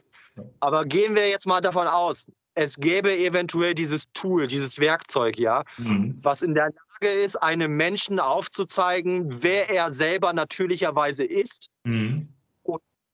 Aber 0.61 0.85
gehen 0.85 1.15
wir 1.15 1.29
jetzt 1.29 1.47
mal 1.47 1.61
davon 1.61 1.89
aus, 1.89 2.29
es 2.55 2.77
gäbe 2.77 3.17
eventuell 3.17 3.75
dieses 3.75 4.05
Tool, 4.13 4.47
dieses 4.47 4.79
Werkzeug, 4.79 5.39
ja, 5.39 5.65
mhm. 5.79 6.19
was 6.23 6.43
in 6.43 6.55
der 6.55 6.71
Lage 6.71 7.13
ist, 7.13 7.37
einem 7.37 7.77
Menschen 7.77 8.21
aufzuzeigen, 8.21 9.43
wer 9.43 9.71
er 9.71 9.91
selber 9.91 10.33
natürlicherweise 10.33 11.25
ist. 11.25 11.69
Mhm. 11.85 12.32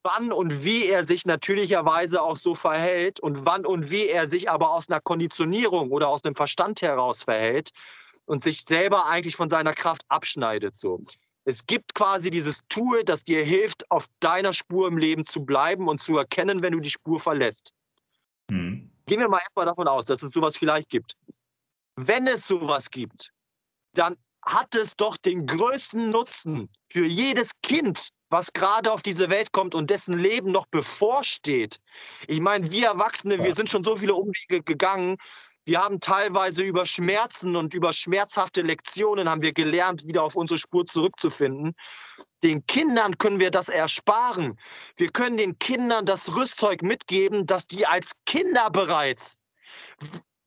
Wann 0.03 0.33
und 0.33 0.65
wie 0.65 0.87
er 0.87 1.05
sich 1.05 1.27
natürlicherweise 1.27 2.23
auch 2.23 2.37
so 2.37 2.55
verhält 2.55 3.21
und 3.21 3.45
wann 3.45 3.67
und 3.67 3.91
wie 3.91 4.07
er 4.07 4.29
sich 4.29 4.49
aber 4.49 4.71
aus 4.71 4.89
einer 4.89 5.01
Konditionierung 5.01 5.91
oder 5.91 6.09
aus 6.09 6.25
einem 6.25 6.37
Verstand 6.37 6.83
heraus 6.83 7.25
verhält 7.25 7.71
und 8.25 8.45
sich 8.45 8.63
selber 8.63 9.07
eigentlich 9.07 9.37
von 9.37 9.51
seiner 9.51 9.75
Kraft 9.75 10.03
abschneidet. 10.09 10.77
So. 10.77 11.03
Es 11.45 11.67
gibt 11.67 11.95
quasi 11.95 12.31
dieses 12.31 12.61
Tool, 12.69 13.05
das 13.05 13.25
dir 13.25 13.43
hilft, 13.45 13.91
auf 13.91 14.07
deiner 14.21 14.53
Spur 14.53 14.87
im 14.87 14.99
Leben 14.99 15.25
zu 15.25 15.45
bleiben 15.45 15.89
und 15.89 16.01
zu 16.01 16.17
erkennen, 16.17 16.63
wenn 16.63 16.75
du 16.75 16.81
die 16.81 16.91
Spur 16.91 17.19
verlässt. 17.19 17.73
Mhm. 18.51 18.91
Gehen 19.07 19.21
wir 19.21 19.29
mal 19.29 19.39
erstmal 19.39 19.67
davon 19.67 19.89
aus, 19.89 20.05
dass 20.05 20.23
es 20.23 20.31
sowas 20.33 20.57
vielleicht 20.57 20.91
gibt. 20.91 21.17
Wenn 21.97 22.27
es 22.27 22.47
sowas 22.47 22.91
gibt, 22.91 23.33
dann 23.95 24.17
hat 24.49 24.75
es 24.75 24.97
doch 24.97 25.17
den 25.17 25.47
größten 25.47 26.11
Nutzen 26.11 26.71
für 26.91 27.05
jedes 27.05 27.51
Kind, 27.63 28.09
was 28.31 28.53
gerade 28.53 28.93
auf 28.93 29.03
diese 29.03 29.29
Welt 29.29 29.53
kommt 29.53 29.75
und 29.75 29.91
dessen 29.91 30.17
Leben 30.17 30.53
noch 30.53 30.67
bevorsteht. 30.67 31.81
Ich 32.27 32.41
meine, 32.41 32.71
wir 32.71 32.87
Erwachsene, 32.87 33.43
wir 33.43 33.55
sind 33.55 33.69
schon 33.69 33.85
so 33.85 33.97
viele 33.97 34.15
Umwege 34.15 34.63
gegangen. 34.63 35.17
Wir 35.65 35.81
haben 35.81 36.01
teilweise 36.01 36.63
über 36.63 36.87
Schmerzen 36.87 37.55
und 37.55 37.75
über 37.75 37.93
schmerzhafte 37.93 38.63
Lektionen 38.63 39.29
haben 39.29 39.43
wir 39.43 39.53
gelernt, 39.53 40.07
wieder 40.07 40.23
auf 40.23 40.35
unsere 40.35 40.57
Spur 40.57 40.87
zurückzufinden. 40.87 41.75
Den 42.43 42.65
Kindern 42.67 43.19
können 43.19 43.39
wir 43.39 43.51
das 43.51 43.69
ersparen. 43.69 44.59
Wir 44.97 45.11
können 45.11 45.37
den 45.37 45.59
Kindern 45.59 46.07
das 46.07 46.35
Rüstzeug 46.35 46.81
mitgeben, 46.83 47.45
dass 47.47 47.67
die 47.67 47.87
als 47.87 48.13
Kinder 48.25 48.71
bereits 48.71 49.37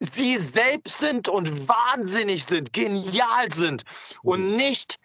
sie 0.02 0.38
selbst 0.38 0.98
sind 0.98 1.30
und 1.30 1.68
wahnsinnig 1.68 2.46
sind, 2.46 2.74
genial 2.74 3.54
sind 3.54 3.84
und 4.24 4.52
mhm. 4.52 4.56
nicht 4.58 4.98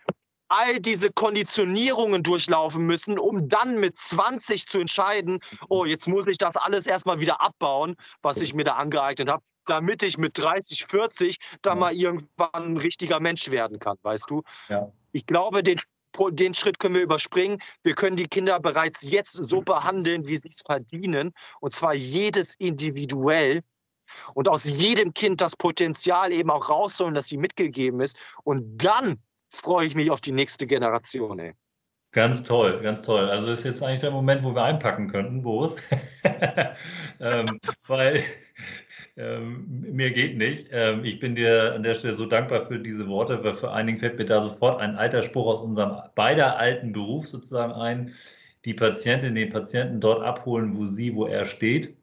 all 0.48 0.80
diese 0.80 1.10
Konditionierungen 1.10 2.22
durchlaufen 2.22 2.86
müssen, 2.86 3.18
um 3.18 3.48
dann 3.48 3.78
mit 3.80 3.96
20 3.98 4.66
zu 4.66 4.78
entscheiden, 4.78 5.40
oh, 5.68 5.84
jetzt 5.84 6.06
muss 6.06 6.26
ich 6.26 6.38
das 6.38 6.56
alles 6.56 6.86
erstmal 6.86 7.20
wieder 7.20 7.40
abbauen, 7.40 7.96
was 8.22 8.38
ich 8.38 8.54
mir 8.54 8.64
da 8.64 8.74
angeeignet 8.74 9.28
habe, 9.28 9.42
damit 9.66 10.02
ich 10.02 10.18
mit 10.18 10.38
30, 10.38 10.86
40 10.86 11.38
dann 11.62 11.80
mal 11.80 11.92
irgendwann 11.92 12.50
ein 12.54 12.76
richtiger 12.76 13.20
Mensch 13.20 13.50
werden 13.50 13.78
kann, 13.80 13.96
weißt 14.02 14.30
du? 14.30 14.42
Ja. 14.68 14.92
Ich 15.10 15.26
glaube, 15.26 15.64
den, 15.64 15.80
den 16.30 16.54
Schritt 16.54 16.78
können 16.78 16.94
wir 16.94 17.02
überspringen. 17.02 17.60
Wir 17.82 17.94
können 17.94 18.16
die 18.16 18.28
Kinder 18.28 18.60
bereits 18.60 19.02
jetzt 19.02 19.32
so 19.32 19.62
behandeln, 19.62 20.28
wie 20.28 20.36
sie 20.36 20.48
es 20.48 20.62
verdienen, 20.62 21.34
und 21.60 21.74
zwar 21.74 21.94
jedes 21.94 22.54
individuell 22.54 23.62
und 24.34 24.48
aus 24.48 24.64
jedem 24.64 25.14
Kind 25.14 25.40
das 25.40 25.56
Potenzial 25.56 26.32
eben 26.32 26.50
auch 26.50 26.68
rausholen, 26.68 27.14
das 27.14 27.26
sie 27.26 27.36
mitgegeben 27.36 28.00
ist. 28.00 28.16
Und 28.44 28.84
dann 28.84 29.18
freue 29.50 29.86
ich 29.86 29.94
mich 29.94 30.10
auf 30.10 30.20
die 30.20 30.32
nächste 30.32 30.66
Generation. 30.66 31.38
Ey. 31.38 31.54
Ganz 32.12 32.42
toll, 32.42 32.80
ganz 32.80 33.02
toll. 33.02 33.28
Also 33.28 33.50
ist 33.50 33.64
jetzt 33.64 33.82
eigentlich 33.82 34.00
der 34.00 34.10
Moment, 34.10 34.42
wo 34.42 34.54
wir 34.54 34.64
einpacken 34.64 35.08
könnten, 35.08 35.42
Boris. 35.42 35.76
ähm, 37.20 37.60
weil 37.86 38.22
ähm, 39.18 39.66
mir 39.68 40.10
geht 40.10 40.36
nicht. 40.36 40.68
Ähm, 40.72 41.04
ich 41.04 41.20
bin 41.20 41.34
dir 41.34 41.74
an 41.74 41.82
der 41.82 41.94
Stelle 41.94 42.14
so 42.14 42.26
dankbar 42.26 42.66
für 42.66 42.78
diese 42.78 43.08
Worte, 43.08 43.42
weil 43.44 43.54
vor 43.54 43.72
allen 43.74 43.86
Dingen 43.86 43.98
fällt 43.98 44.18
mir 44.18 44.26
da 44.26 44.42
sofort 44.42 44.80
ein 44.80 44.96
alter 44.96 45.22
Spruch 45.22 45.46
aus 45.46 45.60
unserem 45.60 45.96
beider 46.14 46.58
alten 46.58 46.92
Beruf 46.92 47.28
sozusagen 47.28 47.72
ein. 47.72 48.14
Die 48.64 48.74
Patientin, 48.74 49.34
den 49.34 49.50
Patienten 49.50 50.00
dort 50.00 50.22
abholen, 50.22 50.76
wo 50.76 50.86
sie, 50.86 51.14
wo 51.14 51.26
er 51.26 51.44
steht. 51.44 51.96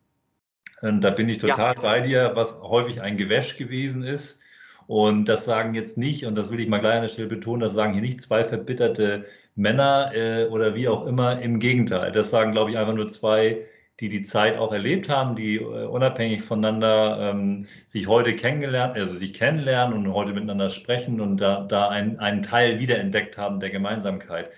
Und 0.83 1.01
da 1.01 1.11
bin 1.11 1.29
ich 1.29 1.37
total 1.37 1.75
ja. 1.75 1.81
bei 1.81 2.01
dir, 2.01 2.31
was 2.35 2.59
häufig 2.61 3.01
ein 3.01 3.15
Gewäsch 3.15 3.57
gewesen 3.57 4.03
ist. 4.03 4.39
Und 4.85 5.29
das 5.29 5.45
sagen 5.45 5.75
jetzt 5.75 5.97
nicht, 5.97 6.25
und 6.25 6.35
das 6.35 6.51
will 6.51 6.59
ich 6.59 6.67
mal 6.67 6.79
gleich 6.79 6.95
an 6.95 7.03
der 7.03 7.07
Stelle 7.07 7.29
betonen, 7.29 7.61
das 7.61 7.71
sagen 7.71 7.93
hier 7.93 8.01
nicht 8.01 8.19
zwei 8.19 8.43
verbitterte 8.43 9.25
Männer 9.55 10.11
äh, 10.13 10.47
oder 10.47 10.75
wie 10.75 10.89
auch 10.89 11.07
immer. 11.07 11.41
Im 11.41 11.59
Gegenteil, 11.59 12.11
das 12.11 12.31
sagen, 12.31 12.51
glaube 12.51 12.71
ich, 12.71 12.77
einfach 12.77 12.93
nur 12.93 13.07
zwei, 13.07 13.65
die 14.01 14.09
die 14.09 14.23
Zeit 14.23 14.57
auch 14.57 14.73
erlebt 14.73 15.07
haben, 15.07 15.37
die 15.37 15.55
äh, 15.55 15.85
unabhängig 15.85 16.43
voneinander 16.43 17.31
ähm, 17.31 17.65
sich 17.87 18.07
heute 18.07 18.35
kennengelernt, 18.35 18.97
also 18.97 19.13
sich 19.13 19.33
kennenlernen 19.33 19.97
und 19.97 20.13
heute 20.13 20.33
miteinander 20.33 20.69
sprechen 20.69 21.21
und 21.21 21.37
da, 21.37 21.61
da 21.65 21.87
ein, 21.87 22.19
einen 22.19 22.41
Teil 22.41 22.79
wiederentdeckt 22.79 23.37
haben 23.37 23.61
der 23.61 23.69
Gemeinsamkeit. 23.69 24.51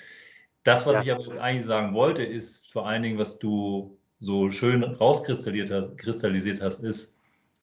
Das, 0.63 0.87
was 0.87 0.95
ja. 0.95 1.01
ich 1.03 1.11
aber 1.11 1.21
jetzt 1.21 1.37
eigentlich 1.37 1.67
sagen 1.67 1.93
wollte, 1.93 2.23
ist 2.23 2.71
vor 2.71 2.87
allen 2.87 3.03
Dingen, 3.03 3.19
was 3.19 3.37
du 3.37 3.99
so 4.19 4.51
schön 4.51 4.83
rauskristallisiert 4.83 6.61
hast, 6.61 6.83
ist, 6.83 7.19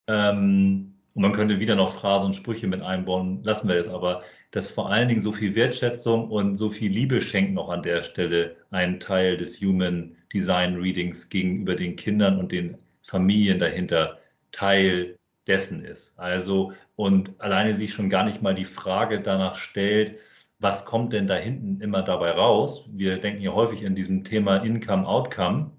ähm, 0.07 0.95
und 1.15 1.23
man 1.23 1.33
könnte 1.33 1.61
wieder 1.61 1.75
noch 1.75 1.95
Phrasen 1.95 2.29
und 2.29 2.35
Sprüche 2.35 2.67
mit 2.67 2.81
einbauen, 2.81 3.43
lassen 3.43 3.69
wir 3.69 3.77
jetzt 3.77 3.91
aber, 3.91 4.23
dass 4.51 4.69
vor 4.69 4.91
allen 4.91 5.09
Dingen 5.09 5.21
so 5.21 5.33
viel 5.33 5.55
Wertschätzung 5.55 6.31
und 6.31 6.57
so 6.57 6.71
viel 6.71 6.91
Liebe 6.91 7.21
schenkt 7.21 7.55
noch 7.55 7.69
an 7.69 7.83
der 7.83 8.03
Stelle 8.03 8.57
ein 8.71 9.01
Teil 9.01 9.37
des 9.37 9.61
Human 9.61 10.17
Design 10.33 10.77
Readings 10.77 11.29
gegenüber 11.29 11.75
den 11.75 11.97
Kindern 11.97 12.39
und 12.39 12.53
den 12.53 12.79
Familien 13.03 13.59
dahinter 13.59 14.19
Teil 14.53 15.19
dessen 15.47 15.85
ist. 15.85 16.19
Also 16.19 16.73
und 16.97 17.33
alleine 17.41 17.75
sich 17.75 17.93
schon 17.93 18.11
gar 18.11 18.25
nicht 18.25 18.43
mal 18.43 18.55
die 18.55 18.65
Frage 18.65 19.21
danach 19.21 19.57
stellt, 19.57 20.19
was 20.61 20.85
kommt 20.85 21.13
denn 21.13 21.27
da 21.27 21.37
hinten 21.37 21.81
immer 21.81 22.03
dabei 22.03 22.31
raus? 22.31 22.89
Wir 22.93 23.19
denken 23.19 23.43
ja 23.43 23.53
häufig 23.53 23.83
in 23.83 23.97
diesem 23.97 24.23
Thema 24.25 24.59
Income, 24.59 25.07
Outcome 25.07 25.73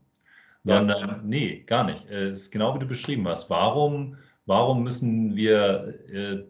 sondern 0.64 1.02
ja. 1.02 1.20
nee, 1.24 1.64
gar 1.66 1.84
nicht. 1.84 2.10
Es 2.10 2.44
ist 2.44 2.52
genau 2.52 2.76
wie 2.76 2.80
du 2.80 2.86
beschrieben 2.86 3.28
hast. 3.28 3.50
Warum, 3.50 4.18
warum 4.46 4.84
müssen 4.84 5.36
wir 5.36 6.00
äh, 6.12 6.44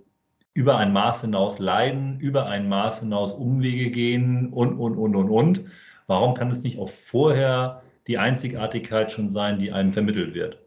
über 0.54 0.78
ein 0.78 0.94
Maß 0.94 1.22
hinaus 1.22 1.60
leiden, 1.60 2.20
über 2.20 2.48
ein 2.48 2.70
Maß 2.70 3.02
hinaus 3.02 3.34
Umwege 3.34 3.90
gehen 3.90 4.54
und, 4.54 4.76
und, 4.76 4.98
und, 4.98 5.16
und, 5.16 5.30
und? 5.30 5.66
Warum 6.08 6.36
kann 6.36 6.52
es 6.52 6.64
nicht 6.64 6.78
auch 6.78 6.90
vorher 6.90 7.82
die 8.08 8.18
Einzigartigkeit 8.18 9.12
schon 9.12 9.30
sein, 9.30 9.58
die 9.58 9.72
einem 9.72 9.94
vermittelt 9.94 10.34
wird? 10.34 10.60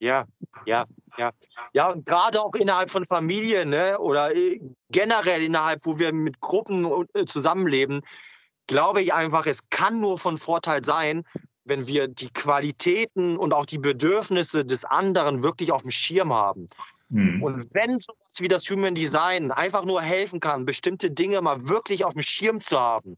Ja, 0.00 0.24
ja, 0.66 0.84
ja. 1.18 1.30
Ja, 1.72 1.88
und 1.88 2.06
gerade 2.06 2.40
auch 2.40 2.54
innerhalb 2.54 2.90
von 2.90 3.06
Familien 3.06 3.70
ne, 3.70 3.98
oder 3.98 4.34
äh, 4.34 4.60
generell 4.90 5.42
innerhalb, 5.42 5.84
wo 5.86 5.98
wir 5.98 6.12
mit 6.12 6.40
Gruppen 6.40 7.06
äh, 7.14 7.24
zusammenleben, 7.26 8.02
glaube 8.66 9.02
ich 9.02 9.12
einfach, 9.12 9.46
es 9.46 9.60
kann 9.70 10.00
nur 10.00 10.18
von 10.18 10.38
Vorteil 10.38 10.84
sein, 10.84 11.24
wenn 11.64 11.86
wir 11.86 12.08
die 12.08 12.30
Qualitäten 12.30 13.36
und 13.36 13.52
auch 13.52 13.66
die 13.66 13.78
Bedürfnisse 13.78 14.64
des 14.64 14.84
anderen 14.84 15.42
wirklich 15.42 15.72
auf 15.72 15.82
dem 15.82 15.90
Schirm 15.90 16.32
haben. 16.32 16.66
Mhm. 17.08 17.42
Und 17.42 17.74
wenn 17.74 18.00
sowas 18.00 18.40
wie 18.40 18.48
das 18.48 18.68
Human 18.70 18.94
Design 18.94 19.50
einfach 19.50 19.84
nur 19.84 20.02
helfen 20.02 20.40
kann, 20.40 20.64
bestimmte 20.66 21.10
Dinge 21.10 21.40
mal 21.40 21.68
wirklich 21.68 22.04
auf 22.04 22.12
dem 22.12 22.22
Schirm 22.22 22.60
zu 22.60 22.78
haben, 22.78 23.16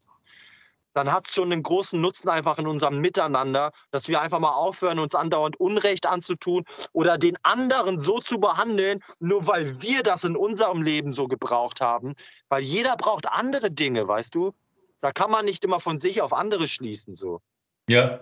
dann 0.96 1.12
hat 1.12 1.26
es 1.26 1.34
schon 1.34 1.52
einen 1.52 1.62
großen 1.62 2.00
Nutzen 2.00 2.30
einfach 2.30 2.58
in 2.58 2.66
unserem 2.66 3.00
Miteinander, 3.00 3.72
dass 3.90 4.08
wir 4.08 4.22
einfach 4.22 4.38
mal 4.38 4.52
aufhören, 4.52 4.98
uns 4.98 5.14
andauernd 5.14 5.60
Unrecht 5.60 6.06
anzutun 6.06 6.64
oder 6.92 7.18
den 7.18 7.36
anderen 7.42 8.00
so 8.00 8.18
zu 8.20 8.40
behandeln, 8.40 9.00
nur 9.20 9.46
weil 9.46 9.82
wir 9.82 10.02
das 10.02 10.24
in 10.24 10.36
unserem 10.36 10.80
Leben 10.80 11.12
so 11.12 11.28
gebraucht 11.28 11.82
haben. 11.82 12.14
Weil 12.48 12.62
jeder 12.62 12.96
braucht 12.96 13.28
andere 13.28 13.70
Dinge, 13.70 14.08
weißt 14.08 14.34
du? 14.34 14.54
Da 15.02 15.12
kann 15.12 15.30
man 15.30 15.44
nicht 15.44 15.64
immer 15.64 15.80
von 15.80 15.98
sich 15.98 16.22
auf 16.22 16.32
andere 16.32 16.66
schließen 16.66 17.14
so. 17.14 17.42
Ja, 17.90 18.20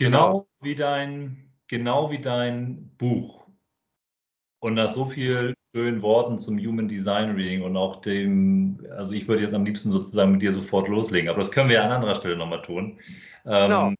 Genau, 0.00 0.28
genau 0.28 0.44
wie 0.62 0.74
dein, 0.74 1.52
genau 1.68 2.10
wie 2.10 2.20
dein 2.20 2.90
Buch. 2.96 3.46
Und 4.60 4.74
nach 4.74 4.90
so 4.90 5.04
vielen 5.04 5.54
schönen 5.74 6.00
Worten 6.00 6.38
zum 6.38 6.58
Human 6.58 6.88
Design 6.88 7.32
Reading 7.32 7.62
und 7.62 7.76
auch 7.76 8.00
dem, 8.00 8.84
also 8.96 9.12
ich 9.12 9.28
würde 9.28 9.42
jetzt 9.42 9.52
am 9.52 9.66
liebsten 9.66 9.92
sozusagen 9.92 10.32
mit 10.32 10.40
dir 10.40 10.54
sofort 10.54 10.88
loslegen, 10.88 11.28
aber 11.28 11.40
das 11.40 11.50
können 11.50 11.68
wir 11.68 11.76
ja 11.76 11.84
an 11.84 11.92
anderer 11.92 12.14
Stelle 12.14 12.36
nochmal 12.36 12.62
tun. 12.62 12.98
Ähm, 13.44 13.94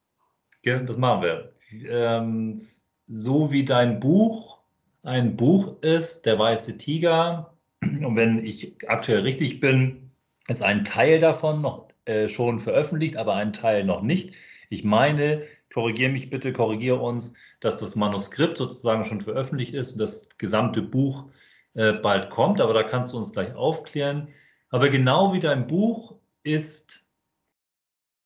genau. 0.63 0.85
Das 0.87 0.97
machen 0.97 1.23
wir. 1.23 1.53
Ähm, 1.87 2.67
so 3.07 3.53
wie 3.53 3.67
dein 3.67 4.01
Buch 4.01 4.61
ein 5.03 5.37
Buch 5.37 5.83
ist, 5.83 6.25
Der 6.25 6.39
Weiße 6.39 6.79
Tiger, 6.79 7.55
und 7.83 8.17
wenn 8.17 8.43
ich 8.43 8.75
aktuell 8.89 9.21
richtig 9.21 9.61
bin, 9.61 10.11
ist 10.49 10.63
ein 10.63 10.87
Teil 10.87 11.21
davon 11.21 11.61
noch 11.61 11.89
äh, 12.07 12.31
schon 12.31 12.59
veröffentlicht, 12.59 13.19
aber 13.19 13.35
ein 13.35 13.53
Teil 13.53 13.85
noch 13.85 14.01
nicht. 14.01 14.35
Ich 14.71 14.85
meine, 14.85 15.43
korrigiere 15.73 16.11
mich 16.11 16.31
bitte, 16.31 16.53
korrigiere 16.53 17.01
uns, 17.01 17.35
dass 17.61 17.79
das 17.79 17.97
Manuskript 17.97 18.59
sozusagen 18.59 19.05
schon 19.05 19.21
veröffentlicht 19.21 19.75
ist 19.75 19.93
und 19.93 19.99
das 19.99 20.29
gesamte 20.39 20.83
Buch 20.83 21.27
äh, 21.75 21.93
bald 21.93 22.31
kommt, 22.31 22.61
aber 22.61 22.75
da 22.75 22.83
kannst 22.83 23.13
du 23.13 23.17
uns 23.17 23.33
gleich 23.33 23.55
aufklären. 23.55 24.29
Aber 24.71 24.89
genau 24.89 25.33
wie 25.33 25.41
dein 25.41 25.67
Buch 25.67 26.17
ist, 26.43 27.07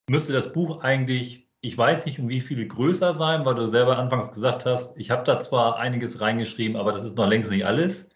müsste 0.08 0.32
das 0.32 0.52
Buch 0.52 0.82
eigentlich, 0.82 1.48
ich 1.60 1.76
weiß 1.76 2.06
nicht, 2.06 2.18
um 2.18 2.28
wie 2.28 2.40
viel 2.40 2.66
größer 2.66 3.14
sein, 3.14 3.44
weil 3.44 3.54
du 3.54 3.66
selber 3.66 3.98
anfangs 3.98 4.32
gesagt 4.32 4.64
hast, 4.66 4.98
ich 4.98 5.10
habe 5.10 5.24
da 5.24 5.38
zwar 5.38 5.78
einiges 5.78 6.20
reingeschrieben, 6.20 6.76
aber 6.76 6.92
das 6.92 7.04
ist 7.04 7.16
noch 7.16 7.28
längst 7.28 7.50
nicht 7.50 7.66
alles. 7.66 8.08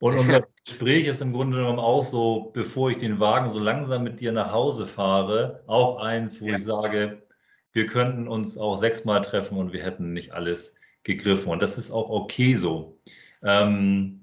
Und 0.00 0.18
unser 0.18 0.46
Gespräch 0.64 1.06
ist 1.06 1.22
im 1.22 1.32
Grunde 1.32 1.58
genommen 1.58 1.78
auch 1.78 2.02
so, 2.02 2.50
bevor 2.52 2.90
ich 2.90 2.98
den 2.98 3.20
Wagen 3.20 3.48
so 3.48 3.58
langsam 3.58 4.02
mit 4.02 4.20
dir 4.20 4.32
nach 4.32 4.52
Hause 4.52 4.86
fahre, 4.86 5.62
auch 5.66 5.98
eins, 5.98 6.40
wo 6.40 6.46
ja. 6.46 6.56
ich 6.56 6.64
sage, 6.64 7.22
wir 7.72 7.86
könnten 7.86 8.28
uns 8.28 8.56
auch 8.58 8.76
sechsmal 8.76 9.22
treffen 9.22 9.58
und 9.58 9.72
wir 9.72 9.82
hätten 9.82 10.12
nicht 10.12 10.32
alles 10.32 10.74
gegriffen. 11.02 11.52
Und 11.52 11.62
das 11.62 11.78
ist 11.78 11.90
auch 11.90 12.10
okay 12.10 12.54
so. 12.54 12.98
Ähm, 13.42 14.22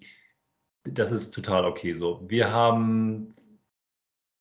das 0.84 1.12
ist 1.12 1.34
total 1.34 1.66
okay 1.66 1.94
so. 1.94 2.24
Wir 2.28 2.52
haben 2.52 3.34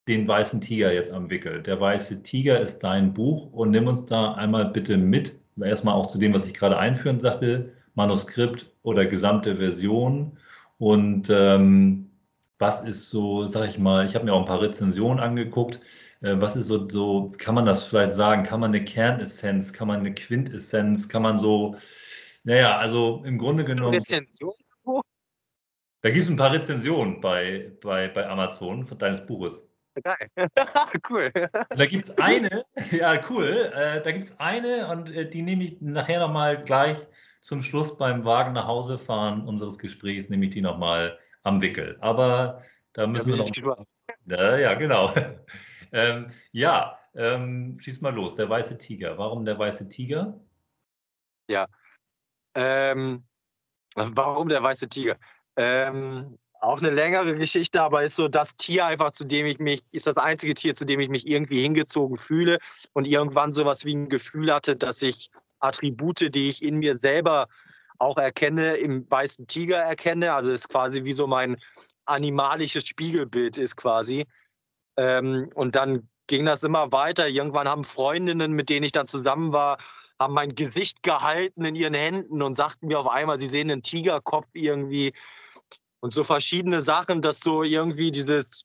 den 0.09 0.29
weißen 0.29 0.61
Tiger 0.61 0.93
jetzt 0.93 1.11
am 1.11 1.31
Wickel. 1.31 1.63
Der 1.63 1.81
weiße 1.81 2.23
Tiger 2.23 2.61
ist 2.61 2.81
dein 2.81 3.15
Buch 3.15 3.53
und 3.53 3.71
nimm 3.71 3.87
uns 3.87 4.05
da 4.05 4.35
einmal 4.35 4.67
bitte 4.67 4.97
mit, 4.97 5.35
erstmal 5.63 5.95
auch 5.95 6.07
zu 6.07 6.19
dem, 6.19 6.35
was 6.35 6.47
ich 6.47 6.55
gerade 6.55 6.77
einführend 6.77 7.23
sagte, 7.23 7.73
Manuskript 7.95 8.71
oder 8.83 9.07
gesamte 9.07 9.57
Version 9.57 10.37
und 10.79 11.31
ähm, 11.31 12.04
was 12.65 12.81
ist 12.81 13.11
so, 13.11 13.45
sag 13.45 13.69
ich 13.69 13.79
mal, 13.79 14.07
ich 14.07 14.15
habe 14.15 14.25
mir 14.25 14.33
auch 14.33 14.41
ein 14.41 14.47
paar 14.47 14.63
Rezensionen 14.63 15.21
angeguckt, 15.21 15.81
äh, 16.23 16.37
was 16.37 16.57
ist 16.57 16.69
so, 16.69 16.89
so, 16.89 17.31
kann 17.37 17.55
man 17.55 17.67
das 17.67 17.85
vielleicht 17.85 18.15
sagen, 18.15 18.43
kann 18.43 18.59
man 18.61 18.71
eine 18.71 18.83
Kernessenz, 18.83 19.75
kann 19.75 19.87
man 19.87 20.01
eine 20.01 20.15
Quintessenz, 20.15 21.11
kann 21.11 21.21
man 21.21 21.39
so, 21.39 21.77
naja, 22.43 22.79
also 22.79 23.23
im 23.27 23.37
Grunde 23.37 23.67
genommen. 23.67 23.97
Rezension? 23.97 24.55
Da 26.01 26.11
gibt 26.11 26.25
es 26.25 26.31
ein 26.31 26.37
paar 26.37 26.53
Rezensionen 26.53 27.21
bei, 27.21 27.71
bei, 27.83 28.09
bei 28.09 28.27
Amazon 28.27 28.87
von 28.87 28.97
deines 28.97 29.27
Buches. 29.27 29.69
Geil. 30.03 30.29
cool. 31.11 31.31
Da 31.33 31.87
gibt 31.87 32.07
es 32.07 32.17
eine, 32.19 32.65
ja, 32.93 33.21
cool. 33.29 33.73
Äh, 33.75 34.03
da 34.03 34.11
gibt 34.11 34.25
es 34.25 34.41
eine 34.41 34.89
und 34.89 35.11
äh, 35.11 35.29
die 35.29 35.43
nehme 35.43 35.65
ich 35.65 35.83
nachher 35.83 36.21
nochmal 36.21 36.65
gleich 36.65 36.97
zum 37.43 37.63
Schluss 37.63 37.99
beim 37.99 38.25
Wagen 38.25 38.55
nach 38.55 38.67
Hause 38.67 38.99
fahren 38.99 39.47
unseres 39.47 39.79
Gesprächs, 39.79 40.31
nehme 40.31 40.47
ich 40.47 40.51
die 40.51 40.63
nochmal 40.63 41.19
am 41.45 41.63
Wickel. 41.63 41.97
Aber 42.01 42.63
da 42.93 43.07
müssen 43.07 43.31
ja, 43.31 43.39
wir 43.39 43.63
noch. 43.63 43.87
Ja, 44.27 44.59
ja, 44.59 44.75
genau. 44.75 45.15
ähm, 45.93 46.33
ja, 46.53 46.99
ähm, 47.15 47.79
schieß 47.81 48.01
mal 48.01 48.15
los. 48.15 48.35
Der 48.35 48.49
weiße 48.49 48.77
Tiger. 48.79 49.17
Warum 49.17 49.45
der 49.45 49.59
weiße 49.59 49.89
Tiger? 49.89 50.41
Ja. 51.49 51.69
Ähm, 52.55 53.25
warum 53.95 54.49
der 54.49 54.63
weiße 54.63 54.89
Tiger? 54.89 55.17
Ähm, 55.57 56.39
auch 56.61 56.79
eine 56.79 56.91
längere 56.91 57.37
Geschichte, 57.37 57.83
aber 57.83 58.03
ist 58.03 58.17
so 58.17 58.27
das 58.27 58.57
Tier 58.57 58.87
einfach, 58.87 59.13
zu 59.13 59.25
dem 59.25 59.45
ich 59.45 59.59
mich, 59.59 59.85
ist 59.93 60.07
das 60.07 60.17
einzige 60.17 60.55
Tier, 60.55 60.75
zu 60.75 60.87
dem 60.87 60.99
ich 60.99 61.11
mich 61.11 61.29
irgendwie 61.29 61.61
hingezogen 61.61 62.17
fühle 62.17 62.59
und 62.95 63.07
irgendwann 63.07 63.53
sowas 63.53 63.85
wie 63.85 63.95
ein 63.95 64.09
Gefühl 64.09 64.53
hatte, 64.53 64.75
dass 64.75 65.03
ich 65.03 65.31
Attribute, 65.59 66.35
die 66.35 66.49
ich 66.49 66.63
in 66.63 66.79
mir 66.79 66.99
selber 66.99 67.49
auch 68.05 68.19
erkenne, 68.19 68.75
im 68.75 69.11
weißen 69.11 69.47
Tiger 69.47 69.79
erkenne. 69.79 70.35
Also 70.35 70.51
ist 70.51 70.69
quasi 70.69 71.05
wie 71.05 71.13
so 71.13 71.27
mein 71.27 71.57
animalisches 72.05 72.87
Spiegelbild 72.87 73.59
ist 73.59 73.77
quasi. 73.77 74.27
Ähm, 74.97 75.51
und 75.55 75.75
dann 75.75 76.09
ging 76.27 76.45
das 76.45 76.63
immer 76.63 76.93
weiter. 76.93 77.29
Irgendwann 77.29 77.69
haben 77.69 77.85
Freundinnen, 77.85 78.53
mit 78.53 78.69
denen 78.69 78.85
ich 78.85 78.93
dann 78.93 79.07
zusammen 79.07 79.53
war, 79.53 79.79
haben 80.19 80.35
mein 80.35 80.55
Gesicht 80.55 81.03
gehalten 81.03 81.65
in 81.65 81.75
ihren 81.75 81.95
Händen 81.95 82.43
und 82.43 82.55
sagten 82.55 82.87
mir 82.87 83.01
auf 83.01 83.09
einmal, 83.09 83.39
sie 83.39 83.49
sehen 83.49 83.71
einen 83.71 83.83
Tigerkopf 83.83 84.47
irgendwie 84.53 85.13
und 86.01 86.13
so 86.13 86.23
verschiedene 86.23 86.83
Sachen, 86.83 87.23
dass 87.23 87.41
so 87.41 87.63
irgendwie 87.63 88.11
dieses, 88.11 88.65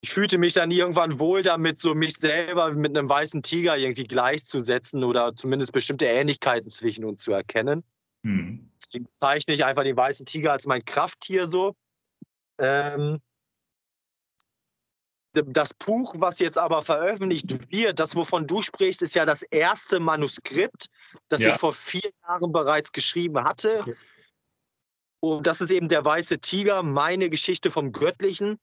ich 0.00 0.10
fühlte 0.10 0.38
mich 0.38 0.54
dann 0.54 0.70
irgendwann 0.70 1.18
wohl 1.18 1.42
damit, 1.42 1.78
so 1.78 1.94
mich 1.94 2.16
selber 2.16 2.72
mit 2.72 2.96
einem 2.96 3.08
weißen 3.08 3.42
Tiger 3.42 3.76
irgendwie 3.76 4.04
gleichzusetzen 4.04 5.04
oder 5.04 5.34
zumindest 5.34 5.72
bestimmte 5.72 6.06
Ähnlichkeiten 6.06 6.68
zwischen 6.70 7.04
uns 7.04 7.22
zu 7.22 7.32
erkennen. 7.32 7.84
Hm. 8.24 8.70
Deswegen 8.80 9.08
zeichne 9.12 9.54
ich 9.54 9.64
einfach 9.64 9.84
den 9.84 9.96
weißen 9.96 10.26
Tiger 10.26 10.52
als 10.52 10.66
mein 10.66 10.84
Krafttier 10.84 11.46
so. 11.46 11.74
Ähm, 12.58 13.20
das 15.32 15.72
Buch, 15.72 16.14
was 16.18 16.38
jetzt 16.40 16.58
aber 16.58 16.82
veröffentlicht 16.82 17.70
wird, 17.70 17.98
das, 17.98 18.14
wovon 18.14 18.46
du 18.46 18.60
sprichst, 18.60 19.00
ist 19.00 19.14
ja 19.14 19.24
das 19.24 19.42
erste 19.42 19.98
Manuskript, 19.98 20.88
das 21.28 21.40
ja. 21.40 21.54
ich 21.54 21.60
vor 21.60 21.72
vier 21.72 22.10
Jahren 22.22 22.52
bereits 22.52 22.92
geschrieben 22.92 23.42
hatte. 23.42 23.96
Und 25.20 25.46
das 25.46 25.60
ist 25.60 25.70
eben 25.70 25.88
der 25.88 26.04
weiße 26.04 26.40
Tiger, 26.40 26.82
meine 26.82 27.30
Geschichte 27.30 27.70
vom 27.70 27.92
Göttlichen. 27.92 28.58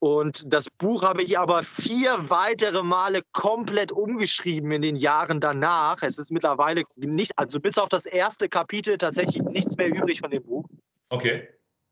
Und 0.00 0.52
das 0.52 0.70
Buch 0.70 1.02
habe 1.02 1.22
ich 1.22 1.38
aber 1.38 1.64
vier 1.64 2.30
weitere 2.30 2.84
Male 2.84 3.22
komplett 3.32 3.90
umgeschrieben 3.90 4.70
in 4.70 4.82
den 4.82 4.96
Jahren 4.96 5.40
danach. 5.40 6.02
Es 6.02 6.18
ist 6.18 6.30
mittlerweile 6.30 6.84
nicht, 6.98 7.32
also 7.36 7.58
bis 7.58 7.78
auf 7.78 7.88
das 7.88 8.06
erste 8.06 8.48
Kapitel 8.48 8.96
tatsächlich 8.96 9.42
nichts 9.42 9.76
mehr 9.76 9.88
übrig 9.88 10.20
von 10.20 10.30
dem 10.30 10.44
Buch. 10.44 10.66
Okay. 11.10 11.48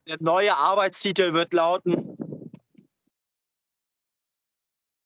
Der 0.07 0.19
neue 0.21 0.57
Arbeitstitel 0.57 1.33
wird 1.33 1.53
lauten, 1.53 2.17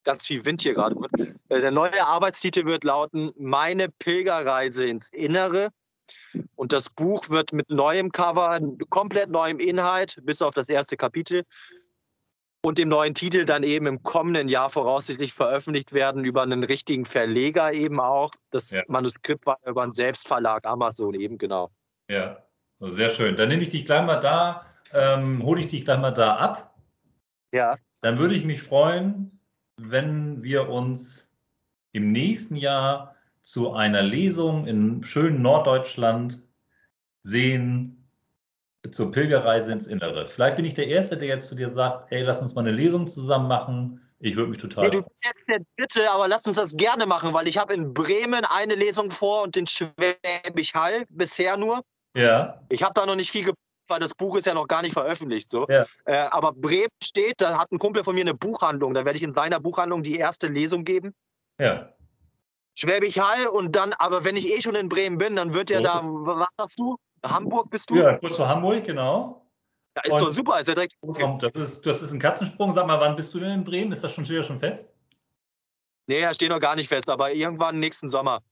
ganz 0.05 0.27
viel 0.27 0.45
Wind 0.45 0.61
hier 0.61 0.75
gerade. 0.75 0.95
Äh, 1.49 1.61
der 1.63 1.71
neue 1.71 2.05
Arbeitstitel 2.07 2.67
wird 2.67 2.85
lauten, 2.85 3.33
meine 3.39 3.89
Pilgerreise 3.89 4.85
ins 4.85 5.09
Innere. 5.09 5.71
Und 6.55 6.73
das 6.73 6.91
Buch 6.91 7.31
wird 7.31 7.53
mit 7.53 7.71
neuem 7.71 8.13
Cover, 8.13 8.61
komplett 8.91 9.31
neuem 9.31 9.59
Inhalt, 9.59 10.19
bis 10.23 10.43
auf 10.43 10.55
das 10.55 10.69
erste 10.69 10.97
Kapitel 10.97 11.45
und 12.63 12.79
dem 12.79 12.89
neuen 12.89 13.15
Titel 13.15 13.45
dann 13.45 13.63
eben 13.63 13.87
im 13.87 14.03
kommenden 14.03 14.49
Jahr 14.49 14.71
voraussichtlich 14.71 15.33
veröffentlicht 15.33 15.93
werden 15.93 16.25
über 16.25 16.43
einen 16.43 16.63
richtigen 16.63 17.05
Verleger 17.05 17.73
eben 17.73 18.01
auch. 18.01 18.31
Das 18.51 18.71
ja. 18.71 18.83
Manuskript 18.87 19.47
war 19.47 19.59
über 19.67 19.83
einen 19.83 19.93
Selbstverlag 19.93 20.67
Amazon 20.67 21.15
eben, 21.15 21.39
genau. 21.39 21.71
Ja, 22.09 22.43
sehr 22.81 23.09
schön. 23.09 23.37
Dann 23.37 23.49
nehme 23.49 23.63
ich 23.63 23.71
dich 23.71 23.87
gleich 23.87 24.05
mal 24.05 24.21
da, 24.21 24.67
ähm, 24.93 25.43
hole 25.43 25.61
ich 25.61 25.69
dich 25.69 25.85
gleich 25.85 25.99
mal 25.99 26.11
da 26.11 26.37
ab. 26.37 26.75
Ja. 27.53 27.77
Dann 28.03 28.19
würde 28.19 28.35
ich 28.35 28.45
mich 28.45 28.63
freuen, 28.63 29.41
wenn 29.77 30.43
wir 30.43 30.69
uns 30.69 31.33
im 31.93 32.13
nächsten 32.13 32.57
Jahr 32.57 33.17
zu 33.41 33.73
einer 33.73 34.03
Lesung 34.03 34.67
in 34.67 35.03
schönen 35.03 35.43
Norddeutschland 35.43 36.43
sehen 37.23 38.00
zur 38.91 39.11
Pilgerreise 39.11 39.73
ins 39.73 39.87
Innere. 39.87 40.27
Vielleicht 40.27 40.57
bin 40.57 40.65
ich 40.65 40.75
der 40.75 40.87
Erste, 40.87 41.17
der 41.17 41.29
jetzt 41.29 41.49
zu 41.49 41.55
dir 41.55 41.71
sagt, 41.71 42.11
ey, 42.13 42.23
lass 42.23 42.41
uns 42.41 42.55
mal 42.55 42.63
eine 42.63 42.73
Lesung 42.73 43.07
zusammen 43.07 43.49
machen. 43.49 44.01
Ich 44.19 44.37
würde 44.37 44.51
mich 44.51 44.59
total. 44.59 44.85
Nee, 44.85 44.91
du 44.91 45.03
bist 45.03 45.11
der 45.49 45.61
Dritte, 45.77 46.11
aber 46.11 46.29
lass 46.29 46.47
uns 46.47 46.57
das 46.57 46.77
gerne 46.77 47.07
machen, 47.07 47.33
weil 47.33 47.49
ich 47.49 47.59
habe 47.59 47.75
in 47.75 47.95
Bremen 47.95 48.45
eine 48.45 48.75
Lesung 48.75 49.11
vor 49.11 49.43
und 49.43 49.57
in 49.57 49.67
Schwäbisch 49.67 50.75
Hall 50.75 51.05
bisher 51.11 51.57
nur. 51.57 51.83
Ja. 52.15 52.61
Ich 52.69 52.83
habe 52.83 52.93
da 52.95 53.07
noch 53.07 53.17
nicht 53.17 53.31
viel 53.31 53.43
geplant, 53.43 53.59
weil 53.89 54.01
das 54.01 54.15
Buch 54.15 54.37
ist 54.37 54.47
ja 54.47 54.55
noch 54.55 54.69
gar 54.69 54.83
nicht 54.83 54.93
veröffentlicht. 54.93 55.51
So. 55.51 55.67
Ja. 55.69 55.87
Äh, 56.05 56.29
aber 56.31 56.53
Bremen 56.53 56.89
steht, 57.03 57.41
da 57.41 57.59
hat 57.59 57.73
ein 57.73 57.79
Kumpel 57.79 58.05
von 58.05 58.15
mir 58.15 58.23
eine 58.23 58.35
Buchhandlung. 58.35 58.95
Da 58.95 59.05
werde 59.05 59.17
ich 59.17 59.23
in 59.23 59.33
seiner 59.33 59.61
Buchhandlung 59.61 60.03
die 60.03 60.17
erste 60.17 60.49
Lesung 60.49 60.85
geben. 60.85 61.15
Ja. 61.59 61.93
Schwäbisch 62.75 63.19
Hall 63.19 63.47
und 63.47 63.73
dann, 63.73 63.93
aber 63.95 64.25
wenn 64.25 64.37
ich 64.37 64.47
eh 64.47 64.61
schon 64.61 64.75
in 64.75 64.89
Bremen 64.89 65.19
bin, 65.19 65.37
dann 65.37 65.55
wird 65.55 65.71
ja 65.71 65.81
oh. 65.81 65.83
da, 65.83 66.03
was 66.05 66.49
sagst 66.57 66.79
du? 66.79 66.97
Hamburg 67.25 67.71
bist 67.71 67.91
du? 67.91 67.97
Ja, 67.97 68.17
kurz 68.19 68.37
vor 68.37 68.49
Hamburg, 68.49 68.85
genau. 68.85 69.47
Ja, 69.97 70.03
ist 70.05 70.15
und 70.15 70.21
doch 70.23 70.31
super, 70.31 70.61
ist 70.61 70.69
ja 70.69 70.75
direkt. 70.75 70.95
Das 71.41 71.55
ist, 71.55 71.85
das 71.85 72.01
ist 72.01 72.13
ein 72.13 72.21
Katzensprung. 72.21 72.73
Sag 72.73 72.87
mal, 72.87 73.01
wann 73.01 73.17
bist 73.17 73.35
du 73.35 73.41
denn 73.41 73.51
in 73.51 73.65
Bremen? 73.65 73.93
Ist 73.93 74.05
das 74.05 74.13
schon, 74.13 74.25
steht 74.25 74.45
schon 74.47 74.59
fest? 74.59 74.95
Nee, 76.07 76.21
er 76.21 76.35
steht 76.35 76.51
noch 76.51 76.61
gar 76.61 76.77
nicht 76.77 76.89
fest, 76.89 77.11
aber 77.11 77.33
irgendwann 77.33 77.79
nächsten 77.79 78.09
Sommer. 78.09 78.43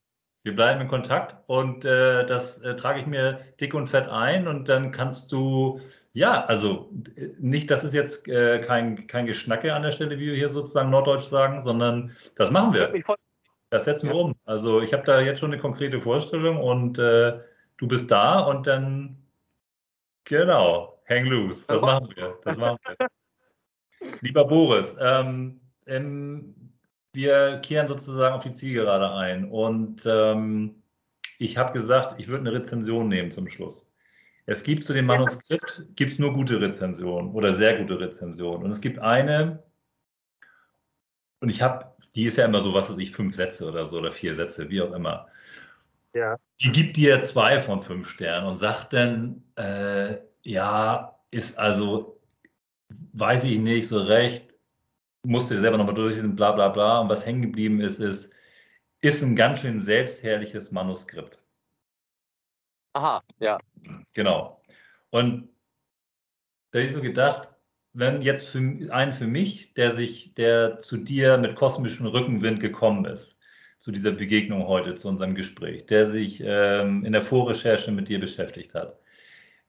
Wir 0.44 0.54
bleiben 0.54 0.80
in 0.80 0.88
Kontakt 0.88 1.36
und 1.46 1.84
äh, 1.84 2.24
das 2.24 2.58
äh, 2.58 2.76
trage 2.76 3.00
ich 3.00 3.06
mir 3.06 3.40
dick 3.60 3.74
und 3.74 3.88
fett 3.88 4.08
ein 4.08 4.46
und 4.46 4.68
dann 4.68 4.92
kannst 4.92 5.32
du, 5.32 5.80
ja, 6.12 6.44
also 6.44 6.90
nicht, 7.38 7.70
das 7.70 7.84
ist 7.84 7.94
jetzt 7.94 8.28
äh, 8.28 8.60
kein, 8.60 9.06
kein 9.08 9.26
Geschnacke 9.26 9.74
an 9.74 9.82
der 9.82 9.90
Stelle, 9.90 10.18
wie 10.18 10.26
wir 10.26 10.36
hier 10.36 10.48
sozusagen 10.48 10.90
norddeutsch 10.90 11.28
sagen, 11.28 11.60
sondern 11.60 12.16
das 12.36 12.50
machen 12.50 12.72
wir. 12.72 12.92
Das 13.70 13.84
setzen 13.84 14.08
wir 14.08 14.14
um. 14.14 14.34
Also 14.44 14.80
ich 14.80 14.92
habe 14.92 15.02
da 15.02 15.20
jetzt 15.20 15.40
schon 15.40 15.52
eine 15.52 15.60
konkrete 15.60 16.00
Vorstellung 16.00 16.62
und 16.62 16.98
äh, 16.98 17.38
du 17.78 17.88
bist 17.88 18.10
da 18.10 18.40
und 18.40 18.66
dann, 18.66 19.16
genau, 20.24 21.02
hang 21.08 21.24
loose. 21.24 21.64
Das 21.66 21.80
machen 21.80 22.08
wir. 22.14 22.38
Das 22.44 22.56
machen 22.56 22.78
wir. 22.84 23.08
Lieber 24.20 24.44
Boris, 24.44 24.94
ähm, 25.00 25.60
ähm, 25.86 26.54
wir 27.12 27.58
kehren 27.58 27.88
sozusagen 27.88 28.34
auf 28.34 28.44
die 28.44 28.52
Zielgerade 28.52 29.10
ein 29.10 29.50
und 29.50 30.04
ähm, 30.06 30.82
ich 31.38 31.56
habe 31.56 31.72
gesagt, 31.72 32.20
ich 32.20 32.28
würde 32.28 32.48
eine 32.48 32.52
Rezension 32.52 33.08
nehmen 33.08 33.30
zum 33.30 33.48
Schluss. 33.48 33.88
Es 34.46 34.62
gibt 34.62 34.84
zu 34.84 34.94
dem 34.94 35.06
Manuskript 35.06 35.84
gibt's 35.94 36.18
nur 36.18 36.32
gute 36.32 36.60
Rezensionen 36.60 37.32
oder 37.32 37.52
sehr 37.52 37.76
gute 37.78 38.00
Rezensionen. 38.00 38.64
Und 38.64 38.70
es 38.70 38.80
gibt 38.80 38.98
eine, 38.98 39.62
und 41.40 41.50
ich 41.50 41.60
habe, 41.60 41.92
die 42.14 42.24
ist 42.24 42.38
ja 42.38 42.46
immer 42.46 42.62
so, 42.62 42.72
was 42.72 42.90
weiß 42.90 42.98
ich, 42.98 43.12
fünf 43.12 43.34
Sätze 43.34 43.68
oder 43.68 43.84
so 43.84 43.98
oder 43.98 44.10
vier 44.10 44.34
Sätze, 44.34 44.70
wie 44.70 44.80
auch 44.80 44.92
immer. 44.92 45.28
Ja. 46.18 46.36
Die 46.60 46.72
gibt 46.72 46.96
dir 46.96 47.22
zwei 47.22 47.60
von 47.60 47.80
fünf 47.80 48.08
Sternen 48.08 48.48
und 48.48 48.56
sagt 48.56 48.92
dann, 48.92 49.44
äh, 49.56 50.16
ja, 50.42 51.16
ist 51.30 51.56
also, 51.58 52.20
weiß 53.12 53.44
ich 53.44 53.58
nicht 53.60 53.86
so 53.86 54.00
recht, 54.00 54.52
musste 55.24 55.54
dir 55.54 55.60
selber 55.60 55.78
nochmal 55.78 55.94
durchlesen, 55.94 56.34
bla 56.34 56.52
bla 56.52 56.68
bla. 56.68 57.00
Und 57.00 57.08
was 57.08 57.24
hängen 57.24 57.42
geblieben 57.42 57.80
ist, 57.80 58.00
ist, 58.00 58.34
ist 59.00 59.22
ein 59.22 59.36
ganz 59.36 59.60
schön 59.60 59.80
selbstherrliches 59.80 60.72
Manuskript. 60.72 61.38
Aha, 62.94 63.22
ja. 63.38 63.58
Genau. 64.14 64.60
Und 65.10 65.48
da 66.72 66.80
habe 66.80 66.86
ich 66.86 66.92
so 66.92 67.00
gedacht, 67.00 67.48
wenn 67.92 68.22
jetzt 68.22 68.48
für 68.48 68.58
einen 68.58 69.12
für 69.12 69.26
mich, 69.26 69.74
der 69.74 69.92
sich, 69.92 70.34
der 70.34 70.78
zu 70.78 70.96
dir 70.96 71.38
mit 71.38 71.54
kosmischem 71.54 72.06
Rückenwind 72.06 72.60
gekommen 72.60 73.04
ist, 73.04 73.37
zu 73.78 73.92
dieser 73.92 74.12
Begegnung 74.12 74.66
heute, 74.66 74.94
zu 74.94 75.08
unserem 75.08 75.34
Gespräch, 75.34 75.86
der 75.86 76.10
sich 76.10 76.42
ähm, 76.44 77.04
in 77.04 77.12
der 77.12 77.22
Vorrecherche 77.22 77.92
mit 77.92 78.08
dir 78.08 78.20
beschäftigt 78.20 78.74
hat. 78.74 78.98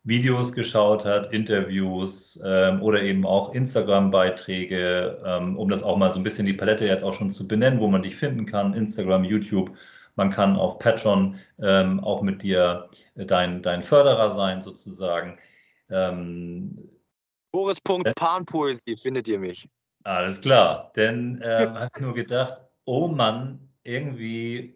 Videos 0.03 0.53
geschaut 0.53 1.05
hat, 1.05 1.31
Interviews 1.33 2.41
ähm, 2.43 2.81
oder 2.81 3.01
eben 3.03 3.25
auch 3.25 3.53
Instagram-Beiträge, 3.53 5.21
ähm, 5.25 5.57
um 5.57 5.69
das 5.69 5.83
auch 5.83 5.97
mal 5.97 6.09
so 6.09 6.19
ein 6.19 6.23
bisschen 6.23 6.45
die 6.45 6.53
Palette 6.53 6.85
jetzt 6.85 7.03
auch 7.03 7.13
schon 7.13 7.31
zu 7.31 7.47
benennen, 7.47 7.79
wo 7.79 7.87
man 7.87 8.01
dich 8.01 8.15
finden 8.15 8.45
kann, 8.45 8.73
Instagram, 8.73 9.23
YouTube. 9.23 9.71
Man 10.15 10.31
kann 10.31 10.55
auf 10.55 10.79
Patreon 10.79 11.37
ähm, 11.61 11.99
auch 11.99 12.21
mit 12.21 12.41
dir 12.43 12.89
dein, 13.15 13.61
dein 13.61 13.83
Förderer 13.83 14.31
sein, 14.31 14.61
sozusagen. 14.61 15.37
Ähm, 15.89 16.89
Boris.panpoesie 17.51 18.97
findet 18.97 19.27
ihr 19.27 19.39
mich. 19.39 19.69
Alles 20.03 20.41
klar, 20.41 20.91
denn 20.95 21.41
äh, 21.41 21.67
habe 21.67 21.89
ich 21.93 22.01
nur 22.01 22.13
gedacht, 22.13 22.57
oh 22.85 23.07
Mann, 23.07 23.68
irgendwie 23.89 24.75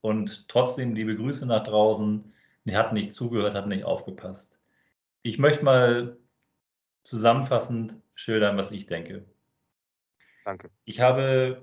und 0.00 0.48
trotzdem 0.48 0.94
liebe 0.94 1.16
Grüße 1.16 1.46
nach 1.46 1.64
draußen. 1.64 2.32
Er 2.64 2.78
hat 2.78 2.92
nicht 2.92 3.12
zugehört, 3.12 3.54
hat 3.54 3.68
nicht 3.68 3.84
aufgepasst. 3.84 4.58
Ich 5.22 5.38
möchte 5.38 5.64
mal 5.64 6.16
zusammenfassend 7.02 7.96
schildern, 8.14 8.56
was 8.56 8.72
ich 8.72 8.86
denke. 8.86 9.24
Danke. 10.44 10.70
Ich 10.84 11.00
habe, 11.00 11.62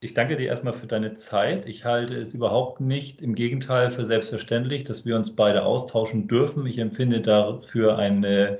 ich 0.00 0.14
danke 0.14 0.36
dir 0.36 0.46
erstmal 0.46 0.74
für 0.74 0.86
deine 0.86 1.14
Zeit. 1.14 1.66
Ich 1.66 1.84
halte 1.84 2.16
es 2.16 2.34
überhaupt 2.34 2.80
nicht, 2.80 3.22
im 3.22 3.34
Gegenteil, 3.34 3.90
für 3.90 4.06
selbstverständlich, 4.06 4.84
dass 4.84 5.06
wir 5.06 5.16
uns 5.16 5.34
beide 5.34 5.64
austauschen 5.64 6.28
dürfen. 6.28 6.66
Ich 6.66 6.78
empfinde 6.78 7.20
dafür 7.20 7.98
eine, 7.98 8.58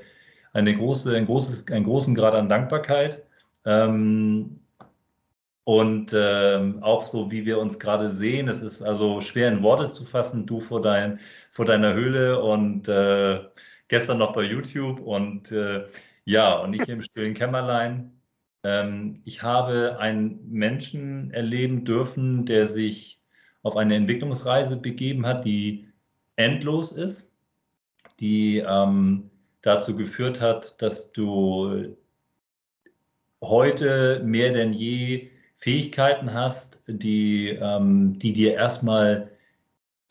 eine 0.53 0.75
große, 0.75 1.15
ein 1.15 1.25
großes, 1.25 1.71
einen 1.71 1.85
großen 1.85 2.15
Grad 2.15 2.33
an 2.33 2.49
Dankbarkeit. 2.49 3.23
Ähm, 3.65 4.61
und 5.65 6.13
ähm, 6.15 6.81
auch 6.83 7.07
so, 7.07 7.31
wie 7.31 7.45
wir 7.45 7.57
uns 7.59 7.79
gerade 7.79 8.11
sehen, 8.11 8.47
es 8.47 8.61
ist 8.61 8.83
also 8.83 9.19
schwer 9.21 9.49
in 9.49 9.63
Worte 9.63 9.89
zu 9.89 10.05
fassen, 10.05 10.45
du 10.45 10.59
vor, 10.59 10.81
dein, 10.81 11.19
vor 11.51 11.65
deiner 11.65 11.95
Höhle 11.95 12.41
und 12.41 12.87
äh, 12.87 13.41
gestern 13.87 14.19
noch 14.19 14.33
bei 14.33 14.43
YouTube 14.43 14.99
und 14.99 15.51
äh, 15.51 15.85
ja, 16.23 16.59
und 16.59 16.73
ich 16.73 16.87
im 16.87 17.01
stillen 17.01 17.33
Kämmerlein. 17.33 18.11
Ähm, 18.63 19.21
ich 19.25 19.41
habe 19.41 19.97
einen 19.99 20.47
Menschen 20.51 21.31
erleben 21.31 21.83
dürfen, 21.83 22.45
der 22.45 22.67
sich 22.67 23.21
auf 23.63 23.75
eine 23.75 23.95
Entwicklungsreise 23.95 24.77
begeben 24.77 25.25
hat, 25.25 25.45
die 25.45 25.89
endlos 26.35 26.91
ist, 26.91 27.35
die 28.19 28.59
ähm, 28.59 29.31
dazu 29.63 29.95
geführt 29.95 30.41
hat, 30.41 30.79
dass 30.81 31.11
du 31.11 31.97
heute 33.41 34.21
mehr 34.23 34.53
denn 34.53 34.71
je 34.73 35.31
Fähigkeiten 35.65 36.31
hast, 36.31 36.83
die, 36.85 37.49
ähm, 37.49 38.19
die 38.19 38.33
dir 38.33 38.53
erstmal 38.53 39.31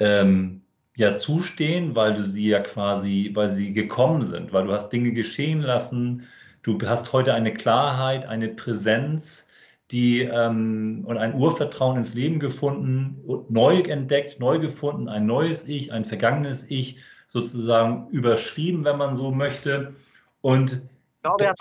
ähm, 0.01 0.63
ja 0.97 1.15
zustehen, 1.15 1.95
weil 1.95 2.15
du 2.17 2.25
sie 2.25 2.49
ja 2.49 2.59
quasi, 2.59 3.31
weil 3.35 3.49
sie 3.49 3.73
gekommen 3.73 4.25
sind, 4.25 4.53
weil 4.53 4.65
du 4.67 4.73
hast 4.73 4.89
Dinge 4.89 5.13
geschehen 5.13 5.61
lassen, 5.61 6.25
du 6.65 6.77
hast 6.85 7.13
heute 7.13 7.35
eine 7.35 7.55
Klarheit, 7.55 8.27
eine 8.27 8.49
Präsenz, 8.49 9.49
die 9.93 10.23
ähm, 10.23 11.05
und 11.07 11.19
ein 11.19 11.35
Urvertrauen 11.35 11.99
ins 11.99 12.15
Leben 12.15 12.41
gefunden, 12.41 13.23
neu 13.49 13.79
entdeckt, 13.79 14.41
neu 14.41 14.59
gefunden, 14.59 15.09
ein 15.09 15.25
neues 15.25 15.69
Ich, 15.69 15.93
ein 15.93 16.05
vergangenes 16.05 16.69
Ich 16.69 16.99
sozusagen 17.29 18.09
überschrieben, 18.11 18.85
wenn 18.85 18.99
man 18.99 19.15
so 19.15 19.31
möchte. 19.31 19.95
Und 20.41 20.83
glaube, 21.25 21.45
ja, 21.45 21.53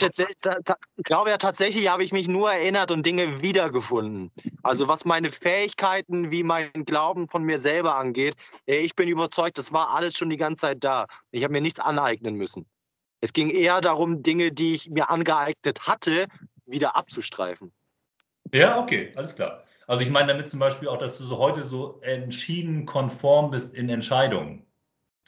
glaube 1.04 1.30
ja, 1.30 1.38
tatsächlich 1.38 1.88
habe 1.88 2.04
ich 2.04 2.12
mich 2.12 2.28
nur 2.28 2.52
erinnert 2.52 2.92
und 2.92 3.06
Dinge 3.06 3.42
wiedergefunden. 3.42 4.32
Also 4.62 4.88
was 4.88 5.06
meine 5.06 5.32
Fähigkeiten, 5.32 6.32
wie 6.32 6.44
mein 6.44 6.72
Glauben 6.86 7.28
von 7.28 7.44
mir 7.44 7.60
selber 7.60 7.96
angeht, 7.96 8.36
ich 8.66 8.96
bin 8.96 9.08
überzeugt, 9.08 9.58
das 9.58 9.72
war 9.72 9.92
alles 9.92 10.18
schon 10.18 10.30
die 10.30 10.38
ganze 10.38 10.62
Zeit 10.62 10.84
da. 10.84 11.08
Ich 11.32 11.44
habe 11.44 11.54
mir 11.54 11.62
nichts 11.62 11.80
aneignen 11.80 12.36
müssen. 12.36 12.66
Es 13.22 13.32
ging 13.32 13.50
eher 13.50 13.80
darum, 13.80 14.22
Dinge, 14.22 14.52
die 14.52 14.76
ich 14.76 14.90
mir 14.90 15.10
angeeignet 15.10 15.88
hatte, 15.88 16.28
wieder 16.66 16.98
abzustreifen. 16.98 17.72
Ja, 18.54 18.80
okay, 18.80 19.14
alles 19.16 19.34
klar. 19.34 19.64
Also 19.88 20.04
ich 20.04 20.10
meine 20.10 20.28
damit 20.28 20.50
zum 20.50 20.60
Beispiel 20.60 20.90
auch, 20.90 20.98
dass 20.98 21.18
du 21.18 21.24
so 21.24 21.38
heute 21.38 21.64
so 21.64 22.00
entschieden 22.02 22.86
konform 22.86 23.52
bist 23.52 23.76
in 23.76 23.90
Entscheidungen. 23.90 24.66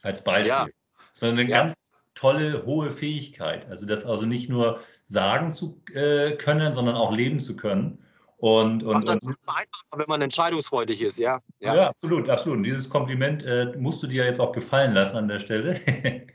Als 0.02 0.24
Beispiel. 0.24 0.48
Ja. 0.48 0.68
Sondern 1.14 1.40
eine 1.40 1.49
ja. 1.49 1.57
ganz 1.57 1.91
tolle, 2.15 2.65
hohe 2.65 2.89
Fähigkeit. 2.89 3.69
Also 3.69 3.85
das 3.85 4.05
also 4.05 4.25
nicht 4.25 4.49
nur 4.49 4.79
sagen 5.03 5.51
zu 5.51 5.81
äh, 5.93 6.31
können, 6.37 6.73
sondern 6.73 6.95
auch 6.95 7.11
leben 7.11 7.39
zu 7.39 7.55
können. 7.55 7.99
Und, 8.37 8.83
und, 8.83 9.05
Macht 9.05 9.07
das 9.07 9.25
einfacher, 9.45 9.95
wenn 9.95 10.05
man 10.07 10.21
entscheidungsfreudig 10.21 11.01
ist, 11.01 11.17
ja. 11.17 11.39
Ja, 11.59 11.75
ja 11.75 11.89
absolut, 11.89 12.29
absolut. 12.29 12.57
Und 12.57 12.63
dieses 12.63 12.89
Kompliment 12.89 13.43
äh, 13.43 13.73
musst 13.77 14.03
du 14.03 14.07
dir 14.07 14.25
jetzt 14.25 14.41
auch 14.41 14.51
gefallen 14.51 14.93
lassen 14.93 15.17
an 15.17 15.27
der 15.27 15.39
Stelle. 15.39 15.79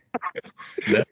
ne? 0.86 1.04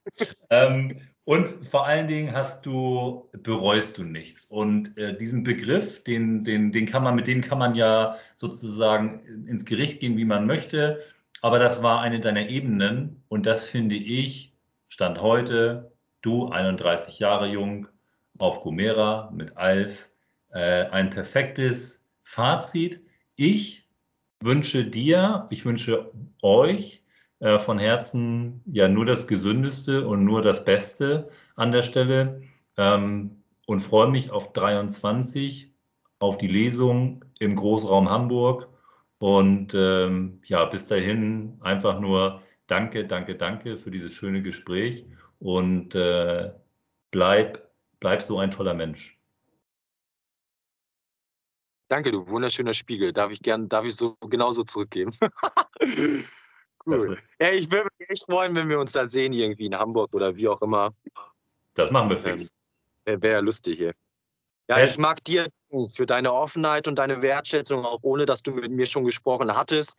ähm, 0.50 1.00
und 1.24 1.50
vor 1.70 1.86
allen 1.86 2.08
Dingen 2.08 2.32
hast 2.32 2.64
du, 2.64 3.28
bereust 3.42 3.98
du 3.98 4.02
nichts. 4.02 4.46
Und 4.46 4.96
äh, 4.96 5.16
diesen 5.16 5.44
Begriff, 5.44 6.02
den, 6.02 6.42
den, 6.42 6.72
den 6.72 6.86
kann 6.86 7.02
man, 7.02 7.14
mit 7.14 7.26
dem 7.26 7.42
kann 7.42 7.58
man 7.58 7.74
ja 7.74 8.16
sozusagen 8.34 9.20
ins 9.46 9.66
Gericht 9.66 10.00
gehen, 10.00 10.16
wie 10.16 10.24
man 10.24 10.46
möchte. 10.46 11.02
Aber 11.42 11.58
das 11.58 11.82
war 11.82 12.00
eine 12.00 12.18
deiner 12.20 12.48
Ebenen 12.48 13.22
und 13.28 13.44
das 13.44 13.68
finde 13.68 13.94
ich 13.94 14.47
Stand 14.98 15.22
heute, 15.22 15.92
du 16.22 16.48
31 16.48 17.20
Jahre 17.20 17.46
jung, 17.46 17.86
auf 18.36 18.62
Gomera 18.62 19.30
mit 19.32 19.56
Alf, 19.56 20.08
äh, 20.50 20.86
ein 20.86 21.10
perfektes 21.10 22.02
Fazit. 22.24 23.00
Ich 23.36 23.88
wünsche 24.40 24.84
dir, 24.84 25.46
ich 25.50 25.64
wünsche 25.64 26.10
euch 26.42 27.04
äh, 27.38 27.60
von 27.60 27.78
Herzen 27.78 28.60
ja 28.66 28.88
nur 28.88 29.06
das 29.06 29.28
Gesündeste 29.28 30.04
und 30.04 30.24
nur 30.24 30.42
das 30.42 30.64
Beste 30.64 31.30
an 31.54 31.70
der 31.70 31.82
Stelle 31.82 32.42
ähm, 32.76 33.44
und 33.68 33.78
freue 33.78 34.10
mich 34.10 34.32
auf 34.32 34.52
23, 34.52 35.70
auf 36.18 36.38
die 36.38 36.48
Lesung 36.48 37.24
im 37.38 37.54
Großraum 37.54 38.10
Hamburg. 38.10 38.66
Und 39.20 39.74
ähm, 39.74 40.40
ja, 40.44 40.64
bis 40.64 40.88
dahin 40.88 41.56
einfach 41.60 42.00
nur 42.00 42.42
danke, 42.68 43.06
danke, 43.06 43.34
danke 43.34 43.76
für 43.76 43.90
dieses 43.90 44.14
schöne 44.14 44.42
Gespräch 44.42 45.04
und 45.40 45.94
äh, 45.96 46.52
bleib, 47.10 47.68
bleib 47.98 48.22
so 48.22 48.38
ein 48.38 48.52
toller 48.52 48.74
Mensch. 48.74 49.18
Danke, 51.88 52.12
du 52.12 52.28
wunderschöner 52.28 52.74
Spiegel. 52.74 53.12
Darf 53.12 53.32
ich 53.32 53.42
gern, 53.42 53.68
darf 53.68 53.84
ich 53.84 53.96
so 53.96 54.14
genauso 54.28 54.62
zurückgeben? 54.62 55.10
cool. 56.86 57.18
Ja, 57.40 57.50
ich 57.50 57.70
würde 57.70 57.88
mich 57.98 58.10
echt 58.10 58.24
freuen, 58.26 58.54
wenn 58.54 58.68
wir 58.68 58.78
uns 58.78 58.92
da 58.92 59.06
sehen, 59.06 59.32
irgendwie 59.32 59.66
in 59.66 59.74
Hamburg 59.74 60.12
oder 60.12 60.36
wie 60.36 60.48
auch 60.48 60.60
immer. 60.60 60.94
Das 61.74 61.90
machen 61.90 62.10
wir 62.10 62.18
fix. 62.18 62.56
Ähm, 63.06 63.22
Wäre 63.22 63.40
lustig 63.40 63.78
hier. 63.78 63.94
Ja, 64.68 64.84
ich 64.84 64.98
mag 64.98 65.24
dir 65.24 65.48
für 65.94 66.04
deine 66.04 66.30
Offenheit 66.30 66.86
und 66.88 66.96
deine 66.96 67.22
Wertschätzung, 67.22 67.86
auch 67.86 68.00
ohne 68.02 68.26
dass 68.26 68.42
du 68.42 68.50
mit 68.50 68.70
mir 68.70 68.84
schon 68.84 69.04
gesprochen 69.04 69.56
hattest 69.56 69.96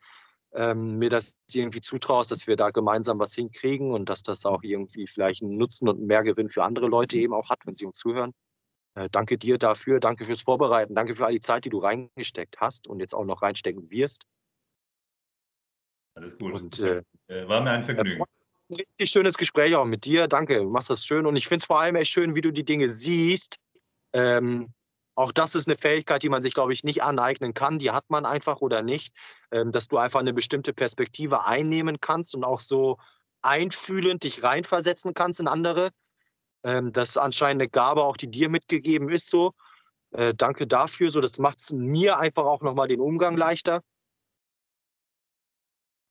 ähm, 0.53 0.97
mir 0.97 1.09
das 1.09 1.33
irgendwie 1.51 1.81
zutraust, 1.81 2.31
dass 2.31 2.47
wir 2.47 2.55
da 2.55 2.71
gemeinsam 2.71 3.19
was 3.19 3.33
hinkriegen 3.33 3.91
und 3.91 4.09
dass 4.09 4.23
das 4.23 4.45
auch 4.45 4.63
irgendwie 4.63 5.07
vielleicht 5.07 5.43
einen 5.43 5.57
Nutzen 5.57 5.87
und 5.87 5.97
einen 5.97 6.07
Mehrgewinn 6.07 6.49
für 6.49 6.63
andere 6.63 6.87
Leute 6.87 7.17
eben 7.17 7.33
auch 7.33 7.49
hat, 7.49 7.59
wenn 7.65 7.75
sie 7.75 7.85
uns 7.85 7.97
zuhören. 7.97 8.33
Äh, 8.95 9.09
danke 9.11 9.37
dir 9.37 9.57
dafür, 9.57 9.99
danke 9.99 10.25
fürs 10.25 10.41
Vorbereiten, 10.41 10.95
danke 10.95 11.15
für 11.15 11.25
all 11.25 11.33
die 11.33 11.41
Zeit, 11.41 11.65
die 11.65 11.69
du 11.69 11.79
reingesteckt 11.79 12.59
hast 12.59 12.87
und 12.87 12.99
jetzt 12.99 13.13
auch 13.13 13.25
noch 13.25 13.41
reinstecken 13.41 13.89
wirst. 13.91 14.25
Alles 16.15 16.37
gut. 16.37 16.53
Und, 16.53 16.79
äh, 16.79 17.03
äh 17.27 17.47
War 17.47 17.61
mir 17.61 17.71
ein 17.71 17.83
Vergnügen. 17.83 18.23
Ein 18.69 18.75
richtig 18.75 19.09
schönes 19.09 19.37
Gespräch 19.37 19.75
auch 19.75 19.85
mit 19.85 20.05
dir. 20.05 20.27
Danke, 20.27 20.57
du 20.57 20.69
machst 20.69 20.89
das 20.89 21.05
schön. 21.05 21.25
Und 21.25 21.35
ich 21.35 21.47
finde 21.47 21.63
es 21.63 21.65
vor 21.65 21.79
allem 21.79 21.95
echt 21.95 22.11
schön, 22.11 22.35
wie 22.35 22.41
du 22.41 22.51
die 22.51 22.65
Dinge 22.65 22.89
siehst. 22.89 23.57
Ähm, 24.13 24.73
auch 25.19 25.33
das 25.33 25.53
ist 25.53 25.67
eine 25.67 25.77
Fähigkeit, 25.77 26.23
die 26.23 26.29
man 26.29 26.41
sich, 26.41 26.53
glaube 26.53 26.71
ich, 26.71 26.85
nicht 26.85 27.03
aneignen 27.03 27.53
kann. 27.53 27.77
Die 27.77 27.91
hat 27.91 28.09
man 28.09 28.25
einfach 28.25 28.61
oder 28.61 28.81
nicht, 28.81 29.13
ähm, 29.51 29.73
dass 29.73 29.89
du 29.89 29.97
einfach 29.97 30.21
eine 30.21 30.31
bestimmte 30.31 30.71
Perspektive 30.73 31.43
einnehmen 31.43 31.99
kannst 31.99 32.35
und 32.35 32.45
auch 32.45 32.61
so 32.61 32.97
einfühlend 33.41 34.23
dich 34.23 34.43
reinversetzen 34.43 35.13
kannst 35.13 35.41
in 35.41 35.49
andere. 35.49 35.91
Ähm, 36.63 36.93
das 36.93 37.09
ist 37.09 37.17
anscheinend 37.17 37.61
eine 37.61 37.69
Gabe, 37.69 38.03
auch 38.03 38.15
die 38.15 38.31
dir 38.31 38.47
mitgegeben 38.47 39.09
ist. 39.09 39.29
So, 39.29 39.51
äh, 40.11 40.33
danke 40.33 40.67
dafür. 40.67 41.09
So, 41.09 41.19
das 41.19 41.37
macht 41.37 41.59
es 41.59 41.73
mir 41.73 42.17
einfach 42.17 42.45
auch 42.45 42.61
nochmal 42.61 42.87
den 42.87 43.01
Umgang 43.01 43.35
leichter. 43.35 43.83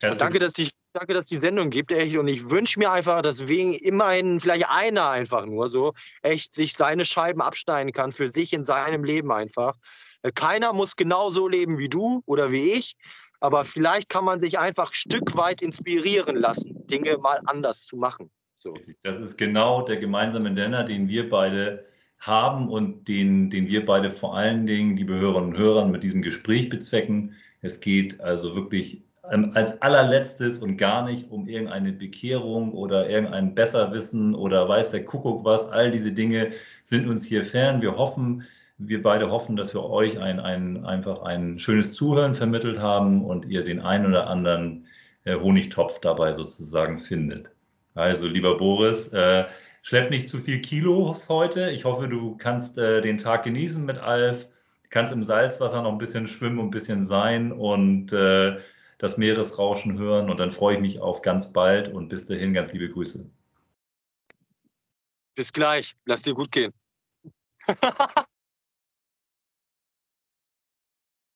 danke, 0.00 0.38
dass 0.38 0.52
dich 0.52 0.72
danke, 0.92 1.14
dass 1.14 1.26
die 1.26 1.40
Sendung 1.40 1.70
gibt, 1.70 1.92
echt. 1.92 2.16
Und 2.16 2.28
ich 2.28 2.50
wünsche 2.50 2.78
mir 2.78 2.90
einfach, 2.90 3.22
dass 3.22 3.48
wegen 3.48 3.74
immerhin 3.74 4.40
vielleicht 4.40 4.68
einer 4.68 5.08
einfach 5.08 5.46
nur 5.46 5.68
so 5.68 5.94
echt 6.22 6.54
sich 6.54 6.74
seine 6.74 7.04
Scheiben 7.04 7.40
abschneiden 7.40 7.92
kann 7.92 8.12
für 8.12 8.28
sich 8.28 8.52
in 8.52 8.64
seinem 8.64 9.04
Leben 9.04 9.32
einfach. 9.32 9.74
Äh, 10.22 10.32
keiner 10.32 10.72
muss 10.72 10.96
genauso 10.96 11.48
leben 11.48 11.78
wie 11.78 11.88
du 11.88 12.22
oder 12.26 12.50
wie 12.50 12.72
ich, 12.72 12.96
aber 13.40 13.64
vielleicht 13.64 14.08
kann 14.08 14.24
man 14.24 14.40
sich 14.40 14.58
einfach 14.58 14.90
ein 14.90 14.94
Stück 14.94 15.36
weit 15.36 15.62
inspirieren 15.62 16.36
lassen, 16.36 16.86
Dinge 16.86 17.16
mal 17.18 17.40
anders 17.46 17.84
zu 17.84 17.96
machen. 17.96 18.30
So. 18.54 18.74
Das 19.04 19.20
ist 19.20 19.36
genau 19.36 19.82
der 19.82 19.98
gemeinsame 19.98 20.50
Nenner, 20.50 20.82
den 20.82 21.08
wir 21.08 21.30
beide 21.30 21.86
haben 22.18 22.68
und 22.68 23.06
den, 23.06 23.50
den 23.50 23.68
wir 23.68 23.86
beide 23.86 24.10
vor 24.10 24.36
allen 24.36 24.66
Dingen, 24.66 24.96
liebe 24.96 25.14
Hörerinnen 25.14 25.50
und 25.50 25.56
Hörer, 25.56 25.86
mit 25.86 26.02
diesem 26.02 26.22
Gespräch 26.22 26.68
bezwecken. 26.68 27.36
Es 27.60 27.78
geht 27.78 28.20
also 28.20 28.56
wirklich 28.56 29.04
ähm, 29.30 29.52
als 29.54 29.80
allerletztes 29.82 30.58
und 30.58 30.76
gar 30.76 31.04
nicht 31.04 31.30
um 31.30 31.48
irgendeine 31.48 31.92
Bekehrung 31.92 32.72
oder 32.72 33.08
irgendein 33.08 33.54
Besserwissen 33.54 34.34
oder 34.34 34.68
weiß 34.68 34.90
der 34.90 35.04
Kuckuck 35.04 35.44
was. 35.44 35.68
All 35.70 35.90
diese 35.90 36.12
Dinge 36.12 36.52
sind 36.82 37.08
uns 37.08 37.24
hier 37.24 37.44
fern. 37.44 37.82
Wir 37.82 37.96
hoffen, 37.96 38.44
wir 38.78 39.02
beide 39.02 39.30
hoffen, 39.30 39.56
dass 39.56 39.74
wir 39.74 39.84
euch 39.84 40.18
ein, 40.18 40.40
ein, 40.40 40.84
einfach 40.84 41.22
ein 41.22 41.58
schönes 41.58 41.94
Zuhören 41.94 42.34
vermittelt 42.34 42.78
haben 42.78 43.24
und 43.24 43.46
ihr 43.46 43.62
den 43.62 43.80
einen 43.80 44.06
oder 44.06 44.28
anderen 44.28 44.86
äh, 45.24 45.34
Honigtopf 45.34 46.00
dabei 46.00 46.32
sozusagen 46.32 46.98
findet. 46.98 47.50
Also, 47.94 48.28
lieber 48.28 48.56
Boris, 48.56 49.12
äh, 49.12 49.44
schlepp 49.82 50.10
nicht 50.10 50.28
zu 50.28 50.38
viel 50.38 50.60
Kilos 50.60 51.28
heute. 51.28 51.70
Ich 51.70 51.84
hoffe, 51.84 52.08
du 52.08 52.36
kannst 52.36 52.78
äh, 52.78 53.00
den 53.00 53.18
Tag 53.18 53.42
genießen 53.42 53.84
mit 53.84 53.98
Alf, 53.98 54.46
kannst 54.90 55.12
im 55.12 55.24
Salzwasser 55.24 55.82
noch 55.82 55.92
ein 55.92 55.98
bisschen 55.98 56.28
schwimmen 56.28 56.58
und 56.58 56.66
ein 56.66 56.70
bisschen 56.70 57.04
sein 57.04 57.52
und 57.52 58.12
äh, 58.12 58.58
das 58.98 59.16
Meeresrauschen 59.16 59.98
hören. 59.98 60.28
Und 60.28 60.40
dann 60.40 60.52
freue 60.52 60.74
ich 60.74 60.80
mich 60.80 61.00
auf 61.00 61.22
ganz 61.22 61.52
bald 61.52 61.92
und 61.92 62.08
bis 62.08 62.26
dahin 62.26 62.52
ganz 62.52 62.72
liebe 62.72 62.90
Grüße. 62.90 63.24
Bis 65.34 65.52
gleich. 65.52 65.96
Lass 66.04 66.22
dir 66.22 66.34
gut 66.34 66.50
gehen. 66.50 66.72